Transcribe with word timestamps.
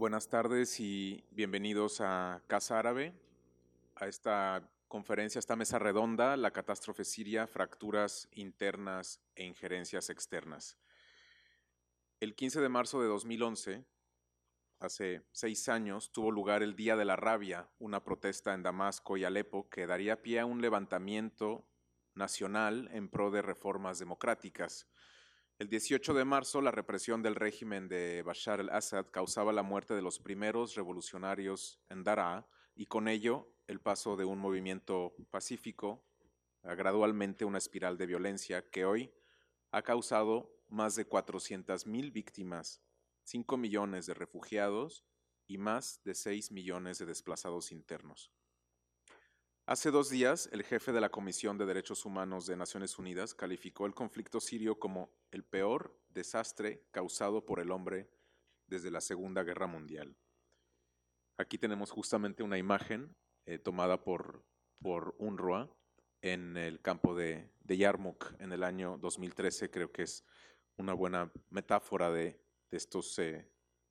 Buenas 0.00 0.30
tardes 0.30 0.80
y 0.80 1.22
bienvenidos 1.30 2.00
a 2.00 2.42
Casa 2.46 2.78
Árabe, 2.78 3.12
a 3.96 4.06
esta 4.06 4.66
conferencia, 4.88 5.38
esta 5.38 5.56
mesa 5.56 5.78
redonda, 5.78 6.38
la 6.38 6.52
catástrofe 6.52 7.04
siria, 7.04 7.46
fracturas 7.46 8.26
internas 8.32 9.20
e 9.34 9.44
injerencias 9.44 10.08
externas. 10.08 10.78
El 12.18 12.34
15 12.34 12.62
de 12.62 12.68
marzo 12.70 13.02
de 13.02 13.08
2011, 13.08 13.84
hace 14.78 15.22
seis 15.32 15.68
años, 15.68 16.12
tuvo 16.12 16.30
lugar 16.30 16.62
el 16.62 16.76
Día 16.76 16.96
de 16.96 17.04
la 17.04 17.16
Rabia, 17.16 17.68
una 17.78 18.02
protesta 18.02 18.54
en 18.54 18.62
Damasco 18.62 19.18
y 19.18 19.24
Alepo 19.24 19.68
que 19.68 19.86
daría 19.86 20.22
pie 20.22 20.40
a 20.40 20.46
un 20.46 20.62
levantamiento 20.62 21.68
nacional 22.14 22.88
en 22.94 23.10
pro 23.10 23.30
de 23.30 23.42
reformas 23.42 23.98
democráticas. 23.98 24.88
El 25.60 25.68
18 25.68 26.14
de 26.14 26.24
marzo, 26.24 26.62
la 26.62 26.70
represión 26.70 27.20
del 27.20 27.34
régimen 27.34 27.86
de 27.86 28.22
Bashar 28.22 28.60
al-Assad 28.60 29.08
causaba 29.10 29.52
la 29.52 29.62
muerte 29.62 29.92
de 29.92 30.00
los 30.00 30.18
primeros 30.18 30.74
revolucionarios 30.74 31.78
en 31.90 32.02
Daraa 32.02 32.48
y 32.74 32.86
con 32.86 33.08
ello 33.08 33.52
el 33.66 33.78
paso 33.78 34.16
de 34.16 34.24
un 34.24 34.38
movimiento 34.38 35.14
pacífico 35.30 36.02
a 36.62 36.74
gradualmente 36.74 37.44
una 37.44 37.58
espiral 37.58 37.98
de 37.98 38.06
violencia 38.06 38.70
que 38.70 38.86
hoy 38.86 39.12
ha 39.70 39.82
causado 39.82 40.50
más 40.70 40.94
de 40.94 41.06
400.000 41.06 42.10
víctimas, 42.10 42.80
5 43.24 43.58
millones 43.58 44.06
de 44.06 44.14
refugiados 44.14 45.04
y 45.46 45.58
más 45.58 46.00
de 46.04 46.14
6 46.14 46.52
millones 46.52 46.96
de 47.00 47.04
desplazados 47.04 47.70
internos. 47.70 48.32
Hace 49.70 49.92
dos 49.92 50.10
días, 50.10 50.48
el 50.50 50.64
jefe 50.64 50.90
de 50.90 51.00
la 51.00 51.12
Comisión 51.12 51.56
de 51.56 51.64
Derechos 51.64 52.04
Humanos 52.04 52.44
de 52.44 52.56
Naciones 52.56 52.98
Unidas 52.98 53.36
calificó 53.36 53.86
el 53.86 53.94
conflicto 53.94 54.40
sirio 54.40 54.80
como 54.80 55.12
el 55.30 55.44
peor 55.44 55.96
desastre 56.08 56.88
causado 56.90 57.46
por 57.46 57.60
el 57.60 57.70
hombre 57.70 58.10
desde 58.66 58.90
la 58.90 59.00
Segunda 59.00 59.44
Guerra 59.44 59.68
Mundial. 59.68 60.16
Aquí 61.38 61.56
tenemos 61.56 61.92
justamente 61.92 62.42
una 62.42 62.58
imagen 62.58 63.14
eh, 63.46 63.60
tomada 63.60 64.02
por, 64.02 64.44
por 64.80 65.14
UNRWA 65.20 65.72
en 66.20 66.56
el 66.56 66.80
campo 66.80 67.14
de, 67.14 67.52
Yarmouk 67.64 68.40
en 68.40 68.50
el 68.50 68.64
año 68.64 68.98
2013. 68.98 69.70
Creo 69.70 69.92
que 69.92 70.02
es 70.02 70.24
una 70.78 70.94
buena 70.94 71.30
metáfora 71.48 72.10
de, 72.10 72.42
estos, 72.72 73.16
eh, 73.20 73.48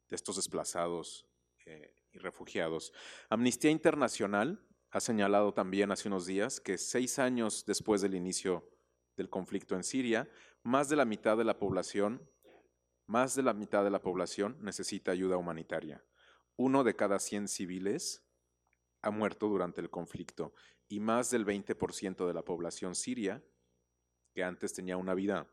de 0.10 0.16
estos 0.18 0.36
desplazados 0.36 1.26
eh, 1.66 1.96
y 2.12 2.18
refugiados. 2.18 2.92
Amnistía 3.30 3.72
Internacional 3.72 4.66
ha 4.92 5.00
señalado 5.00 5.54
también 5.54 5.92
hace 5.92 6.08
unos 6.08 6.26
días 6.26 6.60
que 6.60 6.78
seis 6.78 7.20
años 7.20 7.66
después 7.66 8.02
del 8.02 8.16
inicio 8.16 8.68
del 9.16 9.30
conflicto 9.30 9.76
en 9.76 9.84
Siria, 9.84 10.30
más 10.64 10.90
de 10.90 10.96
la 10.96 11.06
mitad 11.06 11.38
de 11.38 11.44
la 11.44 11.60
población, 11.60 12.28
más 13.06 13.36
de 13.36 13.44
la 13.44 13.54
mitad 13.54 13.84
de 13.84 13.90
la 13.90 14.02
población 14.02 14.58
necesita 14.62 15.12
ayuda 15.12 15.38
humanitaria. 15.38 16.04
Uno 16.56 16.84
de 16.84 16.96
cada 16.96 17.20
100 17.20 17.48
civiles 17.48 18.26
ha 19.02 19.12
muerto 19.12 19.48
durante 19.48 19.82
el 19.82 19.90
conflicto 19.90 20.54
y 20.88 21.00
más 21.00 21.30
del 21.30 21.46
20% 21.46 22.28
de 22.28 22.34
la 22.34 22.44
población 22.44 22.96
siria, 22.96 23.44
que 24.34 24.44
antes 24.44 24.74
tenía 24.74 24.98
una 24.98 25.14
vida 25.14 25.48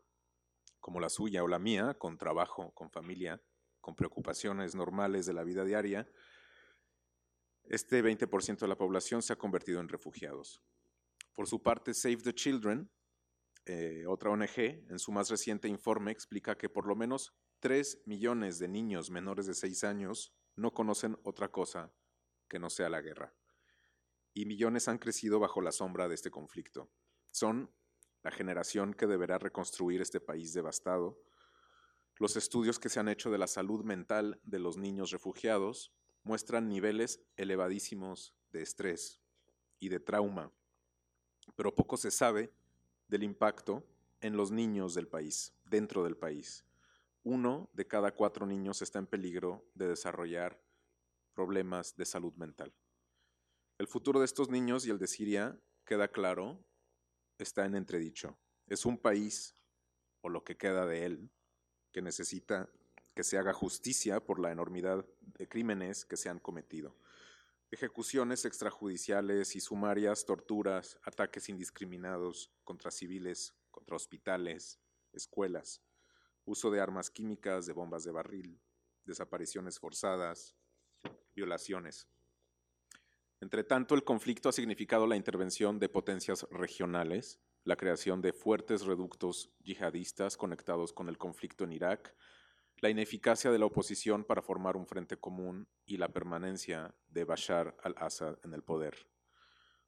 como 0.79 0.99
la 0.99 1.09
suya 1.09 1.43
o 1.43 1.47
la 1.47 1.59
mía, 1.59 1.95
con 1.95 2.17
trabajo, 2.17 2.73
con 2.73 2.89
familia, 2.89 3.41
con 3.81 3.95
preocupaciones 3.95 4.75
normales 4.75 5.25
de 5.25 5.33
la 5.33 5.43
vida 5.43 5.63
diaria, 5.63 6.09
este 7.69 8.03
20% 8.03 8.59
de 8.59 8.67
la 8.67 8.77
población 8.77 9.21
se 9.21 9.33
ha 9.33 9.37
convertido 9.37 9.79
en 9.79 9.89
refugiados. 9.89 10.61
Por 11.33 11.47
su 11.47 11.61
parte, 11.61 11.93
Save 11.93 12.17
the 12.17 12.33
Children, 12.33 12.89
eh, 13.65 14.05
otra 14.07 14.31
ONG, 14.31 14.57
en 14.57 14.97
su 14.97 15.11
más 15.11 15.29
reciente 15.29 15.67
informe 15.67 16.11
explica 16.11 16.57
que 16.57 16.69
por 16.69 16.87
lo 16.87 16.95
menos 16.95 17.35
3 17.59 18.03
millones 18.05 18.59
de 18.59 18.67
niños 18.67 19.11
menores 19.11 19.45
de 19.45 19.53
6 19.53 19.83
años 19.83 20.33
no 20.55 20.73
conocen 20.73 21.17
otra 21.23 21.51
cosa 21.51 21.93
que 22.47 22.59
no 22.59 22.69
sea 22.69 22.89
la 22.89 23.01
guerra. 23.01 23.35
Y 24.33 24.45
millones 24.45 24.87
han 24.87 24.97
crecido 24.97 25.39
bajo 25.39 25.61
la 25.61 25.71
sombra 25.71 26.07
de 26.07 26.15
este 26.15 26.31
conflicto. 26.31 26.89
Son 27.31 27.71
la 28.23 28.31
generación 28.31 28.93
que 28.93 29.07
deberá 29.07 29.37
reconstruir 29.37 30.01
este 30.01 30.19
país 30.19 30.53
devastado. 30.53 31.19
Los 32.15 32.35
estudios 32.35 32.79
que 32.79 32.89
se 32.89 32.99
han 32.99 33.09
hecho 33.09 33.29
de 33.29 33.37
la 33.37 33.47
salud 33.47 33.83
mental 33.83 34.39
de 34.43 34.59
los 34.59 34.77
niños 34.77 35.11
refugiados 35.11 35.93
muestran 36.27 36.67
niveles 36.67 37.21
elevadísimos 37.37 38.35
de 38.51 38.61
estrés 38.61 39.21
y 39.79 39.87
de 39.87 40.01
trauma, 40.01 40.51
pero 41.55 41.73
poco 41.73 41.95
se 41.95 42.11
sabe 42.11 42.51
del 43.07 43.23
impacto 43.23 43.87
en 44.19 44.35
los 44.35 44.51
niños 44.51 44.93
del 44.93 45.07
país, 45.07 45.53
dentro 45.63 46.03
del 46.03 46.17
país. 46.17 46.65
Uno 47.23 47.69
de 47.71 47.87
cada 47.87 48.13
cuatro 48.13 48.45
niños 48.45 48.81
está 48.81 48.99
en 48.99 49.07
peligro 49.07 49.65
de 49.73 49.87
desarrollar 49.87 50.61
problemas 51.33 51.95
de 51.95 52.05
salud 52.05 52.33
mental. 52.33 52.73
El 53.77 53.87
futuro 53.87 54.19
de 54.19 54.25
estos 54.25 54.49
niños 54.49 54.85
y 54.85 54.89
el 54.89 54.99
de 54.99 55.07
Siria, 55.07 55.57
queda 55.85 56.09
claro, 56.09 56.59
está 57.37 57.65
en 57.65 57.75
entredicho. 57.75 58.37
Es 58.67 58.85
un 58.85 58.97
país, 58.97 59.55
o 60.19 60.27
lo 60.27 60.43
que 60.43 60.57
queda 60.57 60.85
de 60.85 61.05
él, 61.05 61.29
que 61.93 62.01
necesita 62.01 62.69
que 63.17 63.23
se 63.23 63.39
haga 63.39 63.51
justicia 63.51 64.23
por 64.23 64.37
la 64.37 64.51
enormidad 64.51 65.03
de 65.39 65.49
crímenes 65.49 66.05
que 66.05 66.17
se 66.17 66.29
han 66.29 66.37
cometido. 66.37 66.95
Ejecuciones 67.71 68.45
extrajudiciales 68.45 69.55
y 69.55 69.59
sumarias, 69.59 70.23
torturas, 70.23 70.99
ataques 71.01 71.49
indiscriminados 71.49 72.51
contra 72.63 72.91
civiles, 72.91 73.55
contra 73.71 73.95
hospitales, 73.95 74.79
escuelas, 75.13 75.81
uso 76.45 76.69
de 76.69 76.79
armas 76.79 77.09
químicas, 77.09 77.65
de 77.65 77.73
bombas 77.73 78.03
de 78.03 78.11
barril, 78.11 78.61
desapariciones 79.03 79.79
forzadas, 79.79 80.55
violaciones. 81.33 82.07
Entre 83.41 83.63
tanto, 83.63 83.95
el 83.95 84.03
conflicto 84.03 84.47
ha 84.49 84.53
significado 84.53 85.07
la 85.07 85.15
intervención 85.15 85.79
de 85.79 85.89
potencias 85.89 86.45
regionales, 86.51 87.39
la 87.63 87.77
creación 87.77 88.21
de 88.21 88.31
fuertes 88.31 88.85
reductos 88.85 89.49
yihadistas 89.63 90.37
conectados 90.37 90.93
con 90.93 91.09
el 91.09 91.17
conflicto 91.17 91.63
en 91.63 91.71
Irak, 91.71 92.15
la 92.79 92.89
ineficacia 92.89 93.51
de 93.51 93.59
la 93.59 93.65
oposición 93.65 94.23
para 94.23 94.41
formar 94.41 94.77
un 94.77 94.85
frente 94.85 95.17
común 95.17 95.67
y 95.85 95.97
la 95.97 96.09
permanencia 96.09 96.93
de 97.07 97.23
Bashar 97.23 97.75
al-Assad 97.83 98.37
en 98.43 98.53
el 98.53 98.63
poder. 98.63 99.07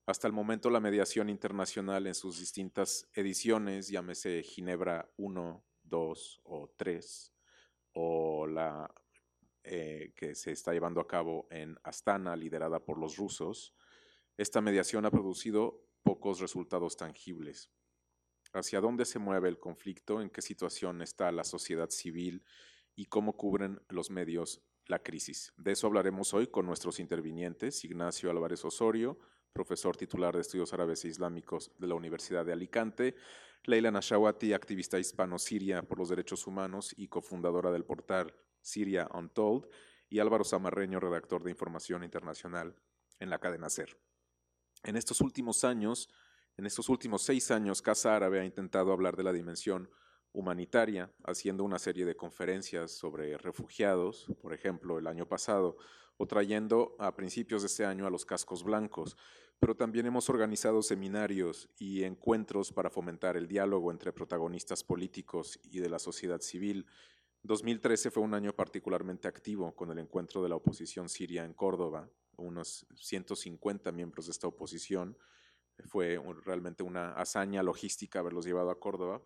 Hasta 0.06 0.26
el 0.26 0.34
momento 0.34 0.72
la 0.72 0.80
mediación 0.80 1.30
internacional 1.30 2.08
en 2.08 2.16
sus 2.16 2.40
distintas 2.40 3.08
ediciones, 3.14 3.90
llámese 3.90 4.42
Ginebra 4.42 5.08
1, 5.18 5.64
2 5.84 6.42
o 6.46 6.74
3, 6.76 7.34
o 7.94 8.48
la 8.48 8.92
eh, 9.64 10.14
que 10.16 10.34
se 10.34 10.52
está 10.52 10.74
llevando 10.74 11.00
a 11.00 11.08
cabo 11.08 11.48
en 11.52 11.78
Astana, 11.84 12.36
liderada 12.36 12.80
por 12.80 12.98
los 12.98 13.18
rusos, 13.18 13.76
esta 14.36 14.62
mediación 14.62 15.06
ha 15.06 15.12
producido 15.12 15.86
pocos 16.02 16.40
resultados 16.40 16.98
tangibles. 16.98 17.70
¿Hacia 18.54 18.82
dónde 18.82 19.06
se 19.06 19.20
mueve 19.20 19.48
el 19.48 19.60
conflicto? 19.60 20.22
¿En 20.22 20.32
qué 20.32 20.42
situación 20.42 21.04
está 21.04 21.32
la 21.32 21.44
sociedad 21.44 21.90
civil 21.92 22.44
y 23.00 23.06
cómo 23.06 23.38
cubren 23.38 23.82
los 23.88 24.12
medios 24.12 24.62
la 24.86 25.00
crisis. 25.00 25.54
De 25.56 25.72
eso 25.72 25.88
hablaremos 25.88 26.34
hoy 26.34 26.48
con 26.48 26.66
nuestros 26.66 27.00
intervinientes, 27.00 27.86
Ignacio 27.86 28.30
Álvarez 28.30 28.66
Osorio, 28.66 29.18
profesor 29.54 29.96
titular 29.96 30.36
de 30.36 30.42
Estudios 30.42 30.74
Árabes 30.74 31.06
e 31.06 31.08
Islámicos 31.08 31.72
de 31.78 31.88
la 31.88 31.96
Universidad 31.96 32.46
de 32.46 32.52
Alicante, 32.52 33.16
Leila 33.64 33.90
Nashawati, 33.90 34.52
activista 34.52 35.00
hispano-siria 35.00 35.82
por 35.84 35.98
los 35.98 36.10
derechos 36.10 36.46
humanos 36.46 36.94
y 36.98 37.08
cofundadora 37.08 37.72
del 37.72 37.86
portal 37.86 38.36
Siria 38.60 39.08
Untold, 39.14 39.70
y 40.10 40.20
Álvaro 40.20 40.44
Zamarreño, 40.44 41.00
redactor 41.00 41.42
de 41.42 41.52
información 41.52 42.04
internacional 42.04 42.76
en 43.22 43.30
la 43.30 43.40
cadena 43.40 43.70
SER. 43.70 43.98
En 44.84 44.98
estos 44.98 45.22
últimos 45.22 45.64
años, 45.64 46.10
en 46.58 46.66
estos 46.66 46.90
últimos 46.90 47.22
seis 47.22 47.50
años, 47.50 47.82
Casa 47.82 48.18
Árabe 48.18 48.42
ha 48.42 48.46
intentado 48.46 48.92
hablar 48.92 49.16
de 49.16 49.24
la 49.24 49.32
dimensión 49.32 49.90
humanitaria, 50.34 51.12
haciendo 51.24 51.64
una 51.64 51.80
serie 51.80 52.06
de 52.06 52.16
conferencias 52.16 52.92
sobre 52.92 53.38
refugiados, 53.38 54.28
por 54.42 54.54
ejemplo, 54.54 54.98
el 55.00 55.08
año 55.08 55.28
pasado, 55.28 55.78
o 56.18 56.28
trayendo 56.28 56.96
a 57.00 57.16
principios 57.16 57.62
de 57.62 57.68
este 57.68 57.86
año 57.86 58.06
a 58.06 58.10
los 58.10 58.26
cascos 58.26 58.64
blancos, 58.64 59.16
pero 59.60 59.76
también 59.76 60.06
hemos 60.06 60.30
organizado 60.30 60.82
seminarios 60.82 61.70
y 61.78 62.04
encuentros 62.04 62.72
para 62.72 62.90
fomentar 62.90 63.36
el 63.38 63.48
diálogo 63.48 63.92
entre 63.92 64.14
protagonistas 64.14 64.84
políticos 64.84 65.60
y 65.64 65.80
de 65.80 65.90
la 65.90 66.00
sociedad 66.00 66.42
civil. 66.42 66.86
2013 67.44 68.12
fue 68.12 68.24
un 68.24 68.34
año 68.34 68.54
particularmente 68.54 69.28
activo 69.28 69.76
con 69.76 69.92
el 69.92 70.00
encuentro 70.00 70.44
de 70.44 70.50
la 70.50 70.56
oposición 70.56 71.10
siria 71.10 71.44
en 71.44 71.54
Córdoba, 71.54 72.10
unos 72.38 72.86
150 72.96 73.92
miembros 73.92 74.28
de 74.28 74.32
esta 74.32 74.48
oposición. 74.48 75.18
Fue 75.88 76.22
realmente 76.44 76.84
una 76.84 77.14
hazaña 77.14 77.64
logística 77.64 78.20
haberlos 78.20 78.46
llevado 78.46 78.70
a 78.70 78.80
Córdoba 78.80 79.22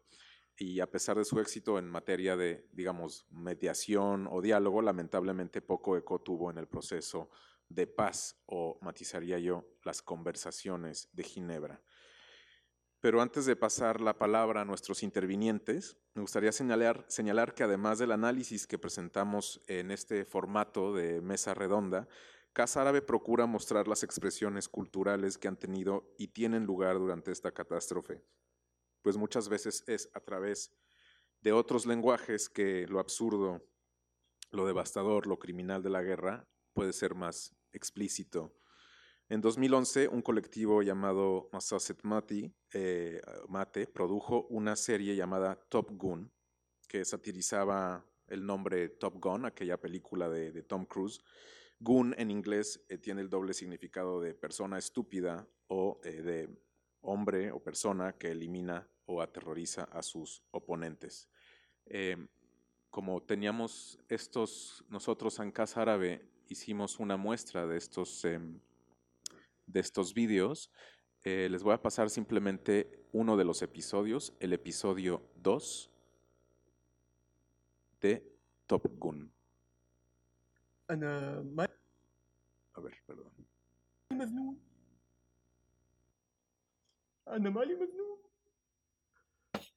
y 0.57 0.79
a 0.79 0.89
pesar 0.89 1.17
de 1.17 1.25
su 1.25 1.39
éxito 1.39 1.79
en 1.79 1.89
materia 1.89 2.35
de, 2.35 2.67
digamos, 2.71 3.25
mediación 3.29 4.27
o 4.29 4.41
diálogo, 4.41 4.81
lamentablemente 4.81 5.61
poco 5.61 5.97
eco 5.97 6.21
tuvo 6.21 6.51
en 6.51 6.57
el 6.57 6.67
proceso 6.67 7.29
de 7.69 7.87
paz 7.87 8.39
o, 8.45 8.77
matizaría 8.81 9.39
yo, 9.39 9.65
las 9.83 10.01
conversaciones 10.01 11.09
de 11.13 11.23
Ginebra. 11.23 11.81
Pero 12.99 13.21
antes 13.21 13.45
de 13.45 13.55
pasar 13.55 13.99
la 13.99 14.17
palabra 14.17 14.61
a 14.61 14.65
nuestros 14.65 15.03
intervinientes, 15.03 15.97
me 16.13 16.21
gustaría 16.21 16.51
señalar, 16.51 17.03
señalar 17.09 17.53
que 17.53 17.63
además 17.63 17.99
del 17.99 18.11
análisis 18.11 18.65
que 18.65 18.77
presentamos 18.77 19.61
en 19.67 19.91
este 19.91 20.23
formato 20.23 20.93
de 20.93 21.19
mesa 21.19 21.53
redonda, 21.53 22.07
Casa 22.53 22.81
Árabe 22.81 23.01
procura 23.01 23.47
mostrar 23.47 23.87
las 23.87 24.03
expresiones 24.03 24.69
culturales 24.69 25.37
que 25.37 25.47
han 25.47 25.57
tenido 25.57 26.13
y 26.17 26.27
tienen 26.27 26.65
lugar 26.65 26.99
durante 26.99 27.31
esta 27.31 27.51
catástrofe, 27.51 28.21
pues 29.03 29.17
muchas 29.17 29.47
veces 29.47 29.83
es 29.85 30.09
a 30.15 30.19
través 30.19 30.75
de 31.41 31.51
otros 31.51 31.85
lenguajes 31.85 32.49
que 32.49 32.87
lo 32.87 32.99
absurdo, 32.99 33.63
lo 34.49 34.65
devastador, 34.65 35.27
lo 35.27 35.37
criminal 35.37 35.83
de 35.83 35.91
la 35.91 36.01
guerra 36.01 36.47
puede 36.73 36.93
ser 36.93 37.13
más 37.13 37.55
explícito 37.71 38.55
en 39.29 39.41
2011, 39.41 40.09
un 40.09 40.21
colectivo 40.21 40.81
llamado 40.81 41.49
Massaset 41.53 42.03
Mati, 42.03 42.53
eh, 42.73 43.21
Mate 43.47 43.87
produjo 43.87 44.45
una 44.49 44.75
serie 44.75 45.15
llamada 45.15 45.55
Top 45.69 45.89
Gun, 45.91 46.31
que 46.87 47.05
satirizaba 47.05 48.05
el 48.27 48.45
nombre 48.45 48.89
Top 48.89 49.15
Gun, 49.19 49.45
aquella 49.45 49.79
película 49.79 50.29
de, 50.29 50.61
Tom 50.61 50.85
Cruise. 50.85 51.21
Gun 51.79 52.13
en 52.17 52.31
inglés 52.31 52.85
eh, 52.89 52.97
tiene 52.97 53.21
el 53.21 53.29
doble 53.29 53.53
significado 53.53 54.21
de 54.21 54.35
persona 54.35 54.77
estúpida 54.77 55.47
o 55.67 55.99
eh, 56.03 56.21
de 56.21 56.49
hombre 57.01 57.51
o 57.51 57.63
persona 57.63 58.17
que 58.17 58.29
elimina 58.29 58.87
o 59.05 59.21
aterroriza 59.21 59.83
a 59.85 60.01
sus 60.01 60.43
oponentes. 60.51 61.29
como 62.89 63.21
teníamos 63.23 63.99
estos, 64.07 64.85
nosotros 64.89 65.39
en 65.39 65.51
Casa 65.51 65.81
Árabe 65.81 66.29
hicimos 66.47 66.99
una 66.99 67.17
muestra 67.17 67.65
de 67.65 67.77
estos 67.77 68.23
em, 68.23 68.59
de 69.67 69.79
estos 69.79 70.13
vídeos, 70.13 70.71
eh, 71.23 71.47
les 71.49 71.63
voy 71.63 71.73
a 71.73 71.81
pasar 71.81 72.09
simplemente 72.09 73.07
uno 73.11 73.37
de 73.37 73.45
los 73.45 73.61
episodios, 73.61 74.33
el 74.39 74.53
episodio 74.53 75.21
2 75.37 75.89
de 78.01 78.37
Top 78.67 78.85
Gun. 78.99 79.31
A 82.73 82.81
ver, 82.81 82.93
perdón. 83.05 83.31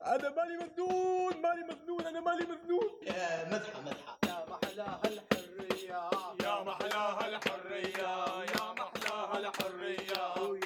أنا 0.02 0.28
مالي 0.30 0.56
مجنون 0.56 1.36
مالي 1.42 1.62
مجنون 1.64 2.06
أنا 2.06 2.20
مالي 2.20 2.44
مجنون 2.44 2.90
يا 3.02 3.48
مدحة 3.52 3.80
مدحة. 3.80 4.18
يا 4.26 4.44
محلاها 4.50 5.00
الحرية. 5.04 6.10
يا 6.44 6.62
محلاها 6.62 7.28
الحرية 7.28 8.08
يا 8.54 8.72
محلاها 8.72 9.38
الحرية. 9.38 10.24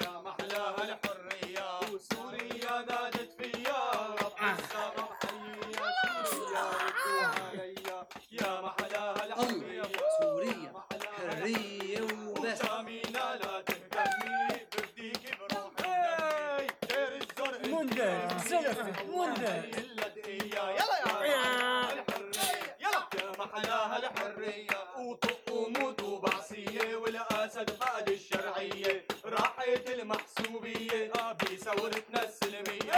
الحرية 24.41 24.99
وطقم 24.99 25.93
وبعصية 26.05 26.95
والأسد 26.95 27.79
بعد 27.79 28.09
الشرعية. 28.09 29.05
راحت 29.25 29.89
المحسوبية 29.89 31.11
آه 31.19 31.31
بثورتنا 31.33 32.23
السلمية. 32.23 32.93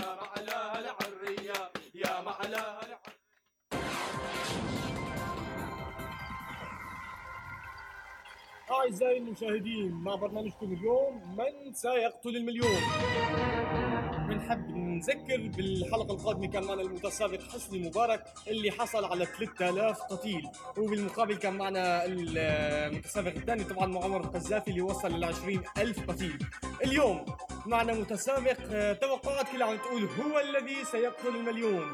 يا 0.00 0.14
معلاها 0.14 0.78
العربية 0.78 1.03
أعزائي 8.80 9.18
المشاهدين 9.18 9.90
مع 9.92 10.14
برنامجكم 10.14 10.72
اليوم 10.72 11.36
من 11.38 11.72
سيقتل 11.72 12.36
المليون. 12.36 12.80
بنحب 14.28 14.76
نذكر 14.76 15.50
بالحلقة 15.56 16.14
القادمة 16.14 16.46
كان 16.46 16.64
معنا 16.64 16.82
المتسابق 16.82 17.42
حسني 17.42 17.78
مبارك 17.88 18.24
اللي 18.48 18.70
حصل 18.70 19.04
على 19.04 19.26
3000 19.26 20.00
قتيل. 20.00 20.48
وبالمقابل 20.78 21.34
كان 21.36 21.54
معنا 21.58 22.04
المتسابق 22.04 23.34
الثاني 23.36 23.64
طبعا 23.64 23.86
معمر 23.86 24.20
القذافي 24.20 24.70
اللي 24.70 24.82
وصل 24.82 25.20
ل 25.20 25.24
20000 25.24 26.10
قتيل. 26.10 26.38
اليوم 26.84 27.24
معنا 27.66 27.92
متسابق 27.94 28.56
آه، 28.70 28.92
توقعات 28.92 29.48
كلها 29.52 29.66
عم 29.66 29.76
تقول 29.76 30.02
هو 30.02 30.40
الذي 30.40 30.84
سيقتل 30.84 31.28
المليون. 31.28 31.92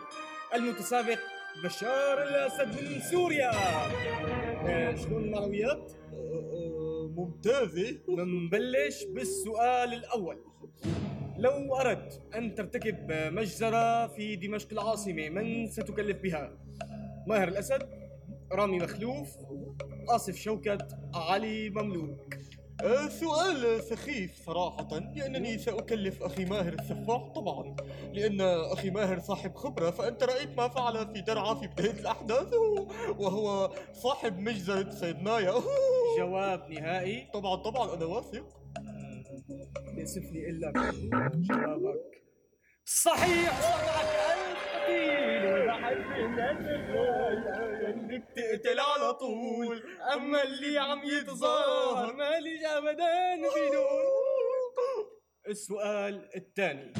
المتسابق 0.54 1.18
بشار 1.64 2.22
الاسد 2.22 2.68
من 2.82 3.00
سوريا 3.00 3.50
آه، 4.66 4.94
شلون 4.94 5.24
المعنويات؟ 5.24 5.92
ممتازة 7.16 7.98
نبلش 8.08 9.04
بالسؤال 9.04 9.94
الأول 9.94 10.38
لو 11.38 11.76
أردت 11.76 12.22
أن 12.34 12.54
ترتكب 12.54 13.12
مجزرة 13.12 14.06
في 14.06 14.36
دمشق 14.36 14.68
العاصمة 14.72 15.28
من 15.28 15.66
ستكلف 15.66 16.16
بها؟ 16.22 16.58
ماهر 17.26 17.48
الأسد 17.48 17.88
رامي 18.52 18.78
مخلوف 18.78 19.28
آصف 20.08 20.36
شوكت 20.36 20.98
علي 21.14 21.70
مملوك 21.70 22.34
سؤال 23.20 23.82
سخيف 23.82 24.46
صراحة 24.46 24.88
لأنني 24.98 25.58
سأكلف 25.58 26.22
أخي 26.22 26.44
ماهر 26.44 26.72
السفاح 26.72 27.22
طبعا. 27.34 27.76
لأن 28.12 28.40
أخي 28.72 28.90
ماهر 28.90 29.18
صاحب 29.20 29.54
خبرة 29.54 29.90
فأنت 29.90 30.22
رأيت 30.22 30.56
ما 30.56 30.68
فعل 30.68 31.14
في 31.14 31.20
درعا 31.20 31.54
في 31.54 31.66
بداية 31.66 31.90
الأحداث 32.00 32.52
وهو 33.18 33.70
صاحب 33.92 34.38
مجزرة 34.38 34.90
سيدنايا 34.90 35.54
جواب 36.18 36.70
نهائي. 36.70 37.28
طبعا 37.34 37.56
طبعا 37.56 37.94
أنا 37.94 38.04
واثق. 38.04 38.44
ياسف 39.98 40.22
لي 40.32 40.50
إلا 40.50 40.72
جوابك. 41.34 42.22
صحيح! 42.84 43.58
وضعك 43.58 44.69
الثقيل 44.90 46.80
انك 47.86 48.24
تقتل 48.36 48.80
على 48.80 49.14
طول. 49.14 49.82
أما 50.14 50.42
اللي 50.42 50.78
عم 50.78 51.00
يتظاهر. 51.04 52.12
ماليش 52.16 52.64
ابدا 52.64 53.36
بدون. 53.36 55.00
السؤال 55.48 56.28
الثاني. 56.36 56.92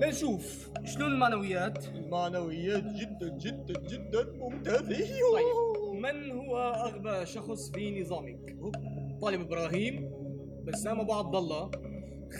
لنشوف 0.00 0.70
شلون 0.84 1.12
المعنويات. 1.12 1.86
المعنويات 1.86 2.84
جدا 2.84 3.28
جدا 3.38 3.80
جدا 3.80 4.32
ممتازة 4.32 4.98
طيب 5.32 5.92
من 5.94 6.30
هو 6.30 6.58
أغبى 6.58 7.26
شخص 7.26 7.70
في 7.70 8.00
نظامك؟ 8.00 8.56
طالب 9.20 9.40
إبراهيم 9.40 10.12
بسام 10.64 11.00
أبو 11.00 11.12
عبد 11.12 11.34
الله 11.34 11.70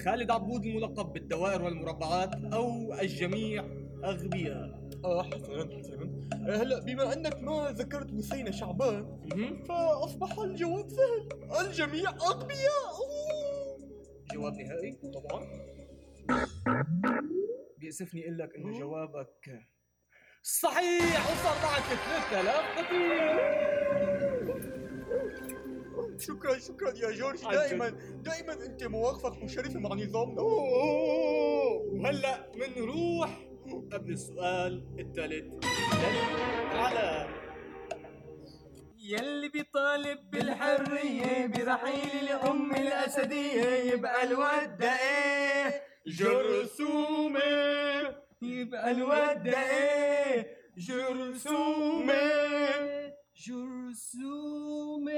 خالد 0.04 0.30
عبود 0.30 0.64
الملقب 0.64 1.12
بالدوائر 1.12 1.62
والمربعات 1.62 2.30
أو 2.52 2.94
الجميع 3.00 3.64
أغبياء. 4.04 4.82
آه 5.04 5.22
حسنا 5.22 5.78
حسنا 5.78 6.28
هلا 6.62 6.80
بما 6.80 7.12
أنك 7.12 7.42
ما 7.42 7.70
ذكرت 7.70 8.12
مسينة 8.12 8.50
شعبان 8.50 9.20
فأصبح 9.68 10.38
الجواب 10.38 10.88
سهل. 10.88 11.28
الجميع 11.66 12.10
أغبياء. 12.10 12.92
جواب 14.32 14.52
نهائي 14.52 14.98
طبعا. 15.14 15.46
بيأسفني 17.78 18.24
أقول 18.24 18.38
لك 18.38 18.56
إنه 18.56 18.78
جوابك 18.78 19.68
صحيح 20.42 21.30
وصل 21.30 21.56
معك 21.62 21.82
3000 22.30 22.64
قتيل 22.78 23.62
شكرا 26.20 26.58
شكرا 26.58 26.90
يا 26.90 27.10
جورج. 27.10 27.40
دائما 27.42 27.88
دائما 28.24 28.52
أنت 28.66 28.84
مواقفك 28.84 29.42
مشرفة 29.42 29.80
مع 29.80 29.94
نظامنا. 29.94 30.42
وهلأ 31.92 32.52
منروح 32.56 33.51
قبل 33.72 34.12
السؤال 34.12 34.82
الثالث. 34.98 35.64
على 36.74 37.28
يلي 38.98 39.48
بيطالب 39.48 40.30
بالحرية 40.30 41.46
برحيل 41.46 42.28
الأم 42.28 42.70
الأسدية 42.74 43.92
يبقى 43.92 44.24
الود 44.24 44.82
إيه؟ 44.82 45.82
جرثومة. 46.06 47.40
يبقى 48.42 48.90
الود 48.90 49.46
إيه؟ 49.48 50.56
جرثومة. 50.78 52.22
جرثومة. 53.36 55.12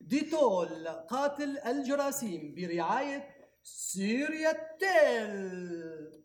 ديتول 0.00 0.88
قاتل 0.88 1.58
الجراثيم 1.58 2.54
برعاية 2.56 3.28
سيريا 3.62 4.52
تيل 4.78 6.23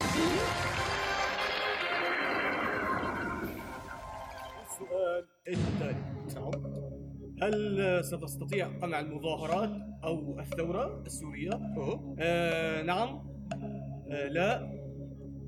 السؤال 4.61 5.25
الثالث 5.47 6.35
نعم 6.35 6.51
هل 7.41 8.03
ستستطيع 8.03 8.67
قمع 8.67 8.99
المظاهرات 8.99 9.69
أو 10.03 10.39
الثورة 10.39 11.03
السورية؟ 11.05 11.51
أوه. 11.77 12.15
آه 12.19 12.81
نعم 12.81 13.21
آه 14.11 14.27
لا 14.27 14.71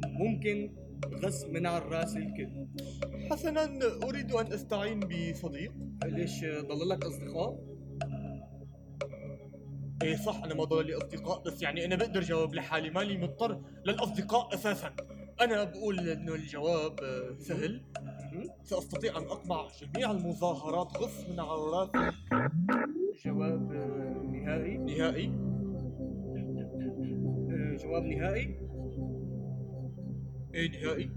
ممكن 0.05 0.75
غصب 1.23 1.49
من 1.49 1.65
على 1.65 1.77
الرأس 1.77 2.17
الكل 2.17 2.67
حسنا 3.31 3.69
أريد 4.03 4.31
أن 4.31 4.53
أستعين 4.53 4.99
بصديق 4.99 5.71
ليش 6.05 6.45
ضل 6.45 6.89
لك 6.89 7.05
أصدقاء؟ 7.05 7.70
إيه 10.01 10.15
صح 10.15 10.43
أنا 10.43 10.53
ما 10.53 10.63
ضل 10.63 10.86
لي 10.86 10.93
أصدقاء 10.98 11.43
بس 11.43 11.62
يعني 11.62 11.86
أنا 11.86 11.96
بقدر 11.96 12.22
جاوب 12.22 12.55
لحالي 12.55 12.89
مالي 12.89 13.17
مضطر 13.17 13.62
للأصدقاء 13.86 14.53
أساسا. 14.53 14.96
أنا 15.41 15.63
بقول 15.63 16.10
إنه 16.10 16.36
الجواب 16.36 17.00
آه، 17.03 17.36
سهل. 17.39 17.81
سأستطيع 18.63 19.17
أن 19.17 19.24
أقمع 19.24 19.67
جميع 19.81 20.12
المظاهرات 20.12 20.98
غصبا 20.98 21.31
من 21.31 21.39
راسي. 21.39 22.12
جواب 23.25 23.72
آه، 23.72 24.24
نهائي. 24.31 24.77
نهائي. 24.77 25.27
آه، 27.51 27.75
جواب 27.84 28.03
نهائي. 28.03 28.60
إيه 30.53 30.84
نهائي. 30.84 31.12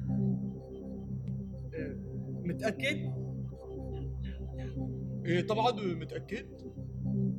متأكد؟ 2.45 3.12
إيه 5.26 5.47
طبعا 5.47 5.73
متأكد. 5.73 6.47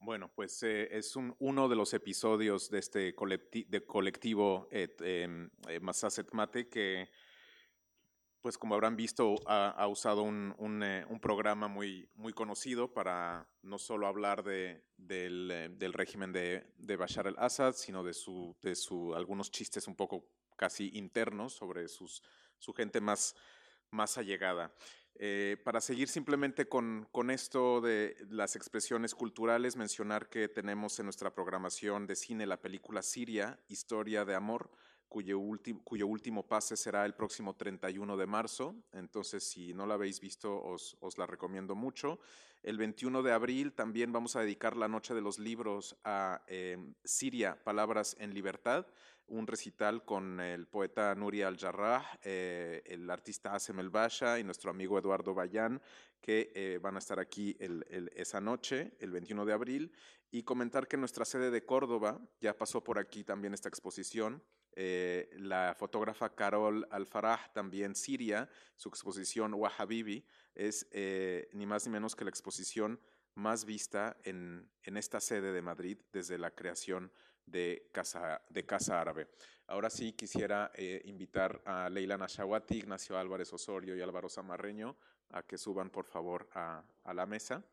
Bueno, 0.00 0.30
pues 0.34 0.62
eh, 0.62 0.88
es 0.96 1.16
un- 1.16 1.34
uno 1.38 1.68
de 1.68 1.76
los 1.76 1.92
episodios 1.92 2.70
de 2.70 2.78
este 2.78 3.14
colecti- 3.16 3.66
de 3.68 3.84
colectivo 3.84 4.68
eh, 4.70 4.88
em, 5.00 5.50
eh, 5.68 5.80
Masaset 5.80 6.32
Mate 6.32 6.68
que, 6.68 7.08
pues 8.43 8.57
como 8.57 8.75
habrán 8.75 8.97
visto, 8.97 9.35
ha, 9.45 9.69
ha 9.69 9.87
usado 9.87 10.21
un, 10.21 10.53
un, 10.57 10.83
eh, 10.83 11.05
un 11.09 11.21
programa 11.21 11.69
muy, 11.69 12.09
muy 12.15 12.33
conocido 12.33 12.93
para 12.93 13.47
no 13.61 13.79
solo 13.79 14.05
hablar 14.05 14.43
de, 14.43 14.83
del, 14.97 15.49
eh, 15.49 15.69
del 15.69 15.93
régimen 15.93 16.33
de, 16.33 16.67
de 16.77 16.97
Bashar 16.97 17.25
al-Assad, 17.25 17.73
sino 17.73 18.03
de, 18.03 18.13
su, 18.13 18.53
de 18.61 18.75
su, 18.75 19.15
algunos 19.15 19.49
chistes 19.49 19.87
un 19.87 19.95
poco 19.95 20.27
casi 20.57 20.91
internos 20.93 21.53
sobre 21.53 21.87
sus, 21.87 22.21
su 22.59 22.73
gente 22.73 22.99
más, 22.99 23.33
más 23.91 24.17
allegada. 24.17 24.75
Eh, 25.15 25.55
para 25.63 25.79
seguir 25.79 26.09
simplemente 26.09 26.67
con, 26.67 27.07
con 27.13 27.31
esto 27.31 27.79
de 27.79 28.17
las 28.29 28.57
expresiones 28.57 29.15
culturales, 29.15 29.77
mencionar 29.77 30.27
que 30.27 30.49
tenemos 30.49 30.99
en 30.99 31.05
nuestra 31.05 31.33
programación 31.33 32.07
de 32.07 32.17
cine 32.17 32.45
la 32.45 32.59
película 32.59 33.03
Siria, 33.03 33.57
Historia 33.69 34.25
de 34.25 34.35
Amor, 34.35 34.69
cuyo, 35.13 35.39
cuyo 35.83 36.07
último 36.07 36.47
pase 36.47 36.75
será 36.75 37.05
el 37.05 37.13
próximo 37.13 37.55
31 37.55 38.17
de 38.17 38.25
marzo. 38.25 38.75
Entonces, 38.93 39.43
si 39.43 39.71
no 39.71 39.85
la 39.85 39.93
habéis 39.93 40.19
visto, 40.19 40.59
os, 40.59 40.97
la 41.19 41.27
recomiendo 41.27 41.75
mucho. 41.75 42.19
El 42.63 42.77
21 42.77 43.21
de 43.21 43.31
abril 43.31 43.73
también 43.73 44.11
vamos 44.11 44.35
a 44.35 44.41
dedicar 44.41 44.75
la 44.75 44.87
Noche 44.87 45.13
de 45.13 45.21
los 45.21 45.37
Libros 45.37 45.95
a 46.03 46.41
eh, 46.47 46.77
Siria, 47.03 47.63
Palabras 47.63 48.17
en 48.19 48.33
Libertad 48.33 48.87
un 49.27 49.47
recital 49.47 50.03
con 50.03 50.41
el 50.41 50.67
poeta 50.67 51.15
Nuri 51.15 51.43
Al-Jarrah, 51.43 52.19
eh, 52.23 52.83
el 52.85 53.09
artista 53.09 53.55
Asem 53.55 53.79
El 53.79 53.89
Basha 53.89 54.37
y 54.37 54.43
nuestro 54.43 54.69
amigo 54.69 54.99
Eduardo 54.99 55.33
Bayán, 55.33 55.81
que 56.19 56.51
eh, 56.53 56.77
van 56.81 56.97
a 56.97 56.99
estar 56.99 57.19
aquí 57.19 57.57
esa 58.15 58.41
noche, 58.41 58.91
el 58.99 59.11
21 59.11 59.45
de 59.45 59.53
abril. 59.53 59.93
Y 60.29 60.43
comentar 60.43 60.87
que 60.87 60.97
nuestra 60.97 61.25
sede 61.25 61.51
de 61.51 61.65
Córdoba, 61.65 62.19
ya 62.41 62.57
pasó 62.57 62.83
por 62.83 62.99
aquí 62.99 63.23
también 63.23 63.53
esta 63.53 63.69
exposición, 63.69 64.43
eh, 64.75 65.29
la 65.37 65.75
fotógrafa 65.77 66.33
Carol 66.35 66.87
Al-Farah, 66.91 67.51
también 67.53 67.95
siria, 67.95 68.49
su 68.75 68.89
exposición 68.89 69.53
Wahabibi, 69.53 70.25
es 70.55 70.87
eh, 70.91 71.49
ni 71.53 71.65
más 71.65 71.85
ni 71.85 71.91
menos 71.91 72.15
que 72.15 72.23
la 72.23 72.29
exposición 72.29 72.99
más 73.35 73.65
vista 73.65 74.17
en, 74.23 74.69
en 74.83 74.97
esta 74.97 75.19
sede 75.19 75.51
de 75.51 75.61
Madrid 75.61 75.97
desde 76.11 76.37
la 76.37 76.51
creación 76.51 77.11
de 77.45 77.89
Casa, 77.91 78.41
de 78.49 78.65
Casa 78.65 79.01
Árabe. 79.01 79.27
Ahora 79.67 79.89
sí 79.89 80.13
quisiera 80.13 80.71
eh, 80.75 81.01
invitar 81.05 81.61
a 81.65 81.89
Leila 81.89 82.17
Nashawati, 82.17 82.77
Ignacio 82.77 83.17
Álvarez 83.17 83.51
Osorio 83.53 83.95
y 83.95 84.01
Álvaro 84.01 84.29
Zamarreño 84.29 84.95
a 85.29 85.43
que 85.43 85.57
suban 85.57 85.89
por 85.89 86.05
favor 86.05 86.47
a, 86.53 86.83
a 87.03 87.13
la 87.13 87.25
mesa. 87.25 87.65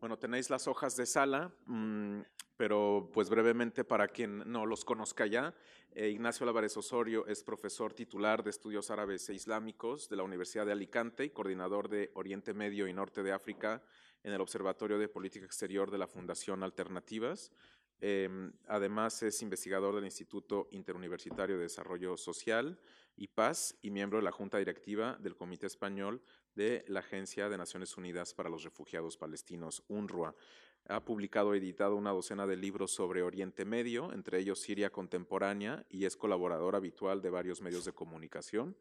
Bueno, 0.00 0.18
tenéis 0.18 0.48
las 0.48 0.66
hojas 0.66 0.96
de 0.96 1.04
sala, 1.04 1.52
mm, 1.66 2.20
pero 2.56 3.10
pues 3.12 3.28
brevemente 3.28 3.84
para 3.84 4.08
quien 4.08 4.50
no 4.50 4.64
los 4.64 4.82
conozca 4.82 5.26
ya, 5.26 5.54
eh, 5.92 6.08
Ignacio 6.08 6.48
Álvarez 6.48 6.74
Osorio 6.78 7.26
es 7.26 7.42
profesor 7.42 7.92
titular 7.92 8.42
de 8.42 8.48
Estudios 8.48 8.90
Árabes 8.90 9.28
e 9.28 9.34
Islámicos 9.34 10.08
de 10.08 10.16
la 10.16 10.22
Universidad 10.22 10.64
de 10.64 10.72
Alicante 10.72 11.26
y 11.26 11.30
coordinador 11.30 11.90
de 11.90 12.10
Oriente 12.14 12.54
Medio 12.54 12.88
y 12.88 12.94
Norte 12.94 13.22
de 13.22 13.32
África 13.32 13.82
en 14.22 14.32
el 14.32 14.40
Observatorio 14.40 14.98
de 14.98 15.08
Política 15.08 15.44
Exterior 15.44 15.90
de 15.90 15.98
la 15.98 16.06
Fundación 16.06 16.62
Alternativas. 16.62 17.52
Eh, 18.00 18.50
además, 18.68 19.22
es 19.22 19.42
investigador 19.42 19.94
del 19.94 20.06
Instituto 20.06 20.68
Interuniversitario 20.70 21.56
de 21.56 21.64
Desarrollo 21.64 22.16
Social 22.16 22.78
y 23.16 23.26
Paz 23.28 23.76
y 23.82 23.90
miembro 23.90 24.18
de 24.18 24.24
la 24.24 24.32
Junta 24.32 24.56
Directiva 24.56 25.18
del 25.20 25.36
Comité 25.36 25.66
Español 25.66 26.22
de 26.54 26.84
la 26.88 27.00
Agencia 27.00 27.48
de 27.48 27.58
Naciones 27.58 27.96
Unidas 27.96 28.34
para 28.34 28.48
los 28.48 28.64
Refugiados 28.64 29.16
Palestinos, 29.16 29.82
UNRWA. 29.88 30.34
Ha 30.88 31.04
publicado 31.04 31.54
y 31.54 31.58
editado 31.58 31.96
una 31.96 32.10
docena 32.10 32.46
de 32.46 32.56
libros 32.56 32.92
sobre 32.92 33.22
Oriente 33.22 33.64
Medio, 33.64 34.12
entre 34.12 34.38
ellos 34.38 34.60
Siria 34.60 34.90
Contemporánea, 34.90 35.84
y 35.88 36.04
es 36.04 36.16
colaborador 36.16 36.74
habitual 36.74 37.22
de 37.22 37.30
varios 37.30 37.60
medios 37.60 37.84
de 37.84 37.92
comunicación, 37.92 38.76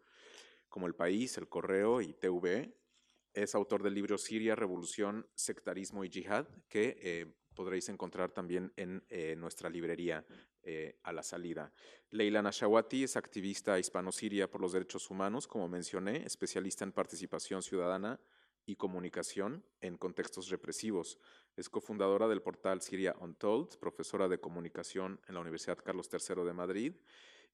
como 0.69 0.87
El 0.87 0.95
País, 0.95 1.37
El 1.37 1.47
Correo 1.47 2.01
y 2.01 2.13
TV. 2.13 2.73
Es 3.33 3.53
autor 3.53 3.83
del 3.83 3.93
libro 3.93 4.17
Siria, 4.17 4.55
Revolución, 4.55 5.27
Sectarismo 5.35 6.03
y 6.03 6.09
Yihad, 6.09 6.47
que 6.67 6.97
eh, 7.01 7.33
podréis 7.53 7.89
encontrar 7.89 8.31
también 8.31 8.71
en 8.77 9.03
eh, 9.09 9.35
nuestra 9.35 9.69
librería 9.69 10.25
eh, 10.63 10.97
a 11.03 11.13
la 11.13 11.23
salida. 11.23 11.71
Leila 12.11 12.41
Nashawati 12.41 13.03
es 13.03 13.15
activista 13.15 13.79
hispano-siria 13.79 14.49
por 14.49 14.61
los 14.61 14.73
derechos 14.73 15.09
humanos, 15.09 15.47
como 15.47 15.67
mencioné, 15.67 16.25
especialista 16.25 16.83
en 16.83 16.91
participación 16.91 17.61
ciudadana 17.61 18.19
y 18.65 18.75
comunicación 18.75 19.63
en 19.81 19.97
contextos 19.97 20.49
represivos. 20.49 21.17
Es 21.55 21.69
cofundadora 21.69 22.27
del 22.27 22.41
portal 22.41 22.81
Siria 22.81 23.15
Untold, 23.19 23.77
profesora 23.79 24.27
de 24.27 24.39
comunicación 24.39 25.19
en 25.27 25.35
la 25.35 25.41
Universidad 25.41 25.77
Carlos 25.77 26.09
III 26.11 26.43
de 26.43 26.53
Madrid. 26.53 26.93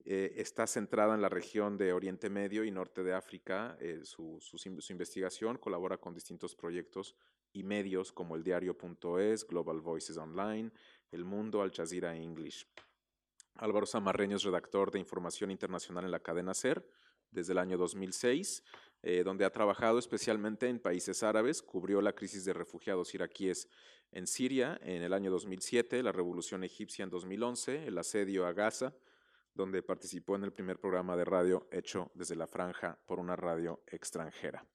Eh, 0.04 0.34
está 0.38 0.68
centrada 0.68 1.16
en 1.16 1.22
la 1.22 1.30
región 1.30 1.78
de 1.78 1.94
Oriente 1.94 2.30
Medio 2.30 2.64
y 2.64 2.72
Norte 2.72 3.04
de 3.04 3.14
África. 3.14 3.78
Eh, 3.80 4.02
su, 4.04 4.38
su, 4.42 4.58
su 4.58 4.92
investigación 4.92 5.58
colabora 5.58 5.98
con 5.98 6.14
distintos 6.14 6.56
proyectos 6.56 7.16
y 7.54 7.64
medios 7.64 8.12
como 8.12 8.36
el 8.36 8.44
diario.es, 8.44 9.48
Global 9.48 9.80
Voices 9.80 10.18
Online, 10.18 10.72
El 11.12 11.24
Mundo, 11.24 11.62
Al 11.62 11.72
Jazeera 11.72 12.16
English. 12.16 12.68
Álvaro 13.56 13.86
Zamarreño 13.86 14.38
redactor 14.38 14.92
de 14.92 15.00
información 15.00 15.52
internacional 15.52 16.06
en 16.06 16.12
la 16.12 16.20
cadena 16.20 16.54
SER 16.54 16.86
desde 17.32 17.54
el 17.54 17.60
año 17.60 17.78
2006, 17.78 18.64
eh, 19.04 19.24
donde 19.24 19.46
ha 19.46 19.52
trabajado 19.52 20.00
especialmente 20.00 20.68
en 20.68 20.80
países 20.80 21.24
árabes, 21.24 21.62
cubrió 21.62 22.02
la 22.02 22.14
crisis 22.14 22.46
de 22.46 22.54
refugiados 22.54 23.14
iraquíes 23.14 23.70
en 24.12 24.28
Siria 24.28 24.80
en 24.82 25.04
el 25.04 25.14
año 25.14 25.32
2007, 25.32 26.02
la 26.04 26.12
revolución 26.12 26.64
egipcia 26.64 27.04
en 27.04 27.10
2011, 27.10 27.88
el 27.88 27.98
asedio 27.98 28.46
a 28.46 28.54
Gaza, 28.54 28.94
donde 29.54 29.84
participó 29.84 30.36
en 30.36 30.44
el 30.44 30.54
primer 30.54 30.80
programa 30.80 31.16
de 31.16 31.26
radio 31.26 31.68
hecho 31.72 32.12
desde 32.14 32.36
la 32.36 32.48
franja 32.48 32.98
por 33.06 33.20
una 33.20 33.36
radio 33.36 33.84
extranjera. 33.88 34.66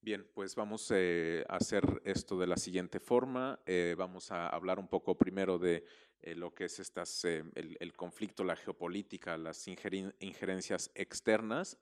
Bien, 0.00 0.28
pues 0.34 0.56
vamos 0.56 0.90
eh, 0.92 1.44
a 1.48 1.56
hacer 1.56 2.02
esto 2.04 2.36
de 2.36 2.48
la 2.48 2.56
siguiente 2.56 2.98
forma. 2.98 3.60
Eh, 3.66 3.94
vamos 3.96 4.32
a 4.32 4.48
hablar 4.48 4.80
un 4.80 4.88
poco 4.88 5.16
primero 5.16 5.60
de 5.60 5.84
eh, 6.22 6.34
lo 6.34 6.54
que 6.54 6.64
es 6.64 6.78
estas, 6.78 7.24
el, 7.24 7.92
conflicto, 7.94 8.44
la 8.44 8.56
geopolítica, 8.56 9.36
las 9.36 9.66
injerencias 9.68 10.90
externas. 10.94 11.78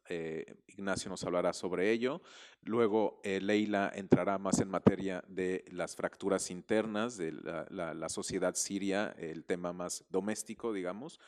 Ignacio 0.67 1.11
nos 1.11 1.25
hablará 1.25 1.53
sobre 1.53 1.91
ello. 1.91 2.23
Luego 2.63 3.21
Leila 3.25 3.93
entrará 3.95 4.39
más 4.39 4.61
en 4.61 4.69
materia 4.69 5.23
de 5.29 5.65
las 5.71 5.97
fracturas 5.97 6.51
internas 6.51 7.17
de 7.17 7.33
la 7.33 8.09
sociedad 8.09 8.55
siria, 8.55 9.15
el 9.19 9.45
tema 9.45 9.73
más 9.73 10.05
doméstico, 10.11 10.73
digamos. 10.73 11.21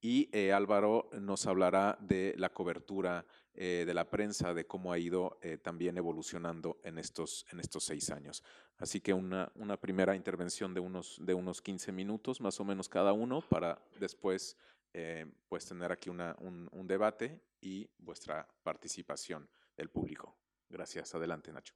Y 0.00 0.28
Álvaro 0.50 1.10
nos 1.18 1.46
hablará 1.46 1.98
de 2.00 2.34
la 2.36 2.50
cobertura 2.50 3.26
eh, 3.60 3.82
de 3.84 3.92
la 3.92 4.08
prensa 4.08 4.54
de 4.54 4.68
cómo 4.68 4.92
ha 4.92 4.98
ido 5.00 5.36
eh, 5.42 5.58
también 5.58 5.96
evolucionando 5.98 6.78
en 6.84 6.96
estos, 6.96 7.44
en 7.50 7.58
estos 7.58 7.82
seis 7.82 8.08
años. 8.10 8.44
Así 8.76 9.00
que 9.00 9.12
una, 9.12 9.50
una, 9.56 9.76
primera 9.76 10.14
intervención 10.14 10.72
de 10.74 10.78
unos, 10.78 11.18
de 11.20 11.34
unos 11.34 11.60
15 11.60 11.90
minutos 11.90 12.40
más 12.40 12.60
o 12.60 12.64
menos 12.64 12.88
cada 12.88 13.12
uno 13.12 13.40
para 13.40 13.82
después 13.98 14.56
eh, 14.92 15.26
pues 15.48 15.66
tener 15.66 15.90
aquí 15.90 16.08
una, 16.08 16.36
un, 16.38 16.68
un 16.70 16.86
debate 16.86 17.42
y 17.60 17.90
vuestra 17.98 18.46
participación 18.62 19.50
del 19.76 19.90
público. 19.90 20.38
Gracias. 20.68 21.12
Adelante, 21.16 21.52
Nacho. 21.52 21.74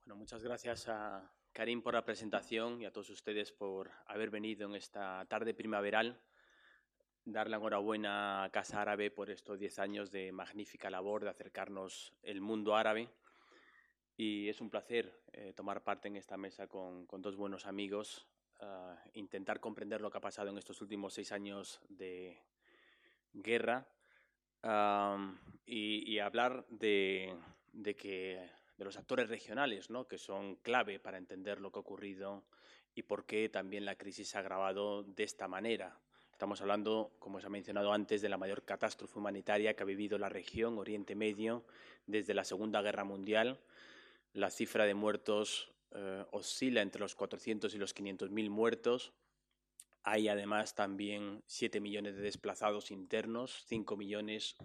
Bueno, 0.00 0.16
muchas 0.16 0.44
gracias 0.44 0.86
a 0.86 1.32
Karim 1.54 1.80
por 1.80 1.94
la 1.94 2.04
presentación 2.04 2.82
y 2.82 2.84
a 2.84 2.92
todos 2.92 3.08
ustedes 3.08 3.52
por 3.52 3.90
haber 4.04 4.28
venido 4.28 4.68
en 4.68 4.74
esta 4.74 5.24
tarde 5.30 5.54
primaveral 5.54 6.20
dar 7.24 7.48
la 7.48 7.56
enhorabuena 7.56 8.44
a 8.44 8.50
Casa 8.50 8.82
Árabe 8.82 9.10
por 9.10 9.30
estos 9.30 9.58
10 9.58 9.78
años 9.78 10.10
de 10.10 10.32
magnífica 10.32 10.90
labor 10.90 11.22
de 11.24 11.30
acercarnos 11.30 12.12
el 12.22 12.40
mundo 12.40 12.76
árabe. 12.76 13.08
Y 14.16 14.48
es 14.48 14.60
un 14.60 14.70
placer 14.70 15.20
eh, 15.32 15.52
tomar 15.54 15.82
parte 15.82 16.08
en 16.08 16.16
esta 16.16 16.36
mesa 16.36 16.66
con, 16.66 17.06
dos 17.08 17.36
buenos 17.36 17.66
amigos, 17.66 18.26
uh, 18.60 18.94
intentar 19.14 19.58
comprender 19.58 20.00
lo 20.00 20.10
que 20.10 20.18
ha 20.18 20.20
pasado 20.20 20.50
en 20.50 20.58
estos 20.58 20.80
últimos 20.80 21.14
seis 21.14 21.32
años 21.32 21.80
de 21.88 22.38
guerra 23.32 23.86
y, 25.64 26.18
hablar 26.18 26.64
de, 26.68 27.34
de, 27.72 27.96
que, 27.96 28.48
de 28.76 28.84
los 28.84 28.96
actores 28.96 29.28
regionales, 29.28 29.90
¿no? 29.90 30.06
que 30.06 30.18
son 30.18 30.56
clave 30.56 31.00
para 31.00 31.18
entender 31.18 31.60
lo 31.60 31.72
que 31.72 31.78
ha 31.78 31.82
ocurrido 31.82 32.44
y 32.94 33.02
por 33.02 33.24
qué 33.26 33.48
también 33.48 33.84
la 33.84 33.96
crisis 33.96 34.28
se 34.28 34.36
ha 34.36 34.40
agravado 34.40 35.02
de 35.02 35.24
esta 35.24 35.48
manera. 35.48 35.98
Estamos 36.42 36.60
hablando, 36.60 37.12
como 37.20 37.38
se 37.38 37.46
ha 37.46 37.50
mencionado 37.50 37.92
antes, 37.92 38.20
de 38.20 38.28
la 38.28 38.36
mayor 38.36 38.64
catástrofe 38.64 39.16
humanitaria 39.16 39.74
que 39.74 39.84
ha 39.84 39.86
vivido 39.86 40.18
la 40.18 40.28
región 40.28 40.76
Oriente 40.76 41.14
Medio 41.14 41.64
desde 42.08 42.34
la 42.34 42.42
Segunda 42.42 42.82
Guerra 42.82 43.04
Mundial. 43.04 43.60
La 44.32 44.50
cifra 44.50 44.84
de 44.84 44.94
muertos 44.94 45.70
eh, 45.92 46.24
oscila 46.32 46.82
entre 46.82 46.98
los 46.98 47.14
400 47.14 47.72
y 47.76 47.78
los 47.78 47.94
500 47.94 48.32
mil 48.32 48.50
muertos. 48.50 49.12
Hay 50.02 50.26
además 50.26 50.74
también 50.74 51.44
7 51.46 51.78
millones 51.78 52.16
de 52.16 52.22
desplazados 52.22 52.90
internos, 52.90 53.62
5 53.68 53.96
millones 53.96 54.56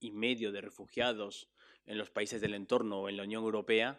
y 0.00 0.10
medio 0.10 0.52
de 0.52 0.60
refugiados 0.60 1.48
en 1.86 1.96
los 1.96 2.10
países 2.10 2.42
del 2.42 2.52
entorno 2.52 3.00
o 3.00 3.08
en 3.08 3.16
la 3.16 3.22
Unión 3.22 3.44
Europea 3.44 3.98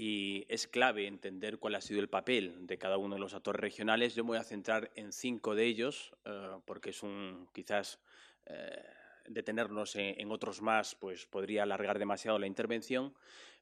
y 0.00 0.46
es 0.48 0.68
clave 0.68 1.08
entender 1.08 1.58
cuál 1.58 1.74
ha 1.74 1.80
sido 1.80 1.98
el 1.98 2.08
papel 2.08 2.68
de 2.68 2.78
cada 2.78 2.98
uno 2.98 3.16
de 3.16 3.20
los 3.20 3.34
actores 3.34 3.60
regionales. 3.60 4.14
Yo 4.14 4.22
me 4.22 4.28
voy 4.28 4.38
a 4.38 4.44
centrar 4.44 4.92
en 4.94 5.10
cinco 5.10 5.56
de 5.56 5.64
ellos, 5.64 6.14
eh, 6.24 6.52
porque 6.66 6.90
es 6.90 7.02
un 7.02 7.48
quizás 7.52 7.98
eh, 8.46 8.80
detenernos 9.26 9.96
en, 9.96 10.30
otros 10.30 10.62
más, 10.62 10.94
pues 10.94 11.26
podría 11.26 11.64
alargar 11.64 11.98
demasiado 11.98 12.38
la 12.38 12.46
intervención, 12.46 13.12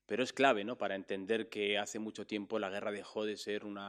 pero 0.05 0.23
es 0.23 0.35
clave 0.35 0.63
¿no? 0.63 0.77
para 0.77 0.95
entender 0.95 1.49
que 1.49 1.79
hace 1.79 1.99
mucho 1.99 2.27
tiempo 2.27 2.59
la 2.59 2.69
guerra 2.69 2.93
dejó 2.93 3.25
de 3.25 3.39
ser 3.39 3.65
un 3.65 3.81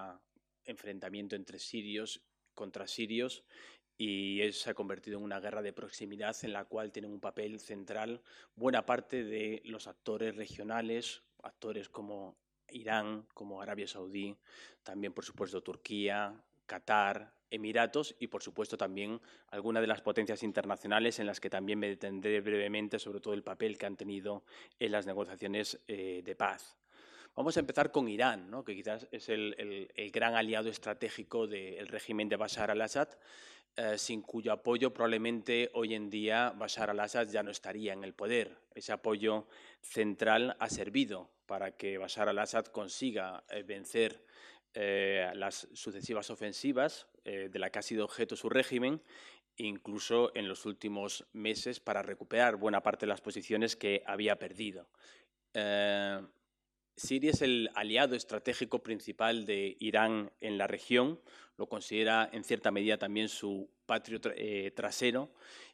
enfrentamiento 0.63 1.35
entre 1.35 1.59
sirios 1.59 2.21
contra 2.53 2.87
sirios 2.87 3.43
y 3.97 4.39
se 4.53 4.69
ha 4.69 4.73
convertido 4.73 5.17
en 5.17 5.25
una 5.25 5.41
guerra 5.41 5.61
de 5.61 5.73
proximidad 5.73 6.33
en 6.43 6.53
la 6.53 6.63
cual 6.63 6.93
tienen 6.93 7.11
un 7.11 7.19
papel 7.19 7.59
central 7.59 8.21
buena 8.55 8.85
parte 8.85 9.25
de 9.25 9.61
los 9.65 9.87
actores 9.87 10.33
regionales, 10.37 11.23
actores 11.47 11.89
como 11.89 12.35
Irán, 12.69 13.25
como 13.33 13.61
Arabia 13.61 13.87
Saudí, 13.87 14.35
también 14.83 15.13
por 15.13 15.25
supuesto 15.25 15.61
Turquía, 15.61 16.33
Qatar, 16.65 17.33
Emiratos 17.49 18.13
y 18.19 18.27
por 18.27 18.43
supuesto 18.43 18.77
también 18.77 19.21
algunas 19.51 19.81
de 19.81 19.87
las 19.87 20.01
potencias 20.01 20.43
internacionales 20.43 21.19
en 21.19 21.25
las 21.25 21.39
que 21.39 21.49
también 21.49 21.79
me 21.79 21.87
detendré 21.87 22.41
brevemente 22.41 22.99
sobre 22.99 23.21
todo 23.21 23.33
el 23.33 23.43
papel 23.43 23.77
que 23.77 23.85
han 23.85 23.95
tenido 23.95 24.43
en 24.79 24.91
las 24.91 25.05
negociaciones 25.05 25.79
eh, 25.87 26.21
de 26.25 26.35
paz. 26.35 26.77
Vamos 27.35 27.55
a 27.55 27.61
empezar 27.61 27.91
con 27.91 28.09
Irán, 28.09 28.51
que 28.65 28.75
quizás 28.75 29.07
es 29.11 29.29
el, 29.29 29.89
gran 30.11 30.35
aliado 30.35 30.69
estratégico 30.69 31.47
del 31.47 31.87
régimen 31.87 32.27
de 32.27 32.35
Bashar 32.35 32.71
al-Assad 32.71 33.09
eh, 33.77 33.97
sin 33.97 34.23
cuyo 34.23 34.51
apoyo 34.51 34.91
probablemente 34.91 35.69
hoy 35.73 35.93
en 35.93 36.09
día 36.09 36.51
Bashar 36.57 36.89
al-Assad 36.89 37.29
ya 37.29 37.43
no 37.43 37.51
estaría 37.51 37.93
en 37.93 38.03
el 38.03 38.13
poder. 38.13 38.57
Ese 38.73 38.91
apoyo 38.91 39.47
central 39.81 40.57
ha 40.59 40.69
servido 40.69 41.29
para 41.47 41.71
que 41.71 41.97
Bashar 41.97 42.29
al-Assad 42.29 42.65
consiga 42.65 43.43
eh, 43.49 43.63
vencer 43.63 44.23
eh, 44.73 45.31
las 45.33 45.67
sucesivas 45.73 46.29
ofensivas 46.29 47.07
de 47.23 47.59
las 47.59 47.71
que 47.71 47.79
ha 47.79 47.81
sido 47.81 48.05
objeto 48.05 48.37
su 48.37 48.47
régimen, 48.47 49.01
incluso 49.57 50.31
en 50.33 50.47
los 50.47 50.65
últimos 50.65 51.25
meses 51.33 51.81
para 51.81 52.01
recuperar 52.01 52.55
buena 52.55 52.81
parte 52.81 53.05
de 53.05 53.09
las 53.09 53.19
posiciones 53.19 53.75
que 53.75 54.01
había 54.05 54.39
perdido. 54.39 54.87
Siria 56.97 57.29
es 57.29 57.43
el 57.43 57.69
aliado 57.75 58.15
estratégico 58.15 58.81
principal 58.81 59.45
de 59.45 59.77
Irán 59.79 60.31
en 60.41 60.57
la 60.57 60.65
región, 60.65 61.19
lo 61.55 61.69
considera 61.69 62.27
en 62.33 62.43
cierta 62.43 62.71
medida 62.71 62.97
también 62.97 63.29
su 63.29 63.69
patrio 63.85 64.19
eh, 64.35 64.71
trasero 64.75 65.29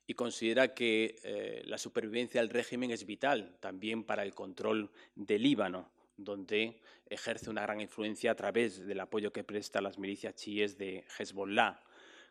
y 0.06 0.16
considera 0.16 0.74
que 0.74 1.16
eh, 1.24 1.64
la 1.66 1.78
supervivencia 1.78 2.42
del 2.42 2.50
régimen 2.50 2.92
es 2.92 3.06
vital 3.06 3.56
también 3.62 4.04
para 4.04 4.24
el 4.24 4.36
control 4.36 4.92
del 5.16 5.44
Líbano, 5.44 5.90
donde 6.18 6.82
ejerce 7.10 7.50
una 7.50 7.62
gran 7.62 7.80
influencia 7.80 8.32
a 8.32 8.36
través 8.36 8.86
del 8.86 9.00
apoyo 9.00 9.32
que 9.32 9.46
presta 9.46 9.80
a 9.80 9.82
las 9.82 9.98
milicias 9.98 10.36
chiíes 10.36 10.78
de 10.78 11.06
Hezbollah. 11.18 11.80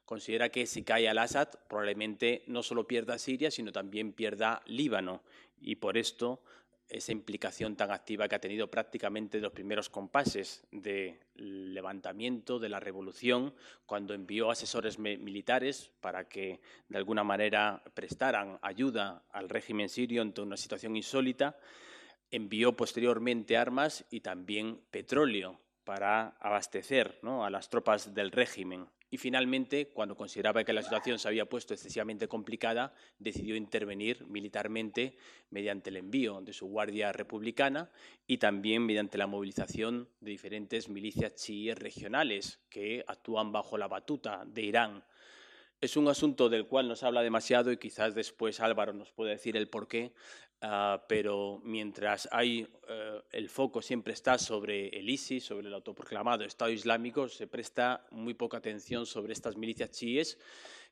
Considera 0.04 0.50
que 0.50 0.66
si 0.66 0.82
cae 0.82 1.08
al-Assad, 1.08 1.48
probablemente 1.66 2.42
no 2.46 2.62
solo 2.62 2.86
pierda 2.86 3.18
Siria, 3.18 3.50
sino 3.50 3.72
también 3.72 4.12
pierda 4.12 4.60
Líbano, 4.66 5.22
y 5.62 5.76
por 5.76 5.96
esto 5.96 6.42
esa 6.92 7.12
implicación 7.12 7.74
tan 7.74 7.90
activa 7.90 8.28
que 8.28 8.34
ha 8.34 8.40
tenido 8.40 8.70
prácticamente 8.70 9.40
los 9.40 9.52
primeros 9.52 9.88
compases 9.88 10.62
del 10.70 11.18
levantamiento 11.34 12.58
de 12.58 12.68
la 12.68 12.80
revolución, 12.80 13.54
cuando 13.86 14.12
envió 14.12 14.50
asesores 14.50 14.98
militares 14.98 15.90
para 16.02 16.28
que 16.28 16.60
de 16.88 16.98
alguna 16.98 17.24
manera 17.24 17.82
prestaran 17.94 18.58
ayuda 18.60 19.24
al 19.32 19.48
régimen 19.48 19.88
sirio 19.88 20.20
ante 20.20 20.42
una 20.42 20.58
situación 20.58 20.94
insólita, 20.94 21.56
envió 22.30 22.76
posteriormente 22.76 23.56
armas 23.56 24.04
y 24.10 24.20
también 24.20 24.78
petróleo 24.90 25.58
para 25.84 26.36
abastecer 26.40 27.18
a 27.22 27.50
las 27.50 27.70
tropas 27.70 28.14
del 28.14 28.30
régimen 28.30 28.86
y 29.12 29.18
finalmente, 29.18 29.88
cuando 29.88 30.16
consideraba 30.16 30.64
que 30.64 30.72
la 30.72 30.82
situación 30.82 31.18
se 31.18 31.28
había 31.28 31.44
puesto 31.44 31.74
excesivamente 31.74 32.28
complicada, 32.28 32.94
decidió 33.18 33.56
intervenir 33.56 34.24
militarmente 34.26 35.18
mediante 35.50 35.90
el 35.90 35.98
envío 35.98 36.40
de 36.40 36.54
su 36.54 36.66
guardia 36.66 37.12
republicana 37.12 37.90
y 38.26 38.38
también 38.38 38.86
mediante 38.86 39.18
la 39.18 39.26
movilización 39.26 40.08
de 40.20 40.30
diferentes 40.30 40.88
milicias 40.88 41.34
chiíes 41.34 41.78
regionales 41.78 42.60
que 42.70 43.04
actúan 43.06 43.52
bajo 43.52 43.76
la 43.76 43.86
batuta 43.86 44.46
de 44.46 44.62
Irán. 44.62 45.04
Es 45.82 45.98
un 45.98 46.08
asunto 46.08 46.48
del 46.48 46.66
cual 46.66 46.88
no 46.88 46.96
se 46.96 47.04
habla 47.04 47.22
demasiado 47.22 47.70
y 47.70 47.76
quizás 47.76 48.14
después 48.14 48.60
Álvaro 48.60 48.94
nos 48.94 49.12
puede 49.12 49.32
decir 49.32 49.56
el 49.56 49.68
porqué, 49.68 50.14
Ah, 50.64 51.04
pero 51.08 51.60
mientras 51.64 52.28
hay 52.30 52.68
eh, 52.88 53.20
el 53.32 53.48
foco 53.48 53.82
siempre 53.82 54.12
está 54.12 54.38
sobre 54.38 54.90
el 54.90 55.10
ISIS, 55.10 55.44
sobre 55.44 55.66
el 55.66 55.74
autoproclamado 55.74 56.44
Estado 56.44 56.70
Islámico, 56.70 57.28
se 57.28 57.48
presta 57.48 58.06
muy 58.12 58.34
poca 58.34 58.58
atención 58.58 59.04
sobre 59.04 59.32
estas 59.32 59.56
milicias 59.56 59.90
chiíes 59.90 60.38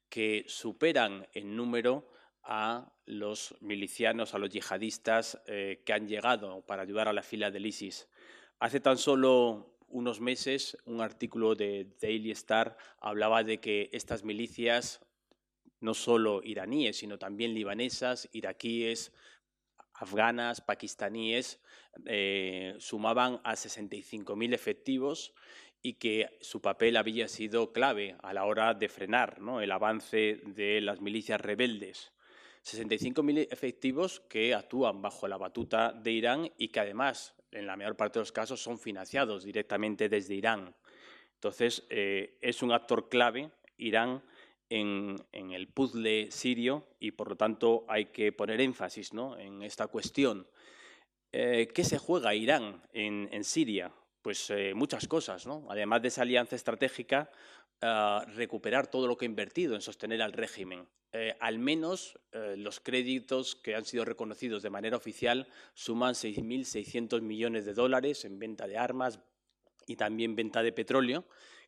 que 0.08 0.44
superan 0.48 1.28
en 1.34 1.54
número 1.54 2.10
a 2.42 2.92
los 3.06 3.54
milicianos, 3.60 4.34
a 4.34 4.38
los 4.38 4.50
yihadistas 4.50 5.40
eh, 5.46 5.82
que 5.86 5.92
han 5.92 6.08
llegado 6.08 6.62
para 6.66 6.82
ayudar 6.82 7.06
a 7.06 7.12
la 7.12 7.22
fila 7.22 7.52
del 7.52 7.66
ISIS. 7.66 8.08
Hace 8.58 8.80
tan 8.80 8.98
solo 8.98 9.78
unos 9.90 10.20
meses 10.20 10.78
un 10.84 11.00
artículo 11.00 11.54
de 11.54 11.88
Daily 12.00 12.30
Star 12.30 12.76
hablaba 13.00 13.44
de 13.44 13.60
que 13.60 13.90
estas 13.92 14.24
milicias, 14.24 15.00
no 15.80 15.94
solo 15.94 16.42
iraníes, 16.42 16.98
sino 16.98 17.18
también 17.18 17.54
libanesas, 17.54 18.28
iraquíes, 18.32 19.12
afganas, 19.94 20.60
pakistaníes, 20.60 21.60
eh, 22.06 22.74
sumaban 22.78 23.40
a 23.44 23.54
65.000 23.54 24.54
efectivos 24.54 25.34
y 25.82 25.94
que 25.94 26.38
su 26.40 26.60
papel 26.60 26.96
había 26.96 27.28
sido 27.28 27.72
clave 27.72 28.16
a 28.22 28.32
la 28.32 28.44
hora 28.44 28.74
de 28.74 28.88
frenar 28.88 29.40
el 29.62 29.72
avance 29.72 30.40
de 30.44 30.80
las 30.80 31.00
milicias 31.00 31.40
rebeldes. 31.40 32.12
65.000 32.64 33.48
efectivos 33.50 34.20
que 34.20 34.54
actúan 34.54 35.00
bajo 35.00 35.26
la 35.28 35.38
batuta 35.38 35.92
de 35.92 36.12
Irán 36.12 36.52
y 36.58 36.68
que 36.68 36.80
además, 36.80 37.34
en 37.52 37.66
la 37.66 37.76
mayor 37.76 37.96
parte 37.96 38.18
de 38.18 38.22
los 38.22 38.32
casos, 38.32 38.62
son 38.62 38.78
financiados 38.78 39.44
directamente 39.44 40.08
desde 40.08 40.34
Irán. 40.34 40.74
Entonces, 41.34 41.86
eh, 41.90 42.38
es 42.40 42.62
un 42.62 42.72
actor 42.72 43.08
clave, 43.08 43.50
Irán, 43.78 44.22
en, 44.68 45.16
el 45.32 45.68
puzzle 45.68 46.30
sirio 46.30 46.86
y, 47.00 47.12
por 47.12 47.30
lo 47.30 47.36
tanto, 47.36 47.84
hay 47.88 48.06
que 48.06 48.30
poner 48.32 48.60
énfasis 48.60 49.10
en 49.38 49.62
esta 49.62 49.88
cuestión. 49.88 50.46
Eh, 51.32 51.68
¿Qué 51.74 51.82
se 51.82 51.98
juega 51.98 52.34
Irán 52.34 52.82
en, 52.92 53.42
Siria? 53.42 53.92
Pues 54.22 54.50
eh, 54.50 54.74
muchas 54.74 55.08
cosas, 55.08 55.46
¿no? 55.46 55.66
Además 55.70 56.02
de 56.02 56.08
esa 56.08 56.22
alianza 56.22 56.56
estratégica, 56.56 57.30
recuperar 58.34 58.88
todo 58.88 59.06
lo 59.06 59.16
que 59.16 59.24
ha 59.24 59.28
invertido 59.28 59.74
en 59.74 59.80
sostener 59.80 60.20
al 60.20 60.34
régimen. 60.34 60.86
Eh, 61.12 61.34
al 61.40 61.58
menos 61.58 62.18
eh, 62.30 62.54
los 62.56 62.78
créditos 62.78 63.56
que 63.56 63.74
han 63.74 63.84
sido 63.84 64.04
reconocidos 64.04 64.62
de 64.62 64.70
manera 64.70 64.96
oficial 64.96 65.48
suman 65.74 66.14
6.600 66.14 67.20
millones 67.20 67.64
de 67.64 67.74
dólares 67.74 68.24
en 68.24 68.38
venta 68.38 68.68
de 68.68 68.78
armas 68.78 69.18
y 69.86 69.96
también 69.96 70.36
venta 70.36 70.62
de 70.62 70.72
petróleo, 70.72 71.24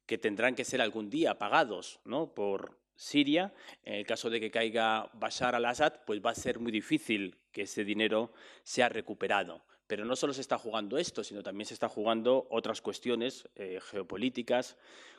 que 0.07 0.17
tendrán 0.17 0.55
que 0.55 0.65
ser 0.65 0.81
algún 0.81 1.11
día 1.11 1.39
pagados 1.39 1.99
¿no? 2.05 2.35
por 2.35 2.79
Siria. 2.95 3.53
En 3.83 3.95
el 3.95 4.07
caso 4.07 4.31
de 4.31 4.39
que 4.39 4.53
caiga 4.53 5.11
Bashar 5.15 5.57
al-Assad, 5.57 6.05
pues 6.07 6.21
va 6.25 6.31
a 6.31 6.37
ser 6.37 6.61
muy 6.61 6.71
difícil 6.71 7.37
que 7.51 7.63
ese 7.63 7.85
dinero 7.85 8.33
sea 8.63 8.89
recuperado. 8.89 9.65
Pero 9.89 10.05
no 10.05 10.15
solo 10.15 10.33
se 10.35 10.41
está 10.41 10.57
jugando 10.57 10.99
esto, 10.99 11.25
sino 11.25 11.43
también 11.43 11.67
se 11.67 11.75
está 11.75 11.89
jugando 11.89 12.47
otras 12.51 12.81
cuestiones 12.81 13.49
eh, 13.57 13.81
geopolíticas, 13.83 14.77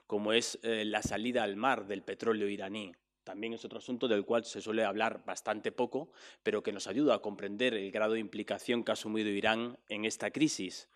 como 0.07 0.31
es 0.31 0.59
la 0.63 1.01
salida 1.01 1.43
al 1.43 1.55
mar 1.55 1.88
del 1.88 2.03
petróleo 2.03 2.49
iraní 2.49 2.93
también 3.23 3.53
es 3.53 3.65
otro 3.65 3.79
asunto 3.79 4.07
del 4.07 4.25
cual 4.25 4.45
se 4.45 4.62
suele 4.62 4.83
hablar 4.83 5.23
bastante 5.25 5.71
poco, 5.71 6.12
pero 6.43 6.63
que 6.63 6.71
nos 6.71 6.88
ayuda 6.88 7.15
a 7.15 7.19
comprender 7.19 7.73
el 7.73 7.91
grado 7.91 8.13
de 8.13 8.19
implicación 8.19 8.83
que 8.83 8.91
ha 8.91 8.93
asumido 8.93 9.29
Irán 9.29 9.77
en 9.89 10.05
esta 10.05 10.31
crisis. 10.31 10.89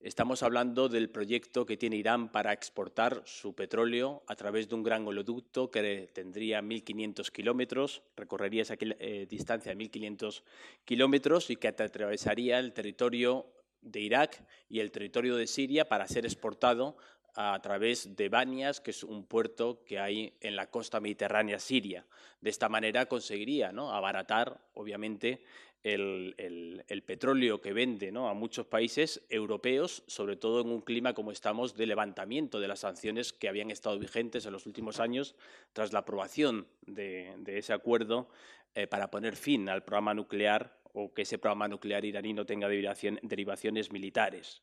Estamos 0.00 0.42
hablando 0.42 0.88
del 0.88 1.10
proyecto 1.10 1.66
que 1.66 1.76
tiene 1.76 1.96
Irán 1.96 2.32
para 2.32 2.54
exportar 2.54 3.22
su 3.26 3.54
petróleo 3.54 4.22
a 4.28 4.34
través 4.34 4.66
de 4.66 4.74
un 4.74 4.82
gran 4.82 5.06
oleoducto 5.06 5.70
que 5.70 6.08
tendría 6.14 6.62
1.500 6.62 7.30
kilómetros, 7.30 8.02
recorrería 8.16 8.62
esa 8.62 8.76
eh, 8.80 9.26
distancia 9.28 9.74
de 9.74 9.84
1.500 9.84 10.42
kilómetros 10.86 11.50
y 11.50 11.56
que 11.56 11.68
atravesaría 11.68 12.58
el 12.58 12.72
territorio 12.72 13.46
de 13.82 14.00
Irak 14.00 14.42
y 14.70 14.80
el 14.80 14.90
territorio 14.90 15.36
de 15.36 15.46
Siria 15.46 15.86
para 15.86 16.08
ser 16.08 16.24
exportado 16.24 16.96
a 17.34 17.58
través 17.62 18.16
de 18.16 18.28
Banias, 18.28 18.80
que 18.80 18.90
es 18.90 19.02
un 19.02 19.24
puerto 19.24 19.84
que 19.84 19.98
hay 19.98 20.34
en 20.40 20.56
la 20.56 20.70
costa 20.70 21.00
mediterránea 21.00 21.58
siria. 21.58 22.06
De 22.40 22.50
esta 22.50 22.68
manera 22.68 23.06
conseguiría 23.06 23.72
¿no? 23.72 23.92
abaratar, 23.92 24.60
obviamente, 24.74 25.42
el, 25.82 27.02
petróleo 27.06 27.60
que 27.60 27.72
vende 27.72 28.12
a 28.14 28.34
muchos 28.34 28.66
países 28.66 29.22
europeos, 29.28 30.02
sobre 30.06 30.36
todo 30.36 30.60
en 30.60 30.68
un 30.68 30.82
clima 30.82 31.14
como 31.14 31.32
estamos 31.32 31.74
de 31.74 31.86
levantamiento 31.86 32.60
de 32.60 32.68
las 32.68 32.80
sanciones 32.80 33.32
que 33.32 33.48
habían 33.48 33.70
estado 33.70 33.98
vigentes 33.98 34.46
en 34.46 34.52
los 34.52 34.66
últimos 34.66 35.00
años 35.00 35.34
tras 35.72 35.92
la 35.92 36.00
aprobación 36.00 36.66
de, 36.86 37.34
ese 37.46 37.72
acuerdo 37.72 38.28
eh, 38.74 38.86
para 38.86 39.10
poner 39.10 39.36
fin 39.36 39.68
al 39.68 39.84
programa 39.84 40.14
nuclear 40.14 40.78
o 40.92 41.12
que 41.14 41.22
ese 41.22 41.38
programa 41.38 41.68
nuclear 41.68 42.04
iraní 42.04 42.32
no 42.32 42.46
tenga 42.46 42.68
derivaciones 42.68 43.92
militares. 43.92 44.62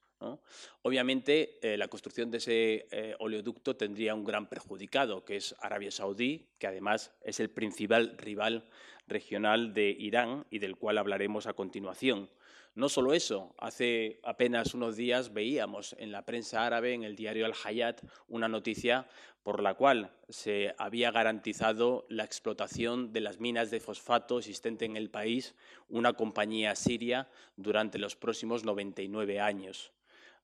Obviamente, 0.81 1.59
eh, 1.61 1.77
la 1.77 1.87
construcción 1.87 2.31
de 2.31 2.37
ese 2.37 2.87
eh, 2.91 3.15
oleoducto 3.19 3.75
tendría 3.75 4.15
un 4.15 4.23
gran 4.23 4.47
perjudicado, 4.47 5.23
que 5.23 5.37
es 5.37 5.55
Arabia 5.59 5.91
Saudí, 5.91 6.47
que 6.57 6.67
además 6.67 7.13
es 7.21 7.39
el 7.39 7.49
principal 7.49 8.17
rival 8.17 8.67
regional 9.07 9.73
de 9.73 9.89
Irán 9.89 10.45
y 10.49 10.59
del 10.59 10.75
cual 10.75 10.97
hablaremos 10.97 11.47
a 11.47 11.53
continuación. 11.53 12.29
No 12.77 12.89
solo 12.89 13.13
eso, 13.13 13.55
hace 13.57 14.19
apenas 14.23 14.75
unos 14.75 14.95
días 14.95 15.33
veíamos 15.33 15.95
en 15.97 16.11
la 16.11 16.25
prensa 16.25 16.63
árabe, 16.63 16.93
en 16.93 17.03
el 17.03 17.15
diario 17.15 17.47
Al-Hayat, 17.47 18.03
una 18.27 18.47
noticia 18.47 19.07
por 19.41 19.63
la 19.63 19.73
cual 19.73 20.11
se 20.29 20.75
había 20.77 21.09
garantizado 21.09 22.05
la 22.09 22.23
explotación 22.23 23.13
de 23.13 23.21
las 23.21 23.39
minas 23.39 23.71
de 23.71 23.79
fosfato 23.79 24.37
existente 24.37 24.85
en 24.85 24.95
el 24.95 25.09
país, 25.09 25.55
una 25.89 26.13
compañía 26.13 26.75
siria, 26.75 27.29
durante 27.55 27.97
los 27.97 28.15
próximos 28.15 28.63
99 28.63 29.39
años. 29.39 29.91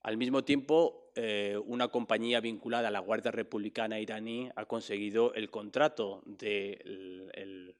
Al 0.03 0.17
mismo 0.17 0.43
tiempo, 0.43 1.11
eh, 1.15 1.57
una 1.65 1.87
compañía 1.87 2.41
vinculada 2.41 2.89
a 2.89 2.91
la 2.91 2.99
Guardia 2.99 3.31
Republicana 3.31 4.01
iraní 4.01 4.49
ha 4.53 4.65
conseguido 4.65 5.33
el 5.33 5.49
contrato 5.49 6.21
de, 6.25 7.73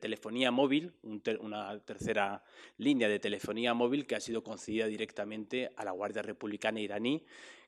telefonía 0.00 0.52
móvil, 0.52 0.92
una 1.40 1.78
tercera 1.80 2.44
línea 2.78 3.08
de 3.08 3.18
telefonía 3.18 3.74
móvil 3.74 4.06
que 4.06 4.14
ha 4.14 4.20
sido 4.20 4.44
concedida 4.44 4.86
directamente 4.86 5.72
a 5.76 5.84
la 5.84 5.90
Guardia 5.90 6.22
Republicana 6.22 6.80
iraní, 6.80 7.24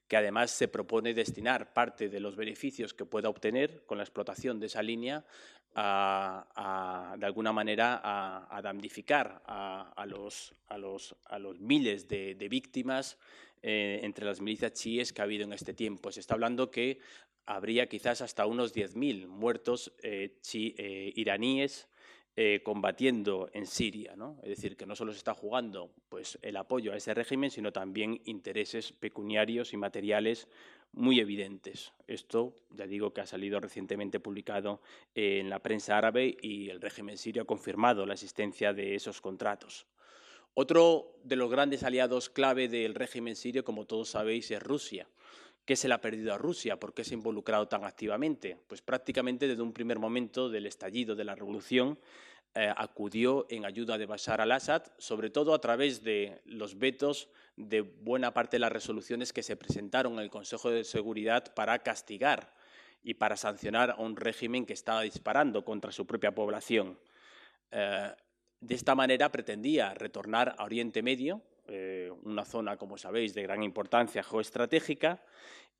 que 0.07 0.17
además 0.17 0.53
se 0.53 0.69
propone 0.69 1.13
destinar 1.13 1.73
parte 1.73 2.09
de 2.09 2.21
los 2.21 2.37
beneficios 2.37 2.95
que 2.95 3.05
pueda 3.05 3.29
obtener 3.29 3.85
con 3.87 3.99
la 3.99 4.05
explotación 4.05 4.61
de 4.61 4.67
esa 4.67 4.83
línea 4.83 5.25
de 5.75 7.27
alguna 7.27 7.53
manera 7.53 8.01
a, 8.05 8.63
damnificar 8.63 9.43
a, 9.47 10.07
los, 10.07 10.55
miles 11.59 12.07
de 12.07 12.49
víctimas 12.49 13.19
eh, 13.67 14.01
entre 14.03 14.27
las 14.27 14.43
milicias 14.43 14.75
chiíes 14.75 15.15
que 15.15 15.23
ha 15.23 15.25
habido 15.25 15.45
en 15.45 15.55
este 15.55 15.73
tiempo. 15.73 16.13
Se 16.13 16.21
está 16.21 16.35
hablando 16.35 16.71
que 16.71 16.99
habría 17.47 17.89
quizás 17.89 18.21
hasta 18.21 18.45
unos 18.45 18.75
10.000 18.75 19.27
muertos 19.27 19.91
eh, 20.03 20.39
eh, 20.53 21.13
iraníes 21.17 21.89
combatiendo 22.63 23.49
en 23.55 23.65
Siria. 23.65 24.17
¿no? 24.17 24.39
Es 24.43 24.51
decir, 24.51 24.77
que 24.77 24.85
no 24.85 24.97
solo 24.97 25.13
se 25.13 25.19
está 25.19 25.33
jugando 25.33 25.95
pues, 26.11 26.39
el 26.43 26.57
apoyo 26.57 26.93
a 26.93 26.97
ese 26.97 27.15
régimen, 27.15 27.51
sino 27.51 27.73
también 27.73 28.21
intereses 28.27 28.93
pecuniarios 28.93 29.73
y 29.73 29.79
materiales 29.79 30.49
muy 30.93 31.21
evidentes. 31.21 31.95
Esto, 32.07 32.59
ya 32.71 32.87
digo, 32.87 33.15
que 33.15 33.23
ha 33.23 33.27
salido 33.27 33.61
recientemente 33.61 34.21
publicado 34.21 34.83
en 35.15 35.49
la 35.49 35.61
prensa 35.61 35.97
árabe 35.97 36.37
y 36.43 36.69
el 36.69 36.83
régimen 36.83 37.17
sirio 37.17 37.45
ha 37.45 37.47
confirmado 37.47 38.05
la 38.05 38.15
existencia 38.15 38.75
de 38.75 38.95
esos 38.95 39.23
contratos. 39.23 39.87
Otro 40.55 41.19
de 41.25 41.35
los 41.35 41.51
grandes 41.51 41.83
aliados 41.83 42.31
clave 42.31 42.69
del 42.69 42.95
régimen 42.95 43.35
sirio, 43.35 43.65
como 43.65 43.87
todos 43.87 44.11
sabéis, 44.11 44.53
es 44.53 44.63
Rusia. 44.63 45.09
¿Qué 45.65 45.75
se 45.75 45.89
le 45.89 45.95
ha 45.95 46.01
perdido 46.01 46.33
a 46.33 46.39
Rusia? 46.39 46.79
¿Por 46.79 46.95
qué 46.95 47.03
se 47.03 47.15
ha 47.15 47.19
involucrado 47.19 47.67
tan 47.67 47.85
activamente? 47.85 48.57
Pues 48.69 48.81
prácticamente 48.81 49.49
desde 49.49 49.63
un 49.63 49.73
primer 49.73 49.99
momento 49.99 50.49
del 50.49 50.67
estallido 50.67 51.17
de 51.17 51.25
la 51.25 51.35
revolución 51.35 51.99
eh, 52.55 52.73
acudió 52.77 53.47
en 53.51 53.65
ayuda 53.65 53.99
de 53.99 54.07
Bashar 54.07 54.41
al-Assad, 54.41 54.85
sobre 54.99 55.29
todo 55.29 55.55
a 55.55 55.61
través 55.61 56.05
de 56.05 56.41
los 56.45 56.79
vetos 56.79 57.29
de 57.57 57.81
buena 57.81 58.33
parte 58.33 58.57
de 58.57 58.61
las 58.61 58.71
resoluciones 58.71 59.33
que 59.33 59.43
se 59.43 59.57
presentaron 59.57 60.13
en 60.13 60.21
el 60.21 60.31
Consejo 60.31 60.71
de 60.71 60.85
Seguridad 60.85 61.53
para 61.55 61.81
castigar 61.81 62.55
y 63.03 63.15
para 63.15 63.37
sancionar 63.37 63.91
a 63.91 63.97
un 63.97 64.15
régimen 64.15 64.67
que 64.67 64.73
estaba 64.73 65.03
disparando 65.03 65.65
contra 65.65 65.91
su 65.91 66.07
propia 66.07 66.33
población. 66.33 66.97
Eh, 67.73 68.15
de 68.65 68.75
esta 68.75 68.95
manera 68.95 69.31
pretendía 69.31 69.93
retornar 69.93 70.55
a 70.57 70.65
Oriente 70.65 71.03
Medio, 71.03 71.43
eh, 71.69 72.11
una 72.25 72.45
zona, 72.45 72.79
como 72.79 72.97
sabéis, 72.97 73.35
de 73.35 73.43
gran 73.43 73.63
importancia 73.63 74.23
geoestratégica, 74.23 75.23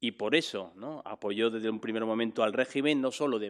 y 0.01 0.13
por 0.13 0.35
eso 0.35 0.73
apoyó 1.05 1.51
desde 1.51 1.71
un 1.71 1.81
primer 1.81 2.05
momento 2.05 2.43
al 2.43 2.53
régimen, 2.53 3.01
no 3.01 3.11
solo 3.11 3.41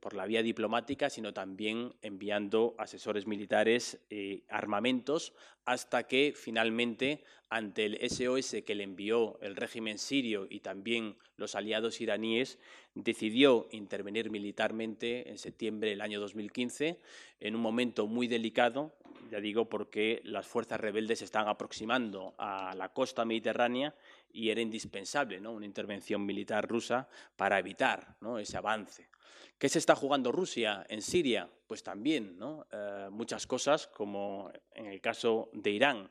por 0.00 0.14
la 0.14 0.26
vía 0.26 0.42
diplomática, 0.42 1.10
sino 1.10 1.34
también 1.34 1.92
enviando 2.02 2.74
asesores 2.78 3.26
militares, 3.26 4.00
eh, 4.08 4.42
armamentos, 4.48 5.34
hasta 5.66 6.04
que 6.04 6.32
finalmente, 6.34 7.22
ante 7.50 7.84
el 7.84 7.98
SOS 8.08 8.62
que 8.64 8.74
le 8.74 8.84
envió 8.84 9.38
el 9.42 9.54
régimen 9.54 9.98
sirio 9.98 10.46
y 10.48 10.60
también 10.60 11.16
los 11.36 11.54
aliados 11.54 12.00
iraníes, 12.00 12.58
decidió 12.94 13.68
intervenir 13.70 14.30
militarmente 14.30 15.28
en 15.28 15.36
septiembre 15.36 15.90
del 15.90 16.00
año 16.00 16.20
2015, 16.20 16.98
en 17.40 17.54
un 17.54 17.60
momento 17.60 18.06
muy 18.06 18.28
delicado, 18.28 18.94
ya 19.30 19.40
digo, 19.40 19.68
porque 19.68 20.20
las 20.24 20.46
fuerzas 20.46 20.80
rebeldes 20.80 21.20
se 21.20 21.24
están 21.24 21.48
aproximando 21.48 22.34
a 22.38 22.74
la 22.74 22.92
costa 22.92 23.24
mediterránea 23.24 23.94
y 24.32 24.50
era 24.50 24.60
indispensable 24.60 25.40
¿no? 25.40 25.52
una 25.52 25.66
intervención 25.66 26.24
militar 26.24 26.66
rusa 26.68 27.08
para 27.36 27.58
evitar 27.58 28.16
ese 28.38 28.56
avance. 28.56 29.08
¿Qué 29.58 29.68
se 29.68 29.80
está 29.80 29.96
jugando 29.96 30.30
Rusia 30.30 30.86
en 30.88 31.02
Siria? 31.02 31.48
Pues 31.66 31.82
también 31.82 32.38
eh, 32.70 33.08
muchas 33.10 33.46
cosas, 33.46 33.88
como 33.88 34.52
en 34.72 34.86
el 34.86 35.00
caso 35.00 35.50
de 35.52 35.70
Irán. 35.70 36.10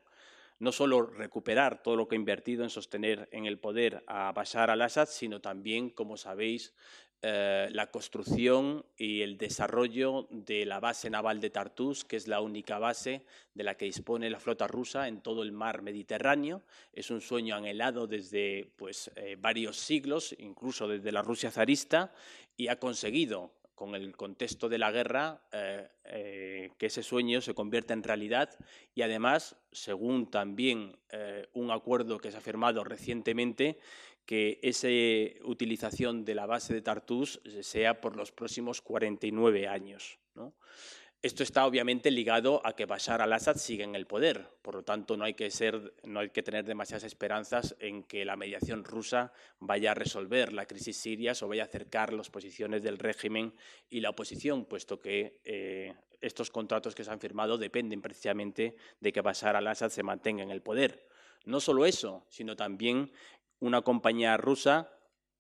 No 0.60 0.72
solo 0.72 1.06
recuperar 1.06 1.84
todo 1.84 1.96
lo 1.96 2.08
que 2.08 2.16
ha 2.16 2.20
invertido 2.20 2.64
en 2.64 2.70
sostener 2.70 3.30
en 3.32 3.46
el 3.46 3.60
poder 3.60 4.04
a 4.08 4.32
Bashar 4.32 4.72
al-Assad, 4.72 5.08
sino 5.08 5.40
también, 5.40 5.92
como 5.92 6.18
sabéis, 6.18 6.74
eh, 7.24 7.68
la 7.72 7.90
construcción 7.90 8.86
y 8.96 9.22
el 9.22 9.40
desarrollo 9.40 10.28
de 10.30 10.68
la 10.68 10.80
base 10.80 11.10
naval 11.10 11.42
de 11.42 11.50
Tartus, 11.50 12.06
que 12.06 12.16
es 12.16 12.28
la 12.28 12.42
única 12.42 12.78
base 12.78 13.24
de 13.56 13.64
la 13.64 13.76
que 13.76 13.86
dispone 13.86 14.30
la 14.30 14.40
flota 14.40 14.68
rusa 14.68 15.08
en 15.08 15.22
todo 15.22 15.42
el 15.42 15.52
mar 15.52 15.82
Mediterráneo. 15.82 16.62
Es 16.94 17.10
un 17.10 17.22
sueño 17.22 17.56
anhelado 17.56 18.06
desde 18.06 18.72
pues, 18.76 19.10
eh, 19.16 19.36
varios 19.40 19.78
siglos, 19.78 20.36
incluso 20.38 20.88
desde 20.88 21.12
la 21.12 21.24
Rusia 21.24 21.50
zarista, 21.50 22.14
y 22.56 22.68
ha 22.68 22.80
conseguido 22.80 23.52
con 23.78 23.94
el 23.94 24.18
contexto 24.18 24.70
de 24.70 24.80
la 24.80 24.92
guerra, 24.92 25.40
eh, 25.52 25.88
eh, 26.06 26.72
que 26.80 26.88
ese 26.88 27.04
sueño 27.04 27.42
se 27.42 27.54
convierta 27.54 27.94
en 27.94 28.02
realidad 28.02 28.50
y 28.96 29.04
además, 29.04 29.56
según 29.72 30.32
también 30.32 30.98
eh, 31.12 31.48
un 31.54 31.70
acuerdo 31.70 32.18
que 32.18 32.32
se 32.32 32.38
ha 32.38 32.42
firmado 32.42 32.84
recientemente, 32.84 33.78
que 34.26 34.60
esa 34.64 34.88
utilización 35.46 36.26
de 36.26 36.34
la 36.34 36.48
base 36.48 36.74
de 36.74 36.82
Tartus 36.82 37.40
sea 37.62 38.02
por 38.02 38.16
los 38.16 38.32
próximos 38.32 38.82
49 38.82 39.68
años. 39.68 40.18
¿no? 40.34 40.56
Esto 41.28 41.44
está 41.44 41.66
obviamente 41.66 42.10
ligado 42.10 42.62
a 42.64 42.72
que 42.72 42.86
Bashar 42.86 43.22
al-Assad 43.22 43.58
sigue 43.58 43.84
en 43.84 43.96
el 43.96 44.08
poder, 44.08 44.48
por 44.62 44.76
lo 44.76 44.84
tanto 44.84 45.18
no 45.18 45.26
hay, 45.26 45.34
que 45.34 45.52
ser, 45.52 45.94
no 46.06 46.22
hay 46.22 46.30
que 46.30 46.42
tener 46.42 46.64
demasiadas 46.64 47.04
esperanzas 47.04 47.76
en 47.82 48.04
que 48.04 48.24
la 48.24 48.38
mediación 48.38 48.86
rusa 48.86 49.34
vaya 49.60 49.92
a 49.92 49.94
resolver 49.94 50.54
la 50.54 50.66
crisis 50.66 50.96
siria 50.96 51.34
o 51.42 51.48
vaya 51.50 51.64
a 51.64 51.66
acercar 51.66 52.14
las 52.14 52.30
posiciones 52.30 52.82
del 52.82 52.98
régimen 52.98 53.54
y 53.90 54.00
la 54.00 54.12
oposición, 54.12 54.64
puesto 54.64 55.02
que 55.02 55.42
eh, 55.44 55.96
estos 56.22 56.50
contratos 56.50 56.96
que 56.96 57.04
se 57.04 57.12
han 57.12 57.20
firmado 57.20 57.58
dependen 57.58 58.02
precisamente 58.02 58.78
de 59.02 59.12
que 59.12 59.20
Bashar 59.20 59.58
al-Assad 59.58 59.90
se 59.90 60.04
mantenga 60.04 60.44
en 60.44 60.52
el 60.52 60.62
poder. 60.62 61.10
No 61.44 61.60
solo 61.60 61.86
eso, 61.86 62.24
sino 62.30 62.56
también 62.56 63.12
una 63.60 63.82
compañía 63.82 64.38
rusa 64.38 64.97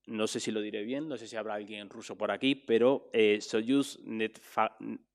no 0.07 0.25
sé 0.27 0.39
si 0.39 0.51
lo 0.51 0.61
diré 0.61 0.83
bien, 0.83 1.07
no 1.07 1.17
sé 1.17 1.27
si 1.27 1.35
habrá 1.35 1.55
alguien 1.55 1.81
en 1.81 1.89
ruso 1.89 2.17
por 2.17 2.31
aquí, 2.31 2.55
pero 2.55 3.09
eh, 3.13 3.39
Soyuz 3.41 3.99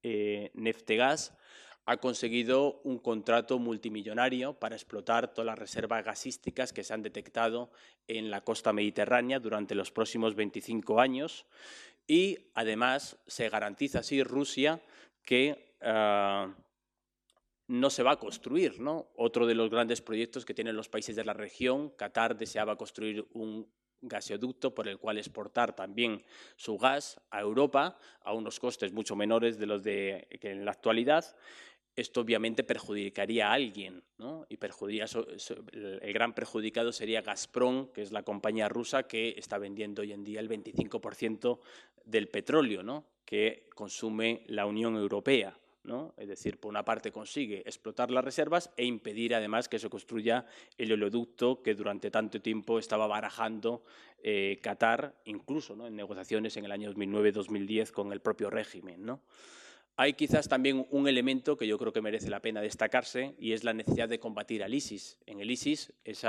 eh, 0.02 0.50
Neftegas 0.54 1.36
ha 1.84 1.96
conseguido 1.96 2.80
un 2.84 2.98
contrato 2.98 3.58
multimillonario 3.58 4.54
para 4.54 4.76
explotar 4.76 5.32
todas 5.32 5.46
las 5.46 5.58
reservas 5.58 6.04
gasísticas 6.04 6.72
que 6.72 6.84
se 6.84 6.94
han 6.94 7.02
detectado 7.02 7.72
en 8.06 8.30
la 8.30 8.42
costa 8.42 8.72
mediterránea 8.72 9.40
durante 9.40 9.74
los 9.74 9.90
próximos 9.90 10.36
25 10.36 11.00
años 11.00 11.46
y 12.06 12.50
además 12.54 13.18
se 13.26 13.48
garantiza 13.48 14.00
así 14.00 14.22
Rusia 14.22 14.80
que 15.24 15.74
ah, 15.80 16.54
no 17.66 17.90
se 17.90 18.02
va 18.02 18.12
a 18.12 18.18
construir. 18.18 18.80
¿no? 18.80 19.08
Otro 19.16 19.46
de 19.46 19.54
los 19.54 19.70
grandes 19.70 20.02
proyectos 20.02 20.44
que 20.44 20.54
tienen 20.54 20.76
los 20.76 20.88
países 20.88 21.16
de 21.16 21.24
la 21.24 21.32
región, 21.32 21.90
Qatar 21.90 22.36
deseaba 22.36 22.76
construir 22.76 23.26
un 23.32 23.66
gasoducto 24.02 24.74
por 24.74 24.88
el 24.88 24.98
cual 24.98 25.18
exportar 25.18 25.74
también 25.74 26.22
su 26.56 26.76
gas 26.76 27.20
a 27.30 27.40
Europa 27.40 27.98
a 28.20 28.34
unos 28.34 28.60
costes 28.60 28.92
mucho 28.92 29.16
menores 29.16 29.58
de 29.58 29.66
los 29.66 29.82
de, 29.82 30.28
que 30.40 30.50
en 30.50 30.64
la 30.64 30.72
actualidad. 30.72 31.24
Esto 31.94 32.22
obviamente 32.22 32.64
perjudicaría 32.64 33.48
a 33.48 33.52
alguien, 33.52 34.02
¿no? 34.16 34.46
y 34.48 34.58
el 34.62 36.12
gran 36.14 36.34
perjudicado 36.34 36.90
sería 36.90 37.20
Gazprom, 37.20 37.92
que 37.92 38.00
es 38.00 38.12
la 38.12 38.22
compañía 38.22 38.68
rusa 38.68 39.02
que 39.02 39.34
está 39.36 39.58
vendiendo 39.58 40.00
hoy 40.00 40.12
en 40.12 40.24
día 40.24 40.40
el 40.40 40.48
25% 40.48 41.60
del 42.06 42.28
petróleo 42.28 42.82
¿no? 42.82 43.04
que 43.26 43.68
consume 43.74 44.42
la 44.46 44.64
Unión 44.64 44.96
Europea. 44.96 45.54
Es 46.16 46.28
decir, 46.28 46.60
por 46.60 46.70
una 46.70 46.84
parte 46.84 47.10
consigue 47.10 47.62
explotar 47.66 48.10
las 48.12 48.24
reservas 48.24 48.70
e 48.76 48.84
impedir 48.84 49.34
además 49.34 49.68
que 49.68 49.80
se 49.80 49.90
construya 49.90 50.46
el 50.78 50.92
oleoducto 50.92 51.60
que 51.60 51.74
durante 51.74 52.10
tanto 52.10 52.40
tiempo 52.40 52.78
estaba 52.78 53.08
barajando 53.08 53.82
eh, 54.22 54.60
Qatar, 54.62 55.16
incluso 55.24 55.74
en 55.84 55.96
negociaciones 55.96 56.56
en 56.56 56.66
el 56.66 56.72
año 56.72 56.92
2009-2010 56.92 57.90
con 57.90 58.12
el 58.12 58.20
propio 58.20 58.48
régimen. 58.48 59.18
Hay 59.96 60.14
quizás 60.14 60.48
también 60.48 60.86
un 60.90 61.06
elemento 61.06 61.56
que 61.56 61.66
yo 61.66 61.76
creo 61.78 61.92
que 61.92 62.00
merece 62.00 62.30
la 62.30 62.40
pena 62.40 62.62
destacarse 62.62 63.34
y 63.38 63.52
es 63.52 63.62
la 63.62 63.74
necesidad 63.74 64.08
de 64.08 64.20
combatir 64.20 64.62
al 64.62 64.72
ISIS. 64.72 65.18
En 65.26 65.40
el 65.40 65.50
ISIS, 65.50 65.92
ese 66.04 66.28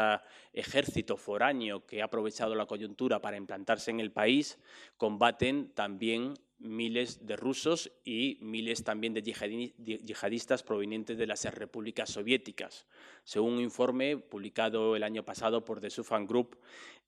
ejército 0.51 1.15
foráneo 1.15 1.85
que 1.85 2.01
ha 2.01 2.05
aprovechado 2.05 2.55
la 2.55 2.65
coyuntura 2.65 3.21
para 3.21 3.37
implantarse 3.37 3.91
en 3.91 4.01
el 4.01 4.11
país, 4.11 4.59
combaten 4.97 5.71
también 5.75 6.33
miles 6.63 7.25
de 7.25 7.35
rusos 7.35 7.91
y 8.03 8.37
miles 8.41 8.83
también 8.83 9.13
de 9.13 9.21
yihadistas 9.21 10.63
provenientes 10.63 11.17
de 11.17 11.27
las 11.27 11.43
repúblicas 11.45 12.09
soviéticas. 12.09 12.87
Según 13.23 13.53
un 13.53 13.61
informe 13.61 14.17
publicado 14.17 14.95
el 14.95 15.03
año 15.03 15.23
pasado 15.23 15.63
por 15.63 15.79
The 15.79 15.89
Sufan 15.89 16.25
Group, 16.25 16.57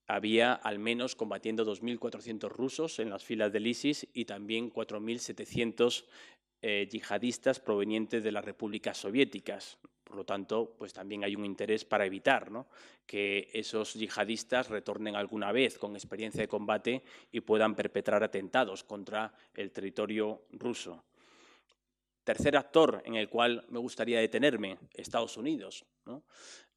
había 0.06 0.52
al 0.52 0.78
menos 0.78 1.16
combatiendo 1.16 1.64
2.400 1.64 2.48
rusos 2.48 2.98
en 2.98 3.10
las 3.10 3.24
filas 3.24 3.52
del 3.52 3.66
ISIS 3.66 4.06
y 4.12 4.24
también 4.24 4.72
4.700 4.72 6.04
eh, 6.62 6.88
yihadistas 6.90 7.60
provenientes 7.60 8.22
de 8.22 8.32
las 8.32 8.44
repúblicas 8.44 8.98
soviéticas. 8.98 9.78
Por 10.06 10.18
lo 10.18 10.24
tanto, 10.24 10.76
pues 10.78 10.92
también 10.92 11.24
hay 11.24 11.34
un 11.34 11.44
interés 11.44 11.84
para 11.84 12.06
evitar 12.06 12.48
que 13.04 13.50
esos 13.52 13.94
yihadistas 13.94 14.68
retornen 14.68 15.16
alguna 15.16 15.50
vez 15.50 15.78
con 15.78 15.96
experiencia 15.96 16.40
de 16.40 16.46
combate 16.46 17.02
y 17.32 17.40
puedan 17.40 17.74
perpetrar 17.74 18.22
atentados 18.22 18.84
contra 18.84 19.34
el 19.52 19.72
territorio 19.72 20.42
ruso. 20.52 21.02
Tercer 22.22 22.56
actor 22.56 23.02
en 23.04 23.16
el 23.16 23.28
cual 23.28 23.66
me 23.68 23.80
gustaría 23.80 24.20
detenerme, 24.20 24.78
Estados 24.94 25.36
Unidos. 25.36 25.84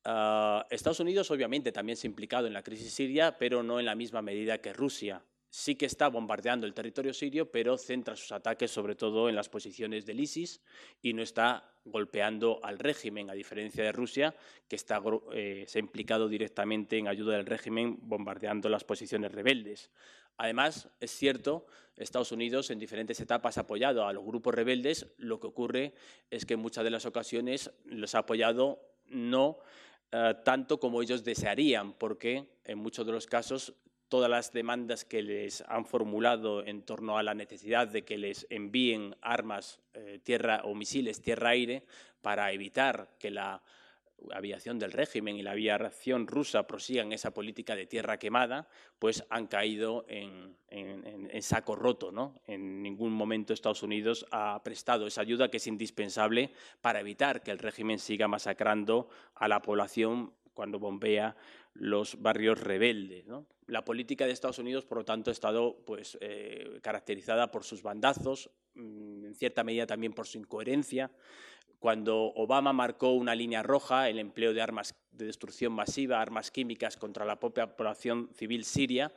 Ah, 0.06 0.66
Estados 0.72 1.00
Unidos 1.00 1.30
obviamente 1.30 1.72
también 1.72 1.98
se 1.98 2.08
ha 2.08 2.10
implicado 2.10 2.48
en 2.48 2.54
la 2.54 2.64
crisis 2.64 2.92
siria, 2.92 3.38
pero 3.38 3.62
no 3.62 3.80
en 3.80 3.86
la 3.86 3.94
misma 3.94 4.24
medida 4.24 4.60
que 4.60 4.74
Rusia 4.74 5.24
sí 5.50 5.76
que 5.76 5.86
está 5.86 6.08
bombardeando 6.08 6.68
el 6.68 6.74
territorio 6.74 7.14
sirio, 7.14 7.52
pero 7.52 7.78
centra 7.78 8.16
sus 8.16 8.32
ataques 8.32 8.70
sobre 8.72 8.96
todo 8.96 9.30
en 9.30 9.36
las 9.36 9.50
posiciones 9.50 10.06
del 10.06 10.20
ISIS 10.20 10.62
y 11.02 11.14
no 11.14 11.24
está 11.24 11.72
golpeando 11.86 12.60
al 12.64 12.78
régimen, 12.78 13.30
a 13.30 13.34
diferencia 13.34 13.84
de 13.84 13.92
Rusia, 13.92 14.36
que 14.68 14.76
está, 14.76 15.02
eh, 15.34 15.66
se 15.68 15.80
ha 15.80 15.82
implicado 15.82 16.28
directamente 16.28 16.98
en 16.98 17.08
ayuda 17.08 17.38
del 17.38 17.46
régimen 17.46 17.98
bombardeando 18.02 18.70
las 18.70 18.84
posiciones 18.84 19.32
rebeldes. 19.32 19.90
Además, 20.38 20.88
es 21.00 21.12
cierto, 21.12 21.66
Estados 21.98 22.32
Unidos 22.32 22.70
en 22.70 22.80
diferentes 22.80 23.20
etapas 23.20 23.58
ha 23.58 23.62
apoyado 23.62 24.06
a 24.06 24.14
los 24.14 24.24
grupos 24.24 24.54
rebeldes, 24.54 25.08
lo 25.18 25.40
que 25.40 25.48
ocurre 25.48 25.94
es 26.30 26.46
que 26.46 26.54
en 26.54 26.62
muchas 26.62 26.84
de 26.84 26.92
las 26.92 27.06
ocasiones 27.06 27.72
los 27.86 28.16
ha 28.16 28.20
apoyado 28.20 28.80
no 29.08 29.60
eh, 30.12 30.36
tanto 30.46 30.80
como 30.80 31.02
ellos 31.02 31.24
desearían, 31.24 31.94
porque 31.94 32.48
en 32.64 32.78
muchos 32.78 33.06
de 33.06 33.12
los 33.12 33.28
casos 33.28 33.74
todas 34.10 34.30
las 34.30 34.52
demandas 34.52 35.06
que 35.06 35.22
les 35.22 35.62
han 35.68 35.86
formulado 35.86 36.66
en 36.66 36.82
torno 36.82 37.18
a 37.18 37.24
la 37.24 37.36
necesidad 37.36 37.88
de 37.88 38.04
que 38.04 38.18
les 38.18 38.48
envíen 38.50 39.16
armas 39.22 39.80
eh, 39.94 40.20
tierra 40.24 40.62
o 40.66 40.76
misiles 40.76 41.22
tierra-aire 41.22 41.86
para 42.22 42.52
evitar 42.52 43.16
que 43.20 43.32
la 43.32 43.62
aviación 44.34 44.80
del 44.80 44.92
régimen 44.92 45.38
y 45.38 45.44
la 45.44 45.52
aviación 45.52 46.28
rusa 46.28 46.68
prosigan 46.68 47.14
esa 47.14 47.34
política 47.34 47.76
de 47.76 47.86
tierra 47.86 48.20
quemada, 48.20 48.68
pues 48.98 49.24
han 49.30 49.48
caído 49.48 50.06
en, 50.08 50.58
saco 51.42 51.76
roto. 51.76 52.12
¿no? 52.12 52.36
En 52.48 52.82
ningún 52.82 53.14
momento 53.14 53.54
Estados 53.54 53.84
Unidos 53.84 54.26
ha 54.32 54.62
prestado 54.64 55.08
esa 55.08 55.22
ayuda 55.22 55.50
que 55.50 55.58
es 55.58 55.68
indispensable 55.68 56.52
para 56.82 57.00
evitar 57.00 57.42
que 57.42 57.52
el 57.52 57.60
régimen 57.60 58.00
siga 58.00 58.28
masacrando 58.28 59.08
a 59.36 59.48
la 59.48 59.62
población 59.62 60.34
cuando 60.54 60.80
bombea 60.80 61.38
los 61.74 62.22
barrios 62.22 62.60
rebeldes. 62.60 63.26
La 63.68 63.86
política 63.86 64.26
de 64.26 64.32
Estados 64.32 64.60
Unidos, 64.60 64.86
por 64.86 65.00
lo 65.00 65.06
tanto, 65.06 65.30
ha 65.30 65.34
estado 65.34 65.84
pues, 65.86 66.18
eh, 66.22 66.80
caracterizada 66.82 67.52
por 67.52 67.64
sus 67.64 67.84
bandazos, 67.84 68.50
mm, 68.76 69.26
en 69.26 69.36
cierta 69.36 69.64
medida 69.64 69.86
también 69.86 70.14
por 70.14 70.28
su 70.28 70.38
incoherencia. 70.38 71.12
Cuando 71.80 72.18
Obama 72.36 72.74
marcó 72.74 73.14
una 73.14 73.36
línea 73.36 73.64
roja, 73.64 74.10
el 74.10 74.20
empleo 74.20 74.54
de 74.54 74.62
armas 74.62 74.96
de 75.12 75.26
destrucción 75.26 75.72
masiva, 75.72 76.22
armas 76.22 76.52
químicas 76.52 76.98
contra 76.98 77.26
la 77.26 77.40
propia 77.40 77.76
población 77.76 78.30
civil 78.34 78.66
siria, 78.66 79.14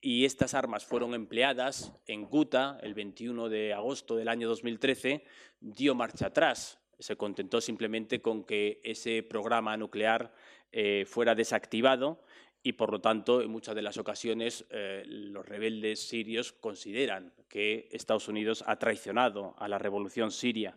y 0.00 0.24
estas 0.24 0.52
armas 0.54 0.84
fueron 0.84 1.14
empleadas 1.14 1.92
en 2.06 2.24
Guta 2.24 2.78
el 2.82 2.94
21 2.94 3.48
de 3.48 3.72
agosto 3.72 4.16
del 4.16 4.28
año 4.28 4.48
2013, 4.48 5.24
dio 5.60 5.94
marcha 5.94 6.26
atrás. 6.26 6.78
Se 6.98 7.16
contentó 7.16 7.60
simplemente 7.60 8.20
con 8.20 8.44
que 8.44 8.80
ese 8.84 9.22
programa 9.22 9.76
nuclear 9.76 10.32
eh, 10.72 11.04
fuera 11.06 11.34
desactivado 11.34 12.22
y, 12.62 12.72
por 12.72 12.90
lo 12.90 13.00
tanto, 13.00 13.42
en 13.42 13.50
muchas 13.50 13.74
de 13.74 13.82
las 13.82 13.98
ocasiones 13.98 14.64
eh, 14.70 15.02
los 15.06 15.46
rebeldes 15.46 16.00
sirios 16.08 16.52
consideran 16.52 17.32
que 17.48 17.88
Estados 17.92 18.28
Unidos 18.28 18.64
ha 18.66 18.76
traicionado 18.76 19.54
a 19.58 19.68
la 19.68 19.78
revolución 19.78 20.30
siria. 20.30 20.76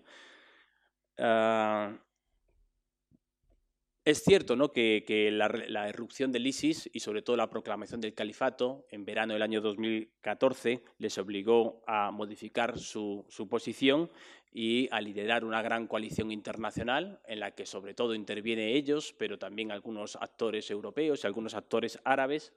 Ah, 1.18 1.98
es 4.08 4.24
cierto 4.24 4.56
¿no? 4.56 4.72
que, 4.72 5.30
la, 5.34 5.90
erupción 5.90 6.32
del 6.32 6.48
ISIS 6.48 6.90
y 6.94 7.02
sobre 7.02 7.22
todo 7.22 7.36
la 7.36 7.50
proclamación 7.50 8.00
del 8.00 8.14
califato 8.14 8.86
en 8.90 9.04
verano 9.04 9.34
del 9.34 9.42
año 9.42 9.60
2014 9.60 10.82
les 10.98 11.18
obligó 11.18 11.84
a 11.88 12.10
modificar 12.12 12.80
su, 12.80 13.26
su 13.28 13.50
posición 13.50 14.10
y 14.54 14.88
a 14.94 15.02
liderar 15.02 15.44
una 15.44 15.62
gran 15.62 15.88
coalición 15.88 16.32
internacional 16.32 17.20
en 17.28 17.42
la 17.42 17.52
que 17.52 17.66
sobre 17.66 17.94
todo 17.94 18.16
intervienen 18.16 18.70
ellos, 18.70 19.14
pero 19.18 19.38
también 19.38 19.74
algunos 19.74 20.16
actores 20.16 20.72
europeos 20.72 21.22
y 21.22 21.28
algunos 21.28 21.54
actores 21.54 22.00
árabes 22.06 22.54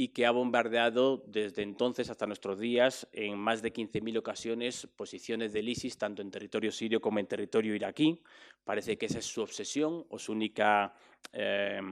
y 0.00 0.08
que 0.08 0.24
ha 0.24 0.30
bombardeado 0.30 1.22
desde 1.26 1.60
entonces 1.60 2.08
hasta 2.08 2.26
nuestros 2.26 2.58
días 2.58 3.06
en 3.12 3.36
más 3.36 3.60
de 3.60 3.70
15.000 3.70 4.16
ocasiones 4.16 4.86
posiciones 4.96 5.52
del 5.52 5.68
ISIS, 5.68 5.98
tanto 5.98 6.22
en 6.22 6.30
territorio 6.30 6.72
sirio 6.72 7.02
como 7.02 7.18
en 7.18 7.26
territorio 7.26 7.74
iraquí. 7.74 8.22
Parece 8.64 8.96
que 8.96 9.04
esa 9.04 9.18
es 9.18 9.26
su 9.26 9.42
obsesión 9.42 10.06
o 10.08 10.18
su 10.18 10.32
única 10.32 10.94
eh, 11.34 11.82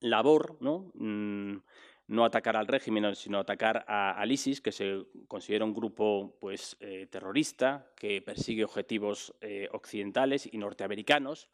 labor, 0.00 0.56
¿no? 0.60 0.90
Mm, 0.94 1.58
no 2.08 2.24
atacar 2.24 2.56
al 2.56 2.66
régimen, 2.66 3.14
sino 3.14 3.38
atacar 3.38 3.84
a, 3.86 4.12
al 4.12 4.32
ISIS, 4.32 4.62
que 4.62 4.72
se 4.72 5.04
considera 5.28 5.66
un 5.66 5.74
grupo 5.74 6.36
pues, 6.40 6.76
eh, 6.80 7.06
terrorista 7.10 7.86
que 7.94 8.22
persigue 8.22 8.64
objetivos 8.64 9.34
eh, 9.42 9.68
occidentales 9.72 10.48
y 10.50 10.56
norteamericanos. 10.56 11.48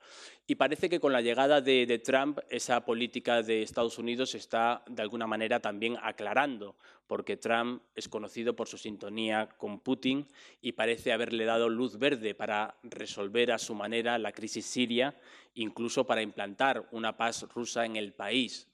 Y 0.47 0.55
parece 0.55 0.89
que 0.89 1.01
con 1.01 1.13
la 1.13 1.23
llegada 1.23 1.61
de, 1.61 1.87
de, 1.87 1.99
Trump 1.99 2.39
esa 2.51 2.85
política 2.85 3.43
de 3.43 3.63
Estados 3.63 3.99
Unidos 3.99 4.37
está 4.37 4.85
de 4.89 5.03
alguna 5.03 5.27
manera 5.27 5.59
también 5.59 5.97
aclarando, 6.01 6.77
porque 7.09 7.37
Trump 7.37 7.83
es 7.97 8.09
conocido 8.09 8.55
por 8.55 8.69
su 8.69 8.79
sintonía 8.79 9.49
con 9.59 9.81
Putin 9.81 10.29
y 10.63 10.73
parece 10.73 11.13
haberle 11.13 11.47
dado 11.47 11.69
luz 11.69 11.99
verde 11.99 12.35
para 12.35 12.77
resolver 12.85 13.51
a 13.51 13.59
su 13.59 13.75
manera 13.75 14.19
la 14.19 14.31
crisis 14.31 14.67
siria, 14.67 15.17
incluso 15.55 16.07
para 16.07 16.23
implantar 16.23 16.87
una 16.93 17.17
paz 17.17 17.43
rusa 17.53 17.85
en 17.85 17.97
el 17.97 18.13
país 18.13 18.69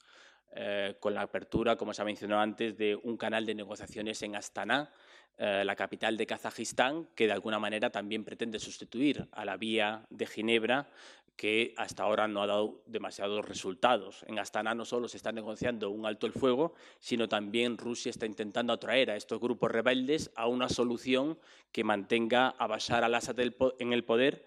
eh, 0.52 0.96
con 1.00 1.14
la 1.14 1.22
apertura, 1.22 1.76
como 1.76 1.94
se 1.94 2.02
ha 2.02 2.04
mencionado 2.04 2.40
antes, 2.40 2.76
de 2.76 2.96
un 2.96 3.16
canal 3.16 3.46
de 3.46 3.54
negociaciones 3.54 4.22
en 4.22 4.36
Astana, 4.36 4.90
eh, 5.38 5.62
la 5.64 5.76
capital 5.76 6.16
de 6.16 6.26
Kazajistán, 6.26 7.06
que 7.14 7.26
de 7.26 7.32
alguna 7.32 7.58
manera 7.58 7.90
también 7.90 8.24
pretende 8.24 8.58
sustituir 8.58 9.26
a 9.32 9.44
la 9.44 9.56
vía 9.56 10.04
de 10.10 10.26
Ginebra, 10.26 10.88
que 11.36 11.72
hasta 11.78 12.02
ahora 12.02 12.28
no 12.28 12.42
ha 12.42 12.46
dado 12.46 12.82
demasiados 12.84 13.48
resultados. 13.48 14.22
En 14.26 14.38
Astana 14.38 14.74
no 14.74 14.84
solo 14.84 15.08
se 15.08 15.16
está 15.16 15.32
negociando 15.32 15.88
un 15.88 16.04
alto 16.04 16.26
el 16.26 16.34
fuego, 16.34 16.74
sino 16.98 17.30
también 17.30 17.78
Rusia 17.78 18.10
está 18.10 18.26
intentando 18.26 18.74
atraer 18.74 19.10
a 19.10 19.16
estos 19.16 19.40
grupos 19.40 19.70
rebeldes 19.70 20.30
a 20.34 20.46
una 20.48 20.68
solución 20.68 21.38
que 21.72 21.84
mantenga 21.84 22.48
a 22.58 22.66
Bashar 22.66 23.04
al-Assad 23.04 23.38
en 23.38 23.92
el 23.94 24.04
poder 24.04 24.44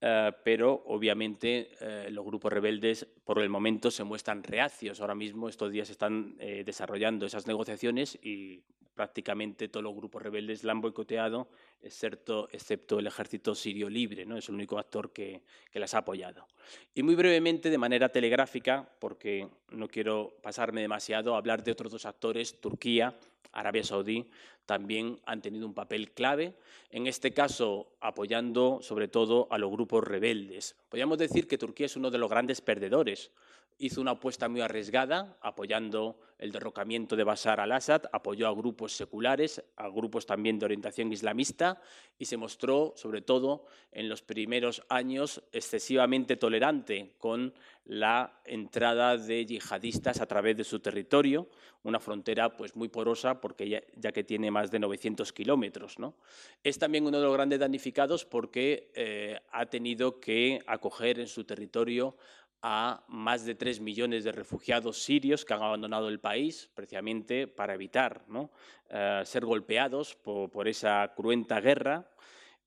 eh, 0.00 0.32
pero 0.44 0.82
obviamente 0.86 1.70
eh, 1.80 2.10
los 2.10 2.24
grupos 2.24 2.52
rebeldes 2.52 3.06
por 3.24 3.40
el 3.40 3.48
momento 3.48 3.90
se 3.90 4.04
muestran 4.04 4.42
reacios. 4.42 5.00
Ahora 5.00 5.14
mismo, 5.14 5.48
estos 5.48 5.72
días, 5.72 5.88
están 5.90 6.36
eh, 6.38 6.62
desarrollando 6.64 7.26
esas 7.26 7.46
negociaciones 7.46 8.18
y 8.22 8.62
prácticamente 8.96 9.68
todos 9.68 9.84
los 9.84 9.94
grupos 9.94 10.22
rebeldes 10.22 10.64
la 10.64 10.72
han 10.72 10.80
boicoteado, 10.80 11.48
excepto, 11.82 12.48
el 12.98 13.06
ejército 13.06 13.54
sirio 13.54 13.88
libre, 13.88 14.24
¿no? 14.24 14.38
es 14.38 14.48
el 14.48 14.54
único 14.54 14.78
actor 14.78 15.12
que, 15.12 15.42
que, 15.70 15.78
las 15.78 15.94
ha 15.94 15.98
apoyado. 15.98 16.48
Y 16.94 17.02
muy 17.02 17.14
brevemente, 17.14 17.70
de 17.70 17.78
manera 17.78 18.08
telegráfica, 18.08 18.88
porque 18.98 19.48
no 19.70 19.86
quiero 19.86 20.38
pasarme 20.42 20.80
demasiado, 20.80 21.36
hablar 21.36 21.62
de 21.62 21.72
otros 21.72 21.92
dos 21.92 22.06
actores, 22.06 22.58
Turquía, 22.60 23.14
Arabia 23.52 23.84
Saudí, 23.84 24.28
también 24.64 25.20
han 25.26 25.42
tenido 25.42 25.66
un 25.66 25.74
papel 25.74 26.10
clave, 26.10 26.54
en 26.90 27.06
este 27.06 27.32
caso 27.32 27.92
apoyando 28.00 28.80
sobre 28.82 29.08
todo 29.08 29.46
a 29.50 29.58
los 29.58 29.70
grupos 29.70 30.02
rebeldes. 30.04 30.74
Podríamos 30.88 31.18
decir 31.18 31.46
que 31.46 31.58
Turquía 31.58 31.86
es 31.86 31.96
uno 31.96 32.10
de 32.10 32.18
los 32.18 32.30
grandes 32.30 32.60
perdedores 32.60 33.30
hizo 33.78 34.00
una 34.00 34.12
apuesta 34.12 34.48
muy 34.48 34.60
arriesgada, 34.60 35.36
apoyando 35.40 36.18
el 36.38 36.52
derrocamiento 36.52 37.16
de 37.16 37.24
Bashar 37.24 37.60
al-Assad, 37.60 38.02
apoyó 38.12 38.48
a 38.48 38.54
grupos 38.54 38.92
seculares, 38.92 39.62
a 39.76 39.88
grupos 39.88 40.26
también 40.26 40.58
de 40.58 40.66
orientación 40.66 41.12
islamista 41.12 41.80
y 42.18 42.26
se 42.26 42.36
mostró, 42.36 42.92
sobre 42.96 43.22
todo 43.22 43.66
en 43.92 44.08
los 44.08 44.22
primeros 44.22 44.82
años, 44.88 45.42
excesivamente 45.52 46.36
tolerante 46.36 47.14
con 47.18 47.54
la 47.84 48.40
entrada 48.44 49.16
de 49.16 49.46
yihadistas 49.46 50.20
a 50.20 50.26
través 50.26 50.56
de 50.56 50.64
su 50.64 50.80
territorio, 50.80 51.48
una 51.84 52.00
frontera 52.00 52.56
pues, 52.56 52.74
muy 52.76 52.88
porosa 52.88 53.40
porque 53.40 53.68
ya, 53.68 54.12
que 54.12 54.24
tiene 54.24 54.50
más 54.50 54.70
de 54.70 54.78
900 54.78 55.32
kilómetros. 55.32 55.98
¿no? 55.98 56.14
Es 56.64 56.78
también 56.78 57.06
uno 57.06 57.18
de 57.18 57.24
los 57.24 57.34
grandes 57.34 57.60
damnificados 57.60 58.24
porque 58.24 58.90
eh, 58.94 59.38
ha 59.52 59.66
tenido 59.66 60.20
que 60.20 60.62
acoger 60.66 61.20
en 61.20 61.28
su 61.28 61.44
territorio 61.44 62.16
a 62.68 63.04
más 63.06 63.44
de 63.44 63.54
tres 63.54 63.80
millones 63.80 64.24
de 64.24 64.32
refugiados 64.32 65.00
sirios 65.00 65.44
que 65.44 65.54
han 65.54 65.62
abandonado 65.62 66.08
el 66.08 66.18
país 66.18 66.68
precisamente 66.74 67.46
para 67.46 67.74
evitar 67.74 68.24
¿no? 68.26 68.50
eh, 68.90 69.22
ser 69.24 69.46
golpeados 69.46 70.16
por, 70.16 70.50
por, 70.50 70.66
esa 70.66 71.12
cruenta 71.14 71.60
guerra 71.60 72.10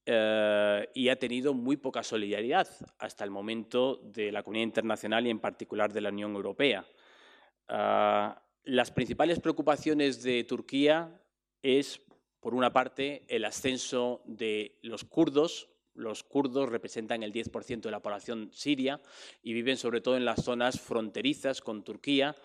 eh, 0.06 0.90
y 0.94 1.10
ha 1.10 1.20
tenido 1.20 1.54
muy 1.54 1.76
poca 1.76 2.02
solidaridad 2.02 2.66
hasta 2.98 3.26
el 3.26 3.30
momento 3.30 3.98
de 3.98 4.32
la 4.32 4.42
comunidad 4.42 4.68
internacional 4.68 5.28
y 5.28 5.32
en 5.32 5.40
particular 5.40 5.92
de 5.92 6.00
la 6.00 6.10
Unión 6.12 6.34
Europea. 6.34 6.86
Eh, 7.68 8.30
las 8.64 8.92
principales 8.92 9.42
preocupaciones 9.42 10.24
de 10.24 10.46
Turquía 10.46 11.22
es, 11.62 12.02
por 12.40 12.56
una 12.56 12.72
parte, 12.72 13.26
el 13.28 13.44
ascenso 13.44 14.22
de 14.24 14.80
los 14.82 15.04
kurdos, 15.04 15.68
los 16.00 16.24
kurdos 16.24 16.70
representan 16.70 17.24
el 17.24 17.34
10% 17.34 17.82
de 17.82 17.92
la 17.92 18.00
población 18.00 18.50
siria 18.54 19.02
y 19.44 19.54
viven 19.54 19.78
sobre 19.78 20.02
todo 20.02 20.18
en 20.18 20.26
las 20.26 20.44
zonas 20.44 20.80
fronterizas 20.80 21.62
con 21.62 21.84
Turquía. 21.84 22.36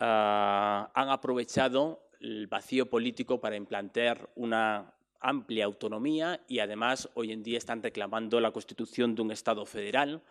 Ah, 0.00 0.90
han 0.94 1.08
aprovechado 1.10 2.08
el 2.20 2.46
vacío 2.46 2.88
político 2.90 3.40
para 3.40 3.56
implantar 3.56 4.30
una 4.34 4.94
amplia 5.20 5.64
autonomía 5.64 6.40
y 6.48 6.58
además 6.58 7.08
hoy 7.14 7.32
en 7.32 7.42
día 7.42 7.58
están 7.58 7.82
reclamando 7.82 8.40
la 8.40 8.50
constitución 8.50 9.14
de 9.14 9.22
un 9.22 9.30
Estado 9.30 9.64
federal. 9.66 10.22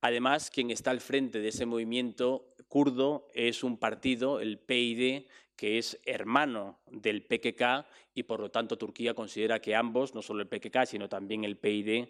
Además, 0.00 0.50
quien 0.50 0.70
está 0.70 0.90
al 0.90 1.00
frente 1.00 1.40
de 1.40 1.48
ese 1.48 1.66
movimiento 1.66 2.54
kurdo 2.68 3.28
es 3.32 3.64
un 3.64 3.78
partido, 3.78 4.40
el 4.40 4.58
PID, 4.58 5.26
que 5.56 5.78
es 5.78 6.00
hermano 6.04 6.80
del 6.90 7.22
PKK 7.22 7.86
y 8.14 8.24
por 8.24 8.40
lo 8.40 8.50
tanto 8.50 8.76
Turquía 8.76 9.14
considera 9.14 9.60
que 9.60 9.74
ambos, 9.74 10.14
no 10.14 10.22
solo 10.22 10.42
el 10.42 10.48
PKK, 10.48 10.86
sino 10.86 11.08
también 11.08 11.44
el 11.44 11.56
PID, 11.56 12.06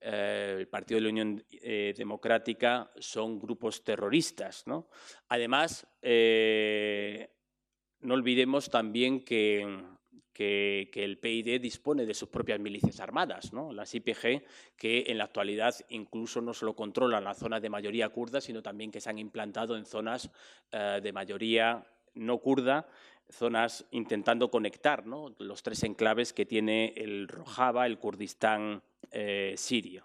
eh, 0.00 0.56
el 0.58 0.68
Partido 0.68 0.98
de 0.98 1.02
la 1.02 1.08
Unión 1.08 1.44
eh, 1.50 1.94
Democrática, 1.96 2.90
son 2.98 3.38
grupos 3.38 3.82
terroristas. 3.82 4.64
Además, 5.28 5.86
eh, 6.02 7.28
no 8.00 8.14
olvidemos 8.14 8.70
también 8.70 9.24
que, 9.24 9.82
que, 10.32 10.90
el 10.94 11.18
PID 11.18 11.60
dispone 11.60 12.04
de 12.04 12.14
sus 12.14 12.28
propias 12.28 12.60
milicias 12.60 13.00
armadas, 13.00 13.50
las 13.72 13.94
IPG, 13.94 14.44
que 14.76 15.04
en 15.08 15.18
la 15.18 15.24
actualidad 15.24 15.74
incluso 15.88 16.40
no 16.40 16.52
solo 16.52 16.76
controlan 16.76 17.24
la 17.24 17.34
zona 17.34 17.58
de 17.58 17.70
mayoría 17.70 18.10
kurda, 18.10 18.40
sino 18.40 18.62
también 18.62 18.90
que 18.90 19.00
se 19.00 19.10
han 19.10 19.18
implantado 19.18 19.76
en 19.76 19.86
zonas 19.86 20.30
de 20.70 21.12
mayoría 21.12 21.84
no 22.16 22.38
kurda, 22.38 22.88
zonas 23.30 23.86
intentando 23.90 24.50
conectar 24.50 25.04
los 25.06 25.62
tres 25.62 25.82
enclaves 25.82 26.32
que 26.32 26.46
tiene 26.46 26.94
el 26.96 27.28
Rojava, 27.28 27.86
el 27.86 27.98
Kurdistán 27.98 28.82
eh, 29.12 29.54
sirio. 29.56 30.04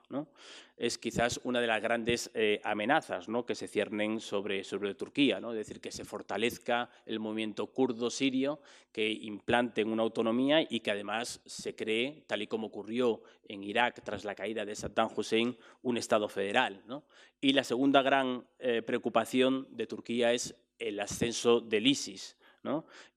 Es 0.77 0.97
quizás 0.97 1.39
una 1.43 1.61
de 1.61 1.67
las 1.67 1.81
grandes 1.81 2.31
eh, 2.33 2.59
amenazas 2.63 3.27
que 3.45 3.55
se 3.55 3.67
ciernen 3.67 4.19
sobre, 4.19 4.63
sobre 4.63 4.95
Turquía, 4.95 5.39
¿no? 5.39 5.51
es 5.51 5.57
decir, 5.57 5.79
que 5.79 5.91
se 5.91 6.05
fortalezca 6.05 6.89
el 7.05 7.19
movimiento 7.19 7.67
kurdo 7.67 8.09
sirio, 8.09 8.61
que 8.91 9.11
implante 9.11 9.83
una 9.83 10.03
autonomía 10.03 10.61
y 10.67 10.79
que 10.79 10.91
además 10.91 11.41
se 11.45 11.75
cree, 11.75 12.23
tal 12.25 12.41
y 12.41 12.47
como 12.47 12.67
ocurrió 12.67 13.21
en 13.47 13.63
Irak 13.63 14.01
tras 14.03 14.23
la 14.23 14.33
caída 14.33 14.65
de 14.65 14.75
Saddam 14.75 15.09
Hussein, 15.15 15.57
un 15.83 15.97
Estado 15.97 16.27
federal. 16.27 16.83
Y 17.39 17.53
la 17.53 17.63
segunda 17.63 18.01
gran 18.01 18.45
eh, 18.59 18.81
preocupación 18.81 19.67
de 19.71 19.87
Turquía 19.87 20.33
es 20.33 20.55
el 20.81 20.99
ascenso 20.99 21.61
del 21.61 21.87
ISIS. 21.87 22.37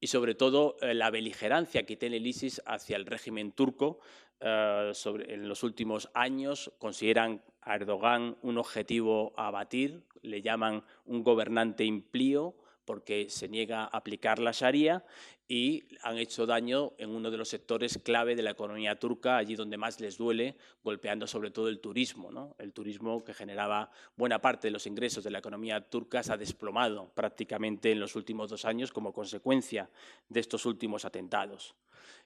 Y 0.00 0.06
sobre 0.06 0.34
todo 0.34 0.76
eh, 0.80 0.94
la 0.94 1.10
beligerancia 1.10 1.84
que 1.84 1.96
tiene 1.96 2.16
el 2.16 2.26
ISIS 2.26 2.62
hacia 2.64 2.96
el 2.96 3.04
régimen 3.04 3.52
turco 3.52 4.00
eh, 4.40 4.92
en 5.28 5.48
los 5.48 5.62
últimos 5.62 6.08
años. 6.14 6.72
Consideran 6.78 7.42
a 7.60 7.74
Erdogan 7.74 8.36
un 8.42 8.58
objetivo 8.58 9.34
a 9.36 9.48
abatir, 9.48 10.04
le 10.22 10.40
llaman 10.40 10.82
un 11.04 11.22
gobernante 11.22 11.84
implío 11.84 12.54
porque 12.84 13.30
se 13.30 13.48
niega 13.48 13.84
a 13.84 13.86
aplicar 13.86 14.38
la 14.38 14.52
Sharia 14.52 15.04
y 15.46 15.84
han 16.02 16.16
hecho 16.16 16.46
daño 16.46 16.92
en 16.96 17.10
uno 17.10 17.30
de 17.30 17.36
los 17.36 17.48
sectores 17.48 17.98
clave 18.02 18.34
de 18.34 18.42
la 18.42 18.52
economía 18.52 18.98
turca, 18.98 19.36
allí 19.36 19.56
donde 19.56 19.76
más 19.76 20.00
les 20.00 20.16
duele, 20.16 20.56
golpeando 20.82 21.26
sobre 21.26 21.50
todo 21.50 21.68
el 21.68 21.80
turismo. 21.80 22.54
El 22.58 22.72
turismo 22.72 23.22
que 23.22 23.34
generaba 23.34 23.90
buena 24.16 24.40
parte 24.40 24.68
de 24.68 24.72
los 24.72 24.86
ingresos 24.86 25.22
de 25.22 25.30
la 25.30 25.38
economía 25.38 25.80
turca 25.82 26.22
se 26.22 26.32
ha 26.32 26.36
desplomado 26.38 27.10
prácticamente 27.14 27.92
en 27.92 28.00
los 28.00 28.16
últimos 28.16 28.48
dos 28.48 28.64
años 28.64 28.90
como 28.90 29.12
consecuencia 29.12 29.90
de 30.28 30.40
estos 30.40 30.64
últimos 30.64 31.04
atentados. 31.04 31.74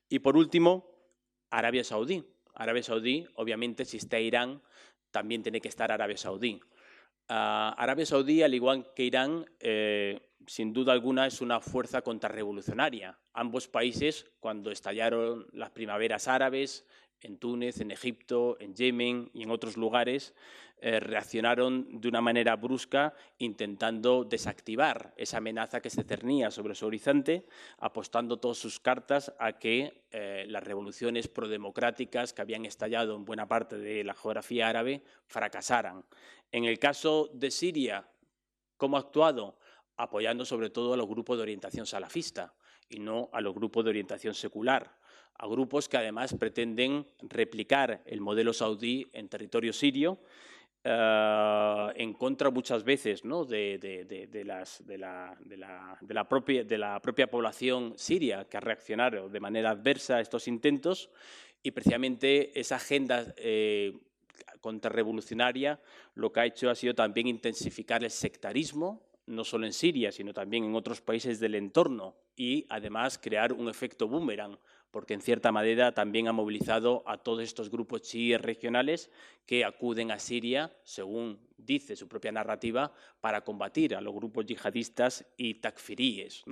Y 0.09 0.21
por 0.21 0.37
último, 0.37 0.87
Arabia 1.51 1.83
Saudí. 1.83 2.25
Arabia 2.55 2.83
Saudí, 2.83 3.27
obviamente, 3.35 3.85
si 3.85 3.97
está 3.97 4.21
Irán, 4.21 4.63
también 5.11 5.43
tiene 5.43 5.61
que 5.61 5.69
estar 5.69 5.91
Arabia 5.91 6.17
Saudí. 6.17 6.61
Arabia 7.29 8.07
Saudí, 8.07 8.43
al 8.43 8.55
igual 8.55 8.93
que 8.95 9.05
Irán, 9.05 9.45
eh, 9.61 10.21
sin 10.47 10.73
duda 10.73 10.93
alguna 10.93 11.27
es 11.27 11.41
una 11.41 11.61
fuerza 11.61 12.03
contrarrevolucionaria. 12.03 13.19
Ambos 13.35 13.69
países, 13.69 14.27
cuando 14.41 14.71
estallaron 14.71 15.47
las 15.53 15.71
primaveras 15.71 16.27
árabes, 16.27 16.87
en 17.21 17.39
Túnez, 17.39 17.81
en 17.81 17.91
Egipto, 17.91 18.57
en 18.61 18.75
Yemen 18.75 19.31
y 19.33 19.43
en 19.43 19.51
otros 19.51 19.77
lugares, 19.77 20.35
eh, 20.81 21.01
reaccionaron 21.01 22.01
de 22.01 22.09
una 22.09 22.21
manera 22.21 22.55
brusca 22.57 23.15
intentando 23.39 24.25
desactivar 24.25 25.13
esa 25.17 25.39
amenaza 25.39 25.81
que 25.81 25.91
se 25.91 26.05
cernía 26.05 26.51
sobre 26.51 26.75
su 26.75 26.87
horizonte, 26.87 27.47
apostando 27.79 28.39
todas 28.39 28.59
sus 28.59 28.79
cartas 28.79 29.33
a 29.39 29.59
que 29.59 30.05
eh, 30.13 30.45
las 30.49 30.63
revoluciones 30.63 31.27
prodemocráticas 31.27 32.33
que 32.33 32.43
habían 32.43 32.65
estallado 32.65 33.17
en 33.17 33.25
buena 33.25 33.49
parte 33.49 33.77
de 33.77 34.05
la 34.05 34.15
geografía 34.15 34.69
árabe 34.69 35.03
fracasaran. 35.27 36.05
En 36.53 36.65
el 36.65 36.79
caso 36.79 37.29
de 37.33 37.51
Siria, 37.51 38.09
¿cómo 38.77 38.97
ha 38.97 39.01
actuado? 39.01 39.59
apoyando 39.99 40.45
sobre 40.45 40.71
todo 40.71 40.95
a 40.95 40.97
los 40.97 41.09
grupos 41.09 41.37
de 41.37 41.43
orientación 41.43 41.85
salafista 41.85 42.55
y 42.89 43.01
no 43.01 43.29
a 43.33 43.41
los 43.41 43.55
grupos 43.55 43.85
de 43.85 43.91
orientación 43.91 44.33
secular, 44.33 44.97
a 45.39 45.47
grupos 45.47 45.89
que 45.89 45.97
además 45.97 46.35
pretenden 46.35 47.07
replicar 47.21 48.03
el 48.07 48.21
modelo 48.21 48.53
saudí 48.53 49.09
en 49.13 49.29
territorio 49.29 49.73
sirio, 49.73 50.19
eh, 50.85 51.93
en 51.97 52.13
contra 52.15 52.51
muchas 52.51 52.85
veces 52.85 53.25
¿no? 53.25 53.45
de, 53.45 53.79
de, 53.79 54.45
las, 54.45 54.83
la, 54.87 55.37
la, 56.09 56.29
propia, 56.29 56.65
de 56.65 56.79
la 56.79 57.01
propia 57.01 57.29
población 57.29 57.95
siria 57.97 58.47
que 58.49 58.57
ha 58.57 58.61
reaccionado 58.61 59.29
de 59.29 59.41
manera 59.41 59.71
adversa 59.71 60.17
a 60.17 60.21
estos 60.21 60.49
intentos 60.49 61.11
y 61.63 61.73
precisamente 61.73 62.59
esa 62.59 62.77
agenda 62.77 63.35
eh, 63.37 63.93
contrarrevolucionaria 64.61 65.81
lo 66.15 66.33
que 66.33 66.41
ha 66.41 66.47
hecho 66.47 66.71
ha 66.71 66.75
sido 66.75 66.95
también 66.95 67.27
intensificar 67.27 68.05
el 68.05 68.11
sectarismo, 68.11 69.03
no 69.27 69.45
solo 69.45 69.67
en 69.67 69.73
Siria, 69.73 70.11
sino 70.11 70.33
también 70.33 70.65
en 70.65 70.75
otros 70.75 71.01
países 71.01 71.39
del 71.39 71.55
entorno 71.55 72.17
y 72.37 72.67
además 72.69 73.19
crear 73.19 73.53
un 73.53 73.69
efecto 73.69 74.09
boomerang, 74.09 74.59
porque 74.91 75.15
en 75.15 75.21
cierta 75.21 75.53
manera 75.53 75.93
también 75.93 76.29
ha 76.29 76.33
movilizado 76.33 77.03
a 77.07 77.19
todos 77.19 77.43
estos 77.43 77.71
grupos 77.71 78.03
chiíes 78.03 78.41
regionales 78.41 79.11
que 79.47 79.65
acuden 79.65 80.11
a 80.11 80.19
Siria, 80.19 80.73
según 80.83 81.39
dice 81.57 81.97
su 81.97 82.09
propia 82.09 82.33
narrativa, 82.33 82.93
para 83.21 83.43
combatir 83.43 83.95
a 83.95 84.01
los 84.01 84.15
grupos 84.15 84.47
yihadistas 84.47 85.27
y 85.37 85.55
takfiríes. 85.55 86.45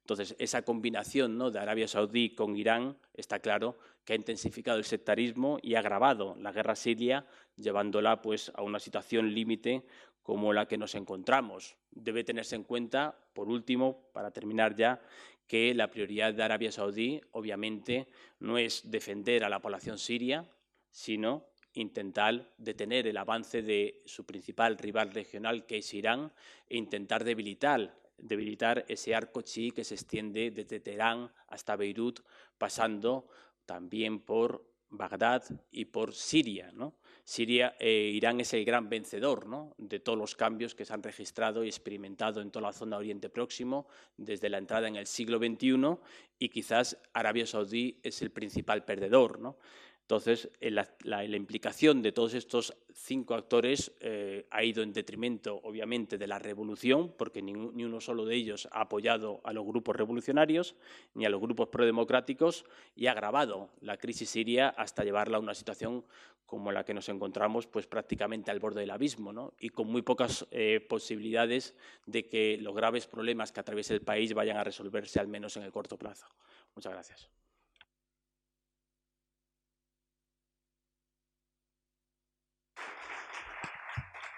Entonces, 0.00 0.34
esa 0.38 0.62
combinación 0.62 1.38
¿no? 1.38 1.50
de 1.50 1.58
Arabia 1.58 1.88
Saudí 1.88 2.34
con 2.34 2.56
Irán 2.56 2.96
está 3.14 3.38
claro 3.38 3.78
que 4.04 4.12
ha 4.12 4.16
intensificado 4.16 4.78
el 4.78 4.84
sectarismo 4.84 5.58
y 5.62 5.74
ha 5.74 5.78
agravado 5.80 6.36
la 6.38 6.52
guerra 6.52 6.76
siria, 6.76 7.26
llevándola 7.56 8.20
pues, 8.20 8.52
a 8.54 8.62
una 8.62 8.78
situación 8.78 9.32
límite 9.32 9.84
como 10.22 10.52
la 10.52 10.66
que 10.66 10.78
nos 10.78 10.94
encontramos. 10.94 11.76
Debe 11.90 12.24
tenerse 12.24 12.56
en 12.56 12.64
cuenta, 12.64 13.16
por 13.34 13.48
último, 13.48 14.08
para 14.12 14.30
terminar 14.30 14.74
ya, 14.74 15.00
que 15.46 15.74
la 15.74 15.90
prioridad 15.90 16.34
de 16.34 16.42
Arabia 16.42 16.72
Saudí, 16.72 17.20
obviamente, 17.32 18.08
no 18.40 18.58
es 18.58 18.90
defender 18.90 19.44
a 19.44 19.48
la 19.48 19.60
población 19.60 19.98
siria, 19.98 20.48
sino 20.90 21.46
intentar 21.74 22.54
detener 22.56 23.06
el 23.06 23.16
avance 23.16 23.62
de 23.62 24.02
su 24.06 24.24
principal 24.24 24.78
rival 24.78 25.12
regional, 25.12 25.66
que 25.66 25.78
es 25.78 25.92
Irán, 25.92 26.32
e 26.68 26.76
intentar 26.76 27.24
debilitar, 27.24 27.98
debilitar 28.16 28.84
ese 28.88 29.14
arco 29.14 29.42
chií 29.42 29.72
que 29.72 29.84
se 29.84 29.94
extiende 29.94 30.50
desde 30.50 30.80
Teherán 30.80 31.30
hasta 31.48 31.76
Beirut, 31.76 32.20
pasando 32.58 33.28
también 33.66 34.20
por 34.20 34.64
Bagdad 34.88 35.42
y 35.72 35.86
por 35.86 36.14
Siria. 36.14 36.70
¿no? 36.72 36.94
Siria, 37.24 37.74
eh, 37.80 38.10
Irán 38.12 38.40
es 38.40 38.52
el 38.52 38.66
gran 38.66 38.90
vencedor 38.90 39.46
¿no? 39.46 39.74
de 39.78 39.98
todos 39.98 40.18
los 40.18 40.34
cambios 40.34 40.74
que 40.74 40.84
se 40.84 40.92
han 40.92 41.02
registrado 41.02 41.64
y 41.64 41.68
experimentado 41.68 42.42
en 42.42 42.50
toda 42.50 42.66
la 42.66 42.72
zona 42.72 42.98
Oriente 42.98 43.30
Próximo 43.30 43.86
desde 44.18 44.50
la 44.50 44.58
entrada 44.58 44.88
en 44.88 44.96
el 44.96 45.06
siglo 45.06 45.38
XXI 45.38 45.96
y 46.38 46.48
quizás 46.50 46.98
Arabia 47.14 47.46
Saudí 47.46 47.98
es 48.02 48.20
el 48.20 48.30
principal 48.30 48.84
perdedor. 48.84 49.40
¿no? 49.40 49.56
Entonces, 50.04 50.50
eh, 50.60 50.70
la, 50.70 51.24
implicación 51.24 52.02
de 52.02 52.12
todos 52.12 52.34
estos 52.34 52.76
cinco 52.92 53.34
actores 53.34 53.90
eh, 54.00 54.46
ha 54.50 54.62
ido 54.62 54.82
en 54.82 54.92
detrimento, 54.92 55.62
obviamente, 55.62 56.18
de 56.18 56.26
la 56.26 56.38
revolución, 56.38 57.14
porque 57.16 57.40
ni, 57.40 57.54
uno 57.54 58.00
solo 58.02 58.26
de 58.26 58.34
ellos 58.34 58.68
ha 58.70 58.82
apoyado 58.82 59.40
a 59.44 59.54
los 59.54 59.64
grupos 59.64 59.96
revolucionarios 59.96 60.76
ni 61.14 61.24
a 61.24 61.30
los 61.30 61.40
grupos 61.40 61.68
prodemocráticos 61.68 62.66
y 62.94 63.06
ha 63.06 63.12
agravado 63.12 63.70
la 63.80 63.96
crisis 63.96 64.28
siria 64.28 64.68
hasta 64.68 65.04
llevarla 65.04 65.38
a 65.38 65.40
una 65.40 65.54
situación 65.54 66.04
como 66.44 66.70
la 66.70 66.84
que 66.84 66.92
nos 66.92 67.08
encontramos, 67.08 67.66
pues 67.66 67.86
prácticamente 67.86 68.50
al 68.50 68.60
borde 68.60 68.82
del 68.82 68.90
abismo, 68.90 69.54
y 69.58 69.70
con 69.70 69.86
muy 69.86 70.02
pocas 70.02 70.46
eh, 70.50 70.84
posibilidades 70.86 71.74
de 72.04 72.28
que 72.28 72.58
los 72.58 72.74
graves 72.74 73.06
problemas 73.06 73.52
que 73.52 73.60
atraviesa 73.60 73.94
el 73.94 74.02
país 74.02 74.34
vayan 74.34 74.58
a 74.58 74.64
resolverse, 74.64 75.18
al 75.18 75.28
menos 75.28 75.56
en 75.56 75.62
el 75.62 75.72
corto 75.72 75.96
plazo. 75.96 76.26
Muchas 76.74 76.92
gracias. 76.92 77.43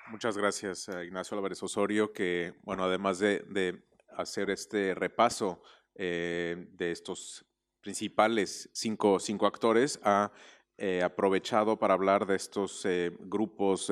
Muchas 0.08 0.38
gracias 0.38 0.88
a 0.88 1.02
Ignacio 1.02 1.36
Álvarez 1.36 1.60
Osorio, 1.64 2.12
que, 2.12 2.54
bueno, 2.62 2.84
además 2.84 3.18
de, 3.18 3.82
hacer 4.16 4.50
este 4.50 4.94
repaso 4.94 5.60
eh, 5.96 6.68
de 6.70 6.92
estos 6.92 7.44
principales 7.80 8.70
cinco, 8.72 9.18
cinco 9.18 9.46
actores, 9.46 9.98
ha 10.04 10.30
eh, 10.78 11.02
aprovechado 11.02 11.78
para 11.80 11.94
hablar 11.94 12.24
de 12.24 12.36
estos 12.36 12.84
eh, 12.84 13.16
grupos 13.18 13.90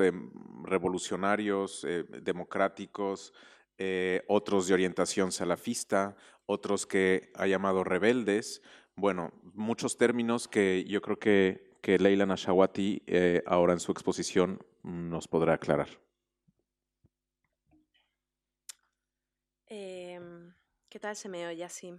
revolucionarios, 0.63 1.85
democráticos, 2.21 3.33
otros 4.29 4.67
de 4.67 4.73
orientación 4.73 5.33
salafista, 5.33 6.15
otros 6.45 6.85
que 6.85 7.33
ha 7.35 7.45
llamado 7.45 7.83
rebeldes. 7.83 8.61
Bueno, 8.95 9.33
muchos 9.53 9.97
términos 9.97 10.47
que 10.47 10.85
yo 10.85 11.01
creo 11.01 11.19
que, 11.19 11.73
que 11.81 11.99
Leila 11.99 12.25
Nashawati 12.25 13.03
ahora 13.45 13.73
en 13.73 13.81
su 13.81 13.91
exposición 13.91 14.59
nos 14.81 15.27
podrá 15.27 15.55
aclarar. 15.55 16.04
¿Qué 20.89 20.99
tal 20.99 21.15
se 21.15 21.29
me 21.29 21.47
oye 21.47 21.63
así? 21.63 21.93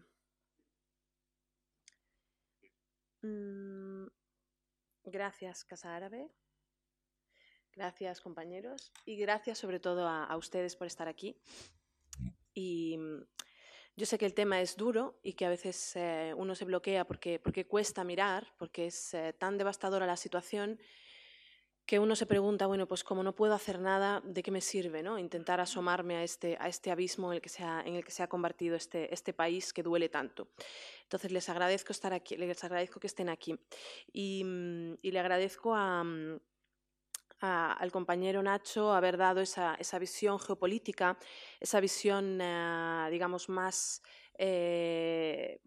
Mm, 3.22 4.06
gracias, 5.04 5.64
Casa 5.64 5.94
Árabe. 5.94 6.30
Gracias, 7.72 8.20
compañeros. 8.20 8.92
Y 9.04 9.16
gracias 9.16 9.58
sobre 9.58 9.80
todo 9.80 10.08
a, 10.08 10.34
ustedes 10.36 10.76
por 10.76 10.86
estar 10.86 11.08
aquí. 11.08 11.36
Y 12.54 12.96
mm, 12.96 13.22
yo 13.96 14.06
sé 14.06 14.16
que 14.16 14.26
el 14.26 14.34
tema 14.34 14.60
es 14.60 14.76
duro 14.76 15.18
y 15.22 15.34
que 15.34 15.44
a 15.44 15.50
veces 15.50 15.94
eh, 15.96 16.32
uno 16.36 16.54
se 16.54 16.64
bloquea 16.64 17.06
porque, 17.06 17.38
porque 17.38 17.66
cuesta 17.66 18.02
mirar, 18.04 18.54
porque 18.58 18.86
es 18.86 19.12
eh, 19.14 19.34
tan 19.34 19.58
devastadora 19.58 20.06
la 20.06 20.16
situación 20.16 20.80
que 21.86 22.00
uno 22.00 22.16
se 22.16 22.26
pregunta, 22.26 22.66
bueno, 22.66 22.88
pues 22.88 23.04
como 23.04 23.22
no 23.22 23.32
puedo 23.34 23.54
hacer 23.54 23.78
nada, 23.78 24.20
¿de 24.24 24.42
qué 24.42 24.50
me 24.50 24.60
sirve 24.60 25.04
¿no? 25.04 25.20
intentar 25.20 25.60
asomarme 25.60 26.16
a 26.16 26.24
este, 26.24 26.56
a 26.58 26.68
este 26.68 26.90
abismo 26.90 27.30
en 27.30 27.36
el, 27.36 27.40
que 27.40 27.48
se 27.48 27.62
ha, 27.62 27.80
en 27.82 27.94
el 27.94 28.04
que 28.04 28.10
se 28.10 28.24
ha 28.24 28.28
convertido 28.28 28.74
este, 28.74 29.12
este 29.14 29.32
país 29.32 29.72
que 29.72 29.84
duele 29.84 30.08
tanto? 30.08 30.48
Entonces 31.04 31.30
les 31.30 31.48
agradezco 31.48 31.92
estar 31.92 32.12
aquí, 32.12 32.36
les 32.36 32.64
agradezco 32.64 32.98
que 32.98 33.06
estén 33.06 33.28
aquí 33.28 33.56
y, 34.12 34.42
mm, 34.44 34.94
le 35.00 35.18
agradezco 35.20 35.76
mm, 35.76 36.36
a, 37.40 37.72
al 37.74 37.92
compañero 37.92 38.42
Nacho 38.42 38.92
haber 38.92 39.16
dado 39.16 39.40
esa, 39.40 39.76
esa 39.76 40.00
visión 40.00 40.40
geopolítica, 40.40 41.16
esa 41.60 41.78
visión, 41.78 42.40
eh, 42.40 43.08
digamos, 43.12 43.48
más 43.48 44.02
eh, 44.38 45.60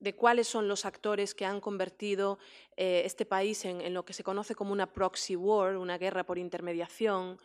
de 0.00 0.14
cuáles 0.14 0.46
son 0.46 0.68
los 0.68 0.84
actores 0.84 1.34
que 1.34 1.44
han 1.44 1.60
convertido 1.60 2.38
eh, 2.80 3.02
este 3.04 3.26
país 3.26 3.64
en, 3.64 3.80
en, 3.80 3.92
lo 3.92 4.04
que 4.04 4.12
se 4.12 4.22
conoce 4.22 4.54
como 4.54 4.70
una 4.70 4.92
proxy 4.92 5.34
war, 5.34 5.76
una 5.76 5.98
guerra 5.98 6.22
por 6.24 6.38
intermediación, 6.38 7.36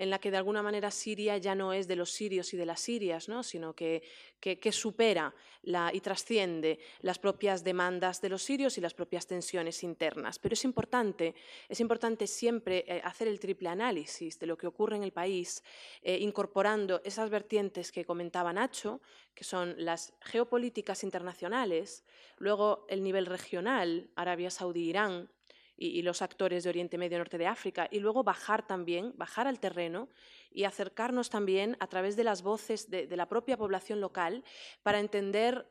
en 0.00 0.08
la 0.08 0.18
que 0.18 0.30
de 0.30 0.38
alguna 0.38 0.62
manera 0.62 0.90
Siria 0.90 1.36
ya 1.36 1.54
no 1.54 1.74
es 1.74 1.86
de 1.86 1.94
los 1.94 2.10
sirios 2.10 2.54
y 2.54 2.56
de 2.56 2.64
las 2.64 2.80
sirias, 2.80 3.28
¿no? 3.28 3.42
sino 3.42 3.74
que, 3.74 4.02
que, 4.40 4.72
supera 4.72 5.34
la, 5.62 5.90
y 5.92 6.00
trasciende 6.00 6.78
las 7.02 7.18
propias 7.18 7.62
demandas 7.62 8.22
de 8.22 8.30
los 8.30 8.42
sirios 8.42 8.78
y 8.78 8.80
las 8.80 8.94
propias 8.94 9.26
tensiones 9.26 9.82
internas. 9.82 10.38
Pero 10.38 10.54
es 10.54 10.64
importante, 10.64 11.34
es 11.68 11.80
importante 11.80 12.26
siempre 12.26 12.84
eh, 12.88 13.02
hacer 13.04 13.28
el 13.28 13.38
triple 13.38 13.68
análisis 13.68 14.38
de 14.38 14.46
lo 14.46 14.56
que 14.56 14.66
ocurre 14.66 14.96
en 14.96 15.04
el 15.04 15.12
país, 15.12 15.62
eh, 16.00 16.16
incorporando 16.18 17.02
esas 17.04 17.28
vertientes 17.28 17.92
que 17.92 18.06
comentaba 18.06 18.54
Nacho, 18.54 19.02
que 19.34 19.44
son 19.44 19.74
las 19.76 20.14
geopolíticas 20.22 21.04
internacionales, 21.04 22.04
luego 22.38 22.86
el 22.88 23.02
nivel 23.02 23.26
regional, 23.26 24.08
Arabia 24.16 24.50
Saudí, 24.80 24.88
Irán, 24.88 25.28
y, 25.76 26.02
los 26.02 26.20
actores 26.20 26.64
de 26.64 26.70
Oriente 26.70 26.98
Medio, 26.98 27.18
Norte 27.18 27.38
de 27.38 27.46
África, 27.46 27.88
y 27.90 28.00
luego 28.00 28.22
bajar 28.22 28.66
también, 28.66 29.14
bajar 29.16 29.46
al 29.46 29.58
terreno 29.58 30.08
y 30.50 30.64
acercarnos 30.64 31.30
también 31.30 31.76
a 31.80 31.86
través 31.86 32.16
de 32.16 32.24
las 32.24 32.42
voces 32.42 32.90
de 32.90 33.16
la 33.16 33.26
propia 33.26 33.56
población 33.56 34.00
local 34.00 34.44
para 34.82 35.00
entender 35.00 35.66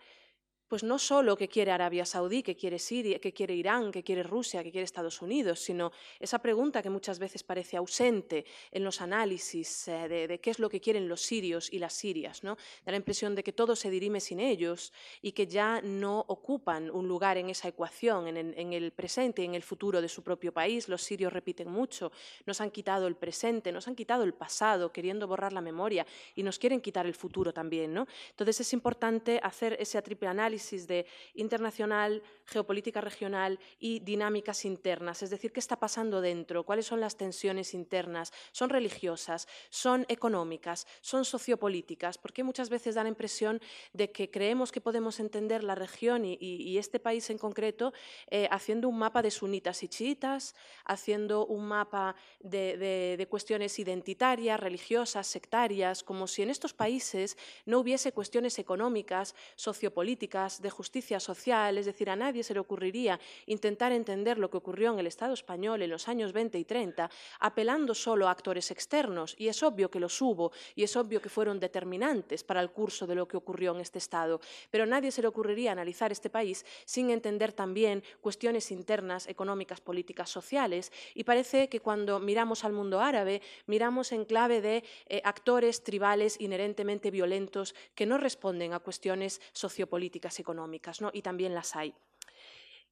pues 0.69 0.83
no 0.83 0.99
solo 0.99 1.35
que 1.35 1.47
quiere 1.47 1.71
Arabia 1.71 2.05
Saudí, 2.05 2.43
que 2.43 2.55
quiere 2.55 2.77
Siria, 2.77 3.19
que 3.19 3.33
quiere 3.33 3.55
Irán, 3.55 3.91
que 3.91 4.03
quiere 4.03 4.21
Rusia, 4.21 4.63
que 4.63 4.71
quiere 4.71 4.85
Estados 4.85 5.19
Unidos, 5.21 5.59
sino 5.59 5.91
esa 6.19 6.37
pregunta 6.37 6.83
que 6.83 6.91
muchas 6.91 7.17
veces 7.17 7.41
parece 7.41 7.75
ausente 7.75 8.45
en 8.71 8.83
los 8.83 9.01
análisis 9.01 9.87
eh, 9.87 10.07
de, 10.07 10.39
qué 10.39 10.51
es 10.51 10.59
lo 10.59 10.69
que 10.69 10.79
quieren 10.79 11.09
los 11.09 11.23
sirios 11.23 11.73
y 11.73 11.79
las 11.79 11.93
sirias, 11.93 12.43
¿no? 12.43 12.55
Da 12.85 12.91
la 12.91 12.97
impresión 12.97 13.33
de 13.33 13.43
que 13.43 13.51
todo 13.51 13.75
se 13.75 13.89
dirime 13.89 14.19
sin 14.19 14.39
ellos 14.39 14.93
y 15.23 15.31
que 15.31 15.47
ya 15.47 15.81
no 15.81 16.23
ocupan 16.27 16.91
un 16.91 17.07
lugar 17.07 17.37
en 17.37 17.49
esa 17.49 17.67
ecuación, 17.67 18.27
en, 18.27 18.73
el 18.73 18.91
presente 18.91 19.41
y 19.41 19.45
en 19.45 19.55
el 19.55 19.63
futuro 19.63 20.01
de 20.03 20.07
su 20.07 20.21
propio 20.21 20.53
país. 20.53 20.87
Los 20.87 21.01
sirios 21.01 21.33
repiten 21.33 21.71
mucho, 21.71 22.11
nos 22.45 22.61
han 22.61 22.69
quitado 22.69 23.07
el 23.07 23.15
presente, 23.15 23.71
nos 23.71 23.87
han 23.87 23.95
quitado 23.95 24.23
el 24.23 24.35
pasado, 24.35 24.91
queriendo 24.91 25.27
borrar 25.27 25.51
la 25.51 25.61
memoria 25.61 26.05
y 26.35 26.43
nos 26.43 26.59
quieren 26.59 26.79
quitar 26.79 27.07
el 27.07 27.15
futuro 27.15 27.51
también. 27.51 27.97
Entonces 28.29 28.59
es 28.59 28.73
importante 28.73 29.39
hacer 29.41 29.75
ese 29.79 29.99
triple 30.03 30.27
análisis 30.27 30.58
análisis 30.59 30.87
de 30.87 31.05
internacional, 31.35 32.21
geopolítica 32.45 32.99
regional 32.99 33.59
y 33.79 33.99
dinámicas 33.99 34.65
internas, 34.65 35.21
es 35.23 35.29
decir, 35.29 35.51
qué 35.53 35.59
está 35.59 35.77
pasando 35.77 36.19
dentro, 36.19 36.65
cuáles 36.65 36.85
son 36.85 36.99
las 36.99 37.15
tensiones 37.15 37.73
internas, 37.73 38.33
son 38.51 38.69
religiosas, 38.69 39.47
son 39.69 40.05
económicas, 40.09 40.87
son 41.01 41.23
sociopolíticas, 41.23 42.17
porque 42.17 42.43
muchas 42.43 42.69
veces 42.69 42.95
da 42.95 43.03
la 43.03 43.09
impresión 43.09 43.61
de 43.93 44.11
que 44.11 44.29
creemos 44.29 44.71
que 44.71 44.81
podemos 44.81 45.19
entender 45.19 45.63
la 45.63 45.75
región 45.75 46.25
y, 46.25 46.77
este 46.79 46.99
país 46.99 47.29
en 47.29 47.37
concreto 47.37 47.93
eh, 48.31 48.47
haciendo 48.51 48.87
un 48.87 48.97
mapa 48.97 49.21
de 49.21 49.31
sunitas 49.31 49.83
y 49.83 49.89
chiitas, 49.89 50.55
haciendo 50.85 51.45
un 51.45 51.67
mapa 51.67 52.15
de 52.39 53.27
cuestiones 53.29 53.77
identitarias, 53.79 54.59
religiosas, 54.59 55.27
sectarias, 55.27 56.03
como 56.03 56.25
si 56.25 56.41
en 56.41 56.49
estos 56.49 56.73
países 56.73 57.37
no 57.65 57.79
hubiese 57.79 58.13
cuestiones 58.13 58.57
económicas, 58.59 59.35
sociopolíticas, 59.55 60.48
de 60.61 60.69
justicia 60.69 61.19
social, 61.19 61.77
es 61.77 61.85
decir, 61.85 62.09
a 62.09 62.15
nadie 62.15 62.43
se 62.43 62.53
le 62.53 62.59
ocurriría 62.59 63.19
intentar 63.45 63.91
entender 63.91 64.37
lo 64.37 64.49
que 64.49 64.57
ocurrió 64.57 64.91
en 64.91 64.99
el 64.99 65.07
Estado 65.07 65.33
español 65.33 65.81
en 65.81 65.91
los 65.91 66.07
años 66.07 66.33
20 66.33 66.57
y 66.57 66.65
30 66.65 67.09
apelando 67.39 67.93
solo 67.93 68.27
a 68.27 68.31
actores 68.31 68.71
externos, 68.71 69.35
y 69.37 69.47
es 69.47 69.61
obvio 69.61 69.91
que 69.91 69.99
los 69.99 70.21
hubo, 70.21 70.51
y 70.75 70.83
es 70.83 70.95
obvio 70.95 71.21
que 71.21 71.29
fueron 71.29 71.59
determinantes 71.59 72.43
para 72.43 72.61
el 72.61 72.71
curso 72.71 73.05
de 73.05 73.15
lo 73.15 73.27
que 73.27 73.37
ocurrió 73.37 73.75
en 73.75 73.81
este 73.81 73.99
Estado, 73.99 74.41
pero 74.71 74.85
a 74.85 74.87
nadie 74.87 75.11
se 75.11 75.21
le 75.21 75.27
ocurriría 75.27 75.71
analizar 75.71 76.11
este 76.11 76.29
país 76.29 76.65
sin 76.85 77.11
entender 77.11 77.53
también 77.53 78.03
cuestiones 78.21 78.71
internas, 78.71 79.27
económicas, 79.27 79.81
políticas, 79.81 80.29
sociales, 80.29 80.91
y 81.13 81.23
parece 81.23 81.69
que 81.69 81.79
cuando 81.79 82.19
miramos 82.19 82.63
al 82.63 82.73
mundo 82.73 82.99
árabe, 82.99 83.41
miramos 83.67 84.11
en 84.11 84.25
clave 84.25 84.61
de 84.61 84.83
eh, 85.07 85.21
actores 85.23 85.83
tribales 85.83 86.39
inherentemente 86.39 87.11
violentos 87.11 87.75
que 87.95 88.05
no 88.05 88.17
responden 88.17 88.73
a 88.73 88.79
cuestiones 88.79 89.41
sociopolíticas 89.51 90.38
económicas, 90.39 91.01
¿no? 91.01 91.09
y 91.13 91.21
también 91.21 91.53
las 91.53 91.75
hay. 91.75 91.93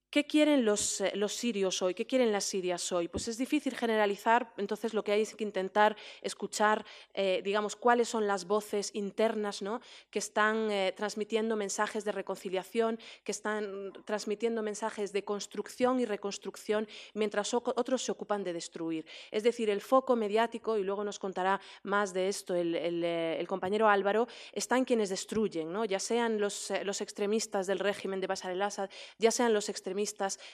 ¿Qué 0.09 0.25
quieren 0.25 0.63
los, 0.63 1.01
eh, 1.01 1.11
los, 1.15 1.33
sirios 1.33 1.81
hoy? 1.81 1.93
¿Qué 1.93 2.05
quieren 2.05 2.31
las 2.31 2.45
sirias 2.45 2.93
hoy? 2.93 3.09
Pues 3.09 3.27
es 3.27 3.37
difícil 3.37 3.75
generalizar, 3.75 4.53
entonces 4.55 4.93
lo 4.93 5.03
que 5.03 5.11
hay 5.11 5.21
es 5.23 5.35
que 5.35 5.43
intentar 5.43 5.97
escuchar, 6.21 6.85
eh, 7.13 7.41
digamos, 7.43 7.75
cuáles 7.75 8.07
son 8.07 8.25
las 8.25 8.45
voces 8.45 8.91
internas 8.93 9.61
¿no? 9.61 9.81
que 10.09 10.19
están 10.19 10.71
eh, 10.71 10.93
transmitiendo 10.95 11.57
mensajes 11.57 12.05
de 12.05 12.13
reconciliación, 12.13 12.97
que 13.25 13.33
están 13.33 13.91
transmitiendo 14.05 14.63
mensajes 14.63 15.11
de 15.11 15.25
construcción 15.25 15.99
y 15.99 16.05
reconstrucción, 16.05 16.87
mientras 17.13 17.53
otros 17.53 18.01
se 18.01 18.13
ocupan 18.13 18.45
de 18.45 18.53
destruir. 18.53 19.05
Es 19.29 19.43
decir, 19.43 19.69
el 19.69 19.81
foco 19.81 20.15
mediático, 20.15 20.77
y 20.77 20.83
luego 20.83 21.03
nos 21.03 21.19
contará 21.19 21.59
más 21.83 22.13
de 22.13 22.29
esto 22.29 22.55
el, 22.55 22.75
el, 22.75 23.47
compañero 23.47 23.89
Álvaro, 23.89 24.27
está 24.53 24.77
en 24.77 24.85
quienes 24.85 25.09
destruyen, 25.09 25.71
¿no? 25.73 25.83
ya 25.83 25.99
sean 25.99 26.39
los, 26.39 26.71
los 26.85 27.01
extremistas 27.01 27.67
del 27.67 27.79
régimen 27.79 28.21
de 28.21 28.27
Bashar 28.27 28.51
el-Assad, 28.51 28.89
ya 29.17 29.31
sean 29.31 29.53
los 29.53 29.67
extremistas 29.67 29.96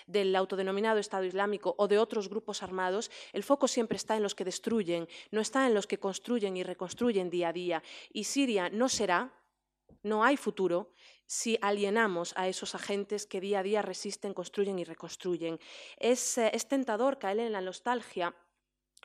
del 0.07 0.35
autodenominado 0.35 0.99
Estado 0.99 1.25
Islámico 1.25 1.75
o 1.77 1.87
de 1.87 1.97
otros 1.97 2.29
grupos 2.29 2.63
armados, 2.63 3.11
el 3.33 3.43
foco 3.43 3.67
siempre 3.67 3.97
está 3.97 4.15
en 4.15 4.23
los 4.23 4.35
que 4.35 4.45
destruyen, 4.45 5.07
no 5.31 5.41
está 5.41 5.67
en 5.67 5.73
los 5.73 5.87
que 5.87 5.99
construyen 5.99 6.57
y 6.57 6.63
reconstruyen 6.63 7.29
día 7.29 7.49
a 7.49 7.53
día. 7.53 7.83
Y 8.11 8.23
Siria 8.25 8.69
no 8.69 8.89
será, 8.89 9.33
no 10.03 10.23
hay 10.23 10.37
futuro 10.37 10.91
si 11.25 11.57
alienamos 11.61 12.33
a 12.37 12.47
esos 12.47 12.75
agentes 12.75 13.25
que 13.25 13.41
día 13.41 13.59
a 13.59 13.63
día 13.63 13.81
resisten, 13.81 14.33
construyen 14.33 14.77
y 14.79 14.83
reconstruyen. 14.83 15.59
Es, 15.97 16.37
eh, 16.37 16.51
es 16.53 16.67
tentador 16.67 17.17
caer 17.17 17.39
en 17.39 17.51
la 17.51 17.61
nostalgia 17.61 18.35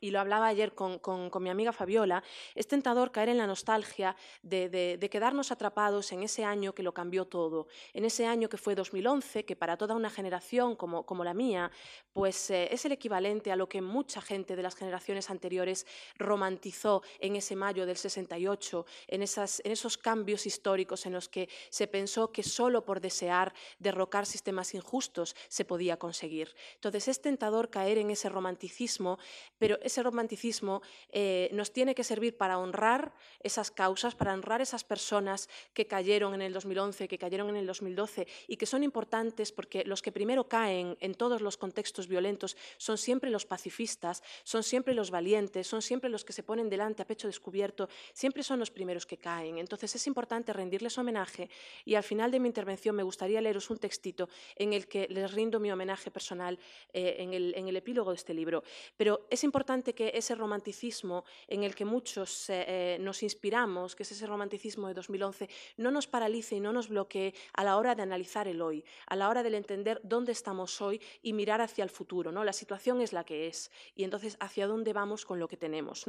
y 0.01 0.11
lo 0.11 0.21
hablaba 0.21 0.47
ayer 0.47 0.75
con, 0.75 1.01
mi 1.41 1.51
amiga 1.51 1.73
Fabiola, 1.73 2.23
es 2.55 2.67
tentador 2.67 3.11
caer 3.13 3.31
en 3.31 3.39
la 3.39 3.47
nostalgia 3.47 4.17
de, 4.43 5.09
quedarnos 5.11 5.51
atrapados 5.51 6.13
en 6.13 6.23
ese 6.23 6.45
año 6.45 6.75
que 6.75 6.83
lo 6.83 6.93
cambió 6.93 7.27
todo, 7.27 7.69
en 7.93 8.05
ese 8.05 8.27
año 8.27 8.49
que 8.49 8.57
fue 8.57 8.75
2011, 8.75 9.45
que 9.45 9.57
para 9.57 9.77
toda 9.77 9.95
una 9.95 10.11
generación 10.11 10.77
como, 10.77 11.25
la 11.25 11.35
mía, 11.35 11.71
pues 12.13 12.51
eh, 12.51 12.69
es 12.71 12.85
el 12.85 12.93
equivalente 12.93 13.51
a 13.51 13.57
lo 13.57 13.69
que 13.69 13.83
mucha 13.83 14.21
gente 14.21 14.55
de 14.55 14.63
las 14.63 14.77
generaciones 14.77 15.31
anteriores 15.31 15.87
romantizó 16.17 17.03
en 17.19 17.37
ese 17.37 17.57
mayo 17.57 17.87
del 17.87 17.97
68, 17.97 18.87
en, 19.09 19.23
esas, 19.23 19.61
en 19.65 19.73
esos 19.73 19.99
cambios 19.99 20.47
históricos 20.47 21.07
en 21.07 21.13
los 21.13 21.29
que 21.29 21.49
se 21.71 21.89
pensó 21.89 22.31
que 22.31 22.43
solo 22.43 22.85
por 22.85 23.01
desear 23.01 23.53
derrocar 23.79 24.27
sistemas 24.27 24.75
injustos 24.75 25.35
se 25.49 25.65
podía 25.65 25.99
conseguir. 25.99 26.55
Entonces 26.75 27.09
es 27.09 27.21
tentador 27.21 27.71
caer 27.71 27.99
en 27.99 28.11
ese 28.11 28.29
romanticismo, 28.29 29.19
pero 29.59 29.79
ese 29.89 30.03
romanticismo 30.03 30.83
eh, 31.11 31.51
nos 31.53 31.73
tiene 31.73 31.95
que 31.95 32.05
servir 32.05 32.37
para 32.37 32.59
honrar 32.59 33.13
esas 33.41 33.71
causas, 33.71 34.15
para 34.15 34.33
honrar 34.33 34.61
esas 34.61 34.85
personas 34.85 35.49
que 35.75 35.87
cayeron 35.87 36.35
en 36.35 36.43
el 36.43 36.53
2011, 36.53 37.09
que 37.09 37.19
cayeron 37.19 37.49
en 37.51 37.57
el 37.57 37.67
2012 37.67 38.27
y 38.47 38.57
que 38.57 38.67
son 38.67 38.83
importantes 38.83 39.53
porque 39.53 39.85
los 39.85 40.01
que 40.03 40.13
primero 40.13 40.49
caen 40.49 40.97
en 41.01 41.15
todos 41.15 41.41
los 41.41 41.57
contextos 41.57 42.07
violentos 42.07 42.57
son 42.77 42.99
siempre 42.99 43.31
los 43.31 43.47
pacifistas, 43.47 44.23
son 44.45 44.63
siempre 44.63 44.95
los 44.95 45.11
valientes, 45.11 45.67
son 45.67 45.83
siempre 45.83 46.11
los 46.11 46.25
que 46.25 46.33
se 46.33 46.43
ponen 46.43 46.69
delante 46.69 47.03
a 47.03 47.07
pecho 47.07 47.27
descubierto, 47.27 47.89
siempre 48.13 48.43
son 48.43 48.59
los 48.59 48.71
primeros 48.71 49.07
que 49.07 49.17
caen. 49.17 49.59
Entonces 49.59 49.95
es 49.95 50.07
importante 50.07 50.53
rendirles 50.53 50.99
homenaje 50.99 51.51
y 51.85 51.95
al 51.95 52.03
final 52.05 52.31
de 52.31 52.41
mi 52.41 52.49
intervención 52.49 52.95
me 52.95 53.03
gustaría 53.03 53.41
leeros 53.41 53.71
un 53.71 53.79
textito 53.79 54.29
en 54.57 54.73
el 54.73 54.87
que 54.87 55.09
les 55.11 55.33
rindo 55.33 55.61
mi 55.61 55.71
homenaje 55.71 56.11
personal 56.11 56.59
eh, 56.93 57.17
en, 57.19 57.35
el, 57.35 57.55
en 57.57 57.69
el 57.69 57.77
epílogo 57.77 58.11
de 58.11 58.17
este 58.17 58.35
libro. 58.35 58.63
Pero 58.97 59.27
es 59.31 59.45
importante 59.45 59.78
que 59.83 60.13
ese 60.15 60.35
romanticismo 60.35 61.25
en 61.47 61.63
el 61.63 61.75
que 61.75 61.85
muchos 61.85 62.47
eh, 62.49 62.99
nos 63.01 63.23
inspiramos, 63.23 63.95
que 63.95 64.03
es 64.03 64.13
ese 64.13 64.27
romanticismo 64.27 64.89
de 64.89 64.95
2011, 64.95 65.49
no 65.77 65.91
nos 65.91 66.07
paralice 66.07 66.57
y 66.57 66.61
no 66.61 66.73
nos 66.73 66.89
bloquee 66.89 67.35
a 67.53 67.65
la 67.65 67.77
hora 67.77 67.95
de 67.95 68.03
analizar 68.03 68.49
el 68.49 68.61
hoy, 68.61 68.85
a 69.07 69.17
la 69.17 69.29
hora 69.29 69.43
de 69.43 69.57
entender 69.57 70.01
dónde 70.05 70.33
estamos 70.33 70.81
hoy 70.81 71.01
y 71.23 71.33
mirar 71.33 71.61
hacia 71.61 71.85
el 71.85 71.91
futuro. 71.91 72.33
¿no? 72.33 72.45
La 72.45 72.53
situación 72.53 73.01
es 73.01 73.13
la 73.13 73.25
que 73.25 73.47
es 73.47 73.71
y 73.95 74.05
entonces 74.05 74.37
hacia 74.41 74.67
dónde 74.67 74.93
vamos 74.93 75.25
con 75.25 75.39
lo 75.39 75.49
que 75.49 75.57
tenemos. 75.57 76.07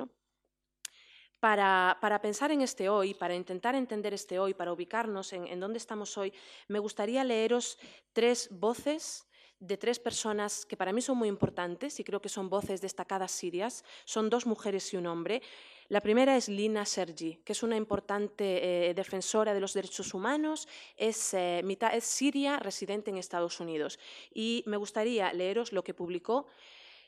Para, 1.39 2.20
pensar 2.22 2.51
en 2.51 2.61
este 2.61 2.89
hoy, 2.89 3.13
para 3.13 3.34
intentar 3.34 3.74
entender 3.74 4.13
este 4.13 4.39
hoy, 4.39 4.53
para 4.53 4.74
ubicarnos 4.74 5.32
en 5.32 5.59
dónde 5.59 5.78
estamos 5.78 6.17
hoy, 6.17 6.34
me 6.67 6.80
gustaría 6.80 7.24
leeros 7.24 7.78
tres 8.13 8.49
voces 8.51 9.28
de 9.60 9.78
tres 9.78 9.99
personas 9.99 10.66
que 10.66 10.78
para 10.78 10.93
mí 10.93 11.01
son 11.01 11.18
muy 11.18 11.28
importantes 11.28 11.99
y 11.99 12.03
creo 12.03 12.22
que 12.22 12.30
son 12.30 12.49
voces 12.49 12.82
destacadas 12.82 13.32
sirias. 13.32 13.84
Son 14.05 14.30
dos 14.30 14.45
mujeres 14.45 14.93
y 14.93 14.97
un 14.97 15.07
hombre. 15.07 15.41
La 15.89 16.01
primera 16.01 16.38
es 16.38 16.47
Lina 16.47 16.86
Sergi, 16.86 17.38
que 17.43 17.53
es 17.53 17.64
una 17.64 17.76
importante 17.76 18.89
eh, 18.89 18.93
defensora 18.93 19.53
de 19.53 19.60
los 19.60 19.74
derechos 19.74 20.14
humanos, 20.14 20.68
es, 20.95 21.34
eh, 21.34 21.62
mitad, 21.64 21.95
es 21.95 22.03
siria, 22.03 22.57
residente 22.57 23.10
en 23.10 23.18
Estados 23.18 23.60
Unidos. 23.60 23.99
Y 24.34 24.64
me 24.68 24.78
gustaría 24.78 25.34
leeros 25.34 25.74
lo 25.74 25.84
que 25.84 25.93
publicó 25.93 26.45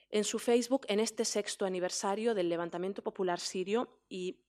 en 0.10 0.24
su 0.24 0.40
Facebook 0.40 0.86
en 0.90 1.00
este 1.00 1.26
sexto 1.26 1.66
aniversario 1.66 2.34
del 2.34 2.50
levantamiento 2.50 3.02
popular 3.02 3.40
sirio 3.40 4.00
y 4.10 4.40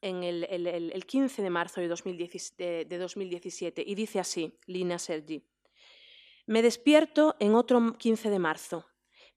en 0.00 0.24
el, 0.24 1.06
15 1.06 1.42
de 1.42 1.50
marzo 1.50 1.80
de 1.80 1.88
2017. 1.88 3.84
Y 3.86 3.94
dice 3.94 4.20
así, 4.20 4.58
Lina 4.66 4.98
Sergi. 4.98 5.42
Me 6.46 6.60
despierto 6.60 7.36
en 7.40 7.54
otro 7.54 7.96
15 7.96 8.28
de 8.28 8.38
marzo, 8.38 8.86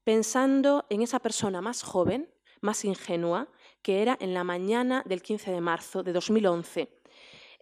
pensando 0.03 0.85
en 0.89 1.01
esa 1.01 1.19
persona 1.19 1.61
más 1.61 1.81
joven, 1.81 2.33
más 2.59 2.83
ingenua, 2.83 3.47
que 3.81 4.01
era 4.01 4.17
en 4.19 4.33
la 4.33 4.43
mañana 4.43 5.03
del 5.05 5.21
15 5.21 5.51
de 5.51 5.61
marzo 5.61 6.03
de 6.03 6.11
2011. 6.11 6.89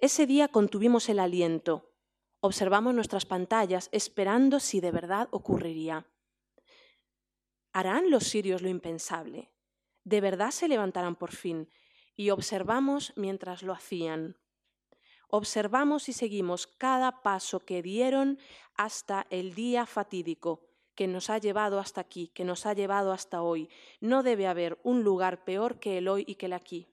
Ese 0.02 0.26
día 0.26 0.48
contuvimos 0.48 1.10
el 1.10 1.20
aliento, 1.20 1.94
observamos 2.40 2.96
nuestras 2.96 3.28
pantallas 3.28 3.90
esperando 3.92 4.60
si 4.60 4.80
de 4.80 4.90
verdad 4.90 5.28
ocurriría. 5.30 6.08
¿Harán 7.72 8.10
los 8.10 8.24
sirios 8.24 8.64
lo 8.64 8.70
impensable? 8.70 9.52
¿De 10.04 10.22
verdad 10.22 10.50
se 10.50 10.68
levantarán 10.68 11.16
por 11.16 11.32
fin? 11.32 11.70
Y 12.16 12.32
observamos 12.32 13.14
mientras 13.16 13.62
lo 13.62 13.74
hacían. 13.74 14.38
Observamos 15.38 16.08
y 16.08 16.14
seguimos 16.14 16.66
cada 16.66 17.22
paso 17.22 17.60
que 17.60 17.82
dieron 17.82 18.40
hasta 18.78 19.28
el 19.30 19.54
día 19.54 19.86
fatídico 19.86 20.62
que 20.96 21.08
nos 21.08 21.30
ha 21.30 21.40
llevado 21.40 21.78
hasta 21.78 22.00
aquí, 22.00 22.30
que 22.30 22.46
nos 22.46 22.66
ha 22.66 22.72
llevado 22.72 23.12
hasta 23.12 23.42
hoy. 23.42 23.70
No 24.00 24.24
debe 24.24 24.48
haber 24.48 24.80
un 24.84 25.04
lugar 25.04 25.44
peor 25.44 25.78
que 25.78 25.98
el 25.98 26.08
hoy 26.08 26.24
y 26.26 26.36
que 26.36 26.46
el 26.46 26.54
aquí, 26.54 26.88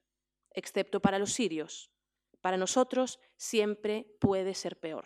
excepto 0.50 0.98
para 0.98 1.20
los 1.20 1.32
sirios. 1.32 1.92
Para 2.40 2.56
nosotros 2.56 3.20
siempre 3.36 4.12
puede 4.18 4.54
ser 4.54 4.76
peor. 4.76 5.04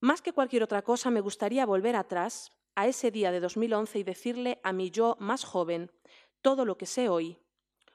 Más 0.00 0.22
que 0.22 0.32
cualquier 0.32 0.62
otra 0.62 0.80
cosa, 0.80 1.10
me 1.10 1.20
gustaría 1.20 1.66
volver 1.66 1.94
atrás 1.94 2.52
a 2.74 2.86
ese 2.86 3.10
día 3.10 3.32
de 3.32 3.40
2011 3.40 3.98
y 3.98 4.02
decirle 4.02 4.60
a 4.62 4.72
mi 4.72 4.90
yo 4.90 5.18
más 5.20 5.44
joven 5.44 5.92
todo 6.40 6.64
lo 6.64 6.78
que 6.78 6.86
sé 6.86 7.10
hoy. 7.10 7.36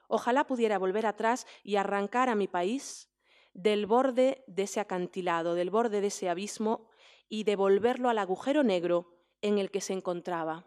Ojalá 0.06 0.46
pudiera 0.46 0.78
volver 0.78 1.04
atrás 1.04 1.48
y 1.64 1.74
arrancar 1.74 2.28
a 2.28 2.36
mi 2.36 2.46
país 2.46 3.10
del 3.54 3.86
borde 3.86 4.44
de 4.46 4.64
ese 4.64 4.80
acantilado, 4.80 5.54
del 5.54 5.70
borde 5.70 6.00
de 6.00 6.08
ese 6.08 6.28
abismo 6.28 6.90
y 7.28 7.44
devolverlo 7.44 8.10
al 8.10 8.18
agujero 8.18 8.62
negro 8.62 9.14
en 9.40 9.58
el 9.58 9.70
que 9.70 9.80
se 9.80 9.92
encontraba 9.92 10.66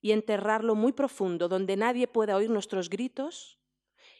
y 0.00 0.12
enterrarlo 0.12 0.74
muy 0.74 0.92
profundo, 0.92 1.48
donde 1.48 1.76
nadie 1.76 2.06
pueda 2.06 2.36
oír 2.36 2.50
nuestros 2.50 2.90
gritos 2.90 3.58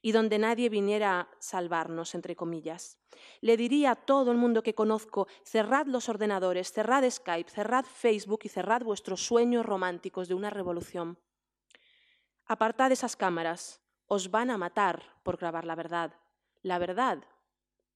y 0.00 0.12
donde 0.12 0.38
nadie 0.38 0.68
viniera 0.68 1.20
a 1.20 1.28
salvarnos, 1.40 2.14
entre 2.14 2.36
comillas. 2.36 2.98
Le 3.40 3.56
diría 3.56 3.92
a 3.92 3.96
todo 3.96 4.30
el 4.30 4.38
mundo 4.38 4.62
que 4.62 4.74
conozco, 4.74 5.26
cerrad 5.42 5.86
los 5.86 6.08
ordenadores, 6.08 6.72
cerrad 6.72 7.08
Skype, 7.08 7.50
cerrad 7.50 7.84
Facebook 7.84 8.40
y 8.44 8.48
cerrad 8.48 8.82
vuestros 8.82 9.24
sueños 9.24 9.66
románticos 9.66 10.28
de 10.28 10.34
una 10.34 10.50
revolución. 10.50 11.18
Apartad 12.46 12.92
esas 12.92 13.16
cámaras, 13.16 13.80
os 14.06 14.30
van 14.30 14.50
a 14.50 14.58
matar 14.58 15.02
por 15.22 15.36
grabar 15.36 15.64
la 15.64 15.74
verdad. 15.74 16.14
La 16.62 16.78
verdad 16.78 17.24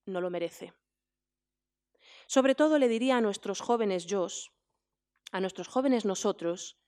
no 0.06 0.20
lo 0.20 0.30
merece. 0.30 0.72
Sobre 2.26 2.54
todo 2.54 2.78
le 2.78 2.88
diría 2.88 3.16
a 3.16 3.20
nuestros 3.20 3.60
jóvenes 3.60 4.06
yo, 4.06 4.26
a 5.32 5.40
nuestros 5.40 5.68
jóvenes 5.68 6.04
nosotros, 6.04 6.78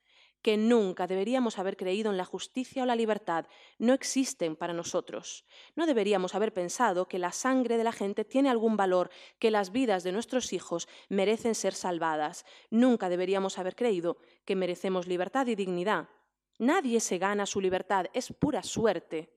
que 0.45 0.57
nunca 0.57 1.07
deberíamos 1.07 1.57
haber 1.57 1.75
creído 1.75 2.11
en 2.11 2.17
la 2.17 2.23
justicia 2.23 2.83
o 2.83 2.85
la 2.85 2.95
libertad. 2.95 3.47
No 3.79 3.93
existen 3.93 4.55
para 4.55 4.73
nosotros. 4.73 5.43
No 5.75 5.87
deberíamos 5.87 6.35
haber 6.35 6.53
pensado 6.53 7.07
que 7.07 7.17
la 7.17 7.31
sangre 7.31 7.77
de 7.77 7.83
la 7.83 7.91
gente 7.91 8.25
tiene 8.25 8.51
algún 8.51 8.77
valor, 8.77 9.09
que 9.39 9.49
las 9.49 9.71
vidas 9.71 10.03
de 10.03 10.11
nuestros 10.11 10.53
hijos 10.53 10.87
merecen 11.09 11.55
ser 11.55 11.73
salvadas. 11.73 12.45
Nunca 12.69 13.09
deberíamos 13.09 13.57
haber 13.57 13.75
creído 13.75 14.17
que 14.45 14.55
merecemos 14.55 15.07
libertad 15.07 15.47
y 15.47 15.55
dignidad. 15.55 16.09
Nadie 16.59 16.99
se 16.99 17.17
gana 17.17 17.47
su 17.47 17.59
libertad, 17.59 18.05
es 18.13 18.31
pura 18.31 18.61
suerte. 18.61 19.34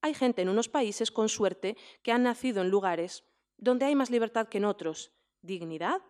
Hay 0.00 0.14
gente 0.14 0.42
en 0.42 0.48
unos 0.48 0.68
países 0.68 1.10
con 1.10 1.28
suerte 1.28 1.76
que 2.02 2.12
han 2.12 2.22
nacido 2.22 2.62
en 2.62 2.70
lugares 2.70 3.24
donde 3.58 3.84
hay 3.84 3.94
más 3.94 4.10
libertad 4.10 4.48
que 4.48 4.58
en 4.58 4.64
otros. 4.64 5.12
¿Dignidad? 5.42 6.00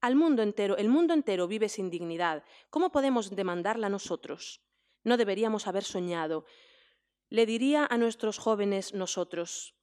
Al 0.00 0.16
mundo 0.16 0.42
entero, 0.42 0.76
el 0.76 0.88
mundo 0.88 1.14
entero 1.14 1.48
vive 1.48 1.68
sin 1.68 1.88
dignidad. 1.88 2.44
¿Cómo 2.70 2.90
podemos 2.92 3.34
demandarla 3.34 3.88
nosotros? 3.88 4.60
No 5.02 5.16
deberíamos 5.16 5.66
haber 5.66 5.84
soñado. 5.84 6.44
Le 7.30 7.46
diría 7.46 7.86
a 7.88 7.96
nuestros 7.96 8.38
jóvenes 8.38 8.92
nosotros, 8.92 9.74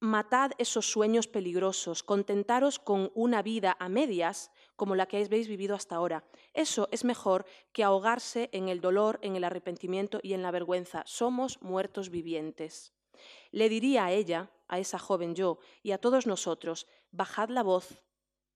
matad 0.00 0.52
esos 0.58 0.90
sueños 0.90 1.26
peligrosos, 1.26 2.02
contentaros 2.02 2.78
con 2.78 3.10
una 3.14 3.42
vida 3.42 3.76
a 3.80 3.88
medias 3.88 4.50
como 4.76 4.94
la 4.94 5.06
que 5.06 5.24
habéis 5.24 5.48
vivido 5.48 5.74
hasta 5.74 5.96
ahora. 5.96 6.24
Eso 6.54 6.88
es 6.92 7.04
mejor 7.04 7.46
que 7.72 7.82
ahogarse 7.82 8.48
en 8.52 8.68
el 8.68 8.80
dolor, 8.80 9.18
en 9.22 9.36
el 9.36 9.44
arrepentimiento 9.44 10.20
y 10.22 10.34
en 10.34 10.42
la 10.42 10.50
vergüenza. 10.50 11.02
Somos 11.06 11.60
muertos 11.62 12.10
vivientes. 12.10 12.92
Le 13.50 13.68
diría 13.68 14.04
a 14.04 14.12
ella, 14.12 14.50
a 14.68 14.78
esa 14.78 14.98
joven 14.98 15.34
yo, 15.34 15.58
y 15.82 15.90
a 15.90 15.98
todos 15.98 16.26
nosotros, 16.26 16.86
bajad 17.10 17.48
la 17.48 17.62
voz, 17.62 18.04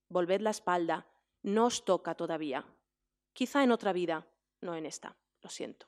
volved 0.08 0.40
la 0.40 0.50
espalda, 0.50 1.08
no 1.42 1.66
os 1.66 1.84
toca 1.84 2.14
todavía. 2.14 2.64
Quizá 3.32 3.64
en 3.64 3.72
otra 3.72 3.92
vida, 3.92 4.28
no 4.60 4.76
en 4.76 4.86
esta, 4.86 5.16
lo 5.40 5.50
siento. 5.50 5.86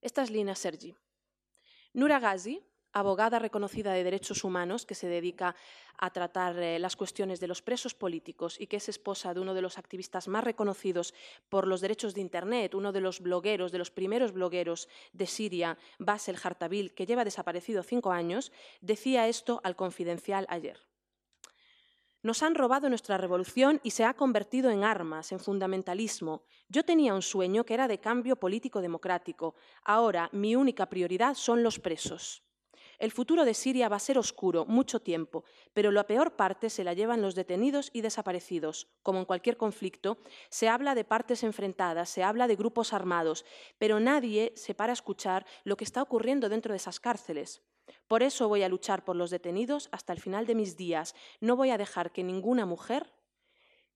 Esta 0.00 0.22
es 0.22 0.30
Lina 0.30 0.54
Sergi. 0.54 0.96
Nura 1.92 2.18
Ghazi 2.18 2.60
abogada 2.94 3.38
reconocida 3.38 3.92
de 3.92 4.04
derechos 4.04 4.44
humanos 4.44 4.86
que 4.86 4.94
se 4.94 5.08
dedica 5.08 5.54
a 5.98 6.10
tratar 6.10 6.58
eh, 6.58 6.78
las 6.78 6.96
cuestiones 6.96 7.40
de 7.40 7.48
los 7.48 7.60
presos 7.60 7.92
políticos 7.92 8.56
y 8.58 8.68
que 8.68 8.76
es 8.76 8.88
esposa 8.88 9.34
de 9.34 9.40
uno 9.40 9.52
de 9.52 9.62
los 9.62 9.76
activistas 9.76 10.28
más 10.28 10.44
reconocidos 10.44 11.12
por 11.48 11.66
los 11.66 11.80
derechos 11.80 12.14
de 12.14 12.22
Internet, 12.22 12.74
uno 12.74 12.92
de 12.92 13.00
los 13.00 13.20
blogueros, 13.20 13.72
de 13.72 13.78
los 13.78 13.90
primeros 13.90 14.32
blogueros 14.32 14.88
de 15.12 15.26
Siria, 15.26 15.76
Basel 15.98 16.38
Hartabil, 16.42 16.94
que 16.94 17.04
lleva 17.04 17.24
desaparecido 17.24 17.82
cinco 17.82 18.12
años, 18.12 18.52
decía 18.80 19.28
esto 19.28 19.60
al 19.64 19.76
Confidencial 19.76 20.46
ayer. 20.48 20.78
Nos 22.22 22.42
han 22.42 22.54
robado 22.54 22.88
nuestra 22.88 23.18
revolución 23.18 23.80
y 23.82 23.90
se 23.90 24.04
ha 24.04 24.14
convertido 24.14 24.70
en 24.70 24.82
armas, 24.82 25.30
en 25.32 25.40
fundamentalismo. 25.40 26.44
Yo 26.68 26.82
tenía 26.82 27.12
un 27.12 27.20
sueño 27.20 27.64
que 27.64 27.74
era 27.74 27.86
de 27.86 28.00
cambio 28.00 28.36
político 28.36 28.80
democrático. 28.80 29.56
Ahora 29.82 30.30
mi 30.32 30.56
única 30.56 30.86
prioridad 30.86 31.34
son 31.34 31.62
los 31.62 31.78
presos. 31.78 32.42
El 32.98 33.12
futuro 33.12 33.44
de 33.44 33.54
Siria 33.54 33.88
va 33.88 33.96
a 33.96 34.00
ser 34.00 34.18
oscuro 34.18 34.64
mucho 34.66 35.00
tiempo, 35.00 35.44
pero 35.72 35.90
la 35.90 36.06
peor 36.06 36.36
parte 36.36 36.70
se 36.70 36.84
la 36.84 36.94
llevan 36.94 37.22
los 37.22 37.34
detenidos 37.34 37.90
y 37.92 38.00
desaparecidos. 38.00 38.88
Como 39.02 39.18
en 39.18 39.24
cualquier 39.24 39.56
conflicto, 39.56 40.18
se 40.48 40.68
habla 40.68 40.94
de 40.94 41.04
partes 41.04 41.42
enfrentadas, 41.42 42.08
se 42.08 42.22
habla 42.22 42.46
de 42.46 42.56
grupos 42.56 42.92
armados, 42.92 43.44
pero 43.78 44.00
nadie 44.00 44.52
se 44.56 44.74
para 44.74 44.92
a 44.92 44.94
escuchar 44.94 45.46
lo 45.64 45.76
que 45.76 45.84
está 45.84 46.02
ocurriendo 46.02 46.48
dentro 46.48 46.72
de 46.72 46.76
esas 46.76 47.00
cárceles. 47.00 47.62
Por 48.06 48.22
eso 48.22 48.48
voy 48.48 48.62
a 48.62 48.68
luchar 48.68 49.04
por 49.04 49.16
los 49.16 49.30
detenidos 49.30 49.88
hasta 49.92 50.12
el 50.12 50.20
final 50.20 50.46
de 50.46 50.54
mis 50.54 50.76
días. 50.76 51.14
No 51.40 51.56
voy 51.56 51.70
a 51.70 51.78
dejar 51.78 52.12
que 52.12 52.22
ninguna 52.22 52.66
mujer 52.66 53.12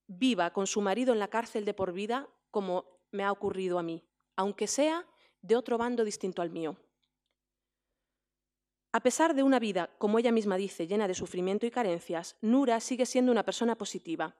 viva 0.07 0.53
con 0.53 0.67
su 0.67 0.81
marido 0.81 1.13
en 1.13 1.19
la 1.19 1.29
cárcel 1.29 1.65
de 1.65 1.75
por 1.75 1.93
vida 1.93 2.29
como 2.51 2.87
me 3.11 3.25
ha 3.25 3.33
ocurrido 3.33 3.79
a 3.79 3.83
mí, 3.83 4.05
aunque 4.37 4.67
sea 4.67 5.07
de 5.43 5.57
otro 5.57 5.79
bando 5.79 6.05
distinto 6.05 6.43
al 6.43 6.51
mío. 6.51 6.77
A 8.91 9.01
pesar 9.01 9.35
de 9.35 9.43
una 9.43 9.59
vida, 9.59 9.91
como 9.99 10.19
ella 10.19 10.33
misma 10.33 10.57
dice, 10.57 10.87
llena 10.87 11.09
de 11.09 11.15
sufrimiento 11.15 11.67
y 11.67 11.71
carencias, 11.71 12.37
Nura 12.41 12.81
sigue 12.81 13.05
siendo 13.05 13.31
una 13.31 13.45
persona 13.45 13.77
positiva. 13.77 14.35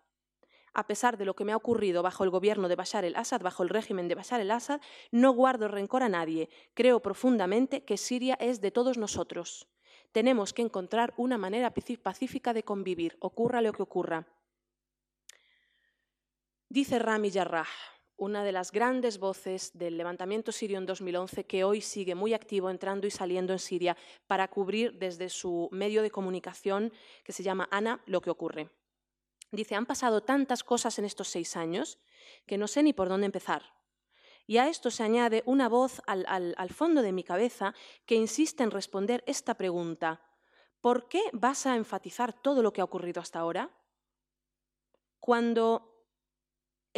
A 0.73 0.87
pesar 0.87 1.19
de 1.19 1.27
lo 1.27 1.35
que 1.35 1.45
me 1.45 1.53
ha 1.53 1.57
ocurrido 1.57 2.03
bajo 2.03 2.25
el 2.25 2.31
gobierno 2.31 2.69
de 2.69 2.77
Bashar 2.77 3.05
el-Assad, 3.05 3.43
bajo 3.43 3.63
el 3.63 3.69
régimen 3.69 4.09
de 4.09 4.15
Bashar 4.15 4.41
el-Assad, 4.41 4.81
no 5.11 5.33
guardo 5.33 5.69
rencor 5.69 6.03
a 6.03 6.09
nadie. 6.09 6.49
Creo 6.73 7.01
profundamente 7.01 7.85
que 7.85 7.99
Siria 7.99 8.35
es 8.41 8.61
de 8.61 8.71
todos 8.71 8.97
nosotros. 8.97 9.69
Tenemos 10.13 10.55
que 10.55 10.63
encontrar 10.63 11.13
una 11.19 11.37
manera 11.37 11.75
pacífica 12.03 12.55
de 12.55 12.63
convivir, 12.63 13.19
ocurra 13.21 13.61
lo 13.61 13.73
que 13.73 13.83
ocurra. 13.83 14.27
Dice 16.71 16.99
Rami 16.99 17.31
Jarrah, 17.31 17.67
una 18.19 18.43
de 18.43 18.53
las 18.53 18.73
grandes 18.73 19.19
voces 19.19 19.71
del 19.79 19.97
levantamiento 19.97 20.53
sirio 20.53 20.77
en 20.77 20.87
2011, 20.87 21.45
que 21.47 21.65
hoy 21.65 21.81
sigue 21.81 22.17
muy 22.17 22.35
activo 22.35 22.69
entrando 22.69 23.07
y 23.07 23.11
saliendo 23.11 23.53
en 23.53 23.61
Siria 23.61 23.97
para 24.27 24.49
cubrir 24.49 24.99
desde 24.99 25.29
su 25.31 25.69
medio 25.71 26.03
de 26.03 26.11
comunicación, 26.11 26.93
que 27.25 27.33
se 27.33 27.45
llama 27.45 27.69
Ana, 27.71 28.03
lo 28.07 28.21
que 28.21 28.31
ocurre. 28.31 28.71
Dice, 29.53 29.77
han 29.77 29.87
pasado 29.87 30.21
tantas 30.21 30.65
cosas 30.65 30.99
en 30.99 31.05
estos 31.05 31.29
seis 31.29 31.57
años 31.57 31.99
que 32.45 32.59
no 32.59 32.67
sé 32.67 32.83
ni 32.83 32.93
por 32.93 33.09
dónde 33.09 33.27
empezar. 33.27 33.63
Y 34.47 34.59
a 34.59 34.69
esto 34.69 34.91
se 34.91 35.05
añade 35.05 35.43
una 35.47 35.69
voz 35.69 36.03
al, 36.07 36.71
fondo 36.71 37.03
de 37.03 37.13
mi 37.13 37.23
cabeza 37.23 37.75
que 38.05 38.17
insiste 38.17 38.65
en 38.65 38.71
responder 38.71 39.23
esta 39.27 39.55
pregunta. 39.55 40.23
¿Por 40.81 41.09
qué 41.09 41.23
vas 41.33 41.67
a 41.67 41.77
enfatizar 41.77 42.33
todo 42.33 42.63
lo 42.63 42.73
que 42.73 42.81
ha 42.81 42.85
ocurrido 42.85 43.21
hasta 43.21 43.39
ahora? 43.39 43.71
Cuando 45.21 45.98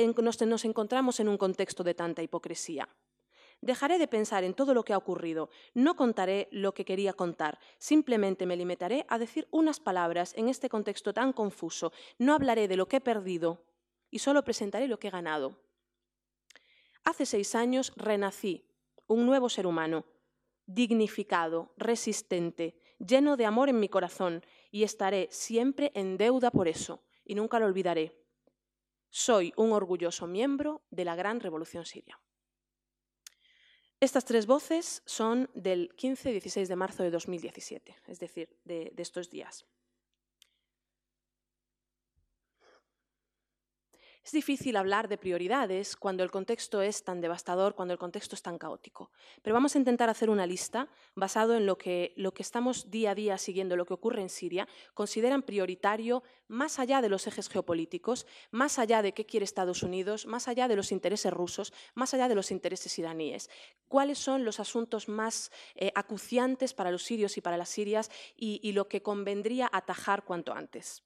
nos, 0.06 0.64
encontramos 0.64 1.20
en 1.20 1.28
un 1.28 1.38
contexto 1.38 1.84
de 1.84 1.94
tanta 1.94 2.22
hipocresía. 2.22 2.88
Dejaré 3.60 3.98
de 3.98 4.08
pensar 4.08 4.42
en 4.44 4.54
todo 4.54 4.72
lo 4.72 4.84
que 4.84 4.94
ha 4.94 4.98
ocurrido, 4.98 5.50
no 5.74 5.94
contaré 5.94 6.48
lo 6.50 6.72
que 6.72 6.86
quería 6.86 7.12
contar, 7.12 7.58
simplemente 7.78 8.46
me 8.46 8.56
limitaré 8.56 9.04
a 9.08 9.18
decir 9.18 9.48
unas 9.50 9.80
palabras 9.80 10.32
en 10.36 10.48
este 10.48 10.70
contexto 10.70 11.12
tan 11.12 11.34
confuso, 11.34 11.92
no 12.18 12.34
hablaré 12.34 12.68
de 12.68 12.76
lo 12.76 12.88
que 12.88 12.96
he 12.96 13.00
perdido 13.00 13.62
y 14.10 14.20
solo 14.20 14.44
presentaré 14.44 14.88
lo 14.88 14.98
que 14.98 15.08
he 15.08 15.10
ganado. 15.10 15.58
Hace 17.04 17.26
seis 17.26 17.54
años 17.54 17.92
renací, 17.96 18.64
un 19.06 19.26
nuevo 19.26 19.48
ser 19.48 19.66
humano, 19.66 20.04
dignificado, 20.66 21.72
resistente, 21.76 22.76
lleno 22.98 23.36
de 23.36 23.44
amor 23.46 23.68
en 23.68 23.80
mi 23.80 23.88
corazón, 23.88 24.44
y 24.70 24.84
estaré 24.84 25.28
siempre 25.30 25.90
en 25.94 26.16
deuda 26.16 26.50
por 26.50 26.68
eso, 26.68 27.02
y 27.24 27.34
nunca 27.34 27.58
lo 27.58 27.66
olvidaré. 27.66 28.19
Soy 29.10 29.52
un 29.56 29.72
orgulloso 29.72 30.26
miembro 30.26 30.82
de 30.90 31.04
la 31.04 31.16
gran 31.16 31.40
revolución 31.40 31.84
siria. 31.84 32.20
Estas 34.00 34.24
tres 34.24 34.46
voces 34.46 35.02
son 35.04 35.50
del 35.52 35.94
15 35.96 36.30
y 36.30 36.32
16 36.32 36.68
de 36.68 36.76
marzo 36.76 37.02
de 37.02 37.10
2017, 37.10 37.96
es 38.06 38.18
decir, 38.18 38.56
de, 38.64 38.94
estos 38.96 39.28
días. 39.28 39.66
Es 44.22 44.32
difícil 44.32 44.76
hablar 44.76 45.08
de 45.08 45.16
prioridades 45.16 45.96
cuando 45.96 46.22
el 46.22 46.30
contexto 46.30 46.82
es 46.82 47.04
tan 47.04 47.22
devastador, 47.22 47.74
cuando 47.74 47.92
el 47.92 47.98
contexto 47.98 48.34
es 48.34 48.42
tan 48.42 48.58
caótico. 48.58 49.10
Pero 49.40 49.54
vamos 49.54 49.74
a 49.74 49.78
intentar 49.78 50.10
hacer 50.10 50.28
una 50.28 50.46
lista 50.46 50.88
basado 51.14 51.56
en 51.56 51.64
lo 51.64 51.78
que, 51.78 52.12
lo 52.16 52.34
que 52.34 52.42
estamos 52.42 52.90
día 52.90 53.12
a 53.12 53.14
día 53.14 53.38
siguiendo, 53.38 53.76
lo 53.76 53.86
que 53.86 53.94
ocurre 53.94 54.20
en 54.20 54.28
Siria, 54.28 54.68
consideran 54.92 55.42
prioritario 55.42 56.22
más 56.48 56.78
allá 56.78 57.00
de 57.00 57.08
los 57.08 57.26
ejes 57.26 57.48
geopolíticos, 57.48 58.26
más 58.50 58.78
allá 58.78 59.00
de 59.00 59.14
qué 59.14 59.24
quiere 59.24 59.44
Estados 59.44 59.82
Unidos, 59.82 60.26
más 60.26 60.48
allá 60.48 60.68
de 60.68 60.76
los 60.76 60.92
intereses 60.92 61.32
rusos, 61.32 61.72
más 61.94 62.12
allá 62.12 62.28
de 62.28 62.34
los 62.34 62.50
intereses 62.50 62.98
iraníes. 62.98 63.48
¿Cuáles 63.88 64.18
son 64.18 64.44
los 64.44 64.60
asuntos 64.60 65.08
más 65.08 65.50
eh, 65.74 65.92
acuciantes 65.94 66.74
para 66.74 66.90
los 66.90 67.04
sirios 67.04 67.38
y 67.38 67.40
para 67.40 67.56
las 67.56 67.70
sirias 67.70 68.10
y 68.36 68.72
lo 68.72 68.86
que 68.86 69.02
convendría 69.02 69.70
atajar 69.72 70.24
cuanto 70.24 70.52
antes? 70.52 71.04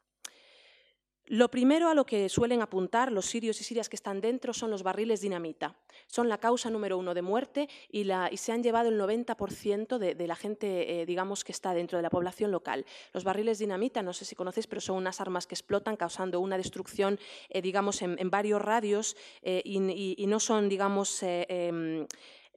Lo 1.27 1.51
primero 1.51 1.89
a 1.89 1.95
lo 1.95 2.05
que 2.05 2.29
suelen 2.29 2.61
apuntar 2.61 3.11
los 3.11 3.25
sirios 3.25 3.59
y 3.59 3.65
sirias 3.65 3.89
que 3.89 3.97
están 3.97 4.21
dentro 4.21 4.53
son 4.53 4.71
los 4.71 4.83
barriles 4.83 5.23
dinamita. 5.23 5.75
Son 6.07 6.29
la 6.29 6.37
causa 6.37 6.69
número 6.69 6.99
uno 6.99 7.15
de 7.15 7.23
muerte 7.23 7.69
y, 7.91 8.07
se 8.37 8.53
han 8.53 8.63
llevado 8.63 8.91
el 8.91 9.01
90% 9.01 9.97
de, 9.97 10.27
la 10.27 10.37
gente, 10.37 11.01
eh, 11.01 11.07
digamos, 11.07 11.43
que 11.43 11.53
está 11.53 11.73
dentro 11.73 11.97
de 11.97 12.03
la 12.03 12.11
población 12.11 12.51
local. 12.51 12.85
Los 13.15 13.25
barriles 13.25 13.59
dinamita, 13.59 14.03
no 14.03 14.13
sé 14.13 14.27
si 14.27 14.35
conocéis, 14.35 14.67
pero 14.67 14.83
son 14.83 14.97
unas 14.97 15.19
armas 15.23 15.47
que 15.47 15.55
explotan 15.55 15.97
causando 15.97 16.41
una 16.41 16.59
destrucción, 16.59 17.19
eh, 17.49 17.63
digamos, 17.63 18.03
en, 18.03 18.19
varios 18.29 18.61
radios 18.61 19.17
eh, 19.43 19.63
y, 19.65 20.27
no 20.27 20.41
son, 20.41 20.69
digamos, 20.69 21.23
em, 21.23 22.07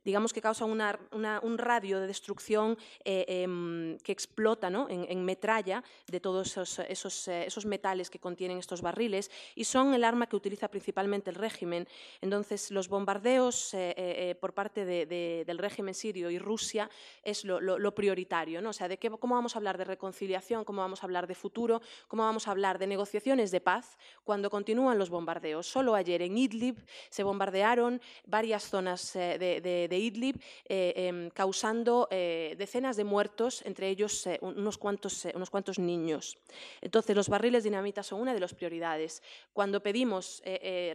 digamos 0.04 0.34
que 0.34 0.42
causa 0.42 0.66
un 0.66 1.58
radio 1.58 2.00
de 2.00 2.08
destrucción 2.08 2.78
eh, 3.04 3.26
em, 3.28 3.98
que 4.00 4.12
explota 4.12 4.68
en, 4.68 5.26
metralla 5.26 5.84
de 6.08 6.20
todos 6.20 6.58
esos, 6.58 7.28
eh, 7.28 7.46
esos, 7.46 7.66
metales 7.66 8.10
que 8.10 8.20
contienen 8.20 8.58
estos 8.58 8.82
barriles 8.82 9.30
y 9.56 9.66
son 9.66 9.94
el 9.94 10.04
arma 10.04 10.28
que 10.28 10.36
utiliza 10.36 10.70
principalmente 10.70 11.30
el 11.30 11.36
régimen. 11.36 11.88
Entonces, 12.22 12.72
los 12.72 12.88
bombardeos 12.88 13.74
eh, 13.74 14.36
por 14.40 14.54
parte 14.54 14.86
del 14.86 15.58
régimen 15.58 15.94
sirio 15.94 16.30
y 16.30 16.40
Rusia 16.40 16.90
es 17.24 17.44
lo, 17.44 17.94
prioritario. 17.94 18.62
¿no? 18.62 18.70
O 18.70 18.74
sea, 18.74 18.88
de 18.88 18.98
qué, 18.98 19.10
cómo 19.10 19.36
vamos 19.36 19.56
a 19.56 19.60
hablar 19.60 19.78
de 19.78 19.84
reconciliación, 19.84 20.64
cómo 20.64 20.82
vamos 20.82 21.04
a 21.04 21.06
hablar 21.06 21.28
de 21.28 21.36
futuro, 21.36 21.82
cómo 22.08 22.24
vamos 22.24 22.48
a 22.48 22.52
hablar 22.52 22.80
de 22.80 22.88
negociaciones 22.88 23.52
de 23.52 23.60
paz 23.60 23.98
cuando 24.24 24.50
continúan 24.50 24.98
los 24.98 25.10
bombardeos. 25.10 25.68
Solo 25.68 25.96
ayer 25.96 26.22
en 26.22 26.38
Idlib 26.38 26.78
se 27.10 27.24
bombardearon 27.24 28.02
varias 28.26 28.64
zonas 28.70 29.14
de 29.14 29.97
Idlib, 29.97 29.97
eh, 29.98 30.94
em, 30.96 31.30
causando 31.30 32.08
eh, 32.12 32.56
decenas 32.58 32.96
de 32.98 33.04
muertos, 33.04 33.62
entre 33.66 33.90
ellos 33.90 34.28
eh, 34.28 34.40
unos, 34.42 34.78
cuantos, 34.78 35.26
unos 35.34 35.50
cuantos 35.50 35.80
niños. 35.80 36.38
Entonces, 36.82 37.16
los 37.16 37.30
barriles 37.30 37.64
dinamita 37.64 38.04
son 38.04 38.22
una 38.22 38.34
de 38.34 38.40
las 38.40 38.54
prioridades. 38.54 39.22
Cuando 39.54 39.82
pedimos 39.82 40.42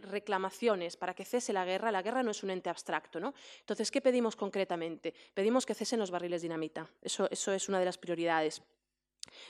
reclamaciones 0.01 0.97
para 0.97 1.13
que 1.13 1.25
cese 1.25 1.53
la 1.53 1.65
guerra, 1.65 1.91
la 1.91 2.01
guerra 2.01 2.23
no 2.23 2.31
es 2.31 2.43
un 2.43 2.49
ente 2.49 2.69
abstracto. 2.69 3.19
¿no? 3.19 3.33
Entonces, 3.59 3.91
¿qué 3.91 4.01
pedimos 4.01 4.35
concretamente? 4.35 5.13
Pedimos 5.33 5.65
que 5.65 5.73
cesen 5.73 5.99
los 5.99 6.11
barriles 6.11 6.41
dinamita. 6.41 6.89
Eso, 7.01 7.27
eso 7.29 7.51
es 7.53 7.69
una 7.69 7.79
de 7.79 7.85
las 7.85 7.97
prioridades. 7.97 8.61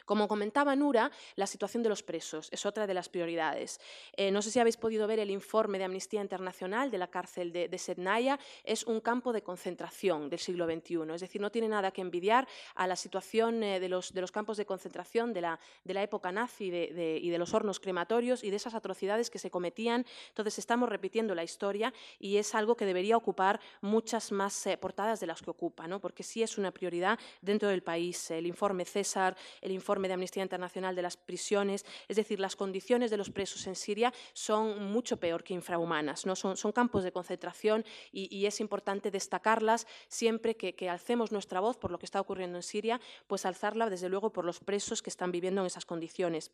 Como 0.05 0.27
comentaba 0.27 0.75
Nura, 0.75 1.11
la 1.35 1.47
situación 1.47 1.83
de 1.83 1.89
los 1.89 2.03
presos 2.03 2.49
es 2.51 2.65
otra 2.65 2.87
de 2.87 2.93
las 2.93 3.09
prioridades. 3.09 3.79
Eh, 4.15 4.31
no 4.31 4.41
sé 4.41 4.51
si 4.51 4.59
habéis 4.59 4.77
podido 4.77 5.07
ver 5.07 5.19
el 5.19 5.31
informe 5.31 5.77
de 5.77 5.85
Amnistía 5.85 6.21
Internacional 6.21 6.91
de 6.91 6.97
la 6.97 7.07
cárcel 7.07 7.51
de, 7.51 7.67
de 7.67 7.77
Sednaya. 7.77 8.39
Es 8.63 8.83
un 8.83 9.01
campo 9.01 9.33
de 9.33 9.41
concentración 9.41 10.29
del 10.29 10.39
siglo 10.39 10.65
XXI. 10.65 11.13
Es 11.13 11.21
decir, 11.21 11.41
no 11.41 11.51
tiene 11.51 11.67
nada 11.67 11.91
que 11.91 12.01
envidiar 12.01 12.47
a 12.75 12.87
la 12.87 12.95
situación 12.95 13.63
eh, 13.63 13.79
de, 13.79 13.89
los, 13.89 14.11
campos 14.31 14.57
de 14.57 14.65
concentración 14.65 15.33
de 15.33 15.41
la, 15.41 15.59
época 15.85 16.31
nazi 16.31 16.65
y 16.65 17.29
de 17.29 17.37
los 17.37 17.53
hornos 17.53 17.79
crematorios 17.79 18.43
y 18.43 18.49
de 18.49 18.57
esas 18.57 18.73
atrocidades 18.73 19.29
que 19.29 19.39
se 19.39 19.51
cometían. 19.51 20.05
Entonces, 20.29 20.59
estamos 20.59 20.89
repitiendo 20.89 21.35
la 21.35 21.43
historia 21.43 21.93
y 22.19 22.37
es 22.37 22.55
algo 22.55 22.75
que 22.75 22.85
debería 22.85 23.17
ocupar 23.17 23.59
muchas 23.81 24.31
más 24.31 24.65
eh, 24.67 24.77
portadas 24.77 25.19
de 25.19 25.27
las 25.27 25.41
que 25.41 25.49
ocupa, 25.49 25.87
porque 25.99 26.23
sí 26.23 26.41
es 26.41 26.57
una 26.57 26.71
prioridad 26.71 27.19
dentro 27.41 27.69
del 27.69 27.83
país. 27.83 28.31
El 28.31 28.47
informe 28.47 28.85
César, 28.85 29.35
el 29.61 29.71
informe 29.73 30.07
de 30.07 30.13
Amnistía 30.13 30.43
Internacional 30.43 30.95
de 30.95 31.01
las 31.01 31.17
prisiones, 31.17 31.85
es 32.07 32.15
decir, 32.15 32.39
las 32.39 32.55
condiciones 32.55 33.11
de 33.11 33.17
los 33.17 33.29
presos 33.29 33.67
en 33.67 33.75
Siria 33.75 34.13
son 34.33 34.91
mucho 34.91 35.17
peor 35.17 35.43
que 35.43 35.53
infrahumanas, 35.53 36.25
¿no? 36.25 36.35
son, 36.35 36.71
campos 36.71 37.03
de 37.03 37.11
concentración 37.11 37.85
y, 38.11 38.45
es 38.45 38.59
importante 38.59 39.11
destacarlas 39.11 39.87
siempre 40.07 40.55
que, 40.55 40.75
que 40.75 40.89
alcemos 40.89 41.31
nuestra 41.31 41.59
voz 41.59 41.77
por 41.77 41.91
lo 41.91 41.99
que 41.99 42.05
está 42.05 42.19
ocurriendo 42.19 42.57
en 42.57 42.63
Siria, 42.63 42.99
pues 43.27 43.45
alzarla 43.45 43.89
desde 43.89 44.09
luego 44.09 44.31
por 44.31 44.45
los 44.45 44.59
presos 44.59 45.01
que 45.01 45.09
están 45.09 45.31
viviendo 45.31 45.61
en 45.61 45.67
esas 45.67 45.85
condiciones. 45.85 46.51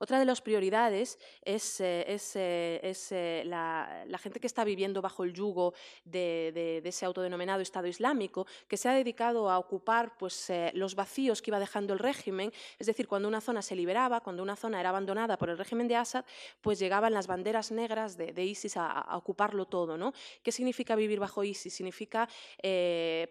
Otra 0.00 0.20
de 0.20 0.24
las 0.24 0.40
prioridades 0.40 1.18
es, 1.42 1.80
eh, 1.80 2.04
eh, 2.06 2.94
eh, 3.10 3.42
la, 3.44 4.18
gente 4.18 4.38
que 4.38 4.46
está 4.46 4.62
viviendo 4.62 5.02
bajo 5.02 5.24
el 5.24 5.32
yugo 5.32 5.74
de, 6.04 6.80
ese 6.84 7.04
autodenominado 7.04 7.60
Estado 7.60 7.88
Islámico, 7.88 8.46
que 8.68 8.76
se 8.76 8.88
ha 8.88 8.92
dedicado 8.92 9.50
a 9.50 9.58
ocupar 9.58 10.16
pues, 10.16 10.52
los 10.74 10.94
vacíos 10.94 11.42
que 11.42 11.50
iba 11.50 11.58
dejando 11.58 11.94
el 11.94 11.98
régimen, 11.98 12.52
es 12.78 12.86
decir, 12.86 13.08
cuando 13.08 13.26
una 13.26 13.40
zona 13.40 13.60
se 13.60 13.74
liberaba, 13.74 14.20
cuando 14.20 14.42
una 14.42 14.54
zona 14.54 14.78
era 14.78 14.90
abandonada 14.90 15.36
por 15.36 15.50
el 15.50 15.58
régimen 15.58 15.88
de 15.88 15.96
Assad, 15.96 16.24
pues 16.60 16.78
llegaban 16.78 17.12
las 17.12 17.26
banderas 17.26 17.72
negras 17.72 18.16
de, 18.16 18.44
ISIS 18.44 18.76
a, 18.76 19.16
ocuparlo 19.16 19.66
todo. 19.66 19.98
¿no? 19.98 20.12
¿Qué 20.44 20.52
significa 20.52 20.94
vivir 20.94 21.18
bajo 21.18 21.42
ISIS? 21.42 21.74
Significa 21.74 22.28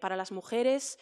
para 0.00 0.16
las 0.16 0.32
mujeres 0.32 0.98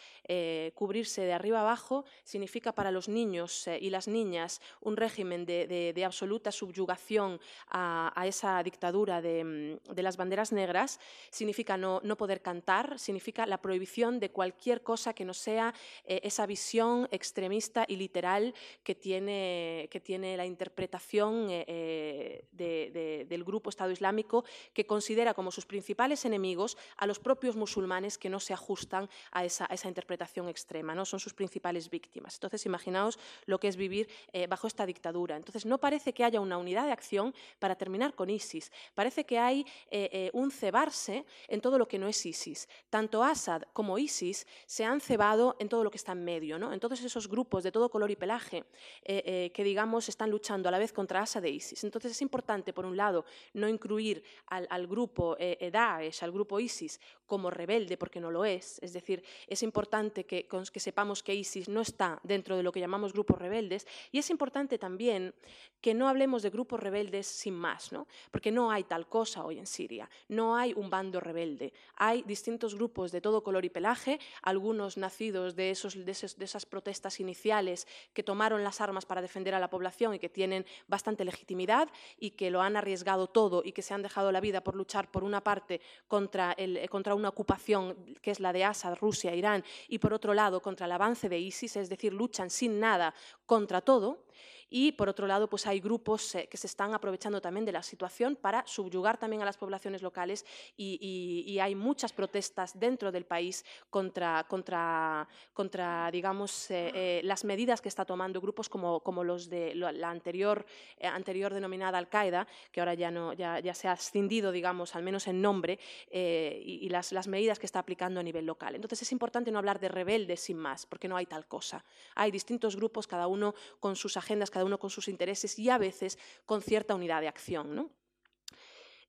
cubrirse 0.75 1.21
de 1.23 1.33
arriba 1.33 1.59
abajo, 1.59 2.05
significa 2.23 2.71
para 2.71 2.91
los 2.91 3.09
niños 3.09 3.67
y 3.67 3.89
las 3.89 4.07
niñas 4.07 4.61
un 4.81 4.95
régimen 4.95 5.45
de 5.45 5.56
de, 5.65 6.05
absoluta 6.05 6.51
subyugación 6.51 7.39
a, 7.69 8.23
esa 8.25 8.61
dictadura 8.63 9.19
mm, 9.19 9.93
de, 9.95 10.03
las 10.03 10.17
banderas 10.17 10.51
negras, 10.51 10.99
significa 11.31 11.77
no, 11.77 12.01
poder 12.17 12.41
cantar, 12.41 12.99
significa 12.99 13.45
la 13.45 13.61
prohibición 13.61 14.19
de 14.19 14.29
cualquier 14.29 14.83
cosa 14.83 15.13
que 15.13 15.25
no 15.25 15.33
sea 15.33 15.73
eh, 16.05 16.21
esa 16.23 16.45
visión 16.45 17.07
extremista 17.11 17.85
y 17.87 17.95
literal 17.95 18.53
que 18.83 18.95
tiene, 18.95 19.87
que 19.91 19.99
tiene 19.99 20.37
la 20.37 20.45
interpretación 20.45 21.47
eh, 21.49 22.43
eh, 22.57 23.25
del 23.27 23.43
grupo 23.43 23.69
Estado 23.69 23.91
Islámico, 23.91 24.43
que 24.73 24.85
considera 24.85 25.33
como 25.33 25.51
sus 25.51 25.65
principales 25.65 26.25
enemigos 26.25 26.77
a 26.97 27.07
los 27.07 27.19
propios 27.19 27.55
musulmanes 27.55 28.17
que 28.17 28.29
no 28.29 28.39
se 28.39 28.53
ajustan 28.53 29.09
a 29.31 29.45
esa, 29.45 29.67
interpretación 29.87 30.49
extrema, 30.49 30.93
¿no? 30.93 31.05
son 31.05 31.19
sus 31.19 31.33
principales 31.33 31.89
víctimas. 31.89 32.35
Entonces, 32.35 32.65
imaginaos 32.65 33.17
lo 33.45 33.59
que 33.59 33.69
es 33.69 33.77
vivir 33.77 34.09
bajo 34.49 34.67
esta 34.67 34.85
dictadura. 34.85 35.37
Entonces, 35.47 35.65
no 35.65 35.77
parece 35.77 36.13
que 36.13 36.25
haya 36.25 36.41
una 36.41 36.57
unidad 36.57 36.85
de 36.85 36.91
acción 36.91 37.33
para 37.57 37.75
terminar 37.75 38.13
con 38.13 38.29
ISIS. 38.29 38.69
Parece 38.93 39.25
que 39.25 39.39
hay 39.39 39.61
eh, 39.89 40.09
eh, 40.11 40.29
un 40.33 40.51
cebarse 40.51 41.25
en 41.47 41.61
todo 41.61 41.77
lo 41.77 41.87
que 41.87 41.97
no 41.97 42.07
es 42.09 42.25
ISIS. 42.25 42.67
Tanto 42.89 43.23
Assad 43.23 43.63
como 43.71 43.97
ISIS 43.97 44.45
se 44.65 44.83
han 44.83 44.99
cebado 44.99 45.55
en 45.59 45.69
todo 45.69 45.85
lo 45.85 45.91
que 45.91 45.97
está 45.97 46.11
en 46.11 46.25
medio, 46.25 46.59
¿no? 46.59 46.73
en 46.73 46.81
todos 46.81 47.01
esos 47.01 47.29
grupos 47.29 47.63
de 47.63 47.71
todo 47.71 47.89
color 47.89 48.11
y 48.11 48.17
pelaje 48.17 48.65
eh, 49.03 49.51
que, 49.53 49.63
digamos, 49.63 50.09
están 50.09 50.29
luchando 50.29 50.67
a 50.67 50.71
la 50.71 50.79
vez 50.79 50.91
contra 50.91 51.21
Assad 51.21 51.45
e 51.45 51.49
ISIS. 51.49 51.83
Entonces, 51.85 52.11
es 52.11 52.21
importante, 52.21 52.73
por 52.73 52.85
un 52.85 52.97
lado, 52.97 53.23
no 53.53 53.69
incluir 53.69 54.23
al, 54.47 54.87
grupo 54.87 55.37
Daesh, 55.37 56.23
al 56.23 56.31
grupo 56.33 56.59
ISIS, 56.59 56.99
como 57.25 57.49
rebelde, 57.49 57.97
porque 57.97 58.19
no 58.19 58.31
lo 58.31 58.43
es. 58.43 58.79
Es 58.81 58.91
decir, 58.91 59.23
es 59.47 59.63
importante 59.63 60.25
que, 60.25 60.47
que 60.47 60.79
sepamos 60.79 61.23
que 61.23 61.33
ISIS 61.33 61.69
no 61.69 61.81
está 61.81 62.19
dentro 62.23 62.57
de 62.57 62.63
lo 62.63 62.71
que 62.71 62.79
llamamos 62.79 63.13
grupos 63.13 63.37
rebeldes 63.37 63.87
y 64.11 64.19
es 64.19 64.29
importante 64.29 64.77
también 64.77 65.33
que 65.81 65.93
no 65.93 66.07
hablemos 66.07 66.41
de 66.41 66.49
grupos 66.49 66.79
rebeldes 66.79 67.27
sin 67.27 67.53
más, 67.53 67.91
¿no? 67.91 68.07
porque 68.31 68.51
no 68.51 68.71
hay 68.71 68.83
tal 68.83 69.07
cosa 69.07 69.45
hoy 69.45 69.59
en 69.59 69.67
Siria, 69.67 70.09
no 70.27 70.55
hay 70.55 70.73
un 70.73 70.89
bando 70.89 71.19
rebelde, 71.19 71.73
hay 71.95 72.23
distintos 72.23 72.75
grupos 72.75 73.11
de 73.11 73.21
todo 73.21 73.43
color 73.43 73.63
y 73.65 73.69
pelaje, 73.69 74.19
algunos 74.41 74.97
nacidos 74.97 75.55
de, 75.55 75.71
esos, 75.71 75.93
de, 75.93 76.11
esas 76.11 76.65
protestas 76.65 77.19
iniciales 77.19 77.87
que 78.13 78.23
tomaron 78.23 78.63
las 78.63 78.81
armas 78.81 79.05
para 79.05 79.21
defender 79.21 79.53
a 79.53 79.59
la 79.59 79.69
población 79.69 80.15
y 80.15 80.19
que 80.19 80.29
tienen 80.29 80.65
bastante 80.87 81.23
legitimidad 81.23 81.89
y 82.19 82.31
que 82.31 82.49
lo 82.49 82.61
han 82.61 82.75
arriesgado 82.75 83.27
todo 83.27 83.61
y 83.63 83.71
que 83.71 83.81
se 83.81 83.93
han 83.93 84.01
dejado 84.01 84.31
la 84.31 84.41
vida 84.41 84.61
por 84.61 84.75
luchar 84.75 85.11
por 85.11 85.23
una 85.23 85.43
parte 85.43 85.81
contra, 86.07 86.53
el, 86.53 86.89
contra 86.89 87.15
una 87.15 87.29
ocupación 87.29 88.15
que 88.21 88.31
es 88.31 88.39
la 88.39 88.53
de 88.53 88.63
Assad, 88.63 88.97
Rusia, 88.97 89.35
Irán 89.35 89.63
y 89.87 89.99
por 89.99 90.13
otro 90.13 90.33
lado 90.33 90.61
contra 90.61 90.85
el 90.85 90.91
avance 90.91 91.29
de 91.29 91.39
ISIS, 91.39 91.77
es 91.77 91.89
decir, 91.89 92.13
luchan 92.13 92.49
sin 92.49 92.79
nada 92.79 93.13
contra 93.45 93.81
todo. 93.81 94.25
Y 94.69 94.91
por 94.93 95.07
otro 95.07 95.27
lado, 95.27 95.49
pues 95.49 95.65
hay 95.65 95.79
grupos 95.79 96.35
eh, 96.35 96.47
que 96.47 96.57
se 96.57 96.67
están 96.67 96.93
aprovechando 96.93 97.41
también 97.41 97.65
de 97.65 97.71
la 97.71 97.83
situación 97.83 98.35
para 98.35 98.65
subyugar 98.67 99.17
también 99.17 99.41
a 99.41 99.45
las 99.45 99.57
poblaciones 99.57 100.01
locales 100.01 100.45
y, 100.75 101.57
hay 101.57 101.73
muchas 101.73 102.13
protestas 102.13 102.79
dentro 102.79 103.11
del 103.11 103.25
país 103.25 103.65
contra, 103.89 104.45
contra, 104.47 105.27
contra 105.53 106.11
digamos, 106.11 106.69
eh, 106.69 106.91
eh, 106.93 107.21
las 107.23 107.43
medidas 107.43 107.81
que 107.81 107.89
está 107.89 108.05
tomando 108.05 108.39
grupos 108.39 108.69
como, 108.69 108.99
como 108.99 109.23
los 109.23 109.49
de 109.49 109.73
la 109.73 110.09
anterior, 110.09 110.65
anterior 111.01 111.51
denominada 111.51 111.97
Al-Qaeda, 111.97 112.47
que 112.71 112.79
ahora 112.79 112.93
ya, 112.93 113.09
no, 113.09 113.33
ya, 113.33 113.59
ya, 113.59 113.73
se 113.73 113.87
ha 113.87 113.93
ascendido, 113.93 114.51
digamos, 114.51 114.95
al 114.95 115.01
menos 115.01 115.27
en 115.27 115.41
nombre, 115.41 115.79
y, 116.11 116.79
y 116.83 116.89
las, 116.89 117.11
las 117.11 117.27
medidas 117.27 117.57
que 117.57 117.65
está 117.65 117.79
aplicando 117.79 118.19
a 118.19 118.23
nivel 118.23 118.45
local. 118.45 118.75
Entonces 118.75 119.01
es 119.01 119.11
importante 119.11 119.51
no 119.51 119.57
hablar 119.57 119.79
de 119.79 119.89
rebeldes 119.89 120.41
sin 120.41 120.57
más, 120.57 120.85
porque 120.85 121.07
no 121.07 121.17
hay 121.17 121.25
tal 121.25 121.47
cosa. 121.47 121.83
Hay 122.13 122.29
distintos 122.29 122.75
grupos, 122.75 123.07
cada 123.07 123.27
uno 123.27 123.55
con 123.79 123.95
sus 123.95 124.15
agendas, 124.17 124.51
cada 124.57 124.65
uno 124.65 124.79
con 124.79 124.89
sus 124.89 125.07
intereses 125.07 125.59
y 125.59 125.69
a 125.69 125.77
veces 125.77 126.17
con 126.43 126.63
cierta 126.63 126.95
unidad 126.95 127.21
de 127.21 127.27
acción. 127.27 127.75
¿no? 127.75 127.91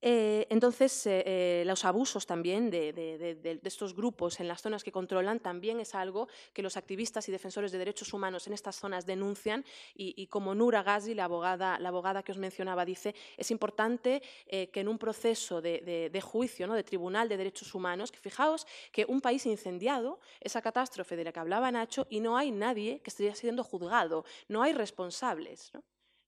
Eh, 0.00 0.46
entonces, 0.50 1.06
eh, 1.06 1.24
eh, 1.26 1.62
los 1.66 1.84
abusos 1.84 2.24
también 2.24 2.70
de, 2.70 3.58
estos 3.64 3.94
grupos 3.94 4.38
en 4.38 4.46
las 4.46 4.62
zonas 4.62 4.84
que 4.84 4.92
controlan 4.92 5.40
también 5.40 5.80
es 5.80 5.94
algo 5.94 6.28
que 6.52 6.62
los 6.62 6.76
activistas 6.76 7.28
y 7.28 7.32
defensores 7.32 7.72
de 7.72 7.78
derechos 7.78 8.12
humanos 8.12 8.46
en 8.46 8.52
estas 8.52 8.76
zonas 8.76 9.06
denuncian 9.06 9.64
y, 9.94 10.26
como 10.28 10.54
Nura 10.54 10.82
Ghazi, 10.82 11.14
la 11.14 11.24
abogada, 11.24 12.22
que 12.22 12.32
os 12.32 12.38
mencionaba, 12.38 12.84
dice, 12.84 13.14
es 13.36 13.50
importante 13.50 14.22
que 14.48 14.80
en 14.80 14.88
un 14.88 14.98
proceso 14.98 15.60
de, 15.60 16.22
juicio, 16.22 16.66
¿no? 16.66 16.74
de 16.74 16.84
tribunal 16.84 17.28
de 17.28 17.36
derechos 17.36 17.74
humanos, 17.74 18.12
que 18.12 18.18
fijaos 18.18 18.66
que 18.92 19.04
un 19.08 19.20
país 19.20 19.46
incendiado, 19.46 20.20
esa 20.40 20.62
catástrofe 20.62 21.16
de 21.16 21.24
la 21.24 21.32
que 21.32 21.40
hablaba 21.40 21.70
Nacho, 21.70 22.06
y 22.08 22.20
no 22.20 22.36
hay 22.36 22.50
nadie 22.50 23.00
que 23.00 23.10
esté 23.10 23.34
siendo 23.34 23.64
juzgado, 23.64 24.24
no 24.48 24.62
hay 24.62 24.72
responsables. 24.72 25.72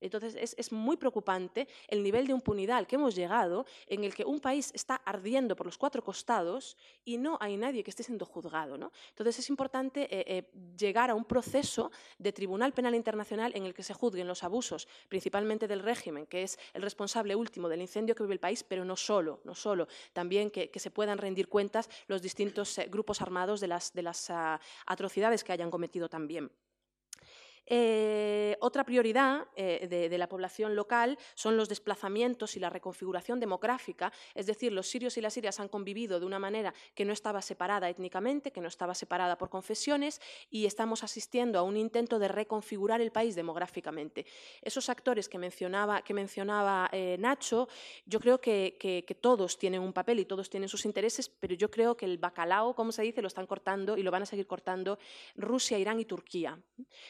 Entonces 0.01 0.55
es, 0.57 0.73
muy 0.73 0.97
preocupante 0.97 1.69
el 1.89 2.03
nivel 2.03 2.27
de 2.27 2.33
impunidad 2.33 2.79
al 2.79 2.87
que 2.87 2.97
hemos 2.97 3.15
llegado, 3.15 3.67
en 3.87 4.05
el 4.05 4.15
que 4.15 4.25
un 4.25 4.41
país 4.41 4.71
está 4.75 4.97
ardiendo 4.97 5.57
por 5.57 5.67
los 5.67 5.77
cuatro 5.77 6.03
costados 6.03 6.77
y 7.05 7.19
no 7.19 7.37
hay 7.41 7.57
nadie 7.57 7.83
que 7.83 7.91
esté 7.91 8.03
siendo 8.03 8.25
juzgado. 8.25 8.79
¿no? 8.79 8.93
Entonces 9.11 9.39
es 9.39 9.51
importante 9.51 10.03
eh, 10.03 10.25
eh, 10.27 10.51
llegar 10.77 11.11
a 11.11 11.15
un 11.15 11.25
proceso 11.25 11.91
de 12.19 12.33
Tribunal 12.33 12.73
Penal 12.73 12.95
Internacional 12.95 13.53
en 13.55 13.65
el 13.65 13.75
que 13.75 13.83
se 13.83 13.95
juzguen 13.95 14.29
los 14.29 14.45
abusos, 14.45 14.89
principalmente 15.09 15.67
del 15.67 15.81
régimen, 15.81 16.27
que 16.27 16.43
es 16.43 16.59
el 16.73 16.83
responsable 16.83 17.35
último 17.35 17.69
del 17.69 17.81
incendio 17.81 18.15
que 18.15 18.23
vive 18.23 18.35
el 18.35 18.41
país, 18.41 18.63
pero 18.63 18.85
no 18.85 18.97
solo, 18.97 19.41
no 19.45 19.55
solo, 19.55 19.89
también 20.13 20.51
que, 20.51 20.71
se 20.81 20.91
puedan 20.91 21.19
rendir 21.19 21.49
cuentas 21.49 21.91
los 22.09 22.23
distintos 22.23 22.79
eh, 22.79 22.89
grupos 22.91 23.21
armados 23.21 23.61
de 23.61 23.67
las, 23.67 24.31
uh, 24.31 24.59
atrocidades 24.87 25.45
que 25.45 25.53
hayan 25.53 25.71
cometido 25.71 26.09
también. 26.09 26.51
Eh, 27.73 28.57
otra 28.59 28.83
prioridad 28.83 29.47
eh, 29.55 29.87
de, 29.89 30.09
de, 30.09 30.19
la 30.19 30.29
población 30.29 30.75
local 30.75 31.17
son 31.37 31.57
los 31.57 31.69
desplazamientos 31.69 32.57
y 32.57 32.59
la 32.59 32.69
reconfiguración 32.69 33.39
demográfica, 33.39 34.13
es 34.35 34.47
decir, 34.47 34.73
los 34.73 34.89
sirios 34.89 35.17
y 35.17 35.21
las 35.21 35.35
sirias 35.35 35.61
han 35.61 35.69
convivido 35.69 36.19
de 36.19 36.27
una 36.27 36.41
manera 36.41 36.75
que 36.97 37.05
no 37.05 37.13
estaba 37.13 37.41
separada 37.43 37.89
étnicamente, 37.89 38.51
que 38.51 38.61
no 38.61 38.67
estaba 38.67 38.93
separada 38.97 39.39
por 39.39 39.51
confesiones 39.51 40.21
y 40.51 40.67
estamos 40.67 41.05
asistiendo 41.05 41.61
a 41.61 41.63
un 41.63 41.77
intento 41.77 42.19
de 42.19 42.27
reconfigurar 42.27 43.01
el 43.01 43.13
país 43.13 43.37
demográficamente. 43.37 44.27
Esos 44.63 44.89
actores 44.89 45.29
que 45.29 45.39
mencionaba, 45.39 46.03
que 46.03 46.13
mencionaba 46.13 46.91
eh, 46.91 47.19
Nacho, 47.21 47.69
yo 48.05 48.19
creo 48.19 48.41
que, 48.41 48.77
que, 48.81 49.05
que, 49.07 49.15
todos 49.15 49.59
tienen 49.59 49.81
un 49.81 49.93
papel 49.93 50.19
y 50.19 50.25
todos 50.25 50.51
tienen 50.51 50.69
sus 50.69 50.85
intereses, 50.87 51.29
pero 51.29 51.55
yo 51.55 51.71
creo 51.71 51.97
que 51.97 52.07
el 52.07 52.19
bacalao, 52.19 52.75
como 52.75 52.91
se 52.91 53.03
dice, 53.03 53.23
lo 53.23 53.29
están 53.29 53.47
cortando 53.47 53.97
y 53.97 54.03
lo 54.03 54.11
van 54.11 54.23
a 54.23 54.27
seguir 54.27 54.49
cortando 54.49 54.99
Rusia, 55.37 55.79
Irán 55.79 56.01
y 56.01 56.05
Turquía. 56.05 56.59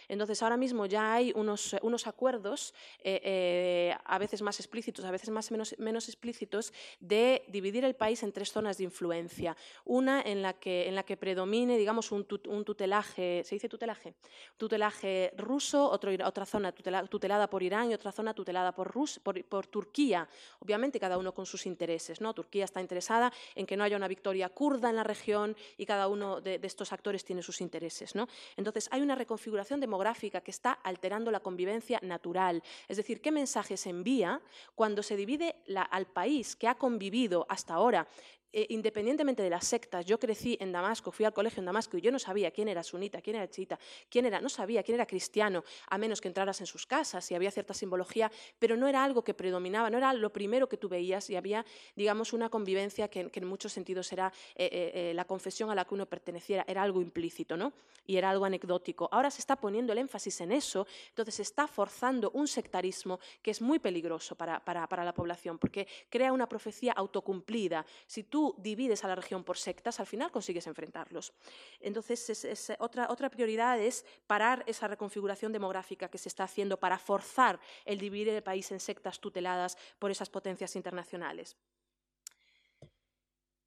Entonces, 0.07 0.43
ahora 0.43 0.50
mismo 0.57 0.87
ya 0.87 1.15
hay 1.15 1.33
unos, 1.35 1.77
unos 1.83 2.07
acuerdos, 2.07 2.75
eh, 3.03 3.21
eh, 3.25 3.97
a 4.05 4.19
veces 4.19 4.43
más 4.43 4.61
explícitos, 4.61 5.05
a 5.05 5.11
veces 5.11 5.31
más 5.31 5.51
menos, 5.51 5.75
menos, 5.79 6.09
explícitos, 6.09 6.73
de 7.01 7.45
dividir 7.49 7.85
el 7.85 7.95
país 7.95 8.23
en 8.23 8.33
tres 8.33 8.53
zonas 8.53 8.79
de 8.79 8.85
influencia. 8.85 9.57
Una 9.85 10.21
en 10.23 10.43
la 10.43 10.55
que, 10.55 10.89
en 10.89 10.95
la 10.95 11.03
que 11.03 11.17
predomine, 11.17 11.77
digamos, 11.79 12.13
un, 12.13 12.25
tut, 12.25 12.47
un 12.47 12.65
tutelaje, 12.65 13.43
¿se 13.45 13.55
dice 13.55 13.69
tutelaje? 13.69 14.15
Tutelaje 14.57 15.33
ruso, 15.37 15.89
otro, 15.91 16.11
otra 16.25 16.47
zona 16.47 16.73
tutela, 16.73 17.07
tutelada 17.07 17.49
por 17.49 17.63
Irán 17.63 17.91
y 17.91 17.95
otra 17.95 18.13
zona 18.13 18.35
tutelada 18.35 18.73
por, 18.73 18.91
Rus, 18.91 19.19
por, 19.19 19.43
por, 19.45 19.67
Turquía. 19.67 20.29
Obviamente 20.61 20.99
cada 20.99 21.19
uno 21.19 21.33
con 21.33 21.47
sus 21.47 21.67
intereses. 21.67 22.21
¿no? 22.21 22.35
Turquía 22.35 22.65
está 22.65 22.81
interesada 22.81 23.33
en 23.55 23.67
que 23.67 23.77
no 23.77 23.85
haya 23.85 23.97
una 23.97 24.09
victoria 24.09 24.49
kurda 24.49 24.91
en 24.91 24.97
la 24.97 25.05
región 25.05 25.57
y 25.77 25.87
cada 25.87 26.09
uno 26.09 26.41
de, 26.41 26.59
de 26.59 26.67
estos 26.67 26.93
actores 26.93 27.25
tiene 27.25 27.43
sus 27.43 27.61
intereses. 27.61 28.15
¿no? 28.15 28.29
Entonces 28.57 28.89
hay 28.91 29.03
una 29.03 29.15
reconfiguración 29.15 29.81
demográfica 29.81 30.40
que 30.43 30.51
está 30.51 30.73
alterando 30.73 31.31
la 31.31 31.41
convivencia 31.41 31.99
natural. 32.03 32.63
Es 32.89 32.97
decir, 32.97 33.21
¿qué 33.21 33.33
mensaje 33.33 33.77
se 33.77 33.91
envía 33.91 34.41
cuando 34.75 35.03
se 35.03 35.17
divide 35.17 35.57
al 35.91 36.07
país 36.07 36.57
que 36.57 36.69
ha 36.69 36.77
convivido 36.77 37.47
hasta 37.49 37.75
ahora 37.75 38.09
eh, 38.53 38.67
independientemente 38.71 39.43
de 39.43 39.51
las 39.51 39.65
sectas, 39.65 40.05
yo 40.05 40.19
crecí 40.19 40.57
en 40.61 40.73
Damasco, 40.73 41.13
fui 41.13 41.25
al 41.25 41.33
colegio 41.33 41.61
en 41.61 41.67
Damasco 41.67 41.97
y 41.97 42.01
yo 42.01 42.11
no 42.11 42.19
sabía 42.19 42.51
quién 42.51 42.67
era 42.67 42.83
sunita, 42.83 43.21
quién 43.21 43.37
era 43.37 43.49
chiita, 43.49 43.79
quién 44.09 44.27
era, 44.27 44.41
no 44.41 44.49
sabía 44.49 44.83
quién 44.83 44.97
era 44.97 45.07
cristiano, 45.07 45.63
a 45.89 45.99
menos 45.99 46.21
que 46.21 46.27
entraras 46.27 46.61
en 46.61 46.67
sus 46.67 46.85
casas 46.85 47.31
y 47.31 47.35
había 47.37 47.53
cierta 47.53 47.75
simbología, 47.75 48.31
pero 48.59 48.77
no 48.77 48.89
era 48.89 49.05
algo 49.05 49.23
que 49.23 49.35
predominaba, 49.35 49.89
no 49.89 49.99
era 49.99 50.13
lo 50.13 50.33
primero 50.33 50.69
que 50.69 50.77
tú 50.77 50.89
veías 50.89 51.31
y 51.31 51.37
había, 51.37 51.65
digamos, 51.95 52.33
una 52.33 52.49
convivencia 52.49 53.09
que, 53.09 53.31
en 53.33 53.47
muchos 53.47 53.73
sentidos 53.73 54.13
era 54.13 54.33
eh, 54.57 54.91
eh, 54.95 55.13
la 55.15 55.25
confesión 55.25 55.71
a 55.71 55.75
la 55.75 55.85
que 55.85 55.95
uno 55.95 56.07
perteneciera, 56.07 56.65
era 56.67 56.83
algo 56.83 57.01
implícito, 57.01 57.57
¿no? 57.57 57.73
Y 58.07 58.17
era 58.17 58.31
algo 58.31 58.45
anecdótico. 58.45 59.09
Ahora 59.13 59.31
se 59.31 59.41
está 59.41 59.57
poniendo 59.57 59.93
el 59.93 59.99
énfasis 59.99 60.41
en 60.41 60.53
eso, 60.53 60.87
entonces 61.09 61.37
se 61.37 61.43
está 61.43 61.69
forzando 61.69 62.31
un 62.35 62.49
sectarismo 62.49 63.21
que 63.43 63.53
es 63.53 63.63
muy 63.63 63.79
peligroso 63.79 64.35
para, 64.35 64.65
para, 64.65 64.89
para 64.89 65.05
la 65.05 65.15
población, 65.15 65.59
porque 65.59 65.87
crea 66.09 66.33
una 66.33 66.49
profecía 66.49 66.93
autocumplida. 66.93 67.87
Si 68.07 68.25
tú 68.25 68.40
divides 68.59 69.05
a 69.05 69.09
la 69.09 69.15
región 69.15 69.45
por 69.45 69.57
sectas, 69.57 70.01
al 70.01 70.07
final 70.07 70.31
consigues 70.31 70.67
enfrentarlos. 70.67 71.33
Entonces, 71.81 72.31
es, 72.31 72.45
es 72.45 72.73
otra, 72.79 73.09
otra 73.11 73.31
prioridad 73.31 73.79
es 73.81 74.05
parar 74.27 74.65
esa 74.67 74.89
reconfiguración 74.89 75.53
demográfica 75.53 76.09
que 76.09 76.19
se 76.19 76.29
está 76.29 76.45
haciendo 76.45 76.79
para 76.79 76.99
forzar 76.99 77.61
el 77.85 77.99
dividir 77.99 78.29
el 78.29 78.43
país 78.43 78.71
en 78.73 78.81
sectas 78.81 79.21
tuteladas 79.21 79.77
por 79.99 80.11
esas 80.11 80.31
potencias 80.31 80.77
internacionales. 80.77 81.57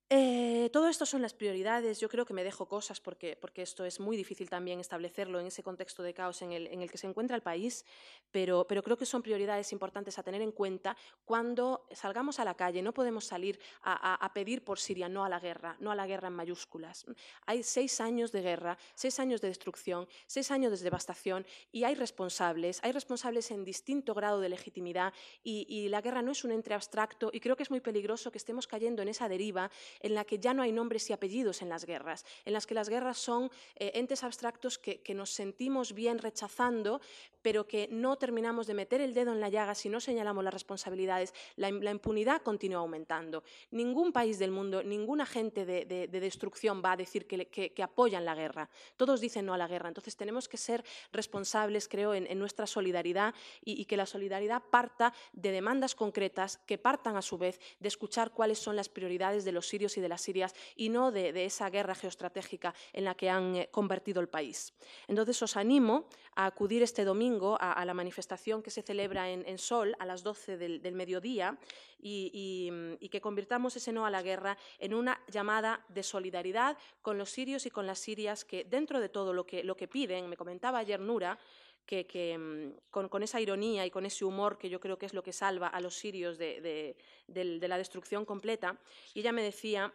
Eh, 0.09 0.69
todo 0.71 0.89
esto 0.89 1.05
son 1.05 1.21
las 1.21 1.33
prioridades. 1.33 1.99
Yo 1.99 2.09
creo 2.09 2.25
que 2.25 2.33
me 2.33 2.43
dejo 2.43 2.67
cosas 2.67 2.99
porque, 2.99 3.35
porque 3.35 3.61
esto 3.61 3.85
es 3.85 3.99
muy 3.99 4.15
difícil 4.15 4.49
también 4.49 4.79
establecerlo 4.79 5.39
en 5.39 5.47
ese 5.47 5.63
contexto 5.63 6.03
de 6.03 6.13
caos 6.13 6.41
en 6.41 6.51
el, 6.51 6.67
en 6.67 6.81
el 6.81 6.91
que 6.91 6.97
se 6.97 7.07
encuentra 7.07 7.35
el 7.35 7.41
país, 7.41 7.85
pero, 8.31 8.67
pero, 8.67 8.83
creo 8.83 8.97
que 8.97 9.05
son 9.05 9.23
prioridades 9.23 9.71
importantes 9.71 10.19
a 10.19 10.23
tener 10.23 10.41
en 10.41 10.51
cuenta 10.51 10.95
cuando 11.25 11.87
salgamos 11.91 12.39
a 12.39 12.45
la 12.45 12.53
calle. 12.53 12.81
No 12.81 12.93
podemos 12.93 13.25
salir 13.25 13.59
a, 13.81 14.13
a, 14.13 14.15
a, 14.15 14.33
pedir 14.33 14.63
por 14.63 14.77
Siria, 14.77 15.09
no 15.09 15.25
a 15.25 15.29
la 15.29 15.39
guerra, 15.39 15.77
no 15.79 15.91
a 15.91 15.95
la 15.95 16.05
guerra 16.05 16.27
en 16.27 16.35
mayúsculas. 16.35 17.05
Hay 17.45 17.63
seis 17.63 17.99
años 17.99 18.31
de 18.31 18.41
guerra, 18.41 18.77
seis 18.95 19.19
años 19.19 19.41
de 19.41 19.47
destrucción, 19.47 20.07
seis 20.27 20.51
años 20.51 20.71
de 20.71 20.83
devastación 20.83 21.45
y 21.71 21.85
hay 21.85 21.95
responsables, 21.95 22.79
hay 22.83 22.91
responsables 22.91 23.51
en 23.51 23.63
distinto 23.63 24.13
grado 24.13 24.39
de 24.41 24.49
legitimidad 24.49 25.13
y, 25.43 25.65
y 25.69 25.89
la 25.89 26.01
guerra 26.01 26.21
no 26.21 26.31
es 26.31 26.43
un 26.43 26.51
ente 26.51 26.73
abstracto 26.73 27.29
y 27.33 27.39
creo 27.39 27.55
que 27.55 27.63
es 27.63 27.71
muy 27.71 27.79
peligroso 27.79 28.31
que 28.31 28.37
estemos 28.37 28.67
cayendo 28.67 29.01
en 29.01 29.07
esa 29.07 29.29
deriva 29.29 29.71
en 29.99 30.13
la 30.13 30.25
que 30.25 30.39
ya 30.39 30.53
no 30.53 30.61
hay 30.61 30.71
nombres 30.71 31.09
y 31.09 31.13
apellidos 31.13 31.61
en 31.61 31.69
las 31.69 31.85
guerras, 31.85 32.25
en 32.45 32.53
las 32.53 32.67
que 32.67 32.73
las 32.73 32.89
guerras 32.89 33.17
son 33.17 33.51
eh, 33.75 33.91
entes 33.95 34.23
abstractos 34.23 34.77
que, 34.77 35.01
que, 35.01 35.13
nos 35.13 35.29
sentimos 35.31 35.93
bien 35.93 36.17
rechazando, 36.19 37.01
pero 37.41 37.67
que 37.67 37.87
no 37.91 38.15
terminamos 38.17 38.67
de 38.67 38.73
meter 38.73 39.01
el 39.01 39.13
dedo 39.13 39.33
en 39.33 39.39
la 39.39 39.49
llaga 39.49 39.75
si 39.75 39.89
no 39.89 39.99
señalamos 39.99 40.43
las 40.43 40.53
responsabilidades. 40.53 41.33
La, 41.55 41.69
la 41.69 41.91
impunidad 41.91 42.41
continúa 42.41 42.79
aumentando. 42.79 43.43
Ningún 43.71 44.11
país 44.11 44.39
del 44.39 44.51
mundo, 44.51 44.81
ningún 44.81 45.21
agente 45.21 45.65
de, 45.65 45.85
de, 45.85 46.07
de 46.07 46.19
destrucción 46.19 46.81
va 46.83 46.93
a 46.93 46.97
decir 46.97 47.27
que, 47.27 47.47
que, 47.47 47.73
que, 47.73 47.83
apoyan 47.83 48.25
la 48.25 48.33
guerra. 48.33 48.69
Todos 48.95 49.19
dicen 49.19 49.45
no 49.45 49.53
a 49.53 49.57
la 49.57 49.67
guerra. 49.67 49.89
Entonces 49.89 50.15
tenemos 50.15 50.47
que 50.47 50.57
ser 50.57 50.83
responsables, 51.11 51.87
creo, 51.87 52.13
en, 52.13 52.25
en 52.27 52.39
nuestra 52.39 52.65
solidaridad 52.65 53.35
y, 53.63 53.79
y 53.79 53.85
que 53.85 53.97
la 53.97 54.05
solidaridad 54.05 54.63
parta 54.71 55.13
de 55.33 55.51
demandas 55.51 55.95
concretas 55.95 56.57
que 56.65 56.77
partan 56.77 57.17
a 57.17 57.21
su 57.21 57.37
vez 57.37 57.59
de 57.79 57.89
escuchar 57.89 58.31
cuáles 58.31 58.59
son 58.59 58.75
las 58.75 58.87
prioridades 58.87 59.43
de 59.43 59.51
los 59.51 59.67
sirios 59.67 59.82
y 59.97 60.01
de 60.01 60.09
las 60.09 60.21
sirias 60.21 60.55
y 60.75 60.89
no 60.89 61.11
de, 61.11 61.33
de 61.33 61.45
esa 61.45 61.69
guerra 61.69 61.95
geoestratégica 61.95 62.73
en 62.93 63.03
la 63.03 63.15
que 63.15 63.29
han 63.29 63.55
eh, 63.55 63.69
convertido 63.71 64.21
el 64.21 64.29
país. 64.29 64.73
Entonces 65.07 65.41
os 65.41 65.57
animo 65.57 66.05
a 66.35 66.45
acudir 66.45 66.81
este 66.81 67.03
domingo 67.03 67.57
a, 67.59 67.83
la 67.85 67.93
manifestación 67.93 68.63
que 68.63 68.71
se 68.71 68.81
celebra 68.81 69.29
en, 69.29 69.43
en, 69.45 69.57
Sol 69.57 69.95
a 69.99 70.05
las 70.05 70.23
12 70.23 70.57
del, 70.57 70.81
del 70.81 70.95
mediodía 70.95 71.57
y, 72.01 72.31
y, 72.33 73.05
y, 73.05 73.09
que 73.09 73.21
convirtamos 73.21 73.75
ese 73.75 73.91
no 73.91 74.05
a 74.05 74.09
la 74.09 74.21
guerra 74.21 74.57
en 74.79 74.93
una 74.93 75.21
llamada 75.27 75.85
de 75.89 76.03
solidaridad 76.03 76.77
con 77.01 77.17
los 77.17 77.29
sirios 77.29 77.65
y 77.65 77.69
con 77.69 77.85
las 77.85 77.99
sirias 77.99 78.45
que 78.45 78.63
dentro 78.63 78.99
de 78.99 79.09
todo 79.09 79.33
lo 79.33 79.45
que, 79.45 79.63
lo 79.63 79.77
que 79.77 79.87
piden, 79.87 80.27
me 80.29 80.37
comentaba 80.37 80.79
ayer 80.79 80.99
Nura, 80.99 81.37
que, 81.85 82.37
mm, 82.37 82.89
con, 82.89 83.23
esa 83.23 83.39
ironía 83.39 83.85
y 83.85 83.91
con 83.91 84.05
ese 84.05 84.25
humor 84.25 84.57
que 84.57 84.69
yo 84.69 84.79
creo 84.79 84.97
que 84.97 85.05
es 85.05 85.13
lo 85.13 85.23
que 85.23 85.33
salva 85.33 85.67
a 85.67 85.79
los 85.81 85.95
sirios 85.95 86.37
de, 86.37 86.95
la 87.27 87.77
destrucción 87.77 88.25
completa. 88.25 88.79
Y 89.13 89.21
ella 89.21 89.31
me 89.31 89.43
decía, 89.43 89.93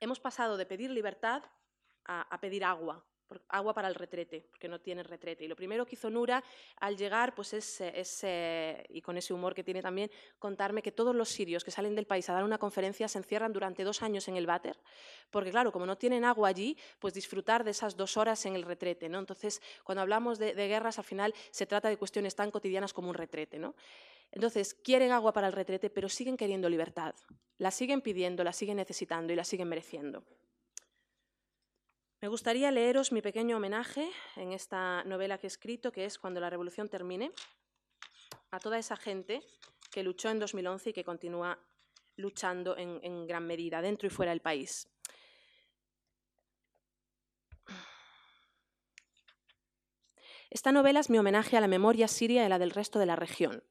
hemos 0.00 0.20
pasado 0.20 0.56
de 0.56 0.66
pedir 0.66 0.90
libertad 0.90 1.42
a 2.04 2.38
pedir 2.40 2.64
agua, 2.64 3.04
agua 3.48 3.74
para 3.74 3.88
el 3.88 3.94
retrete, 3.94 4.46
porque 4.50 4.68
no 4.68 4.80
tiene 4.80 5.02
retrete. 5.02 5.44
Y 5.44 5.48
lo 5.48 5.56
primero 5.56 5.86
que 5.86 5.94
hizo 5.94 6.10
Nura 6.10 6.42
al 6.76 6.96
llegar, 6.96 7.34
pues 7.34 7.52
es, 7.52 7.80
es 7.80 8.20
eh, 8.24 8.84
y 8.90 9.00
con 9.00 9.16
ese 9.16 9.32
humor 9.32 9.54
que 9.54 9.64
tiene 9.64 9.82
también, 9.82 10.10
contarme 10.38 10.82
que 10.82 10.92
todos 10.92 11.14
los 11.14 11.28
sirios 11.28 11.64
que 11.64 11.70
salen 11.70 11.94
del 11.94 12.06
país 12.06 12.28
a 12.28 12.34
dar 12.34 12.44
una 12.44 12.58
conferencia 12.58 13.08
se 13.08 13.18
encierran 13.18 13.52
durante 13.52 13.84
dos 13.84 14.02
años 14.02 14.28
en 14.28 14.36
el 14.36 14.46
váter, 14.46 14.78
porque 15.30 15.50
claro, 15.50 15.72
como 15.72 15.86
no 15.86 15.96
tienen 15.96 16.24
agua 16.24 16.48
allí, 16.48 16.76
pues 16.98 17.14
disfrutar 17.14 17.64
de 17.64 17.70
esas 17.70 17.96
dos 17.96 18.16
horas 18.16 18.44
en 18.46 18.54
el 18.54 18.62
retrete, 18.62 19.08
¿no? 19.08 19.18
Entonces, 19.18 19.60
cuando 19.84 20.02
hablamos 20.02 20.38
de, 20.38 20.54
de 20.54 20.68
guerras, 20.68 20.98
al 20.98 21.04
final 21.04 21.34
se 21.50 21.66
trata 21.66 21.88
de 21.88 21.96
cuestiones 21.96 22.34
tan 22.34 22.50
cotidianas 22.50 22.92
como 22.92 23.08
un 23.08 23.14
retrete, 23.14 23.58
¿no? 23.58 23.74
Entonces, 24.32 24.74
quieren 24.74 25.12
agua 25.12 25.32
para 25.32 25.46
el 25.46 25.52
retrete, 25.52 25.90
pero 25.90 26.08
siguen 26.08 26.36
queriendo 26.36 26.68
libertad. 26.68 27.14
La 27.58 27.70
siguen 27.70 28.00
pidiendo, 28.00 28.42
la 28.42 28.52
siguen 28.52 28.78
necesitando 28.78 29.32
y 29.32 29.36
la 29.36 29.44
siguen 29.44 29.68
mereciendo. 29.68 30.24
Me 32.22 32.28
gustaría 32.28 32.70
leeros 32.70 33.10
mi 33.10 33.20
pequeño 33.20 33.56
homenaje 33.56 34.08
en 34.36 34.52
esta 34.52 35.02
novela 35.02 35.38
que 35.38 35.48
he 35.48 35.48
escrito, 35.48 35.90
que 35.90 36.04
es 36.04 36.20
Cuando 36.20 36.38
la 36.38 36.50
revolución 36.50 36.88
termine, 36.88 37.32
a 38.52 38.60
toda 38.60 38.78
esa 38.78 38.96
gente 38.96 39.42
que 39.90 40.04
luchó 40.04 40.30
en 40.30 40.38
2011 40.38 40.90
y 40.90 40.92
que 40.92 41.02
continúa 41.02 41.58
luchando 42.14 42.76
en, 42.76 43.00
en 43.02 43.26
gran 43.26 43.44
medida 43.44 43.82
dentro 43.82 44.06
y 44.06 44.10
fuera 44.10 44.30
del 44.30 44.40
país. 44.40 44.88
Esta 50.48 50.70
novela 50.70 51.00
es 51.00 51.10
mi 51.10 51.18
homenaje 51.18 51.56
a 51.56 51.60
la 51.60 51.66
memoria 51.66 52.06
siria 52.06 52.42
y 52.42 52.46
a 52.46 52.48
la 52.48 52.60
del 52.60 52.70
resto 52.70 53.00
de 53.00 53.06
la 53.06 53.16
región 53.16 53.64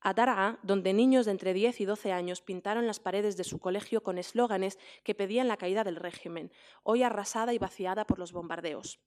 a 0.00 0.14
Daraa, 0.14 0.58
donde 0.62 0.92
niños 0.92 1.26
de 1.26 1.32
entre 1.32 1.54
10 1.54 1.80
y 1.80 1.84
12 1.84 2.12
años 2.12 2.40
pintaron 2.40 2.86
las 2.86 3.00
paredes 3.00 3.36
de 3.36 3.44
su 3.44 3.58
colegio 3.58 4.02
con 4.02 4.18
eslóganes 4.18 4.78
que 5.02 5.14
pedían 5.14 5.48
la 5.48 5.56
caída 5.56 5.84
del 5.84 5.96
régimen, 5.96 6.52
hoy 6.82 7.02
arrasada 7.02 7.52
y 7.54 7.58
vaciada 7.58 8.06
por 8.06 8.18
los 8.18 8.32
bombardeos. 8.32 9.00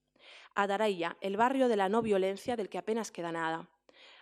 A 0.56 0.68
Daraya, 0.68 1.18
el 1.22 1.38
barrio 1.38 1.68
de 1.68 1.78
la 1.78 1.90
no 1.90 2.02
violencia 2.02 2.56
del 2.56 2.70
que 2.70 2.78
apenas 2.78 3.12
queda 3.12 3.32
nada. 3.32 3.70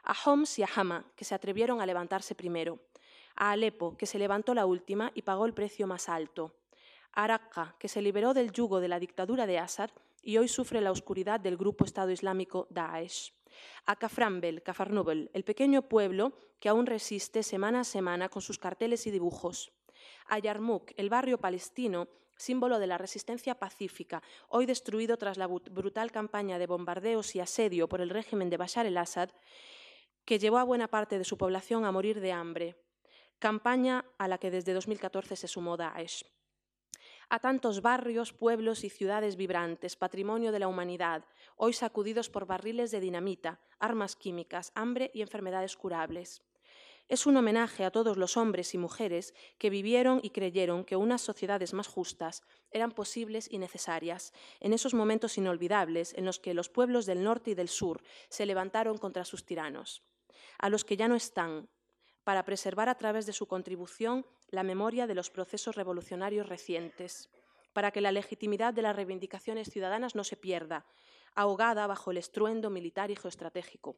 a 0.04 0.16
Homs 0.26 0.58
y 0.60 0.64
a 0.64 0.70
Hama, 0.74 1.06
que 1.16 1.26
se 1.26 1.36
atrevieron 1.36 1.82
a 1.82 1.86
levantarse 1.86 2.34
primero, 2.34 2.80
a 3.36 3.52
Alepo, 3.52 3.98
que 3.98 4.06
se 4.06 4.20
levantó 4.20 4.54
la 4.54 4.66
última 4.66 5.12
y 5.14 5.24
pagó 5.24 5.46
el 5.46 5.54
precio 5.54 5.86
más 5.86 6.08
alto, 6.08 6.56
a 7.12 7.28
Raqqa, 7.28 7.76
que 7.78 7.88
se 7.88 8.02
liberó 8.02 8.34
del 8.34 8.52
yugo 8.52 8.80
de 8.80 8.88
la 8.88 9.00
dictadura 9.00 9.46
de 9.48 9.60
Assad 9.60 9.90
y 10.28 10.38
hoy 10.38 10.50
sufre 10.50 10.82
la 10.82 10.92
oscuridad 10.92 11.40
del 11.40 11.56
grupo 11.56 11.86
Estado 11.86 12.12
Islámico 12.12 12.68
Daesh, 12.70 13.34
a 13.86 13.96
Kaframbel, 13.96 14.62
Kafarnubel, 14.62 15.32
el 15.34 15.46
pequeño 15.46 15.84
pueblo 15.84 16.34
que 16.60 16.68
aún 16.68 16.86
resiste 16.86 17.44
semana 17.44 17.80
a 17.80 17.84
semana 17.86 18.28
con 18.28 18.42
sus 18.42 18.60
carteles 18.60 19.08
y 19.08 19.12
dibujos, 19.12 19.72
a 20.28 20.38
Yarmouk, 20.38 20.92
el 20.98 21.10
barrio 21.10 21.38
palestino 21.38 22.10
símbolo 22.36 22.78
de 22.78 22.88
la 22.88 22.98
resistencia 22.98 23.56
pacífica, 23.56 24.22
hoy 24.50 24.66
destruido 24.66 25.16
tras 25.16 25.38
la 25.38 25.48
brutal 25.48 26.12
campaña 26.12 26.60
de 26.60 26.68
bombardeos 26.68 27.34
y 27.34 27.40
asedio 27.40 27.88
por 27.88 28.02
el 28.02 28.10
régimen 28.10 28.50
de 28.50 28.58
Bashar 28.58 28.86
el-Assad, 28.86 29.30
que 30.26 30.40
llevó 30.40 30.58
a 30.58 30.66
buena 30.66 30.90
parte 30.90 31.18
de 31.18 31.24
su 31.24 31.38
población 31.38 31.86
a 31.86 31.94
morir 31.94 32.20
de 32.20 32.34
hambre, 32.34 32.76
campaña 33.40 34.04
a 34.18 34.28
la 34.28 34.40
que 34.40 34.52
desde 34.52 34.74
2014 34.74 35.38
se 35.38 35.48
sumó 35.48 35.78
Daesh. 35.78 36.26
A 37.30 37.40
tantos 37.40 37.82
barrios, 37.82 38.32
pueblos 38.32 38.86
y 38.86 38.90
ciudades 38.90 39.36
vibrantes, 39.36 39.98
patrimonio 39.98 40.54
de 40.54 40.60
la 40.60 40.70
humanidad, 40.70 41.26
hoy 41.58 41.74
sacudidos 41.74 42.30
por 42.30 42.46
barriles 42.46 42.90
de 42.90 43.02
dinamita, 43.02 43.60
armas 43.80 44.16
químicas, 44.16 44.72
hambre 44.76 45.12
y 45.14 45.22
enfermedades 45.22 45.76
curables. 45.76 46.42
Es 47.10 47.26
un 47.26 47.36
homenaje 47.36 47.84
a 47.84 47.92
todos 47.92 48.16
los 48.16 48.38
hombres 48.38 48.74
y 48.74 48.78
mujeres 48.78 49.34
que 49.58 49.70
vivieron 49.70 50.22
y 50.24 50.30
creyeron 50.30 50.86
que 50.86 50.96
unas 50.96 51.22
sociedades 51.22 51.74
más 51.74 51.88
justas 51.88 52.44
eran 52.72 52.92
posibles 52.92 53.50
y 53.52 53.58
necesarias, 53.58 54.32
en 54.62 54.72
esos 54.72 54.94
momentos 54.94 55.38
inolvidables 55.38 56.14
en 56.14 56.24
los 56.24 56.40
que 56.40 56.54
los 56.54 56.70
pueblos 56.70 57.06
del 57.06 57.26
norte 57.26 57.52
y 57.52 57.56
del 57.56 57.68
sur 57.68 58.02
se 58.30 58.46
levantaron 58.46 58.98
contra 58.98 59.26
sus 59.26 59.46
tiranos, 59.46 60.02
a 60.60 60.70
los 60.70 60.86
que 60.86 60.96
ya 60.96 61.10
no 61.10 61.16
están, 61.16 61.68
para 62.24 62.46
preservar 62.46 62.88
a 62.88 62.96
través 62.96 63.26
de 63.26 63.34
su 63.34 63.48
contribución 63.48 64.26
la 64.50 64.64
memoria 64.64 65.08
de 65.08 65.16
los 65.16 65.30
procesos 65.30 65.76
revolucionarios 65.76 66.48
recientes, 66.48 67.30
para 67.74 67.92
que 67.92 68.02
la 68.02 68.12
legitimidad 68.12 68.74
de 68.74 68.82
las 68.82 68.96
reivindicaciones 68.96 69.70
ciudadanas 69.70 70.16
no 70.16 70.24
se 70.24 70.38
pierda, 70.38 70.86
ahogada 71.36 71.86
bajo 71.88 72.12
el 72.12 72.18
estruendo 72.18 72.70
militar 72.70 73.12
y 73.12 73.16
geoestratégico, 73.16 73.98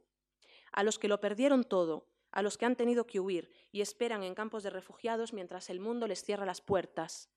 a 0.72 0.84
los 0.84 1.00
que 1.00 1.08
lo 1.08 1.20
perdieron 1.22 1.64
todo, 1.64 2.08
a 2.32 2.42
los 2.42 2.58
que 2.58 2.66
han 2.66 2.76
tenido 2.76 3.08
que 3.08 3.20
huir 3.20 3.50
y 3.72 3.82
esperan 3.82 4.24
en 4.24 4.36
campos 4.36 4.64
de 4.64 4.70
refugiados 4.70 5.34
mientras 5.34 5.70
el 5.70 5.80
mundo 5.80 6.08
les 6.08 6.24
cierra 6.24 6.46
las 6.46 6.62
puertas. 6.62 7.30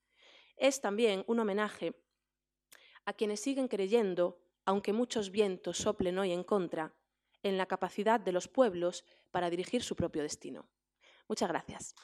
Es 0.56 0.80
también 0.80 1.24
un 1.26 1.38
homenaje 1.38 1.94
a 3.04 3.12
quienes 3.12 3.40
siguen 3.40 3.68
creyendo, 3.68 4.38
aunque 4.64 4.92
muchos 4.92 5.30
vientos 5.30 5.78
soplen 5.78 6.18
hoy 6.18 6.32
en 6.32 6.44
contra, 6.44 6.94
en 7.42 7.58
la 7.58 7.66
capacidad 7.66 8.20
de 8.20 8.32
los 8.32 8.48
pueblos 8.48 9.04
para 9.30 9.50
dirigir 9.50 9.82
su 9.82 9.96
propio 9.96 10.22
destino. 10.22 10.68
Muchas 11.28 11.48
gracias. 11.48 11.94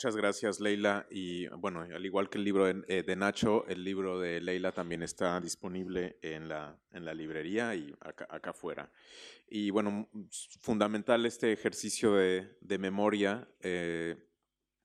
Muchas 0.00 0.16
gracias, 0.16 0.60
Leila. 0.60 1.06
Y 1.10 1.46
bueno, 1.48 1.82
al 1.82 2.06
igual 2.06 2.30
que 2.30 2.38
el 2.38 2.44
libro 2.44 2.66
eh, 2.66 3.02
de, 3.02 3.16
Nacho, 3.16 3.66
el 3.66 3.84
libro 3.84 4.18
de 4.18 4.40
Leila 4.40 4.72
también 4.72 5.02
está 5.02 5.38
disponible 5.42 6.16
en 6.22 6.48
la, 6.48 6.74
en 6.90 7.04
la 7.04 7.12
librería 7.12 7.74
y 7.74 7.94
acá, 8.00 8.26
afuera. 8.44 8.90
Y 9.46 9.68
bueno, 9.68 10.08
fundamental 10.62 11.26
este 11.26 11.52
ejercicio 11.52 12.14
de, 12.14 12.56
de 12.62 12.78
memoria 12.78 13.46
eh, 13.60 14.16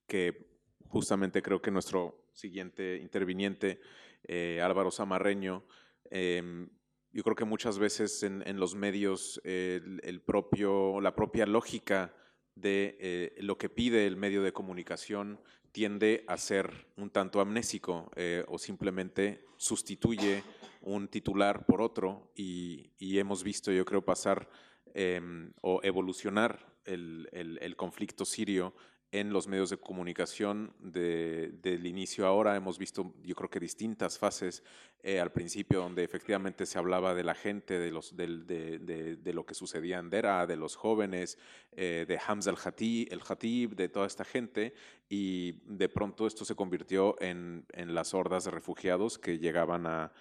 que 0.06 0.50
justamente 0.90 1.42
creo 1.42 1.62
que 1.62 1.72
nuestro 1.72 2.26
siguiente 2.34 2.98
interviniente, 2.98 3.80
eh, 4.26 4.60
Álvaro 4.62 4.92
Samarreño, 4.92 5.64
em, 6.12 6.68
yo 7.14 7.24
creo 7.24 7.38
que 7.38 7.46
muchas 7.46 7.80
veces 7.80 8.22
en, 8.24 8.44
en 8.46 8.60
los 8.60 8.76
medios 8.76 9.40
el 9.46 10.22
propio, 10.26 11.00
la 11.00 11.16
propia 11.16 11.46
lógica 11.46 12.14
de 12.56 12.98
eh, 13.00 13.36
lo 13.42 13.58
que 13.58 13.70
pide 13.70 14.08
el 14.08 14.18
medio 14.18 14.42
de 14.42 14.54
comunicación 14.54 15.40
tiende 15.72 16.24
a 16.28 16.38
ser 16.38 16.88
un 16.96 17.10
tanto 17.10 17.42
amnésico 17.42 18.10
eh, 18.16 18.46
o 18.48 18.58
simplemente 18.58 19.46
sustituye 19.58 20.44
un 20.82 21.08
titular 21.08 21.66
por 21.66 21.82
otro 21.82 22.32
y, 22.36 22.92
hemos 23.00 23.44
visto, 23.44 23.72
yo 23.72 23.84
creo, 23.86 24.04
pasar 24.04 24.50
em, 24.94 25.52
o 25.62 25.82
evolucionar 25.84 26.74
el 26.86 27.74
conflicto 27.76 28.26
sirio 28.26 28.74
en 29.20 29.32
los 29.32 29.48
medios 29.48 29.70
de 29.70 29.78
comunicación 29.78 30.74
del 30.80 31.86
inicio 31.86 32.28
ahora. 32.28 32.56
Hemos 32.58 32.78
visto, 32.78 33.14
yo 33.24 33.34
creo 33.34 33.50
que 33.50 33.62
distintas 33.62 34.20
fases 34.20 34.62
eh, 35.02 35.22
al 35.22 35.32
principio, 35.32 35.80
donde 35.80 36.04
efectivamente 36.04 36.66
se 36.66 36.78
hablaba 36.78 37.14
de 37.14 37.24
la 37.24 37.34
gente, 37.34 37.80
de, 37.80 37.92
los, 37.92 38.18
de, 38.18 39.32
lo 39.34 39.46
que 39.46 39.54
sucedía 39.54 40.00
en 40.00 40.10
Dera, 40.10 40.46
de 40.46 40.58
los 40.58 40.76
jóvenes, 40.76 41.38
eh, 41.72 42.04
de 42.06 42.20
Hamza 42.28 42.50
el-Hatib, 42.50 43.14
el 43.14 43.76
de 43.76 43.88
toda 43.88 44.06
esta 44.06 44.26
gente, 44.26 44.74
y 45.08 45.62
de 45.66 45.88
pronto 45.88 46.28
esto 46.28 46.44
se 46.44 46.56
convirtió 46.56 47.16
en, 47.22 47.66
las 47.74 48.14
hordas 48.14 48.44
de 48.44 48.52
refugiados 48.52 49.18
que 49.18 49.40
llegaban 49.40 49.86
a, 49.86 50.12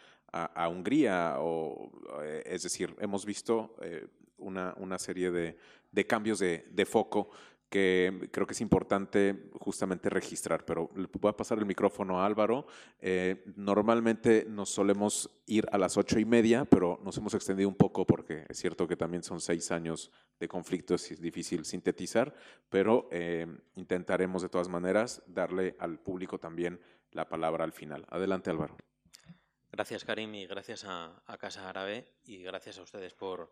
Hungría, 0.69 1.37
o, 1.39 1.91
eh, 2.23 2.43
es 2.47 2.63
decir, 2.63 2.95
hemos 3.01 3.25
visto 3.25 3.77
una, 4.39 4.75
una, 4.79 4.99
serie 4.99 5.31
de, 5.31 6.07
cambios 6.07 6.39
de, 6.39 6.87
foco 6.87 7.31
que 7.69 8.29
creo 8.31 8.47
que 8.47 8.53
es 8.53 8.61
importante 8.61 9.51
justamente 9.59 10.09
registrar, 10.09 10.65
pero 10.65 10.91
le 10.95 11.09
voy 11.13 11.31
a 11.31 11.37
pasar 11.37 11.59
el 11.59 11.67
micrófono 11.67 12.21
a 12.21 12.27
Álvaro. 12.27 12.67
Eh, 13.01 13.43
normalmente 13.57 14.47
nos 14.49 14.71
solemos 14.71 15.31
ir 15.47 15.67
a 15.73 15.79
las 15.79 15.97
ocho 15.97 16.19
y 16.19 16.25
media, 16.25 16.65
pero 16.65 17.01
nos 17.03 17.17
hemos 17.19 17.35
extendido 17.35 17.69
un 17.69 17.75
poco 17.75 18.07
porque 18.07 18.45
es 18.49 18.59
cierto 18.59 18.87
que 18.87 18.97
también 18.97 19.23
son 19.23 19.41
seis 19.41 19.71
años 19.71 20.11
de 20.39 20.49
conflicto, 20.49 20.95
es 20.95 21.21
difícil 21.21 21.65
sintetizar, 21.65 22.35
pero 22.69 23.09
eh, 23.11 23.47
intentaremos 23.77 24.43
de 24.43 24.49
todas 24.49 24.69
maneras 24.69 25.23
darle 25.27 25.77
al 25.79 25.99
público 25.99 26.39
también 26.39 26.81
la 27.13 27.29
palabra 27.29 27.65
al 27.65 27.73
final. 27.73 28.07
Adelante, 28.09 28.51
Álvaro. 28.51 28.77
Gracias, 29.73 30.05
Karim, 30.05 30.33
y 30.37 30.47
gracias 30.47 30.85
a 30.85 31.37
Casa 31.41 31.69
Árabe 31.69 32.07
y 32.25 32.43
gracias 32.43 32.79
a 32.79 32.83
ustedes 32.83 33.15
por 33.15 33.51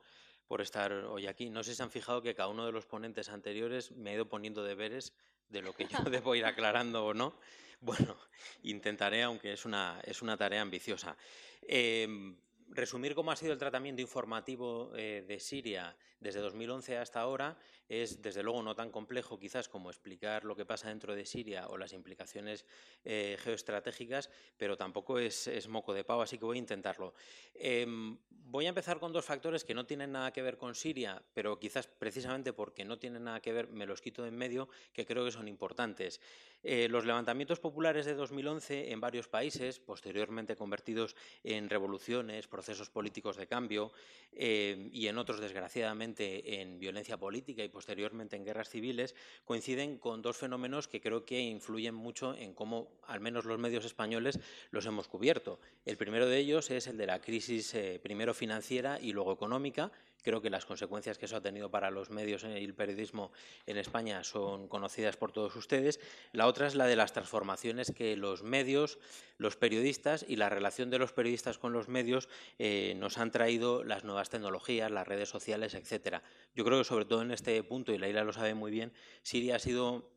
por 0.53 0.61
estar 0.61 0.93
hoy 0.93 1.29
aquí. 1.29 1.49
No 1.49 1.65
sé 1.65 1.71
si 1.71 1.77
se 1.79 1.83
han 1.83 1.91
fijado 1.91 2.21
que 2.21 2.35
cada 2.35 2.51
uno 2.51 2.67
de 2.67 2.73
los 2.73 2.85
ponentes 2.85 3.31
anteriores 3.31 3.91
me 3.93 4.11
ha 4.11 4.15
ido 4.17 4.29
poniendo 4.29 4.63
deberes 4.63 5.15
de 5.49 5.63
lo 5.63 5.73
que 5.73 5.87
yo 5.87 5.99
debo 6.11 6.35
ir 6.35 6.45
aclarando 6.45 7.07
o 7.07 7.15
no. 7.15 7.39
Bueno, 7.81 8.19
intentaré, 8.63 9.23
aunque 9.23 9.55
es 9.55 9.65
una, 9.65 9.99
es 10.05 10.21
una 10.21 10.37
tarea 10.37 10.61
ambiciosa. 10.61 11.17
Em, 11.63 12.37
resumir 12.69 13.15
cómo 13.15 13.33
ha 13.33 13.37
sido 13.37 13.55
el 13.55 13.59
tratamiento 13.59 14.03
informativo 14.03 14.93
eh, 14.95 15.25
de 15.27 15.41
Siria 15.41 15.97
desde 16.21 16.41
2011 16.41 16.99
hasta 16.99 17.21
ahora 17.21 17.57
es, 17.93 18.23
desde 18.23 18.43
luego, 18.43 18.63
no 18.63 18.75
tan 18.75 18.91
complejo 18.91 19.39
quizás 19.39 19.69
como 19.69 19.91
explicar 19.91 20.45
lo 20.45 20.57
que 20.57 20.65
pasa 20.65 20.89
dentro 20.89 21.15
de 21.15 21.27
Siria 21.27 21.69
o 21.69 21.77
las 21.77 21.93
implicaciones 21.93 22.65
eh, 23.05 23.37
geoestratégicas, 23.39 24.31
pero 24.57 24.79
tampoco 24.79 25.19
es, 25.19 25.69
moco 25.69 25.93
de 25.93 26.03
pavo, 26.03 26.23
así 26.23 26.39
que 26.39 26.47
voy 26.47 26.57
a 26.57 26.61
intentarlo. 26.61 27.13
Em, 27.55 28.17
voy 28.31 28.67
a 28.67 28.71
empezar 28.71 28.99
con 28.99 29.13
dos 29.13 29.25
factores 29.25 29.65
que 29.65 29.75
no 29.75 29.85
tienen 29.85 30.13
nada 30.13 30.33
que 30.33 30.41
ver 30.41 30.57
con 30.57 30.75
Siria, 30.75 31.23
pero 31.35 31.59
quizás 31.59 31.87
precisamente 31.87 32.55
porque 32.55 32.85
no 32.85 32.99
tienen 32.99 33.25
nada 33.25 33.41
que 33.41 33.53
ver 33.53 33.69
me 33.69 33.87
los 33.87 34.01
quito 34.01 34.23
de 34.23 34.29
en 34.29 34.37
medio, 34.37 34.69
que 34.93 35.05
creo 35.05 35.25
que 35.25 35.31
son 35.31 35.47
importantes. 35.47 36.21
Eh, 36.63 36.89
los 36.89 37.05
levantamientos 37.05 37.61
populares 37.61 38.07
de 38.07 38.15
2011 38.15 38.93
en 38.93 39.01
varios 39.01 39.29
países, 39.29 39.81
posteriormente 39.81 40.55
convertidos 40.57 41.17
en 41.43 41.69
revoluciones, 41.69 42.47
procesos 42.47 42.89
políticos 42.89 43.37
de 43.37 43.47
cambio 43.47 43.93
eh, 44.33 44.89
y 44.93 45.09
en 45.09 45.19
otros, 45.19 45.41
desgraciadamente, 45.41 46.61
en 46.61 46.79
violencia 46.79 47.19
política 47.19 47.65
y 47.65 47.69
posteriormente 47.83 48.37
en 48.37 48.45
guerras 48.45 48.71
civiles, 48.71 49.17
coinciden 49.45 49.99
con 49.99 50.23
dos 50.23 50.37
fenómenos 50.37 50.87
que 50.87 51.01
creo 51.01 51.25
que 51.25 51.41
influyen 51.41 51.97
mucho 51.97 52.33
en 52.37 52.55
cómo, 52.55 52.87
al 53.09 53.19
menos 53.19 53.45
los 53.45 53.59
medios 53.59 53.85
españoles, 53.85 54.39
los 54.71 54.87
hemos 54.87 55.09
cubierto. 55.09 55.59
El 55.85 55.97
primero 55.97 56.29
de 56.29 56.39
ellos 56.39 56.71
es 56.71 56.87
el 56.87 56.97
de 56.97 57.07
la 57.07 57.21
crisis 57.21 57.75
eh, 57.75 57.99
primero 58.01 58.35
financiera 58.35 59.01
y 59.01 59.13
luego 59.13 59.33
económica, 59.33 59.91
Creo 60.23 60.41
que 60.41 60.51
las 60.51 60.65
consecuencias 60.65 61.19
que 61.19 61.27
eso 61.27 61.37
ha 61.37 61.41
tenido 61.41 61.71
para 61.71 61.91
los 61.91 62.11
medios 62.11 62.45
y 62.45 62.65
el 62.65 62.75
periodismo 62.75 63.33
en 63.67 63.77
España 63.77 64.25
son 64.25 64.69
conocidas 64.69 65.17
por 65.17 65.33
todos 65.33 65.55
ustedes. 65.57 66.01
La 66.33 66.47
otra 66.47 66.67
es 66.67 66.75
la 66.75 66.87
de 66.87 66.97
las 66.97 67.13
transformaciones 67.13 67.93
que 67.95 68.17
los 68.17 68.43
medios, 68.43 68.99
los 69.39 69.57
periodistas 69.57 70.25
y 70.27 70.37
la 70.37 70.49
relación 70.49 70.91
de 70.91 70.99
los 70.99 71.13
periodistas 71.13 71.59
con 71.59 71.73
los 71.73 71.89
medios 71.89 72.29
eh, 72.59 72.95
nos 72.97 73.19
han 73.19 73.31
traído 73.31 73.85
las 73.85 74.05
nuevas 74.05 74.31
tecnologías, 74.31 74.91
las 74.91 75.07
redes 75.07 75.29
sociales, 75.29 75.75
etcétera. 75.75 76.23
Yo 76.55 76.65
creo 76.65 76.79
que 76.79 76.85
sobre 76.85 77.05
todo 77.05 77.23
en 77.23 77.31
este 77.31 77.63
punto, 77.63 77.93
y 77.93 77.99
Leila 77.99 78.25
lo 78.25 78.33
sabe 78.33 78.55
muy 78.55 78.71
bien, 78.71 78.93
Siria 79.23 79.57
ha 79.57 79.59
sido 79.59 80.11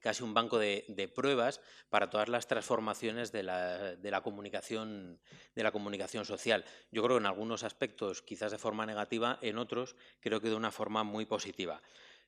casi 0.00 0.22
un 0.22 0.34
banco 0.34 0.58
de, 0.58 1.12
pruebas 1.14 1.60
para 1.88 2.10
todas 2.10 2.28
las 2.28 2.46
transformaciones 2.46 3.32
de 3.32 3.42
la, 3.42 4.20
comunicación, 4.22 5.20
de 5.54 5.62
la 5.62 5.72
comunicación 5.72 6.24
social. 6.24 6.64
Yo 6.90 7.02
creo 7.02 7.16
que 7.16 7.22
en 7.22 7.26
algunos 7.26 7.64
aspectos 7.64 8.22
quizás 8.22 8.52
de 8.52 8.58
forma 8.58 8.86
negativa, 8.86 9.38
en 9.42 9.58
otros 9.58 9.96
creo 10.20 10.40
que 10.40 10.48
de 10.48 10.54
una 10.54 10.70
forma 10.70 11.04
muy 11.04 11.26
positiva. 11.26 11.82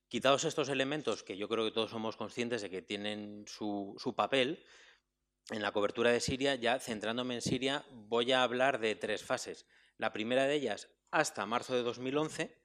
Quitados 0.09 0.45
estos 0.45 0.71
elementos 0.71 1.23
que 1.23 1.37
yo 1.37 1.49
creo 1.49 1.66
que 1.66 1.71
todos 1.71 1.91
somos 1.91 2.16
conscientes 2.16 2.62
de 2.62 2.71
que 2.71 2.81
tienen 2.81 3.45
su, 3.47 4.14
papel, 4.16 4.64
en 5.51 5.61
la 5.61 5.73
cobertura 5.73 6.11
de 6.11 6.21
Siria, 6.21 6.55
ya 6.55 6.79
centrándome 6.79 7.35
en 7.35 7.43
Siria, 7.43 7.85
voy 7.91 8.33
a 8.33 8.43
hablar 8.43 8.81
de 8.81 8.95
tres 8.97 9.23
fases. 9.23 9.66
La 9.99 10.12
primera 10.12 10.47
de 10.47 10.55
ellas 10.55 10.89
hasta 11.11 11.45
marzo 11.47 11.75
de 11.75 11.83
2011, 11.83 12.57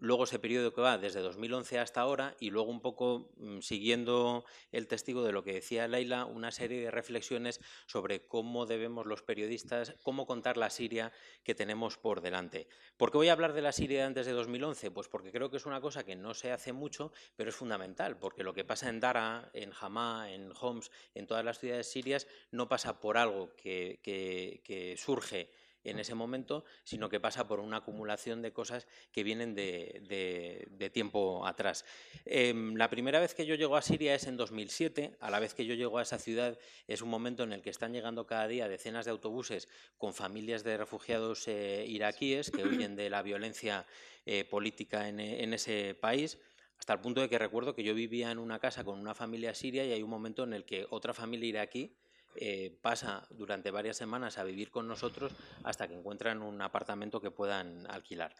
luego 0.00 0.24
ese 0.24 0.38
periodo 0.38 0.72
que 0.72 0.80
va 0.80 0.98
desde 0.98 1.20
2011 1.20 1.78
hasta 1.78 2.00
ahora 2.00 2.34
y 2.40 2.50
luego 2.50 2.70
un 2.70 2.80
poco 2.80 3.30
mm, 3.36 3.60
siguiendo 3.60 4.44
el 4.72 4.88
testigo 4.88 5.22
de 5.22 5.32
lo 5.32 5.44
que 5.44 5.52
decía 5.52 5.86
Laila, 5.86 6.24
una 6.24 6.50
serie 6.50 6.80
de 6.80 6.90
reflexiones 6.90 7.60
sobre 7.86 8.26
cómo 8.26 8.66
debemos 8.66 9.06
los 9.06 9.22
periodistas, 9.22 9.94
cómo 10.02 10.26
contar 10.26 10.56
la 10.56 10.70
Siria 10.70 11.12
que 11.44 11.54
tenemos 11.54 11.98
por 11.98 12.20
delante. 12.20 12.66
¿Por 12.96 13.10
qué 13.10 13.18
voy 13.18 13.28
a 13.28 13.32
hablar 13.32 13.52
de 13.52 13.62
la 13.62 13.72
Siria 13.72 14.06
antes 14.06 14.26
de 14.26 14.32
2011? 14.32 14.90
Pues 14.90 15.08
porque 15.08 15.30
creo 15.30 15.50
que 15.50 15.58
es 15.58 15.66
una 15.66 15.80
cosa 15.80 16.04
que 16.04 16.16
no 16.16 16.34
se 16.34 16.50
hace 16.50 16.72
mucho, 16.72 17.12
pero 17.36 17.50
es 17.50 17.56
fundamental, 17.56 18.18
porque 18.18 18.42
lo 18.42 18.54
que 18.54 18.64
pasa 18.64 18.88
en 18.88 19.00
Dara, 19.00 19.50
en 19.52 19.72
Hama, 19.78 20.32
en 20.32 20.52
Homs, 20.58 20.90
en 21.14 21.26
todas 21.26 21.44
las 21.44 21.58
ciudades 21.58 21.90
sirias, 21.90 22.26
no 22.50 22.68
pasa 22.68 23.00
por 23.00 23.18
algo 23.18 23.54
que 23.56 24.94
surge 24.98 25.50
en 25.84 25.98
ese 25.98 26.14
momento, 26.14 26.64
sino 26.84 27.08
que 27.08 27.20
pasa 27.20 27.46
por 27.46 27.60
una 27.60 27.78
acumulación 27.78 28.42
de 28.42 28.52
cosas 28.52 28.86
que 29.12 29.22
vienen 29.22 29.54
de, 29.54 30.90
tiempo 30.92 31.46
atrás. 31.46 31.84
Em, 32.24 32.74
la 32.74 32.90
primera 32.90 33.20
vez 33.20 33.34
que 33.34 33.46
yo 33.46 33.54
llego 33.54 33.76
a 33.76 33.82
Siria 33.82 34.14
es 34.14 34.26
en 34.26 34.36
2007, 34.36 35.16
a 35.20 35.30
la 35.30 35.40
vez 35.40 35.54
que 35.54 35.64
yo 35.64 35.74
llego 35.74 35.98
a 35.98 36.02
esa 36.02 36.18
ciudad 36.18 36.58
es 36.86 37.02
un 37.02 37.08
momento 37.08 37.44
en 37.44 37.52
el 37.52 37.62
que 37.62 37.70
están 37.70 37.92
llegando 37.92 38.26
cada 38.26 38.48
día 38.48 38.68
decenas 38.68 39.04
de 39.04 39.10
autobuses 39.12 39.68
con 39.96 40.14
familias 40.14 40.64
de 40.64 40.76
refugiados 40.76 41.46
eh, 41.48 41.84
iraquíes 41.86 42.50
que 42.50 42.64
huyen 42.64 42.96
de 42.96 43.10
la 43.10 43.22
violencia 43.22 43.86
eh, 44.26 44.44
política 44.44 45.08
en, 45.08 45.20
en 45.20 45.54
ese 45.54 45.94
país 45.94 46.38
hasta 46.80 46.94
el 46.94 47.00
punto 47.00 47.20
de 47.20 47.28
que 47.28 47.38
recuerdo 47.38 47.74
que 47.74 47.84
yo 47.84 47.94
vivía 47.94 48.30
en 48.30 48.38
una 48.38 48.58
casa 48.58 48.84
con 48.84 48.98
una 48.98 49.14
familia 49.14 49.54
siria 49.54 49.84
y 49.84 49.92
hay 49.92 50.02
un 50.02 50.08
momento 50.08 50.44
en 50.44 50.54
el 50.54 50.64
que 50.64 50.86
otra 50.88 51.12
familia 51.12 51.48
iraquí 51.48 51.94
eh, 52.36 52.76
pasa 52.80 53.26
durante 53.30 53.70
varias 53.70 53.96
semanas 53.96 54.38
a 54.38 54.44
vivir 54.44 54.70
con 54.70 54.88
nosotros 54.88 55.32
hasta 55.64 55.88
que 55.88 55.94
encuentran 55.94 56.42
un 56.42 56.60
apartamento 56.62 57.20
que 57.20 57.30
puedan 57.30 57.86
alquilar. 57.90 58.34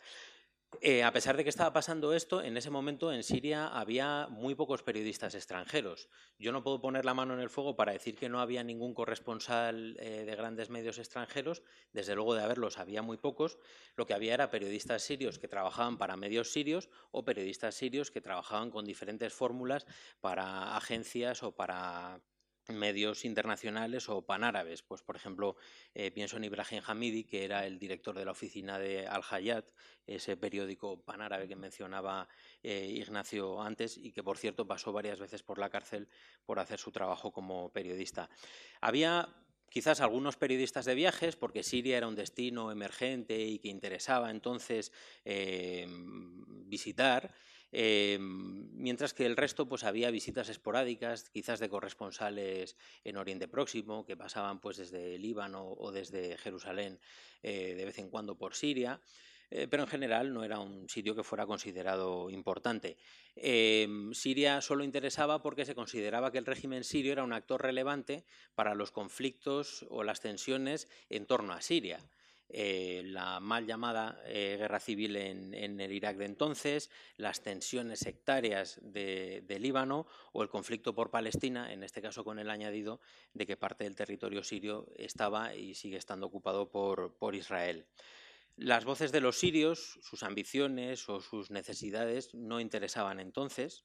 Eh, 0.80 1.02
a 1.02 1.12
pesar 1.12 1.36
de 1.36 1.42
que 1.42 1.50
estaba 1.50 1.72
pasando 1.72 2.14
esto, 2.14 2.42
en 2.42 2.56
ese 2.56 2.70
momento 2.70 3.12
en 3.12 3.22
Siria 3.22 3.66
había 3.66 4.28
muy 4.30 4.54
pocos 4.54 4.82
periodistas 4.82 5.34
extranjeros. 5.34 6.08
Yo 6.38 6.52
no 6.52 6.62
puedo 6.62 6.80
poner 6.80 7.04
la 7.04 7.12
mano 7.12 7.34
en 7.34 7.40
el 7.40 7.50
fuego 7.50 7.76
para 7.76 7.92
decir 7.92 8.16
que 8.16 8.28
no 8.28 8.40
había 8.40 8.62
ningún 8.62 8.94
corresponsal 8.94 9.96
eh, 9.98 10.24
de 10.24 10.36
grandes 10.36 10.70
medios 10.70 10.98
extranjeros. 10.98 11.62
Desde 11.92 12.14
luego 12.14 12.34
de 12.34 12.44
haberlos 12.44 12.78
había 12.78 13.02
muy 13.02 13.18
pocos. 13.18 13.58
Lo 13.96 14.06
que 14.06 14.14
había 14.14 14.32
era 14.32 14.50
periodistas 14.50 15.02
sirios 15.02 15.38
que 15.38 15.48
trabajaban 15.48 15.98
para 15.98 16.16
medios 16.16 16.52
sirios 16.52 16.88
o 17.10 17.24
periodistas 17.24 17.74
sirios 17.74 18.10
que 18.10 18.22
trabajaban 18.22 18.70
con 18.70 18.86
diferentes 18.86 19.34
fórmulas 19.34 19.86
para 20.20 20.76
agencias 20.76 21.42
o 21.42 21.52
para 21.52 22.22
medios 22.74 23.24
internacionales 23.24 24.08
o 24.08 24.22
panárabes. 24.22 24.82
Pues, 24.82 25.02
por 25.02 25.16
ejemplo, 25.16 25.56
eh, 25.94 26.10
pienso 26.10 26.36
en 26.36 26.44
Ibrahim 26.44 26.82
Hamidi, 26.86 27.24
que 27.24 27.44
era 27.44 27.66
el 27.66 27.78
director 27.78 28.16
de 28.16 28.24
la 28.24 28.32
oficina 28.32 28.78
de 28.78 29.06
Al-Hayat, 29.06 29.66
ese 30.06 30.36
periódico 30.36 31.04
panárabe 31.04 31.46
que 31.46 31.56
mencionaba 31.56 32.28
eh, 32.62 32.86
Ignacio 32.88 33.60
antes 33.62 33.96
y 33.96 34.12
que, 34.12 34.22
por 34.22 34.38
cierto, 34.38 34.66
pasó 34.66 34.92
varias 34.92 35.18
veces 35.18 35.42
por 35.42 35.58
la 35.58 35.70
cárcel 35.70 36.08
por 36.44 36.58
hacer 36.58 36.78
su 36.78 36.90
trabajo 36.90 37.32
como 37.32 37.72
periodista. 37.72 38.28
Había 38.80 39.28
quizás 39.70 40.00
algunos 40.00 40.36
periodistas 40.36 40.84
de 40.84 40.94
viajes, 40.94 41.36
porque 41.36 41.62
Siria 41.62 41.96
era 41.96 42.08
un 42.08 42.16
destino 42.16 42.70
emergente 42.72 43.40
y 43.40 43.58
que 43.58 43.68
interesaba 43.68 44.30
entonces 44.30 44.92
eh, 45.24 45.86
visitar, 46.66 47.32
Em, 47.72 48.68
mientras 48.72 49.14
que 49.14 49.26
el 49.26 49.36
resto 49.36 49.68
pues 49.68 49.84
había 49.84 50.10
visitas 50.10 50.48
esporádicas, 50.48 51.30
quizás 51.30 51.60
de 51.60 51.68
corresponsales 51.68 52.76
en 53.04 53.16
Oriente 53.16 53.48
Próximo, 53.48 54.04
que 54.04 54.16
pasaban 54.16 54.60
pues 54.60 54.76
desde 54.76 55.18
Líbano 55.18 55.68
o 55.68 55.92
desde 55.92 56.36
Jerusalén 56.38 56.98
eh, 57.42 57.74
de 57.76 57.84
vez 57.84 57.98
en 57.98 58.10
cuando 58.10 58.36
por 58.36 58.54
Siria. 58.54 59.00
Eh, 59.52 59.66
pero 59.68 59.82
en 59.82 59.88
general 59.88 60.32
no 60.32 60.44
era 60.44 60.60
un 60.60 60.88
sitio 60.88 61.16
que 61.16 61.24
fuera 61.24 61.44
considerado 61.44 62.30
importante. 62.30 62.96
Em, 63.34 64.12
Siria 64.14 64.60
solo 64.60 64.84
interesaba 64.84 65.42
porque 65.42 65.64
se 65.64 65.74
consideraba 65.74 66.30
que 66.30 66.38
el 66.38 66.46
régimen 66.46 66.84
sirio 66.84 67.12
era 67.12 67.24
un 67.24 67.32
actor 67.32 67.60
relevante 67.60 68.24
para 68.54 68.76
los 68.76 68.92
conflictos 68.92 69.84
o 69.90 70.04
las 70.04 70.20
tensiones 70.20 70.88
en 71.08 71.26
torno 71.26 71.52
a 71.52 71.60
Siria. 71.62 71.98
Eh, 72.52 73.02
la 73.04 73.38
mal 73.38 73.64
llamada 73.64 74.20
eh, 74.26 74.56
guerra 74.58 74.80
civil 74.80 75.14
en, 75.14 75.80
el 75.80 75.92
Irak 75.92 76.16
de 76.16 76.24
entonces, 76.24 76.90
las 77.16 77.42
tensiones 77.42 78.00
sectarias 78.00 78.80
de, 78.82 79.56
Líbano 79.60 80.06
o 80.32 80.42
el 80.42 80.48
conflicto 80.48 80.92
por 80.92 81.10
Palestina, 81.10 81.72
en 81.72 81.84
este 81.84 82.02
caso 82.02 82.24
con 82.24 82.40
el 82.40 82.50
añadido 82.50 83.00
de 83.34 83.46
que 83.46 83.56
parte 83.56 83.84
del 83.84 83.94
territorio 83.94 84.42
sirio 84.42 84.88
estaba 84.96 85.54
y 85.54 85.74
sigue 85.74 85.96
estando 85.96 86.26
ocupado 86.26 86.70
por, 86.70 87.14
por 87.18 87.36
Israel. 87.36 87.86
Las 88.56 88.84
voces 88.84 89.12
de 89.12 89.20
los 89.20 89.38
sirios, 89.38 90.00
sus 90.02 90.24
ambiciones 90.24 91.08
o 91.08 91.20
sus 91.20 91.50
necesidades 91.52 92.34
no 92.34 92.58
interesaban 92.58 93.20
entonces, 93.20 93.84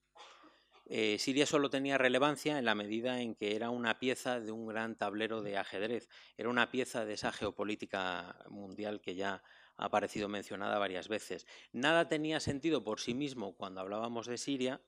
eh, 0.87 1.17
Siria 1.19 1.45
solo 1.45 1.69
tenía 1.69 1.97
relevancia 1.97 2.59
en 2.59 2.65
la 2.65 2.75
medida 2.75 3.21
en 3.21 3.35
que 3.35 3.55
era 3.55 3.69
una 3.69 3.99
pieza 3.99 4.39
de 4.39 4.51
un 4.51 4.67
gran 4.67 4.95
tablero 4.95 5.41
de 5.41 5.57
ajedrez, 5.57 6.09
era 6.37 6.49
una 6.49 6.69
pieza 6.69 7.05
de 7.05 7.13
esa 7.13 7.31
geopolítica 7.31 8.37
mundial 8.49 9.01
que 9.01 9.15
ya 9.15 9.43
ha 9.77 9.85
aparecido 9.85 10.29
mencionada 10.29 10.77
varias 10.77 11.07
veces. 11.07 11.47
Nada 11.71 12.07
tenía 12.07 12.39
sentido 12.39 12.83
por 12.83 12.99
sí 12.99 13.13
mismo 13.13 13.55
cuando 13.55 13.81
hablábamos 13.81 14.27
de 14.27 14.37
Siria 14.37 14.81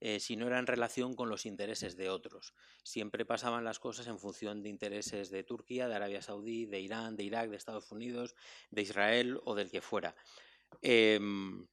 eh, 0.00 0.20
si 0.20 0.36
no 0.36 0.46
era 0.46 0.58
en 0.58 0.66
relación 0.66 1.14
con 1.14 1.28
los 1.30 1.46
intereses 1.46 1.96
de 1.96 2.10
otros. 2.10 2.52
Siempre 2.82 3.24
pasaban 3.24 3.64
las 3.64 3.78
cosas 3.78 4.06
en 4.06 4.18
función 4.18 4.62
de 4.62 4.68
intereses 4.68 5.30
de 5.30 5.44
Turquía, 5.44 5.88
de 5.88 5.94
Arabia 5.94 6.20
Saudí, 6.20 6.66
de 6.66 6.80
Irán, 6.80 7.16
de 7.16 7.24
Irak, 7.24 7.48
de 7.48 7.56
Estados 7.56 7.90
Unidos, 7.90 8.34
de 8.70 8.82
Israel 8.82 9.40
o 9.44 9.54
del 9.54 9.70
que 9.70 9.80
fuera. 9.80 10.14
Em, 10.82 11.66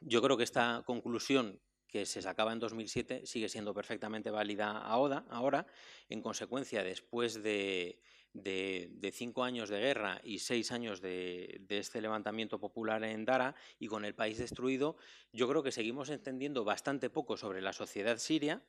yo 0.00 0.22
creo 0.22 0.36
que 0.36 0.44
esta 0.44 0.84
conclusión 0.86 1.60
que 1.86 2.06
se 2.06 2.22
sacaba 2.22 2.52
en 2.52 2.58
2007 2.58 3.26
sigue 3.26 3.48
siendo 3.48 3.74
perfectamente 3.74 4.30
válida 4.30 4.78
ahora. 4.78 5.66
En 6.08 6.20
consecuencia, 6.20 6.82
después 6.82 7.42
de, 7.42 8.00
cinco 9.12 9.44
años 9.44 9.68
de 9.68 9.80
guerra 9.80 10.20
y 10.24 10.40
seis 10.40 10.72
años 10.72 11.00
de, 11.00 11.64
este 11.68 12.00
levantamiento 12.00 12.58
popular 12.58 13.02
en 13.04 13.24
Dara 13.24 13.54
y 13.78 13.86
con 13.86 14.04
el 14.04 14.14
país 14.14 14.38
destruido, 14.38 14.96
yo 15.32 15.48
creo 15.48 15.62
que 15.62 15.72
seguimos 15.72 16.10
entendiendo 16.10 16.64
bastante 16.64 17.10
poco 17.10 17.36
sobre 17.36 17.62
la 17.62 17.72
sociedad 17.72 18.18
siria, 18.18 18.62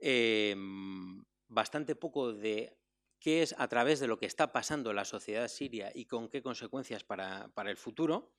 em, 0.00 1.24
bastante 1.48 1.96
poco 1.96 2.32
de 2.32 2.76
qué 3.18 3.42
es 3.42 3.54
a 3.58 3.66
través 3.68 3.98
de 3.98 4.06
lo 4.06 4.18
que 4.18 4.26
está 4.26 4.52
pasando 4.52 4.92
la 4.92 5.04
sociedad 5.04 5.48
siria 5.48 5.90
y 5.92 6.04
con 6.04 6.28
qué 6.28 6.40
consecuencias 6.40 7.02
para 7.02 7.50
el 7.66 7.76
futuro. 7.76 8.32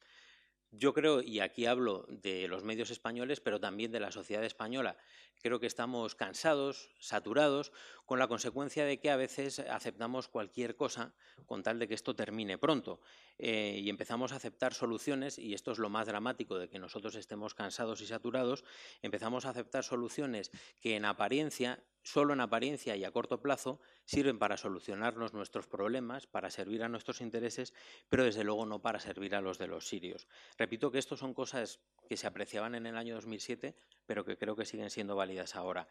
Yo 0.72 0.94
creo, 0.94 1.22
y 1.22 1.40
aquí 1.40 1.66
hablo 1.66 2.06
de 2.10 2.48
los 2.48 2.64
medios 2.64 2.92
españoles, 2.92 3.40
pero 3.42 3.60
también 3.60 3.92
de 3.92 4.00
la 4.00 4.12
sociedad 4.12 4.44
española, 4.44 4.98
creo 5.42 5.60
que 5.60 5.66
estamos 5.66 6.14
cansados, 6.14 6.92
saturados, 7.00 7.72
con 8.10 8.18
la 8.18 8.28
consecuencia 8.28 8.86
de 8.86 9.00
que 9.00 9.12
a 9.12 9.18
veces 9.18 9.60
aceptamos 9.60 10.30
cualquier 10.30 10.76
cosa 10.76 11.14
con 11.46 11.62
tal 11.62 11.78
de 11.78 11.88
que 11.88 11.94
esto 11.94 12.16
termine 12.16 12.58
pronto. 12.58 13.02
Eh, 13.38 13.82
y 13.84 13.88
empezamos 13.88 14.32
a 14.32 14.38
aceptar 14.38 14.74
soluciones, 14.74 15.38
y 15.38 15.54
esto 15.54 15.72
es 15.72 15.78
lo 15.78 15.92
más 15.92 16.08
dramático 16.08 16.58
de 16.58 16.70
que 16.70 16.80
nosotros 16.80 17.14
estemos 17.14 17.54
cansados 17.54 18.02
y 18.02 18.08
saturados, 18.08 18.66
empezamos 19.04 19.46
a 19.46 19.52
aceptar 19.52 19.84
soluciones 19.84 20.50
que 20.82 20.96
en 20.96 21.06
apariencia 21.06 21.84
solo 22.04 22.34
en 22.34 22.42
apariencia 22.42 22.96
y 22.96 23.04
a 23.04 23.12
corto 23.12 23.42
plazo, 23.42 23.80
sirven 24.06 24.40
para 24.40 24.58
solucionarnos 24.58 25.34
nuestros 25.34 25.68
problemas, 25.68 26.28
para 26.28 26.50
servir 26.50 26.84
a 26.84 26.90
nuestros 26.90 27.22
intereses, 27.22 27.74
pero 28.10 28.24
desde 28.24 28.44
luego 28.44 28.66
no 28.66 28.82
para 28.82 29.00
servir 29.00 29.36
a 29.36 29.42
los 29.42 29.58
de 29.58 29.68
los 29.68 29.88
sirios. 29.88 30.28
Repito 30.58 30.92
que 30.92 30.98
esto 30.98 31.18
son 31.18 31.34
cosas 31.34 31.80
que 32.08 32.18
se 32.18 32.26
apreciaban 32.28 32.76
en 32.76 32.86
el 32.88 32.98
año 32.98 33.16
2007, 33.16 33.76
pero 34.06 34.26
que 34.26 34.38
creo 34.38 34.56
que 34.56 34.66
siguen 34.66 34.90
siendo 34.90 35.16
válidas 35.16 35.56
ahora. 35.56 35.88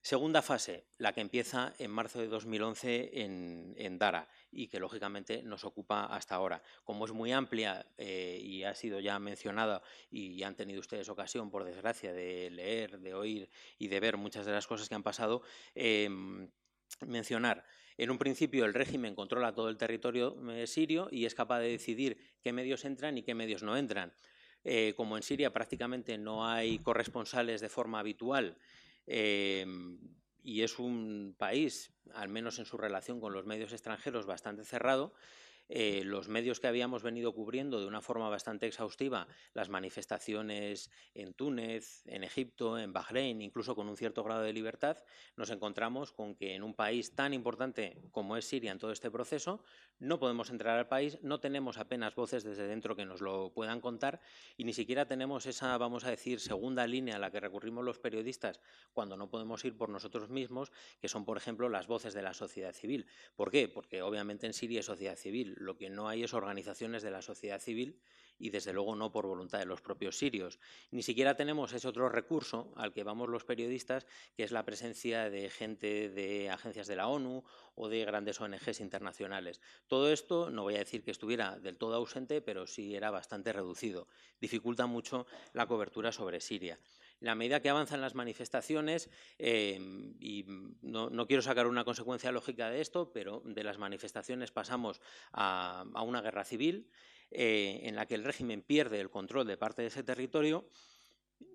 Segunda 0.00 0.42
fase, 0.42 0.86
la 0.96 1.12
que 1.12 1.20
empieza 1.20 1.74
en 1.78 1.90
marzo 1.90 2.20
de 2.20 2.28
2011 2.28 3.10
en, 3.22 3.98
Dara 3.98 4.28
y 4.50 4.68
que 4.68 4.78
lógicamente 4.78 5.42
nos 5.42 5.64
ocupa 5.64 6.04
hasta 6.06 6.36
ahora. 6.36 6.62
Como 6.84 7.04
es 7.04 7.12
muy 7.12 7.32
amplia 7.32 7.84
eh, 7.98 8.38
y 8.40 8.62
ha 8.62 8.74
sido 8.74 9.00
ya 9.00 9.18
mencionada 9.18 9.82
y 10.10 10.42
han 10.44 10.54
tenido 10.54 10.80
ustedes 10.80 11.08
ocasión, 11.08 11.50
por 11.50 11.64
desgracia, 11.64 12.12
de 12.12 12.48
leer, 12.50 13.00
de 13.00 13.14
oír 13.14 13.50
y 13.78 13.88
de 13.88 14.00
ver 14.00 14.16
muchas 14.16 14.46
de 14.46 14.52
las 14.52 14.66
cosas 14.66 14.88
que 14.88 14.94
han 14.94 15.02
pasado, 15.02 15.42
em, 15.74 16.48
mencionar. 17.06 17.64
En 17.96 18.10
un 18.10 18.18
principio 18.18 18.64
el 18.64 18.74
régimen 18.74 19.16
controla 19.16 19.52
todo 19.52 19.68
el 19.68 19.76
territorio 19.76 20.36
eh, 20.52 20.66
sirio 20.68 21.08
y 21.10 21.26
es 21.26 21.34
capaz 21.34 21.58
de 21.58 21.70
decidir 21.70 22.16
qué 22.40 22.52
medios 22.52 22.84
entran 22.84 23.18
y 23.18 23.24
qué 23.24 23.34
medios 23.34 23.64
no 23.64 23.76
entran. 23.76 24.14
Eh, 24.64 24.94
como 24.96 25.16
en 25.16 25.22
Siria 25.22 25.52
prácticamente 25.52 26.18
no 26.18 26.46
hay 26.46 26.78
corresponsales 26.78 27.60
de 27.60 27.68
forma 27.68 28.00
habitual, 28.00 28.56
Em, 29.08 29.98
y 30.42 30.62
es 30.62 30.78
un 30.78 31.34
país, 31.38 31.92
al 32.14 32.28
menos 32.28 32.58
en 32.58 32.66
su 32.66 32.76
relación 32.76 33.20
con 33.20 33.32
los 33.32 33.46
medios 33.46 33.72
extranjeros, 33.72 34.26
bastante 34.26 34.64
cerrado. 34.64 35.14
Eh, 35.68 36.02
los 36.04 36.28
medios 36.28 36.60
que 36.60 36.66
habíamos 36.66 37.02
venido 37.02 37.34
cubriendo 37.34 37.80
de 37.80 37.86
una 37.86 38.00
forma 38.00 38.28
bastante 38.28 38.66
exhaustiva 38.66 39.28
las 39.52 39.68
manifestaciones 39.68 40.90
en 41.14 41.34
Túnez, 41.34 42.02
en 42.06 42.24
Egipto, 42.24 42.78
en 42.78 42.92
Bahrein, 42.92 43.42
incluso 43.42 43.74
con 43.74 43.88
un 43.88 43.96
cierto 43.96 44.24
grado 44.24 44.42
de 44.42 44.52
libertad, 44.52 44.98
nos 45.36 45.50
encontramos 45.50 46.12
con 46.12 46.34
que 46.34 46.54
en 46.54 46.62
un 46.62 46.74
país 46.74 47.14
tan 47.14 47.34
importante 47.34 48.02
como 48.12 48.36
es 48.36 48.46
Siria 48.46 48.72
en 48.72 48.78
todo 48.78 48.92
este 48.92 49.10
proceso, 49.10 49.62
no 49.98 50.18
podemos 50.18 50.50
entrar 50.50 50.78
al 50.78 50.88
país, 50.88 51.18
no 51.22 51.40
tenemos 51.40 51.76
apenas 51.76 52.14
voces 52.14 52.44
desde 52.44 52.66
dentro 52.66 52.94
que 52.96 53.04
nos 53.04 53.20
lo 53.20 53.52
puedan 53.52 53.80
contar 53.80 54.20
y 54.56 54.64
ni 54.64 54.72
siquiera 54.72 55.06
tenemos 55.06 55.46
esa, 55.46 55.76
vamos 55.76 56.04
a 56.04 56.10
decir, 56.10 56.40
segunda 56.40 56.86
línea 56.86 57.16
a 57.16 57.18
la 57.18 57.30
que 57.30 57.40
recurrimos 57.40 57.84
los 57.84 57.98
periodistas 57.98 58.60
cuando 58.92 59.16
no 59.16 59.28
podemos 59.28 59.64
ir 59.64 59.76
por 59.76 59.88
nosotros 59.88 60.30
mismos, 60.30 60.72
que 61.00 61.08
son, 61.08 61.24
por 61.24 61.36
ejemplo, 61.36 61.68
las 61.68 61.86
voces 61.86 62.14
de 62.14 62.22
la 62.22 62.34
sociedad 62.34 62.72
civil. 62.72 63.06
¿Por 63.36 63.50
qué? 63.50 63.68
Porque 63.68 64.02
obviamente 64.02 64.46
en 64.46 64.52
Siria 64.52 64.78
hay 64.78 64.82
sociedad 64.84 65.16
civil, 65.16 65.56
lo 65.58 65.76
que 65.76 65.90
no 65.90 66.08
hay 66.08 66.24
es 66.24 66.34
organizaciones 66.34 67.02
de 67.02 67.10
la 67.10 67.22
sociedad 67.22 67.60
civil 67.60 68.00
y 68.38 68.50
desde 68.50 68.72
luego 68.72 68.94
no 68.94 69.10
por 69.10 69.26
voluntad 69.26 69.58
de 69.58 69.66
los 69.66 69.80
propios 69.80 70.16
sirios. 70.16 70.58
Ni 70.90 71.02
siquiera 71.02 71.36
tenemos 71.36 71.72
ese 71.72 71.88
otro 71.88 72.08
recurso 72.08 72.72
al 72.76 72.92
que 72.92 73.02
vamos 73.02 73.28
los 73.28 73.44
periodistas, 73.44 74.06
que 74.36 74.44
es 74.44 74.52
la 74.52 74.64
presencia 74.64 75.28
de 75.28 75.50
gente 75.50 76.08
de 76.08 76.50
agencias 76.50 76.86
de 76.86 76.96
la 76.96 77.08
ONU 77.08 77.44
o 77.74 77.88
de 77.88 78.04
grandes 78.04 78.40
ONGs 78.40 78.80
internacionales. 78.80 79.60
Todo 79.88 80.12
esto 80.12 80.50
no 80.50 80.62
voy 80.62 80.76
a 80.76 80.78
decir 80.78 81.02
que 81.02 81.10
estuviera 81.10 81.58
del 81.58 81.76
todo 81.76 81.94
ausente, 81.94 82.40
pero 82.40 82.66
sí 82.66 82.94
era 82.94 83.10
bastante 83.10 83.52
reducido. 83.52 84.06
Dificulta 84.40 84.86
mucho 84.86 85.26
la 85.52 85.66
cobertura 85.66 86.12
sobre 86.12 86.40
Siria. 86.40 86.78
La 87.20 87.34
medida 87.34 87.60
que 87.60 87.68
avanzan 87.68 88.00
las 88.00 88.14
manifestaciones, 88.14 89.10
eh, 89.38 89.78
y 90.20 90.44
no, 90.82 91.26
quiero 91.26 91.42
sacar 91.42 91.66
una 91.66 91.84
consecuencia 91.84 92.30
lógica 92.30 92.70
de 92.70 92.80
esto, 92.80 93.12
pero 93.12 93.42
de 93.44 93.64
las 93.64 93.78
manifestaciones 93.78 94.52
pasamos 94.52 95.00
a, 95.32 95.84
una 96.06 96.20
guerra 96.20 96.44
civil 96.44 96.88
eh, 97.30 97.80
en 97.82 97.96
la 97.96 98.06
que 98.06 98.14
el 98.14 98.24
régimen 98.24 98.62
pierde 98.62 99.00
el 99.00 99.10
control 99.10 99.46
de 99.48 99.56
parte 99.56 99.82
de 99.82 99.88
ese 99.88 100.04
territorio. 100.04 100.68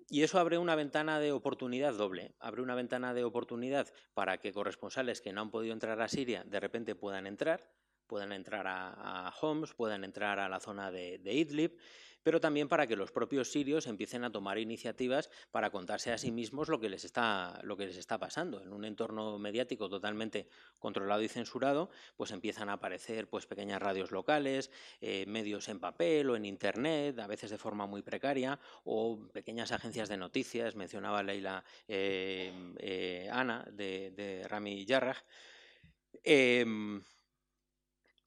Y 0.08 0.22
eso 0.22 0.38
abre 0.38 0.58
una 0.58 0.74
ventana 0.74 1.18
de 1.18 1.32
oportunidad 1.32 1.94
doble. 1.94 2.34
Abre 2.38 2.60
una 2.60 2.74
ventana 2.74 3.14
de 3.14 3.24
oportunidad 3.24 3.90
para 4.12 4.38
que 4.38 4.52
corresponsales 4.52 5.22
que 5.22 5.32
no 5.32 5.40
han 5.40 5.50
podido 5.50 5.72
entrar 5.72 6.00
a 6.00 6.08
Siria 6.08 6.44
de 6.44 6.60
repente 6.60 6.94
puedan 6.94 7.26
entrar, 7.26 7.70
puedan 8.06 8.32
entrar 8.32 8.66
a, 8.66 9.32
Homs, 9.40 9.72
puedan 9.72 10.04
entrar 10.04 10.38
a 10.38 10.48
la 10.50 10.60
zona 10.60 10.90
de 10.90 11.20
Idlib 11.24 11.78
pero 12.24 12.40
también 12.40 12.68
para 12.68 12.88
que 12.88 12.96
los 12.96 13.12
propios 13.12 13.52
sirios 13.52 13.86
empiecen 13.86 14.24
a 14.24 14.32
tomar 14.32 14.58
iniciativas 14.58 15.30
para 15.52 15.70
contarse 15.70 16.10
a 16.10 16.18
sí 16.18 16.32
mismos 16.32 16.68
lo 16.68 16.80
que 16.80 16.88
les 16.88 17.04
está, 17.04 17.60
lo 17.62 17.76
que 17.76 17.86
les 17.86 17.96
está 17.96 18.18
pasando. 18.18 18.60
En 18.60 18.72
un 18.72 18.84
entorno 18.84 19.38
mediático 19.38 19.88
totalmente 19.88 20.48
controlado 20.80 21.22
y 21.22 21.28
censurado, 21.28 21.90
pues 22.16 22.32
empiezan 22.32 22.70
a 22.70 22.74
aparecer 22.74 23.28
pues, 23.28 23.46
pequeñas 23.46 23.80
radios 23.80 24.10
locales, 24.10 24.70
eh, 25.00 25.26
medios 25.28 25.68
en 25.68 25.78
papel 25.78 26.30
o 26.30 26.36
en 26.36 26.46
Internet, 26.46 27.18
a 27.18 27.26
veces 27.26 27.50
de 27.50 27.58
forma 27.58 27.86
muy 27.86 28.02
precaria, 28.02 28.58
o 28.84 29.28
pequeñas 29.32 29.70
agencias 29.70 30.08
de 30.08 30.16
noticias, 30.16 30.74
mencionaba 30.74 31.22
Leila 31.22 31.62
eh, 31.86 32.52
eh, 32.78 33.28
Ana 33.30 33.66
de, 33.70 34.46
Rami 34.48 34.86
Yarraj. 34.86 35.18
Em, 36.22 37.02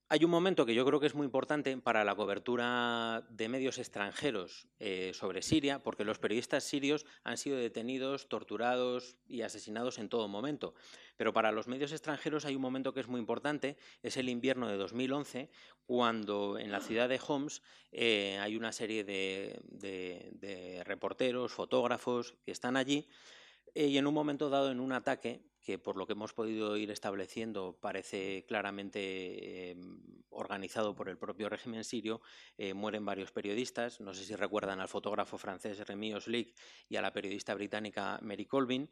hay 0.09 0.23
un 0.23 0.31
momento 0.31 0.65
que 0.65 0.73
yo 0.73 0.85
creo 0.85 1.01
que 1.01 1.07
es 1.07 1.15
muy 1.15 1.25
importante 1.25 1.75
para 1.77 2.05
la 2.05 2.15
cobertura 2.15 3.25
de 3.29 3.49
medios 3.49 3.77
extranjeros 3.77 4.67
eh, 4.79 5.11
sobre 5.13 5.41
Siria, 5.41 5.83
porque 5.83 6.05
los 6.05 6.17
periodistas 6.17 6.63
sirios 6.63 7.05
han 7.25 7.37
sido 7.37 7.57
detenidos, 7.57 8.29
torturados 8.29 9.17
y 9.27 9.41
asesinados 9.41 9.99
en 9.99 10.07
todo 10.07 10.29
momento. 10.29 10.73
Pero 11.17 11.33
para 11.33 11.51
los 11.51 11.67
medios 11.67 11.91
extranjeros 11.91 12.45
hay 12.45 12.55
un 12.55 12.61
momento 12.61 12.93
que 12.93 13.01
es 13.01 13.07
muy 13.07 13.19
importante, 13.19 13.75
es 14.01 14.15
el 14.15 14.29
invierno 14.29 14.69
de 14.69 14.77
2011, 14.77 15.49
cuando 15.85 16.57
en 16.57 16.71
la 16.71 16.79
ciudad 16.79 17.09
de 17.09 17.19
Homs 17.27 17.61
eh, 17.91 18.37
hay 18.39 18.55
una 18.55 18.71
serie 18.71 19.03
de, 19.03 20.83
reporteros, 20.85 21.51
fotógrafos 21.51 22.35
que 22.45 22.51
están 22.51 22.77
allí 22.77 23.09
y 23.85 23.97
en 23.97 24.07
un 24.07 24.13
momento 24.13 24.49
dado, 24.49 24.71
en 24.71 24.79
un 24.79 24.91
ataque, 24.91 25.43
que 25.67 25.77
por 25.77 25.97
lo 25.97 26.07
que 26.07 26.13
hemos 26.13 26.33
podido 26.33 26.77
ir 26.77 26.91
estableciendo 26.91 27.77
parece 27.81 28.45
claramente 28.47 29.71
em, 29.71 29.99
organizado 30.29 30.95
por 30.95 31.09
el 31.09 31.17
propio 31.17 31.49
régimen 31.49 31.83
sirio, 31.83 32.21
eh, 32.57 32.73
mueren 32.73 33.05
varios 33.05 33.33
periodistas. 33.33 33.99
No 33.99 34.13
sé 34.13 34.23
si 34.23 34.33
recuerdan 34.33 34.79
al 34.79 34.87
fotógrafo 34.87 35.37
francés 35.37 35.85
Remy 35.85 36.13
Oslik 36.13 36.55
y 36.87 36.95
a 36.95 37.01
la 37.01 37.11
periodista 37.11 37.53
británica 37.53 38.17
Mary 38.21 38.45
Colvin. 38.45 38.89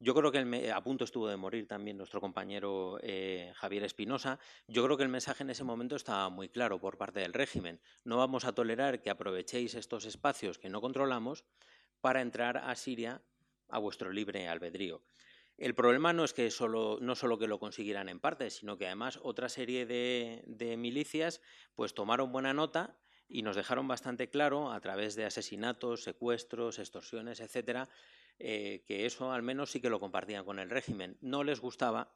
Yo 0.00 0.14
creo 0.14 0.30
que 0.30 0.70
a 0.70 0.82
punto 0.82 1.04
estuvo 1.04 1.28
de 1.28 1.38
morir 1.38 1.66
también 1.66 1.96
nuestro 1.96 2.20
compañero 2.20 2.98
eh, 3.02 3.50
Javier 3.56 3.84
Espinosa. 3.84 4.38
Yo 4.66 4.84
creo 4.84 4.98
que 4.98 5.04
el 5.04 5.08
mensaje 5.08 5.44
en 5.44 5.50
ese 5.50 5.64
momento 5.64 5.96
estaba 5.96 6.28
muy 6.28 6.50
claro 6.50 6.78
por 6.78 6.98
parte 6.98 7.20
del 7.20 7.32
régimen. 7.32 7.80
No 8.04 8.18
vamos 8.18 8.44
a 8.44 8.52
tolerar 8.52 9.00
que 9.00 9.08
aprovechéis 9.08 9.74
estos 9.74 10.04
espacios 10.04 10.58
que 10.58 10.68
no 10.68 10.82
controlamos 10.82 11.46
para 12.02 12.20
entrar 12.20 12.58
a 12.58 12.76
Siria 12.76 13.22
a 13.68 13.78
vuestro 13.78 14.10
libre 14.12 14.48
albedrío. 14.48 15.02
El 15.58 15.74
problema 15.74 16.12
no 16.12 16.22
es 16.24 16.32
que 16.34 16.50
solo, 16.52 16.98
no 17.00 17.16
solo 17.16 17.36
que 17.36 17.48
lo 17.48 17.58
consiguieran 17.58 18.08
en 18.08 18.20
parte, 18.20 18.48
sino 18.50 18.78
que 18.78 18.86
además 18.86 19.18
otra 19.22 19.48
serie 19.48 19.86
de, 19.86 20.76
milicias 20.78 21.40
pues 21.74 21.94
tomaron 21.94 22.30
buena 22.30 22.54
nota 22.54 22.96
y 23.26 23.42
nos 23.42 23.56
dejaron 23.56 23.88
bastante 23.88 24.30
claro 24.30 24.70
a 24.70 24.80
través 24.80 25.16
de 25.16 25.24
asesinatos, 25.24 26.04
secuestros, 26.04 26.78
extorsiones, 26.78 27.40
etcétera, 27.40 27.88
eh, 28.38 28.84
que 28.86 29.04
eso 29.04 29.32
al 29.32 29.42
menos 29.42 29.72
sí 29.72 29.80
que 29.80 29.90
lo 29.90 29.98
compartían 29.98 30.44
con 30.44 30.60
el 30.60 30.70
régimen. 30.70 31.18
No 31.20 31.42
les 31.42 31.60
gustaba 31.60 32.14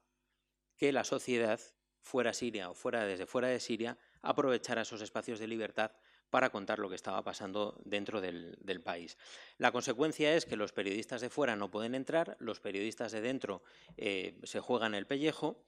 que 0.76 0.92
la 0.92 1.02
sociedad, 1.02 1.60
fuera 2.00 2.32
Siria 2.34 2.70
o 2.70 2.74
fuera 2.74 3.04
desde 3.04 3.26
fuera 3.26 3.48
de 3.48 3.58
Siria, 3.58 3.98
aprovechara 4.20 4.82
esos 4.82 5.02
espacios 5.02 5.40
de 5.40 5.48
libertad 5.48 5.90
para 6.32 6.48
contar 6.48 6.78
lo 6.78 6.88
que 6.88 6.94
estaba 6.94 7.22
pasando 7.22 7.78
dentro 7.84 8.22
del, 8.22 8.80
país. 8.82 9.18
La 9.58 9.70
consecuencia 9.70 10.34
es 10.34 10.46
que 10.46 10.56
los 10.56 10.72
periodistas 10.72 11.20
de 11.20 11.28
fuera 11.28 11.56
no 11.56 11.70
pueden 11.70 11.94
entrar, 11.94 12.38
los 12.40 12.58
periodistas 12.58 13.12
de 13.12 13.20
dentro 13.20 13.62
eh, 13.98 14.40
se 14.42 14.58
juegan 14.60 14.94
el 14.94 15.06
pellejo 15.06 15.62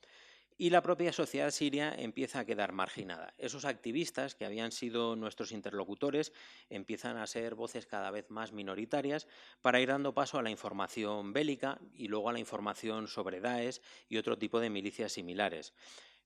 y 0.57 0.71
la 0.71 0.81
propia 0.81 1.13
sociedad 1.13 1.51
siria 1.51 1.95
empieza 1.95 2.39
a 2.39 2.45
quedar 2.47 2.73
marginada. 2.73 3.35
Esos 3.37 3.67
activistas 3.67 4.35
que 4.35 4.47
habían 4.47 4.73
sido 4.73 5.17
nuestros 5.17 5.53
interlocutores 5.53 6.33
empiezan 6.71 7.19
a 7.19 7.27
ser 7.27 7.55
voces 7.55 7.85
cada 7.85 8.11
vez 8.11 8.31
más 8.31 8.53
minoritarias 8.53 9.29
para 9.61 9.81
ir 9.81 9.89
dando 9.89 10.15
paso 10.15 10.39
a 10.39 10.43
la 10.43 10.51
información 10.51 11.35
bélica 11.35 11.79
y 11.93 12.09
luego 12.09 12.31
a 12.31 12.33
la 12.33 12.41
información 12.41 13.07
sobre 13.07 13.41
Daesh 13.41 13.83
y 14.09 14.17
otro 14.17 14.39
tipo 14.39 14.61
de 14.61 14.71
milicias 14.71 15.13
similares 15.13 15.75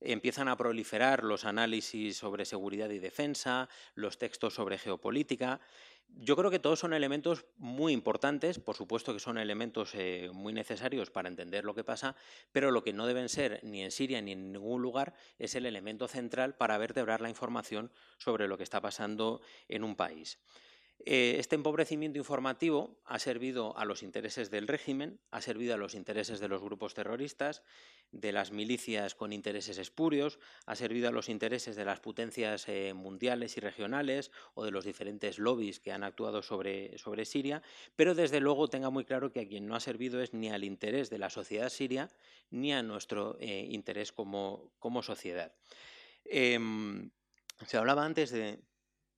empiezan 0.00 0.48
a 0.48 0.56
proliferar 0.56 1.24
los 1.24 1.44
análisis 1.44 2.16
sobre 2.16 2.44
seguridad 2.44 2.90
y 2.90 2.98
defensa, 2.98 3.68
los 3.94 4.18
textos 4.18 4.54
sobre 4.54 4.78
geopolítica. 4.78 5.60
Yo 6.20 6.36
creo 6.36 6.50
que 6.50 6.58
todos 6.58 6.78
son 6.78 6.94
elementos 6.94 7.44
muy 7.58 7.92
importantes, 7.92 8.58
por 8.58 8.76
supuesto 8.76 9.12
que 9.12 9.20
son 9.20 9.36
elementos 9.36 9.90
eh, 9.94 10.30
muy 10.32 10.52
necesarios 10.52 11.10
para 11.10 11.28
entender 11.28 11.64
lo 11.64 11.74
que 11.74 11.84
pasa, 11.84 12.16
pero 12.50 12.70
lo 12.70 12.82
que 12.82 12.94
no 12.94 13.06
deben 13.06 13.28
ser 13.28 13.60
ni 13.62 13.82
en 13.82 13.90
Siria 13.90 14.22
ni 14.22 14.32
en 14.32 14.52
ningún 14.52 14.80
lugar 14.80 15.14
es 15.38 15.54
el 15.54 15.66
elemento 15.66 16.08
central 16.08 16.54
para 16.54 16.78
vertebrar 16.78 17.20
la 17.20 17.28
información 17.28 17.92
sobre 18.16 18.48
lo 18.48 18.56
que 18.56 18.64
está 18.64 18.80
pasando 18.80 19.42
en 19.68 19.84
un 19.84 19.96
país. 19.96 20.38
Eh, 21.04 21.36
este 21.38 21.54
empobrecimiento 21.54 22.18
informativo 22.18 22.98
ha 23.04 23.18
servido 23.20 23.76
a 23.78 23.84
los 23.84 24.02
intereses 24.02 24.50
del 24.50 24.66
régimen, 24.66 25.20
ha 25.30 25.40
servido 25.40 25.74
a 25.74 25.76
los 25.76 25.94
intereses 25.94 26.40
de 26.40 26.48
los 26.48 26.60
grupos 26.60 26.94
terroristas, 26.94 27.62
de 28.10 28.32
las 28.32 28.50
milicias 28.50 29.14
con 29.14 29.32
intereses 29.32 29.78
espurios, 29.78 30.40
ha 30.66 30.74
servido 30.74 31.08
a 31.08 31.12
los 31.12 31.28
intereses 31.28 31.76
de 31.76 31.84
las 31.84 32.00
potencias 32.00 32.68
eh, 32.68 32.94
mundiales 32.94 33.56
y 33.56 33.60
regionales 33.60 34.32
o 34.54 34.64
de 34.64 34.72
los 34.72 34.84
diferentes 34.84 35.38
lobbies 35.38 35.78
que 35.78 35.92
han 35.92 36.02
actuado 36.02 36.42
sobre, 36.42 36.98
sobre, 36.98 37.24
Siria, 37.24 37.62
pero 37.94 38.14
desde 38.14 38.40
luego 38.40 38.68
tenga 38.68 38.90
muy 38.90 39.04
claro 39.04 39.30
que 39.30 39.40
a 39.40 39.48
quien 39.48 39.66
no 39.66 39.76
ha 39.76 39.80
servido 39.80 40.20
es 40.20 40.34
ni 40.34 40.50
al 40.50 40.64
interés 40.64 41.10
de 41.10 41.18
la 41.18 41.30
sociedad 41.30 41.68
siria 41.68 42.10
ni 42.50 42.72
a 42.72 42.82
nuestro 42.82 43.36
eh, 43.40 43.68
interés 43.70 44.10
como, 44.12 44.72
como 44.78 45.02
sociedad. 45.02 45.54
Em, 46.24 47.10
se 47.66 47.76
hablaba 47.76 48.04
antes 48.04 48.30
de... 48.30 48.58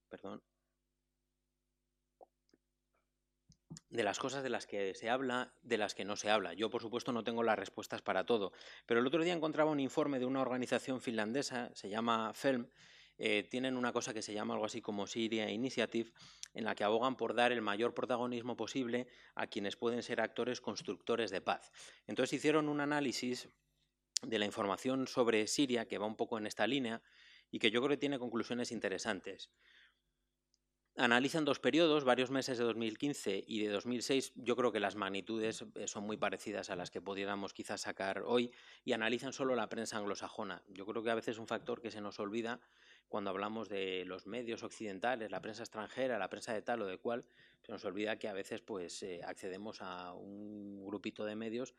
Perdón. 0.09 0.43
De 3.89 4.03
las 4.03 4.19
cosas 4.19 4.43
de 4.43 4.51
las 4.51 4.67
que 4.67 4.95
se 4.95 5.09
habla, 5.09 5.53
de 5.63 5.79
las 5.79 5.95
que 5.95 6.05
no 6.05 6.17
se 6.17 6.31
habla. 6.31 6.55
Yo, 6.55 6.71
por 6.71 6.83
supuesto, 6.83 7.13
no 7.13 7.25
tengo 7.25 7.43
las 7.43 7.59
respuestas 7.59 8.03
para 8.03 8.25
todo, 8.25 8.53
pero 8.87 9.01
el 9.01 9.07
otro 9.07 9.23
día 9.23 9.33
encontraba 9.33 9.71
un 9.71 9.81
informe 9.81 10.19
de 10.19 10.27
una 10.27 10.41
organización 10.41 11.01
finlandesa, 11.01 11.71
se 11.75 11.89
llama 11.89 12.33
FELM, 12.35 12.69
eh, 13.23 13.43
tienen 13.43 13.77
una 13.77 13.93
cosa 13.93 14.15
que 14.15 14.23
se 14.23 14.33
llama 14.33 14.55
algo 14.55 14.65
así 14.65 14.81
como 14.81 15.07
Syria 15.07 15.51
Initiative, 15.51 16.11
en 16.55 16.65
la 16.65 16.75
que 16.75 16.85
abogan 16.85 17.17
por 17.17 17.35
dar 17.35 17.53
el 17.53 17.61
mayor 17.61 17.93
protagonismo 17.93 18.57
posible 18.57 19.09
a 19.35 19.47
quienes 19.47 19.77
pueden 19.77 20.03
ser 20.03 20.23
actores 20.23 20.63
constructores 20.63 21.31
de 21.31 21.43
paz. 21.43 21.71
Entonces 22.07 22.39
hicieron 22.39 22.69
un 22.69 22.81
análisis 22.81 23.49
de 24.23 24.39
la 24.39 24.47
información 24.47 25.07
sobre 25.07 25.47
Siria 25.47 25.87
que 25.87 25.99
va 25.99 26.07
un 26.07 26.17
poco 26.17 26.39
en 26.39 26.47
esta 26.47 26.67
línea 26.67 27.03
y 27.51 27.59
que 27.59 27.71
yo 27.71 27.81
creo 27.81 27.91
que 27.91 27.97
tiene 27.99 28.19
conclusiones 28.19 28.73
interesantes. 28.73 29.51
Analizan 31.01 31.47
dos 31.47 31.59
periodos, 31.59 32.05
varios 32.05 32.31
meses 32.31 32.59
de 32.59 32.65
2015 32.65 33.45
y 33.47 33.65
de 33.65 33.71
2006. 33.71 34.33
Yo 34.37 34.55
creo 34.55 34.71
que 34.71 34.81
las 34.81 34.97
magnitudes 34.97 35.65
eh, 35.75 35.89
son 35.89 36.05
muy 36.05 36.19
parecidas 36.19 36.69
a 36.69 36.77
las 36.77 36.91
que 36.91 37.01
pudiéramos 37.01 37.55
quizás 37.55 37.81
sacar 37.81 38.23
hoy 38.27 38.53
y 38.85 38.93
analizan 38.93 39.33
solo 39.33 39.55
la 39.57 39.69
prensa 39.69 39.97
anglosajona. 39.97 40.63
Yo 40.69 40.85
creo 40.85 41.03
que 41.03 41.11
a 41.11 41.15
veces 41.15 41.37
es 41.37 41.39
un 41.39 41.47
factor 41.47 41.81
que 41.81 41.91
se 41.91 42.03
nos 42.03 42.21
olvida 42.21 42.61
cuando 43.09 43.31
hablamos 43.31 43.69
de 43.69 44.05
los 44.05 44.27
medios 44.27 44.63
occidentales, 44.63 45.31
la 45.31 45.41
prensa 45.41 45.63
extranjera, 45.63 46.19
la 46.19 46.29
prensa 46.29 46.53
de 46.53 46.63
tal 46.63 46.83
o 46.83 46.87
de 46.87 46.99
cual, 46.99 47.25
se 47.63 47.73
nos 47.73 47.85
olvida 47.85 48.19
que 48.19 48.29
a 48.29 48.35
veces 48.35 48.61
pues 48.61 49.03
eh, 49.03 49.21
accedemos 49.25 49.81
a 49.81 50.13
un 50.13 50.85
grupito 50.85 51.25
de 51.25 51.35
medios 51.35 51.75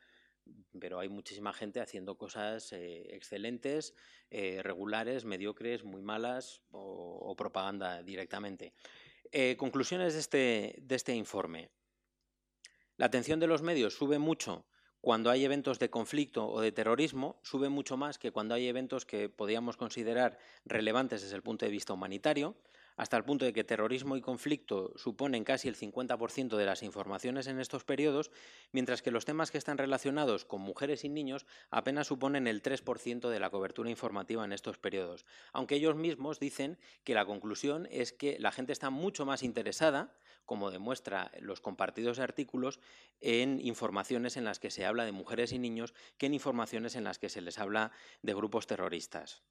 pero 0.79 0.99
hay 0.99 1.07
muchísima 1.07 1.53
gente 1.53 1.81
haciendo 1.81 2.17
cosas 2.17 2.73
eh, 2.73 3.15
excelentes, 3.15 3.93
regulares, 4.31 5.23
mediocres, 5.23 5.83
muy 5.83 6.01
malas 6.01 6.63
o 6.71 7.35
propaganda 7.37 8.01
directamente. 8.01 8.73
Eh, 9.33 9.55
conclusiones 9.57 10.13
de 10.13 10.19
este, 10.19 10.75
de 10.81 10.95
este 10.95 11.15
informe. 11.15 11.69
La 12.97 13.05
atención 13.05 13.39
de 13.39 13.47
los 13.47 13.61
medios 13.61 13.95
sube 13.95 14.19
mucho 14.19 14.65
cuando 14.99 15.29
hay 15.31 15.45
eventos 15.45 15.79
de 15.79 15.89
conflicto 15.89 16.47
o 16.47 16.59
de 16.59 16.73
terrorismo, 16.73 17.39
sube 17.41 17.69
mucho 17.69 17.95
más 17.95 18.19
que 18.19 18.31
cuando 18.31 18.55
hay 18.55 18.67
eventos 18.67 19.05
que 19.05 19.29
podríamos 19.29 19.77
considerar 19.77 20.37
relevantes 20.65 21.21
desde 21.21 21.37
el 21.37 21.43
punto 21.43 21.65
de 21.65 21.71
vista 21.71 21.93
humanitario 21.93 22.57
hasta 23.01 23.17
el 23.17 23.23
punto 23.23 23.45
de 23.45 23.51
que 23.51 23.63
terrorismo 23.63 24.15
y 24.15 24.21
conflicto 24.21 24.93
suponen 24.95 25.43
casi 25.43 25.67
el 25.67 25.75
50% 25.75 26.55
de 26.55 26.65
las 26.67 26.83
informaciones 26.83 27.47
en 27.47 27.59
estos 27.59 27.83
periodos, 27.83 28.29
mientras 28.71 29.01
que 29.01 29.09
los 29.09 29.25
temas 29.25 29.49
que 29.49 29.57
están 29.57 29.79
relacionados 29.79 30.45
con 30.45 30.61
mujeres 30.61 31.03
y 31.03 31.09
niños 31.09 31.47
apenas 31.71 32.05
suponen 32.05 32.45
el 32.45 32.61
3% 32.61 33.29
de 33.29 33.39
la 33.39 33.49
cobertura 33.49 33.89
informativa 33.89 34.45
en 34.45 34.53
estos 34.53 34.77
periodos, 34.77 35.25
aunque 35.51 35.77
ellos 35.77 35.95
mismos 35.95 36.39
dicen 36.39 36.77
que 37.03 37.15
la 37.15 37.25
conclusión 37.25 37.87
es 37.89 38.13
que 38.13 38.37
la 38.37 38.51
gente 38.51 38.71
está 38.71 38.91
mucho 38.91 39.25
más 39.25 39.41
interesada, 39.41 40.13
como 40.45 40.69
demuestra 40.69 41.31
los 41.39 41.59
compartidos 41.59 42.19
artículos, 42.19 42.79
en 43.19 43.59
informaciones 43.65 44.37
en 44.37 44.43
las 44.43 44.59
que 44.59 44.69
se 44.69 44.85
habla 44.85 45.05
de 45.05 45.11
mujeres 45.11 45.53
y 45.53 45.57
niños 45.57 45.95
que 46.19 46.27
en 46.27 46.35
informaciones 46.35 46.95
en 46.95 47.05
las 47.05 47.17
que 47.17 47.29
se 47.29 47.41
les 47.41 47.57
habla 47.57 47.93
de 48.21 48.35
grupos 48.35 48.67
terroristas. 48.67 49.41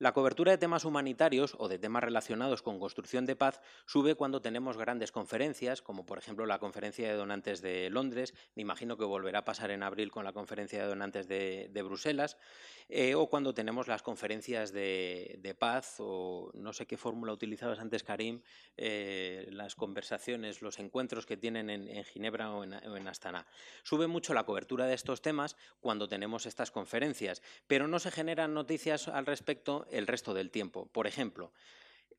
La 0.00 0.12
cobertura 0.12 0.52
de 0.52 0.58
temas 0.58 0.84
humanitarios 0.84 1.56
o 1.58 1.66
de 1.66 1.80
temas 1.80 2.04
relacionados 2.04 2.62
con 2.62 2.78
construcción 2.78 3.26
de 3.26 3.34
paz 3.34 3.60
sube 3.84 4.14
cuando 4.14 4.40
tenemos 4.40 4.76
grandes 4.76 5.10
conferencias, 5.10 5.82
como 5.82 6.06
por 6.06 6.18
ejemplo 6.18 6.46
la 6.46 6.60
conferencia 6.60 7.08
de 7.08 7.16
donantes 7.16 7.62
de 7.62 7.90
Londres, 7.90 8.32
me 8.54 8.62
imagino 8.62 8.96
que 8.96 9.04
volverá 9.04 9.40
a 9.40 9.44
pasar 9.44 9.72
en 9.72 9.82
abril 9.82 10.12
con 10.12 10.24
la 10.24 10.32
conferencia 10.32 10.80
de 10.80 10.86
donantes 10.86 11.26
de, 11.26 11.82
Bruselas, 11.82 12.36
eh, 12.88 13.16
o 13.16 13.26
cuando 13.28 13.54
tenemos 13.54 13.88
las 13.88 14.02
conferencias 14.02 14.72
de, 14.72 15.56
paz, 15.58 15.96
o 15.98 16.52
no 16.54 16.72
sé 16.72 16.86
qué 16.86 16.96
fórmula 16.96 17.32
utilizabas 17.32 17.80
antes, 17.80 18.04
Karim, 18.04 18.42
eh, 18.76 19.48
las 19.50 19.74
conversaciones, 19.74 20.62
los 20.62 20.78
encuentros 20.78 21.26
que 21.26 21.36
tienen 21.36 21.70
en, 21.70 22.04
Ginebra 22.04 22.52
o 22.52 22.62
en, 22.62 22.74
o 22.74 22.96
en 22.96 23.08
Astana. 23.08 23.46
Sube 23.82 24.06
mucho 24.06 24.32
la 24.32 24.44
cobertura 24.44 24.86
de 24.86 24.94
estos 24.94 25.22
temas 25.22 25.56
cuando 25.80 26.06
tenemos 26.06 26.46
estas 26.46 26.70
conferencias, 26.70 27.42
pero 27.66 27.88
no 27.88 27.98
se 27.98 28.12
generan 28.12 28.54
noticias 28.54 29.08
al 29.08 29.26
respecto 29.26 29.87
el 29.90 30.06
resto 30.06 30.34
del 30.34 30.50
tiempo. 30.50 30.86
Por 30.92 31.06
ejemplo, 31.06 31.52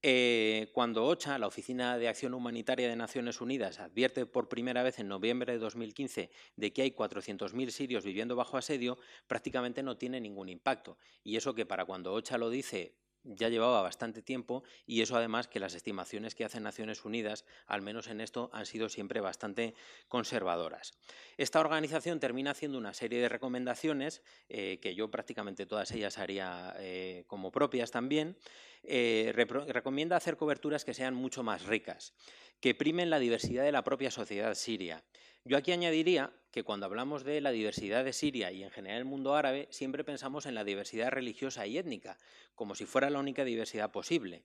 eh, 0.01 0.69
cuando 0.73 1.05
OCHA, 1.05 1.37
la 1.39 1.47
Oficina 1.47 1.97
de 1.97 2.07
Acción 2.07 2.33
Humanitaria 2.33 2.87
de 2.87 2.95
Naciones 2.95 3.41
Unidas, 3.41 3.79
advierte 3.79 4.25
por 4.25 4.47
primera 4.47 4.81
vez 4.81 4.99
en 4.99 5.09
noviembre 5.09 5.53
de 5.53 5.59
2015 5.59 6.29
de 6.55 6.73
que 6.73 6.83
hay 6.83 6.91
400.000 6.91 7.69
sirios 7.69 8.05
viviendo 8.05 8.37
bajo 8.37 8.57
asedio, 8.57 8.97
prácticamente 9.27 9.83
no 9.83 9.97
tiene 9.97 10.21
ningún 10.21 10.47
impacto. 10.47 10.97
Y 11.23 11.35
eso 11.35 11.53
que 11.53 11.65
para 11.65 11.83
cuando 11.83 12.13
OCHA 12.13 12.37
lo 12.37 12.49
dice 12.49 12.95
ya 13.23 13.49
llevaba 13.49 13.81
bastante 13.81 14.21
tiempo 14.21 14.63
y 14.85 15.01
eso 15.01 15.15
además 15.15 15.47
que 15.47 15.59
las 15.59 15.75
estimaciones 15.75 16.35
que 16.35 16.45
hacen 16.45 16.63
Naciones 16.63 17.05
Unidas, 17.05 17.45
al 17.67 17.81
menos 17.81 18.07
en 18.07 18.21
esto, 18.21 18.49
han 18.53 18.65
sido 18.65 18.89
siempre 18.89 19.21
bastante 19.21 19.73
conservadoras. 20.07 20.93
Esta 21.37 21.59
organización 21.59 22.19
termina 22.19 22.51
haciendo 22.51 22.77
una 22.77 22.93
serie 22.93 23.21
de 23.21 23.29
recomendaciones, 23.29 24.21
eh, 24.49 24.79
que 24.81 24.95
yo 24.95 25.11
prácticamente 25.11 25.65
todas 25.65 25.91
ellas 25.91 26.17
haría 26.17 26.75
eh, 26.79 27.23
como 27.27 27.51
propias 27.51 27.91
también, 27.91 28.37
eh, 28.83 29.33
recomienda 29.35 30.15
hacer 30.15 30.37
coberturas 30.37 30.85
que 30.85 30.93
sean 30.93 31.13
mucho 31.13 31.43
más 31.43 31.65
ricas, 31.65 32.13
que 32.59 32.75
primen 32.75 33.09
la 33.09 33.19
diversidad 33.19 33.63
de 33.63 33.71
la 33.71 33.83
propia 33.83 34.11
sociedad 34.11 34.53
siria, 34.55 35.03
yo 35.45 35.57
aquí 35.57 35.71
añadiría 35.71 36.31
que 36.51 36.63
cuando 36.63 36.85
hablamos 36.85 37.23
de 37.23 37.41
la 37.41 37.51
diversidad 37.51 38.03
de 38.03 38.13
Siria 38.13 38.51
y 38.51 38.63
en 38.63 38.71
general 38.71 38.99
el 38.99 39.05
mundo 39.05 39.35
árabe, 39.35 39.67
siempre 39.71 40.03
pensamos 40.03 40.45
en 40.45 40.55
la 40.55 40.63
diversidad 40.63 41.09
religiosa 41.09 41.65
y 41.65 41.77
étnica, 41.77 42.17
como 42.55 42.75
si 42.75 42.85
fuera 42.85 43.09
la 43.09 43.19
única 43.19 43.45
diversidad 43.45 43.91
posible. 43.91 44.43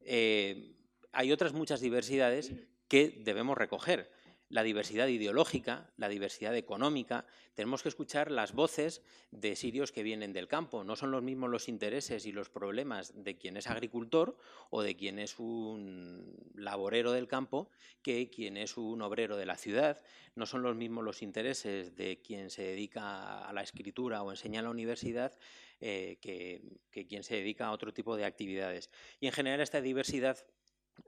Eh, 0.00 0.74
hay 1.12 1.32
otras 1.32 1.52
muchas 1.52 1.80
diversidades 1.80 2.52
que 2.88 3.20
debemos 3.24 3.58
recoger 3.58 4.10
la 4.50 4.64
diversidad 4.64 5.06
ideológica, 5.06 5.90
la 5.96 6.08
diversidad 6.08 6.54
económica. 6.56 7.24
Tenemos 7.54 7.82
que 7.82 7.88
escuchar 7.88 8.32
las 8.32 8.52
voces 8.52 9.00
de 9.30 9.54
sirios 9.54 9.92
que 9.92 10.02
vienen 10.02 10.32
del 10.32 10.48
campo. 10.48 10.82
No 10.82 10.96
son 10.96 11.12
los 11.12 11.22
mismos 11.22 11.50
los 11.50 11.68
intereses 11.68 12.26
y 12.26 12.32
los 12.32 12.50
problemas 12.50 13.12
de 13.14 13.38
quien 13.38 13.56
es 13.56 13.68
agricultor 13.68 14.36
o 14.70 14.82
de 14.82 14.96
quien 14.96 15.20
es 15.20 15.38
un 15.38 16.36
laborero 16.54 17.12
del 17.12 17.28
campo 17.28 17.70
que 18.02 18.28
quien 18.28 18.56
es 18.56 18.76
un 18.76 19.02
obrero 19.02 19.36
de 19.36 19.46
la 19.46 19.56
ciudad. 19.56 20.02
No 20.34 20.46
son 20.46 20.62
los 20.62 20.74
mismos 20.74 21.04
los 21.04 21.22
intereses 21.22 21.94
de 21.94 22.20
quien 22.20 22.50
se 22.50 22.62
dedica 22.62 23.46
a 23.46 23.52
la 23.52 23.62
escritura 23.62 24.22
o 24.24 24.32
enseña 24.32 24.58
en 24.58 24.64
la 24.64 24.70
universidad 24.72 25.38
eh, 25.80 26.18
que, 26.20 26.60
que 26.90 27.06
quien 27.06 27.22
se 27.22 27.36
dedica 27.36 27.68
a 27.68 27.72
otro 27.72 27.94
tipo 27.94 28.16
de 28.16 28.24
actividades. 28.24 28.90
Y 29.20 29.28
en 29.28 29.32
general 29.32 29.60
esta 29.60 29.80
diversidad 29.80 30.44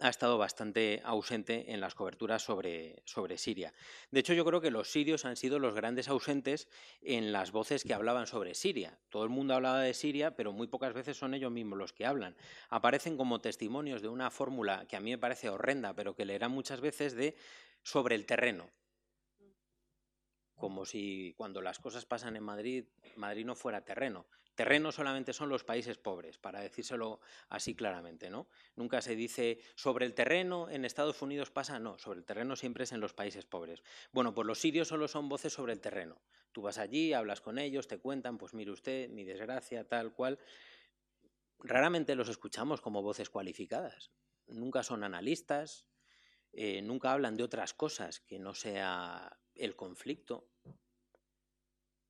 ha 0.01 0.09
estado 0.09 0.39
bastante 0.39 1.01
ausente 1.05 1.73
en 1.73 1.81
las 1.81 1.95
coberturas 1.95 2.43
sobre, 2.43 3.03
sobre, 3.05 3.39
Siria. 3.39 3.73
De 4.11 4.21
hecho, 4.21 4.35
yo 4.35 4.45
creo 4.45 4.61
que 4.61 4.71
los 4.71 4.91
sirios 4.91 5.25
han 5.25 5.37
sido 5.37 5.59
los 5.59 5.75
grandes 5.75 6.09
ausentes 6.09 6.69
en 7.01 7.33
las 7.33 7.53
voces 7.53 7.85
que 7.85 7.95
hablaban 7.95 8.27
sobre 8.27 8.55
Siria. 8.55 8.99
Todo 9.09 9.25
el 9.25 9.31
mundo 9.31 9.55
hablaba 9.55 9.81
de 9.81 9.95
Siria, 9.95 10.37
pero 10.37 10.53
muy 10.53 10.67
pocas 10.67 10.93
veces 10.93 11.17
son 11.17 11.35
ellos 11.35 11.53
mismos 11.53 11.79
los 11.79 11.93
que 11.93 12.07
hablan. 12.07 12.37
Aparecen 12.69 13.17
como 13.17 13.41
testimonios 13.41 14.03
de 14.03 14.09
una 14.09 14.31
fórmula 14.31 14.87
que 14.89 14.97
a 14.97 15.01
mí 15.01 15.11
me 15.11 15.19
parece 15.19 15.49
horrenda, 15.49 15.95
pero 15.95 16.15
que 16.15 16.25
leerán 16.25 16.53
muchas 16.53 16.81
veces 16.81 17.15
de 17.15 17.37
sobre 17.83 18.15
el 18.15 18.27
terreno. 18.27 18.71
Como 20.63 20.85
si 20.85 21.35
cuando 21.37 21.61
las 21.61 21.81
cosas 21.81 22.07
pasan 22.07 22.37
en 22.37 22.45
Madrid, 22.45 22.85
Madrid 23.17 23.45
no 23.45 23.57
fuera 23.57 23.85
terreno. 23.85 24.29
Terreno 24.55 24.93
solamente 24.93 25.33
son 25.33 25.49
los 25.49 25.65
países 25.65 25.99
pobres, 25.99 26.39
para 26.39 26.61
decírselo 26.61 27.19
así 27.49 27.75
claramente, 27.75 28.31
¿no? 28.31 28.47
Nunca 28.77 29.03
se 29.03 29.17
dice 29.17 29.59
sobre 29.75 30.07
el 30.07 30.15
terreno 30.15 30.71
en 30.71 30.85
Estados 30.85 31.21
Unidos 31.21 31.51
pasa, 31.51 31.81
no, 31.81 31.99
sobre 31.99 32.21
el 32.21 32.25
terreno 32.25 32.55
siempre 32.55 32.85
es 32.85 32.93
en 32.93 33.01
los 33.01 33.13
países 33.13 33.45
pobres. 33.45 33.83
Bueno, 34.13 34.35
pues 34.35 34.47
los 34.47 34.61
sirios 34.61 34.87
solo 34.87 35.09
son 35.09 35.29
voces 35.29 35.53
sobre 35.53 35.73
el 35.73 35.81
terreno. 35.81 36.23
Tú 36.53 36.63
vas 36.63 36.79
allí, 36.79 37.13
hablas 37.13 37.41
con 37.41 37.59
ellos, 37.59 37.89
te 37.89 37.99
cuentan, 37.99 38.39
pues 38.39 38.55
mire 38.55 38.71
usted, 38.71 39.09
mi 39.09 39.25
desgracia, 39.25 39.89
tal 39.89 40.15
cual. 40.15 40.39
Raramente 41.59 42.15
los 42.15 42.29
escuchamos 42.29 42.81
como 42.81 43.03
voces 43.03 43.31
cualificadas. 43.31 44.13
Nunca 44.47 44.85
son 44.85 45.03
analistas, 45.03 45.89
eh, 46.53 46.83
nunca 46.83 47.11
hablan 47.11 47.37
de 47.37 47.43
otras 47.43 47.75
cosas 47.75 48.21
que 48.21 48.39
no 48.39 48.55
sea 48.55 49.41
el 49.55 49.77
conflicto. 49.77 50.52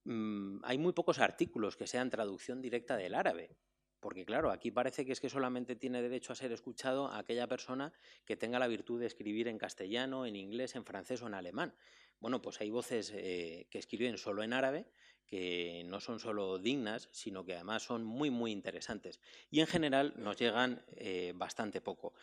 Mm, 0.05 0.59
hay 0.65 0.79
muy 0.79 0.93
pocos 0.93 1.19
artículos 1.19 1.77
que 1.77 1.87
sean 1.87 2.11
traducción 2.11 2.61
directa 2.61 2.97
del 2.97 3.15
árabe. 3.15 3.57
Porque 4.01 4.25
claro, 4.25 4.51
aquí 4.51 4.73
parece 4.73 5.07
que 5.07 5.13
es 5.13 5.21
que 5.21 5.29
solamente 5.29 5.77
tiene 5.77 6.03
derecho 6.03 6.33
a 6.33 6.37
ser 6.37 6.51
escuchado 6.51 7.07
aquella 7.13 7.47
persona 7.47 7.93
que 8.25 8.37
tenga 8.37 8.59
la 8.59 8.67
virtud 8.67 8.99
de 8.99 9.07
escribir 9.07 9.47
en 9.47 9.59
castellano, 9.59 10.27
en 10.27 10.35
inglés, 10.35 10.75
en 10.75 10.85
francés 10.85 11.23
o 11.23 11.29
en 11.29 11.35
alemán. 11.35 11.73
Bueno, 12.19 12.43
pues 12.43 12.61
hay 12.61 12.71
voces 12.71 13.13
eh, 13.15 13.69
que 13.71 13.79
escriben 13.79 14.19
solo 14.19 14.43
en 14.43 14.55
árabe 14.55 14.87
que 15.27 15.83
no 15.87 16.01
son 16.01 16.21
solo 16.21 16.59
dignas, 16.59 17.09
sino 17.13 17.45
que 17.45 17.55
además 17.55 17.83
son 17.83 18.05
muy, 18.05 18.31
muy 18.31 18.53
interesantes. 18.53 19.21
Y 19.51 19.61
en 19.61 19.67
general 19.67 20.13
nos 20.17 20.37
llegan 20.37 20.85
eh, 20.97 21.33
bastante 21.35 21.81
poco. 21.81 22.15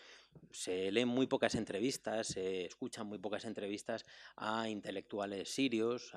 Se 0.52 0.92
leen 0.92 1.08
muy 1.08 1.26
pocas 1.26 1.56
entrevistas, 1.56 2.28
se 2.28 2.66
escuchan 2.66 3.08
muy 3.08 3.18
pocas 3.18 3.46
entrevistas 3.46 4.06
a 4.36 4.70
intelectuales 4.70 5.50
sirios, 5.50 6.12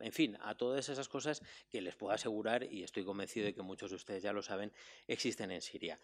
en 0.00 0.12
fin, 0.12 0.36
a 0.40 0.56
todas 0.56 0.88
esas 0.88 1.08
cosas 1.08 1.42
que 1.68 1.80
les 1.80 1.94
puedo 1.94 2.12
asegurar, 2.12 2.64
y 2.64 2.82
estoy 2.82 3.04
convencido 3.04 3.46
de 3.46 3.54
que 3.54 3.62
muchos 3.62 3.90
de 3.90 3.96
ustedes 3.96 4.22
ya 4.22 4.32
lo 4.32 4.42
saben, 4.42 4.72
existen 5.06 5.50
en 5.52 5.62
Siria. 5.62 6.00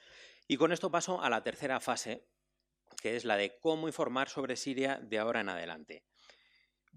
Y 0.47 0.56
con 0.56 0.73
esto 0.73 0.90
paso 0.90 1.20
a 1.20 1.28
la 1.31 1.43
tercera 1.43 1.81
fase, 1.81 2.24
que 3.02 3.16
es 3.16 3.24
la 3.24 3.36
de 3.36 3.59
cómo 3.59 3.89
informar 3.89 4.28
sobre 4.28 4.56
Siria 4.56 5.01
de 5.02 5.18
ahora 5.18 5.40
en 5.40 5.48
adelante. 5.48 6.05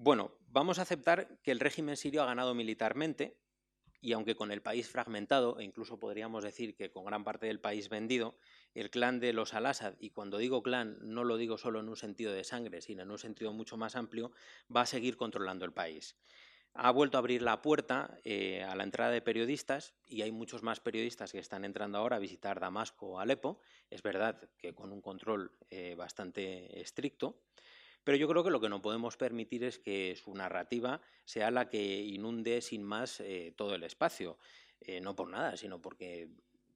Bueno, 0.01 0.31
vamos 0.47 0.79
a 0.79 0.83
aceptar 0.83 1.27
que 1.43 1.51
el 1.51 1.59
régimen 1.59 1.97
sirio 1.97 2.23
ha 2.23 2.25
ganado 2.25 2.53
militarmente 2.53 3.37
y 3.99 4.13
aunque 4.13 4.33
con 4.33 4.53
el 4.53 4.61
país 4.61 4.87
fragmentado, 4.87 5.59
e 5.59 5.65
incluso 5.65 5.99
podríamos 5.99 6.41
decir 6.41 6.73
que 6.73 6.89
con 6.89 7.03
gran 7.03 7.25
parte 7.25 7.47
del 7.47 7.59
país 7.59 7.89
vendido, 7.89 8.37
el 8.73 8.91
clan 8.91 9.19
de 9.19 9.33
los 9.33 9.53
al-Assad, 9.53 9.95
y 9.99 10.11
cuando 10.11 10.37
digo 10.37 10.63
clan 10.63 10.97
no 11.01 11.25
lo 11.25 11.35
digo 11.35 11.57
solo 11.57 11.81
en 11.81 11.89
un 11.89 11.97
sentido 11.97 12.31
de 12.31 12.45
sangre, 12.45 12.79
sino 12.79 13.03
en 13.03 13.11
un 13.11 13.19
sentido 13.19 13.51
mucho 13.51 13.75
más 13.75 13.97
amplio, 13.97 14.31
va 14.73 14.83
a 14.83 14.85
seguir 14.85 15.17
controlando 15.17 15.65
el 15.65 15.73
país. 15.73 16.15
ha 16.73 16.91
vuelto 16.91 17.17
a 17.17 17.19
abrir 17.19 17.41
la 17.41 17.61
puerta 17.61 18.17
eh, 18.23 18.63
a 18.63 18.77
la 18.77 18.83
entrada 18.85 19.11
de 19.11 19.21
periodistas 19.21 19.95
y 20.05 20.21
hay 20.21 20.31
muchos 20.31 20.63
más 20.63 20.79
periodistas 20.79 21.33
que 21.33 21.39
están 21.39 21.65
entrando 21.65 21.97
ahora 21.97 22.15
a 22.15 22.19
visitar 22.19 22.61
Damasco 22.61 23.07
o 23.07 23.19
Alepo. 23.19 23.59
Es 23.89 24.01
verdad 24.01 24.49
que 24.57 24.73
con 24.73 24.93
un 24.93 25.01
control 25.01 25.51
eh, 25.69 25.95
bastante 25.95 26.79
estricto, 26.79 27.41
pero 28.03 28.17
yo 28.17 28.27
creo 28.27 28.43
que 28.43 28.51
lo 28.51 28.59
que 28.59 28.69
no 28.69 28.81
podemos 28.81 29.17
permitir 29.17 29.63
es 29.63 29.79
que 29.79 30.15
su 30.15 30.33
narrativa 30.33 31.01
sea 31.25 31.51
la 31.51 31.69
que 31.69 32.01
inunde 32.01 32.61
sin 32.61 32.83
más 32.83 33.19
eh, 33.19 33.53
todo 33.55 33.75
el 33.75 33.83
espacio. 33.83 34.37
no 35.01 35.15
por 35.15 35.29
nada, 35.29 35.57
sino 35.57 35.81
porque 35.81 36.29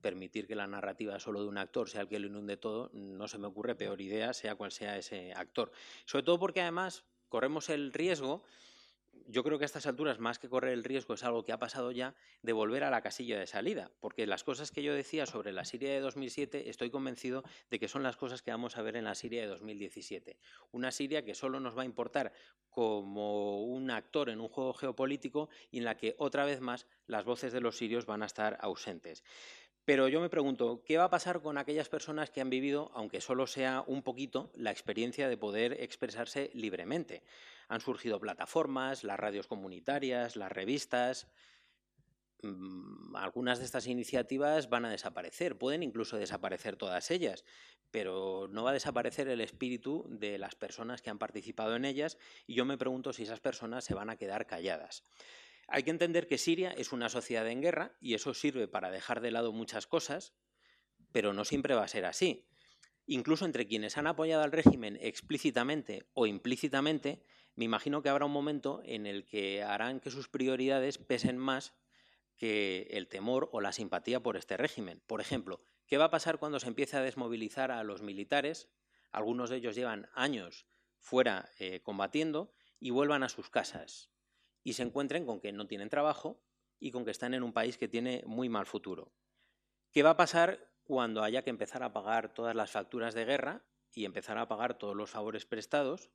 permitir 0.03 0.45
que 0.45 0.55
la 0.55 0.67
narrativa 0.67 1.17
solo 1.19 1.41
de 1.41 1.47
un 1.47 1.57
actor 1.57 1.89
sea 1.89 2.01
el 2.01 2.09
que 2.09 2.19
lo 2.19 2.27
inunde 2.27 2.57
todo, 2.57 2.91
no 2.93 3.27
se 3.27 3.39
me 3.39 3.47
ocurre 3.47 3.73
peor 3.73 4.01
idea, 4.01 4.33
sea 4.33 4.55
cual 4.55 4.71
sea 4.71 4.97
ese 4.97 5.33
actor. 5.33 5.71
Sobre 6.05 6.23
todo 6.23 6.37
porque 6.37 6.61
además 6.61 7.05
corremos 7.29 7.69
el 7.69 7.93
riesgo 7.93 8.43
yo 9.27 9.43
creo 9.43 9.57
que 9.57 9.65
a 9.65 9.67
estas 9.67 9.85
alturas, 9.85 10.19
más 10.19 10.39
que 10.39 10.49
correr 10.49 10.73
el 10.73 10.83
riesgo, 10.83 11.13
es 11.13 11.23
algo 11.23 11.43
que 11.43 11.51
ha 11.51 11.59
pasado 11.59 11.91
ya, 11.91 12.15
de 12.41 12.53
volver 12.53 12.83
a 12.83 12.89
la 12.89 13.01
casilla 13.01 13.39
de 13.39 13.47
salida. 13.47 13.91
Porque 13.99 14.27
las 14.27 14.43
cosas 14.43 14.71
que 14.71 14.83
yo 14.83 14.93
decía 14.93 15.25
sobre 15.25 15.51
la 15.51 15.65
Siria 15.65 15.91
de 15.91 15.99
2007, 15.99 16.69
estoy 16.69 16.89
convencido 16.89 17.43
de 17.69 17.79
que 17.79 17.87
son 17.87 18.03
las 18.03 18.17
cosas 18.17 18.41
que 18.41 18.51
vamos 18.51 18.77
a 18.77 18.81
ver 18.81 18.95
en 18.95 19.05
la 19.05 19.15
Siria 19.15 19.41
de 19.41 19.47
2017. 19.47 20.37
Una 20.71 20.91
Siria 20.91 21.23
que 21.23 21.35
solo 21.35 21.59
nos 21.59 21.77
va 21.77 21.83
a 21.83 21.85
importar 21.85 22.33
como 22.69 23.63
un 23.63 23.91
actor 23.91 24.29
en 24.29 24.41
un 24.41 24.49
juego 24.49 24.73
geopolítico 24.73 25.49
y 25.71 25.79
en 25.79 25.85
la 25.85 25.97
que 25.97 26.15
otra 26.17 26.45
vez 26.45 26.59
más 26.59 26.87
las 27.07 27.25
voces 27.25 27.53
de 27.53 27.61
los 27.61 27.77
sirios 27.77 28.05
van 28.05 28.23
a 28.23 28.27
estar 28.27 28.57
ausentes. 28.61 29.23
Pero 29.85 30.07
yo 30.07 30.21
me 30.21 30.29
pregunto, 30.29 30.81
¿qué 30.85 30.97
va 30.97 31.05
a 31.05 31.09
pasar 31.09 31.41
con 31.41 31.57
aquellas 31.57 31.89
personas 31.89 32.29
que 32.29 32.39
han 32.39 32.49
vivido, 32.49 32.89
aunque 32.93 33.19
solo 33.19 33.47
sea 33.47 33.83
un 33.85 34.01
poquito, 34.01 34.49
la 34.55 34.71
experiencia 34.71 35.27
de 35.27 35.35
poder 35.35 35.73
expresarse 35.81 36.51
libremente? 36.53 37.21
Han 37.67 37.81
surgido 37.81 38.19
plataformas, 38.19 39.03
las 39.03 39.19
radios 39.19 39.47
comunitarias, 39.47 40.35
las 40.35 40.51
revistas. 40.51 41.27
Mm, 42.43 43.15
algunas 43.15 43.59
de 43.59 43.65
estas 43.65 43.87
iniciativas 43.87 44.69
van 44.69 44.85
a 44.85 44.89
desaparecer, 44.91 45.57
pueden 45.57 45.81
incluso 45.81 46.17
desaparecer 46.17 46.75
todas 46.75 47.09
ellas, 47.09 47.45
pero 47.89 48.47
no 48.49 48.63
va 48.63 48.71
a 48.71 48.73
desaparecer 48.73 49.29
el 49.29 49.39
espíritu 49.39 50.05
de 50.09 50.37
las 50.37 50.55
personas 50.55 51.01
que 51.01 51.09
han 51.09 51.19
participado 51.19 51.75
en 51.75 51.85
ellas 51.85 52.17
y 52.45 52.55
yo 52.55 52.65
me 52.65 52.77
pregunto 52.77 53.13
si 53.13 53.23
esas 53.23 53.39
personas 53.39 53.85
se 53.85 53.93
van 53.93 54.09
a 54.09 54.17
quedar 54.17 54.45
calladas. 54.45 55.05
Hay 55.67 55.83
que 55.83 55.91
entender 55.91 56.27
que 56.27 56.37
Siria 56.37 56.71
es 56.71 56.91
una 56.91 57.07
sociedad 57.07 57.47
en 57.47 57.61
guerra 57.61 57.95
y 58.01 58.15
eso 58.15 58.33
sirve 58.33 58.67
para 58.67 58.91
dejar 58.91 59.21
de 59.21 59.31
lado 59.31 59.53
muchas 59.53 59.87
cosas, 59.87 60.33
pero 61.11 61.33
no 61.33 61.45
siempre 61.45 61.75
va 61.75 61.83
a 61.83 61.87
ser 61.87 62.05
así. 62.05 62.45
Incluso 63.05 63.45
entre 63.45 63.67
quienes 63.67 63.97
han 63.97 64.07
apoyado 64.07 64.43
al 64.43 64.51
régimen 64.51 64.97
explícitamente 65.01 66.07
o 66.13 66.25
implícitamente, 66.25 67.23
me 67.55 67.65
imagino 67.65 68.01
que 68.01 68.09
habrá 68.09 68.25
un 68.25 68.31
momento 68.31 68.81
en 68.85 69.05
el 69.05 69.25
que 69.25 69.63
harán 69.63 69.99
que 69.99 70.11
sus 70.11 70.27
prioridades 70.27 70.97
pesen 70.97 71.37
más 71.37 71.73
que 72.35 72.87
el 72.91 73.07
temor 73.07 73.49
o 73.51 73.61
la 73.61 73.71
simpatía 73.71 74.21
por 74.21 74.37
este 74.37 74.57
régimen. 74.57 75.01
Por 75.05 75.21
ejemplo, 75.21 75.61
¿qué 75.85 75.97
va 75.97 76.05
a 76.05 76.11
pasar 76.11 76.39
cuando 76.39 76.59
se 76.59 76.67
empiece 76.67 76.97
a 76.97 77.01
desmovilizar 77.01 77.71
a 77.71 77.83
los 77.83 78.01
militares? 78.01 78.69
Algunos 79.11 79.49
de 79.49 79.57
ellos 79.57 79.75
llevan 79.75 80.09
años 80.13 80.65
fuera 80.99 81.49
eh, 81.59 81.81
combatiendo 81.81 82.53
y 82.79 82.89
vuelvan 82.89 83.23
a 83.23 83.29
sus 83.29 83.49
casas 83.49 84.09
y 84.63 84.73
se 84.73 84.83
encuentren 84.83 85.25
con 85.25 85.39
que 85.39 85.51
no 85.51 85.67
tienen 85.67 85.89
trabajo 85.89 86.41
y 86.79 86.91
con 86.91 87.05
que 87.05 87.11
están 87.11 87.33
en 87.33 87.43
un 87.43 87.53
país 87.53 87.77
que 87.77 87.87
tiene 87.87 88.23
muy 88.25 88.49
mal 88.49 88.65
futuro. 88.65 89.13
¿Qué 89.91 90.01
va 90.01 90.11
a 90.11 90.17
pasar 90.17 90.71
cuando 90.83 91.23
haya 91.23 91.43
que 91.43 91.49
empezar 91.49 91.83
a 91.83 91.93
pagar 91.93 92.33
todas 92.33 92.55
las 92.55 92.71
facturas 92.71 93.13
de 93.13 93.25
guerra 93.25 93.63
y 93.93 94.05
empezar 94.05 94.37
a 94.37 94.47
pagar 94.47 94.77
todos 94.77 94.95
los 94.95 95.11
favores 95.11 95.45
prestados? 95.45 96.09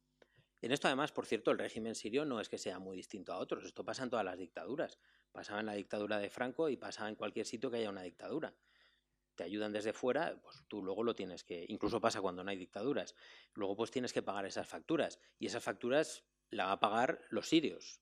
En 0.61 0.73
esto, 0.73 0.89
además, 0.89 1.13
por 1.13 1.27
cierto, 1.27 1.51
el 1.51 1.59
régimen 1.59 1.95
sirio 1.95 2.25
no 2.25 2.41
es 2.41 2.49
que 2.49 2.59
sea 2.59 2.79
muy 2.79 2.97
distinto 2.97 3.33
a 3.33 3.39
otros. 3.39 3.65
Esto 3.65 3.85
pasa 3.85 4.03
en 4.03 4.11
todas 4.11 4.25
las 4.25 4.39
dictaduras. 4.39 4.99
Pasaba 5.31 5.61
en 5.61 5.67
la 5.67 5.75
dictadura 5.75 6.19
de 6.19 6.31
Franco 6.31 6.69
y 6.69 6.77
pasaba 6.77 7.09
en 7.09 7.15
cualquier 7.15 7.47
sitio 7.47 7.71
que 7.71 7.77
haya 7.77 7.91
una 7.91 8.03
dictadura. 8.03 8.55
Te 9.37 9.45
ayudan 9.45 9.73
desde 9.73 9.93
fuera, 9.93 10.41
pues 10.43 10.65
tú 10.67 10.83
luego 10.83 11.05
lo 11.05 11.15
tienes 11.15 11.45
que. 11.45 11.65
Incluso 11.69 12.01
pasa 12.01 12.21
cuando 12.21 12.43
no 12.43 12.51
hay 12.51 12.57
dictaduras. 12.57 13.15
Luego, 13.55 13.77
pues 13.77 13.93
tienes 13.93 14.13
que 14.13 14.23
pagar 14.23 14.47
esas 14.47 14.67
facturas. 14.67 15.21
Y 15.39 15.47
esas 15.47 15.63
facturas 15.63 16.25
la 16.51 16.67
va 16.67 16.73
a 16.73 16.81
pagar 16.81 17.21
los 17.31 17.49
sirios 17.49 18.01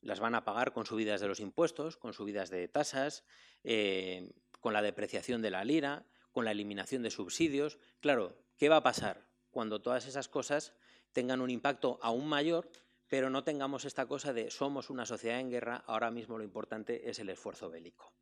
las 0.00 0.20
van 0.20 0.34
a 0.34 0.44
pagar 0.44 0.72
con 0.72 0.86
subidas 0.86 1.20
de 1.20 1.28
los 1.28 1.40
impuestos, 1.40 1.96
con 1.96 2.12
subidas 2.12 2.50
de 2.50 2.68
tasas, 2.68 3.24
eh, 3.64 4.32
con 4.60 4.72
la 4.72 4.82
depreciación 4.82 5.42
de 5.42 5.50
la 5.50 5.64
lira, 5.64 6.06
con 6.32 6.44
la 6.44 6.52
eliminación 6.52 7.02
de 7.02 7.10
subsidios. 7.10 7.78
Claro, 8.00 8.38
¿qué 8.56 8.68
va 8.68 8.76
a 8.76 8.82
pasar 8.82 9.28
cuando 9.50 9.80
todas 9.82 10.06
esas 10.06 10.28
cosas 10.28 10.74
tengan 11.12 11.40
un 11.40 11.50
impacto 11.50 11.98
aún 12.02 12.28
mayor, 12.28 12.70
pero 13.08 13.30
no 13.30 13.44
tengamos 13.44 13.84
esta 13.84 14.06
cosa 14.06 14.32
de 14.32 14.50
somos 14.50 14.90
una 14.90 15.06
sociedad 15.06 15.40
en 15.40 15.50
guerra, 15.50 15.82
ahora 15.86 16.10
mismo 16.10 16.38
lo 16.38 16.44
importante 16.44 17.08
es 17.08 17.18
el 17.18 17.30
esfuerzo 17.30 17.70
bélico? 17.70 18.12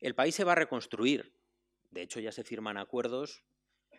El 0.00 0.14
país 0.14 0.34
se 0.34 0.44
va 0.44 0.52
a 0.52 0.56
reconstruir. 0.56 1.34
De 1.90 2.02
hecho, 2.02 2.20
ya 2.20 2.32
se 2.32 2.44
firman 2.44 2.76
acuerdos, 2.76 3.42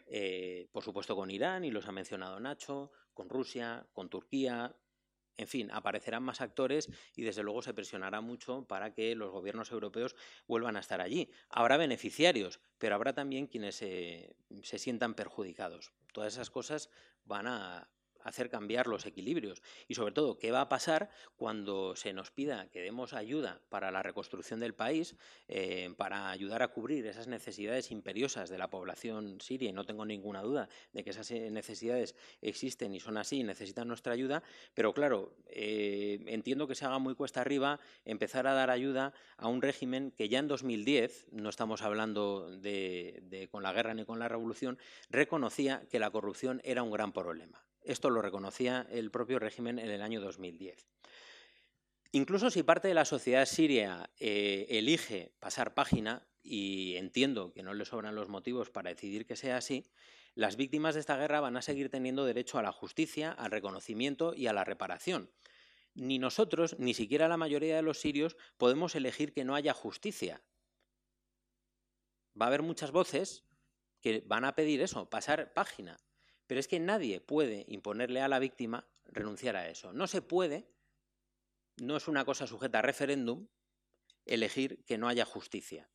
eh, 0.08 0.68
por 0.72 0.84
supuesto, 0.84 1.16
con 1.16 1.32
Irán, 1.32 1.66
y 1.66 1.72
los 1.72 1.88
ha 1.88 1.92
mencionado 1.92 2.40
Nacho, 2.40 2.92
con 3.14 3.30
Rusia, 3.30 3.88
con 3.94 4.10
Turquía, 4.10 4.76
en 5.40 5.48
fin, 5.48 5.72
aparecerán 5.72 6.22
más 6.22 6.42
actores 6.42 6.90
y 7.16 7.24
desde 7.24 7.44
luego 7.44 7.62
se 7.62 7.74
presionará 7.74 8.20
mucho 8.20 8.66
para 8.68 8.94
que 8.94 9.16
los 9.16 9.32
gobiernos 9.32 9.72
europeos 9.72 10.14
vuelvan 10.48 10.76
a 10.76 10.82
estar 10.82 11.00
allí. 11.00 11.32
Habrá 11.48 11.78
beneficiarios, 11.78 12.60
pero 12.78 12.96
habrá 12.96 13.14
también 13.14 13.48
quienes 13.48 13.76
se, 13.76 14.36
sientan 14.64 15.14
perjudicados. 15.14 15.94
Todas 16.12 16.34
esas 16.34 16.50
cosas 16.50 16.90
van 17.24 17.48
a, 17.48 17.90
hacer 18.24 18.50
cambiar 18.50 18.88
los 18.88 19.06
equilibrios. 19.06 19.62
Y 19.88 19.96
sobre 19.96 20.14
todo 20.14 20.38
qué 20.38 20.52
va 20.52 20.62
a 20.62 20.70
pasar 20.70 21.10
cuando 21.36 21.96
se 21.96 22.14
nos 22.14 22.32
pida 22.32 22.70
que 22.72 22.82
demos 22.82 23.14
ayuda 23.14 23.62
para 23.70 23.92
la 23.92 24.04
reconstrucción 24.04 24.60
del 24.60 24.74
país, 24.74 25.16
eh, 25.48 25.94
para 25.98 26.30
ayudar 26.30 26.64
a 26.64 26.70
cubrir 26.70 27.06
esas 27.06 27.28
necesidades 27.28 27.92
imperiosas 27.92 28.50
de 28.50 28.58
la 28.58 28.70
población 28.70 29.40
siria 29.42 29.70
y 29.70 29.74
no 29.74 29.86
tengo 29.86 30.06
ninguna 30.06 30.42
duda 30.42 30.70
de 30.94 31.04
que 31.04 31.12
esas 31.12 31.30
eh, 31.32 31.50
necesidades 31.52 32.16
existen 32.42 32.94
y 32.94 33.00
son 33.00 33.18
así 33.18 33.40
y 33.40 33.44
necesitan 33.44 33.88
nuestra 33.88 34.14
ayuda, 34.14 34.44
pero 34.74 34.94
claro, 34.94 35.36
eh, 35.48 36.24
entiendo 36.28 36.68
que 36.68 36.76
se 36.76 36.86
haga 36.86 37.00
muy 37.00 37.16
cuesta 37.16 37.42
arriba 37.42 37.80
empezar 38.06 38.48
a 38.48 38.54
dar 38.54 38.70
ayuda 38.70 39.14
a 39.38 39.48
un 39.48 39.62
régimen 39.62 40.12
que 40.12 40.30
ya 40.30 40.40
en 40.40 40.48
2010, 40.48 41.28
no 41.32 41.50
estamos 41.50 41.82
hablando 41.82 42.50
de 42.58 43.48
con 43.52 43.64
la 43.64 43.74
guerra 43.74 43.94
ni 43.94 44.06
con 44.06 44.20
la 44.20 44.28
revolución, 44.28 44.78
reconocía 45.10 45.84
que 45.90 46.00
la 46.00 46.12
corrupción 46.12 46.62
era 46.64 46.84
un 46.84 46.92
gran 46.92 47.12
problema. 47.12 47.64
Esto 47.84 48.10
lo 48.10 48.22
reconocía 48.22 48.88
el 48.90 49.12
propio 49.12 49.40
régimen 49.40 49.80
en 49.80 49.90
el 49.90 50.02
año 50.02 50.22
2010. 50.22 50.88
Incluso 52.12 52.50
si 52.50 52.64
parte 52.64 52.88
de 52.88 52.94
la 52.94 53.06
sociedad 53.06 53.46
siria 53.46 54.10
eh, 54.20 54.66
elige 54.70 55.34
pasar 55.40 55.74
página, 55.74 56.28
y 56.42 56.96
entiendo 56.96 57.52
que 57.54 57.64
no 57.64 57.74
le 57.74 57.86
sobran 57.86 58.16
los 58.16 58.30
motivos 58.30 58.70
para 58.70 58.90
decidir 58.90 59.26
que 59.26 59.36
sea 59.36 59.58
así, 59.58 59.86
las 60.36 60.56
víctimas 60.56 60.96
de 60.96 61.02
esta 61.02 61.18
guerra 61.18 61.42
van 61.42 61.58
a 61.58 61.62
seguir 61.62 61.90
teniendo 61.90 62.26
derecho 62.26 62.58
a 62.58 62.64
la 62.64 62.72
justicia, 62.72 63.32
al 63.32 63.52
reconocimiento 63.52 64.34
y 64.34 64.48
a 64.48 64.54
la 64.54 64.64
reparación. 64.64 65.32
Ni 65.96 66.18
nosotros, 66.18 66.78
ni 66.80 66.94
siquiera 66.94 67.28
la 67.28 67.38
mayoría 67.38 67.76
de 67.76 67.82
los 67.82 68.00
sirios, 68.00 68.38
podemos 68.58 68.96
elegir 68.96 69.34
que 69.34 69.44
no 69.44 69.56
haya 69.56 69.74
justicia. 69.74 70.42
Va 72.40 72.46
a 72.46 72.48
haber 72.48 72.62
muchas 72.62 72.92
voces 72.92 73.44
que 74.02 74.24
van 74.26 74.46
a 74.46 74.56
pedir 74.56 74.82
eso, 74.82 75.10
pasar 75.10 75.54
página. 75.54 76.00
Pero 76.50 76.62
es 76.62 76.68
que 76.68 76.80
nadie 76.80 77.22
puede 77.22 77.66
imponerle 77.68 78.22
a 78.22 78.28
la 78.28 78.40
víctima 78.40 78.88
renunciar 79.06 79.56
a 79.56 79.70
eso. 79.70 79.94
No 79.94 80.08
se 80.08 80.24
puede, 80.24 80.68
no 81.78 81.96
es 81.96 82.08
una 82.08 82.26
cosa 82.26 82.48
sujeta 82.48 82.80
a 82.80 82.82
referéndum, 82.82 83.46
elegir 84.26 84.84
que 84.86 84.98
no 84.98 85.08
haya 85.08 85.26
justicia. 85.26 85.88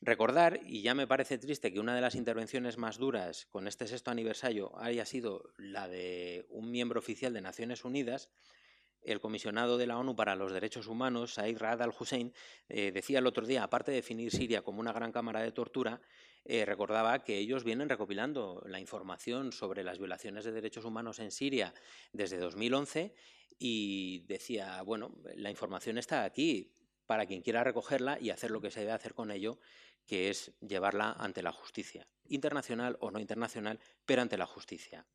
Recordar, 0.00 0.58
y 0.64 0.82
ya 0.82 0.96
me 0.96 1.06
parece 1.06 1.38
triste 1.38 1.72
que 1.72 1.78
una 1.78 1.94
de 1.94 2.00
las 2.00 2.16
intervenciones 2.16 2.78
más 2.78 2.98
duras 2.98 3.46
con 3.46 3.68
este 3.68 3.86
sexto 3.86 4.10
aniversario 4.10 4.76
haya 4.76 5.06
sido 5.06 5.52
la 5.56 5.86
de 5.86 6.46
un 6.48 6.72
miembro 6.72 6.98
oficial 6.98 7.32
de 7.32 7.40
Naciones 7.40 7.84
Unidas, 7.84 8.28
el 9.02 9.20
comisionado 9.20 9.78
de 9.78 9.86
la 9.86 9.98
ONU 9.98 10.14
para 10.14 10.36
los 10.36 10.52
Derechos 10.52 10.86
Humanos, 10.86 11.34
Said 11.34 11.58
Raad 11.58 11.82
al-Hussein, 11.82 12.32
eh, 12.68 12.92
decía 12.92 13.18
el 13.18 13.26
otro 13.26 13.46
día, 13.46 13.62
aparte 13.62 13.90
de 13.90 13.96
definir 13.96 14.30
Siria 14.30 14.62
como 14.62 14.80
una 14.80 14.92
gran 14.92 15.12
cámara 15.12 15.40
de 15.42 15.52
tortura, 15.52 16.00
eh, 16.44 16.64
recordaba 16.64 17.22
que 17.22 17.38
ellos 17.38 17.64
vienen 17.64 17.88
recopilando 17.88 18.62
la 18.66 18.80
información 18.80 19.52
sobre 19.52 19.84
las 19.84 19.98
violaciones 19.98 20.44
de 20.44 20.52
derechos 20.52 20.84
humanos 20.84 21.18
en 21.18 21.30
Siria 21.30 21.74
desde 22.12 22.38
2011 22.38 23.14
y 23.58 24.20
decía, 24.26 24.80
bueno, 24.82 25.14
la 25.34 25.50
información 25.50 25.98
está 25.98 26.24
aquí 26.24 26.72
para 27.06 27.26
quien 27.26 27.42
quiera 27.42 27.64
recogerla 27.64 28.18
y 28.20 28.30
hacer 28.30 28.50
lo 28.50 28.60
que 28.60 28.70
se 28.70 28.80
debe 28.80 28.92
hacer 28.92 29.14
con 29.14 29.30
ello, 29.30 29.58
que 30.06 30.30
es 30.30 30.52
llevarla 30.60 31.12
ante 31.12 31.42
la 31.42 31.52
justicia, 31.52 32.08
internacional 32.28 32.96
o 33.00 33.10
no 33.10 33.20
internacional, 33.20 33.78
pero 34.06 34.22
ante 34.22 34.38
la 34.38 34.46
justicia. 34.46 35.06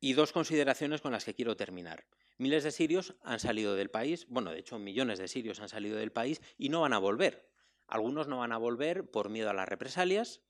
Y 0.00 0.14
dos 0.14 0.32
consideraciones 0.32 1.00
con 1.00 1.12
las 1.12 1.24
que 1.24 1.34
quiero 1.34 1.56
terminar. 1.56 2.06
Miles 2.38 2.64
de 2.64 2.70
sirios 2.70 3.16
han 3.22 3.40
salido 3.40 3.74
del 3.74 3.90
país, 3.90 4.26
bueno, 4.28 4.50
de 4.50 4.60
hecho 4.60 4.78
millones 4.78 5.18
de 5.18 5.28
sirios 5.28 5.60
han 5.60 5.68
salido 5.68 5.96
del 5.98 6.12
país 6.12 6.40
y 6.56 6.68
no 6.68 6.80
van 6.80 6.92
a 6.92 6.98
volver. 6.98 7.50
Algunos 7.86 8.28
no 8.28 8.38
van 8.38 8.52
a 8.52 8.58
volver 8.58 9.10
por 9.10 9.28
miedo 9.28 9.50
a 9.50 9.54
las 9.54 9.68
represalias, 9.68 10.42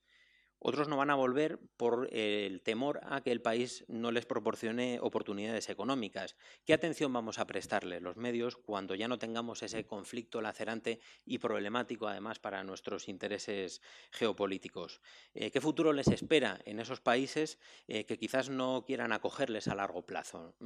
Otros 0.61 0.89
no 0.89 0.97
van 0.97 1.11
a 1.11 1.15
volver 1.15 1.61
por 1.77 2.09
el 2.13 2.63
temor 2.63 3.01
a 3.05 3.21
que 3.21 3.31
el 3.31 3.41
país 3.41 3.85
no 3.87 4.11
les 4.11 4.27
proporcione 4.27 4.99
oportunidades 5.01 5.69
económicas. 5.69 6.37
¿Qué 6.65 6.75
atención 6.75 7.13
vamos 7.13 7.39
a 7.39 7.47
prestarle 7.47 8.01
los 8.01 8.17
medios 8.17 8.57
cuando 8.57 8.97
ya 8.97 9.07
no 9.07 9.19
tengamos 9.19 9.63
ese 9.63 9.87
conflicto 9.87 10.41
lacerante 10.41 10.99
y 11.25 11.39
problemático, 11.39 12.09
además, 12.09 12.41
para 12.41 12.65
nuestros 12.65 13.09
intereses 13.09 13.81
geopolíticos? 14.11 15.01
Eh, 15.33 15.53
¿Qué 15.53 15.61
futuro 15.61 15.93
les 15.93 16.09
espera 16.09 16.59
en 16.65 16.81
esos 16.81 17.01
países 17.01 17.61
eh, 17.87 18.05
que 18.05 18.19
quizás 18.19 18.49
no 18.51 18.85
quieran 18.85 19.13
acogerles 19.13 19.69
a 19.69 19.77
largo 19.77 20.05
plazo? 20.07 20.57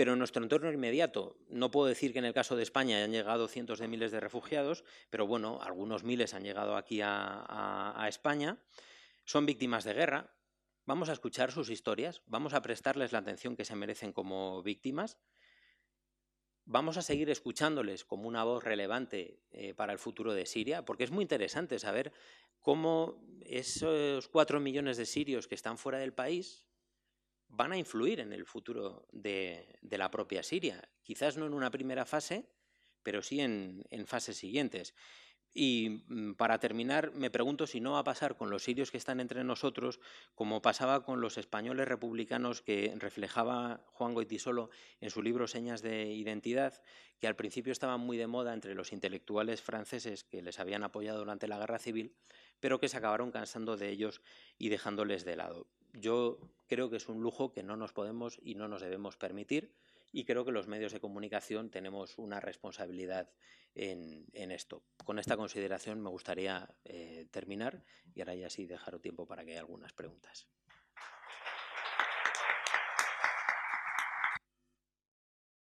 Pero 0.00 0.14
en 0.14 0.18
nuestro 0.18 0.42
entorno 0.42 0.72
inmediato, 0.72 1.36
no 1.50 1.70
puedo 1.70 1.86
decir 1.86 2.14
que 2.14 2.20
en 2.20 2.24
el 2.24 2.32
caso 2.32 2.56
de 2.56 2.62
España 2.62 3.04
han 3.04 3.12
llegado 3.12 3.48
cientos 3.48 3.80
de 3.80 3.86
miles 3.86 4.10
de 4.10 4.18
refugiados, 4.18 4.82
pero 5.10 5.26
bueno, 5.26 5.60
algunos 5.60 6.04
miles 6.04 6.32
han 6.32 6.42
llegado 6.42 6.74
aquí 6.74 7.02
a, 7.02 8.06
España, 8.08 8.56
son 9.26 9.44
víctimas 9.44 9.84
de 9.84 9.92
guerra. 9.92 10.34
Vamos 10.86 11.10
a 11.10 11.12
escuchar 11.12 11.52
sus 11.52 11.68
historias, 11.68 12.22
vamos 12.24 12.54
a 12.54 12.62
prestarles 12.62 13.12
la 13.12 13.18
atención 13.18 13.56
que 13.56 13.66
se 13.66 13.76
merecen 13.76 14.14
como 14.14 14.62
víctimas, 14.62 15.18
vamos 16.64 16.96
a 16.96 17.02
seguir 17.02 17.28
escuchándoles 17.28 18.06
como 18.06 18.26
una 18.26 18.42
voz 18.42 18.64
relevante 18.64 19.42
eh, 19.50 19.74
para 19.74 19.92
el 19.92 19.98
futuro 19.98 20.32
de 20.32 20.46
Siria, 20.46 20.82
porque 20.86 21.04
es 21.04 21.10
muy 21.10 21.20
interesante 21.20 21.78
saber 21.78 22.10
cómo 22.60 23.22
esos 23.42 24.28
cuatro 24.28 24.60
millones 24.60 24.96
de 24.96 25.04
sirios 25.04 25.46
que 25.46 25.56
están 25.56 25.76
fuera 25.76 25.98
del 25.98 26.14
país, 26.14 26.69
van 27.50 27.72
a 27.72 27.76
influir 27.78 28.20
en 28.20 28.32
el 28.32 28.46
futuro 28.46 29.06
de, 29.12 29.78
la 29.82 30.10
propia 30.10 30.42
Siria. 30.42 30.88
Quizás 31.02 31.36
no 31.36 31.46
en 31.46 31.54
una 31.54 31.70
primera 31.70 32.04
fase, 32.04 32.46
pero 33.02 33.22
sí 33.22 33.40
en, 33.40 33.84
fases 34.06 34.36
siguientes. 34.36 34.94
Y 35.52 36.04
mm, 36.06 36.34
para 36.34 36.60
terminar, 36.60 37.12
me 37.12 37.30
pregunto 37.30 37.66
si 37.66 37.80
no 37.80 37.92
va 37.92 38.00
a 38.00 38.04
pasar 38.04 38.36
con 38.36 38.50
los 38.50 38.62
sirios 38.62 38.92
que 38.92 38.98
están 38.98 39.18
entre 39.18 39.42
nosotros, 39.42 39.98
como 40.36 40.62
pasaba 40.62 41.04
con 41.04 41.20
los 41.20 41.38
españoles 41.38 41.88
republicanos 41.88 42.62
que 42.62 42.94
reflejaba 42.96 43.84
Juan 43.88 44.14
Goitisolo 44.14 44.70
en 45.00 45.10
su 45.10 45.20
libro 45.20 45.48
Señas 45.48 45.82
de 45.82 46.06
Identidad, 46.06 46.80
que 47.18 47.26
al 47.26 47.34
principio 47.34 47.72
estaban 47.72 48.00
muy 48.00 48.16
de 48.16 48.28
moda 48.28 48.54
entre 48.54 48.76
los 48.76 48.92
intelectuales 48.92 49.60
franceses 49.60 50.22
que 50.22 50.40
les 50.40 50.60
habían 50.60 50.84
apoyado 50.84 51.18
durante 51.18 51.48
la 51.48 51.58
guerra 51.58 51.80
civil, 51.80 52.14
pero 52.60 52.78
que 52.78 52.88
se 52.88 52.98
acabaron 52.98 53.32
cansando 53.32 53.76
de 53.76 53.88
ellos 53.88 54.22
y 54.56 54.68
dejándoles 54.68 55.24
de 55.24 55.34
lado 55.34 55.66
yo 55.92 56.38
creo 56.68 56.90
que 56.90 56.96
es 56.96 57.08
un 57.08 57.22
lujo 57.22 57.52
que 57.52 57.62
no 57.62 57.76
nos 57.76 57.92
podemos 57.92 58.38
y 58.42 58.54
no 58.54 58.68
nos 58.68 58.82
debemos 58.82 59.16
permitir 59.16 59.72
y 60.12 60.24
creo 60.24 60.44
que 60.44 60.52
los 60.52 60.66
medios 60.66 60.92
de 60.92 61.00
comunicación 61.00 61.70
tenemos 61.70 62.18
una 62.18 62.40
responsabilidad 62.40 63.30
en, 63.74 64.50
esto. 64.50 64.82
Con 65.04 65.18
esta 65.18 65.36
consideración 65.36 66.00
me 66.00 66.10
gustaría 66.10 66.74
eh, 66.84 67.26
terminar 67.30 67.84
y 68.14 68.20
ahora 68.20 68.34
ya 68.34 68.50
sí 68.50 68.66
dejar 68.66 68.98
tiempo 68.98 69.26
para 69.26 69.44
que 69.44 69.52
haya 69.52 69.60
algunas 69.60 69.92
preguntas. 69.92 70.48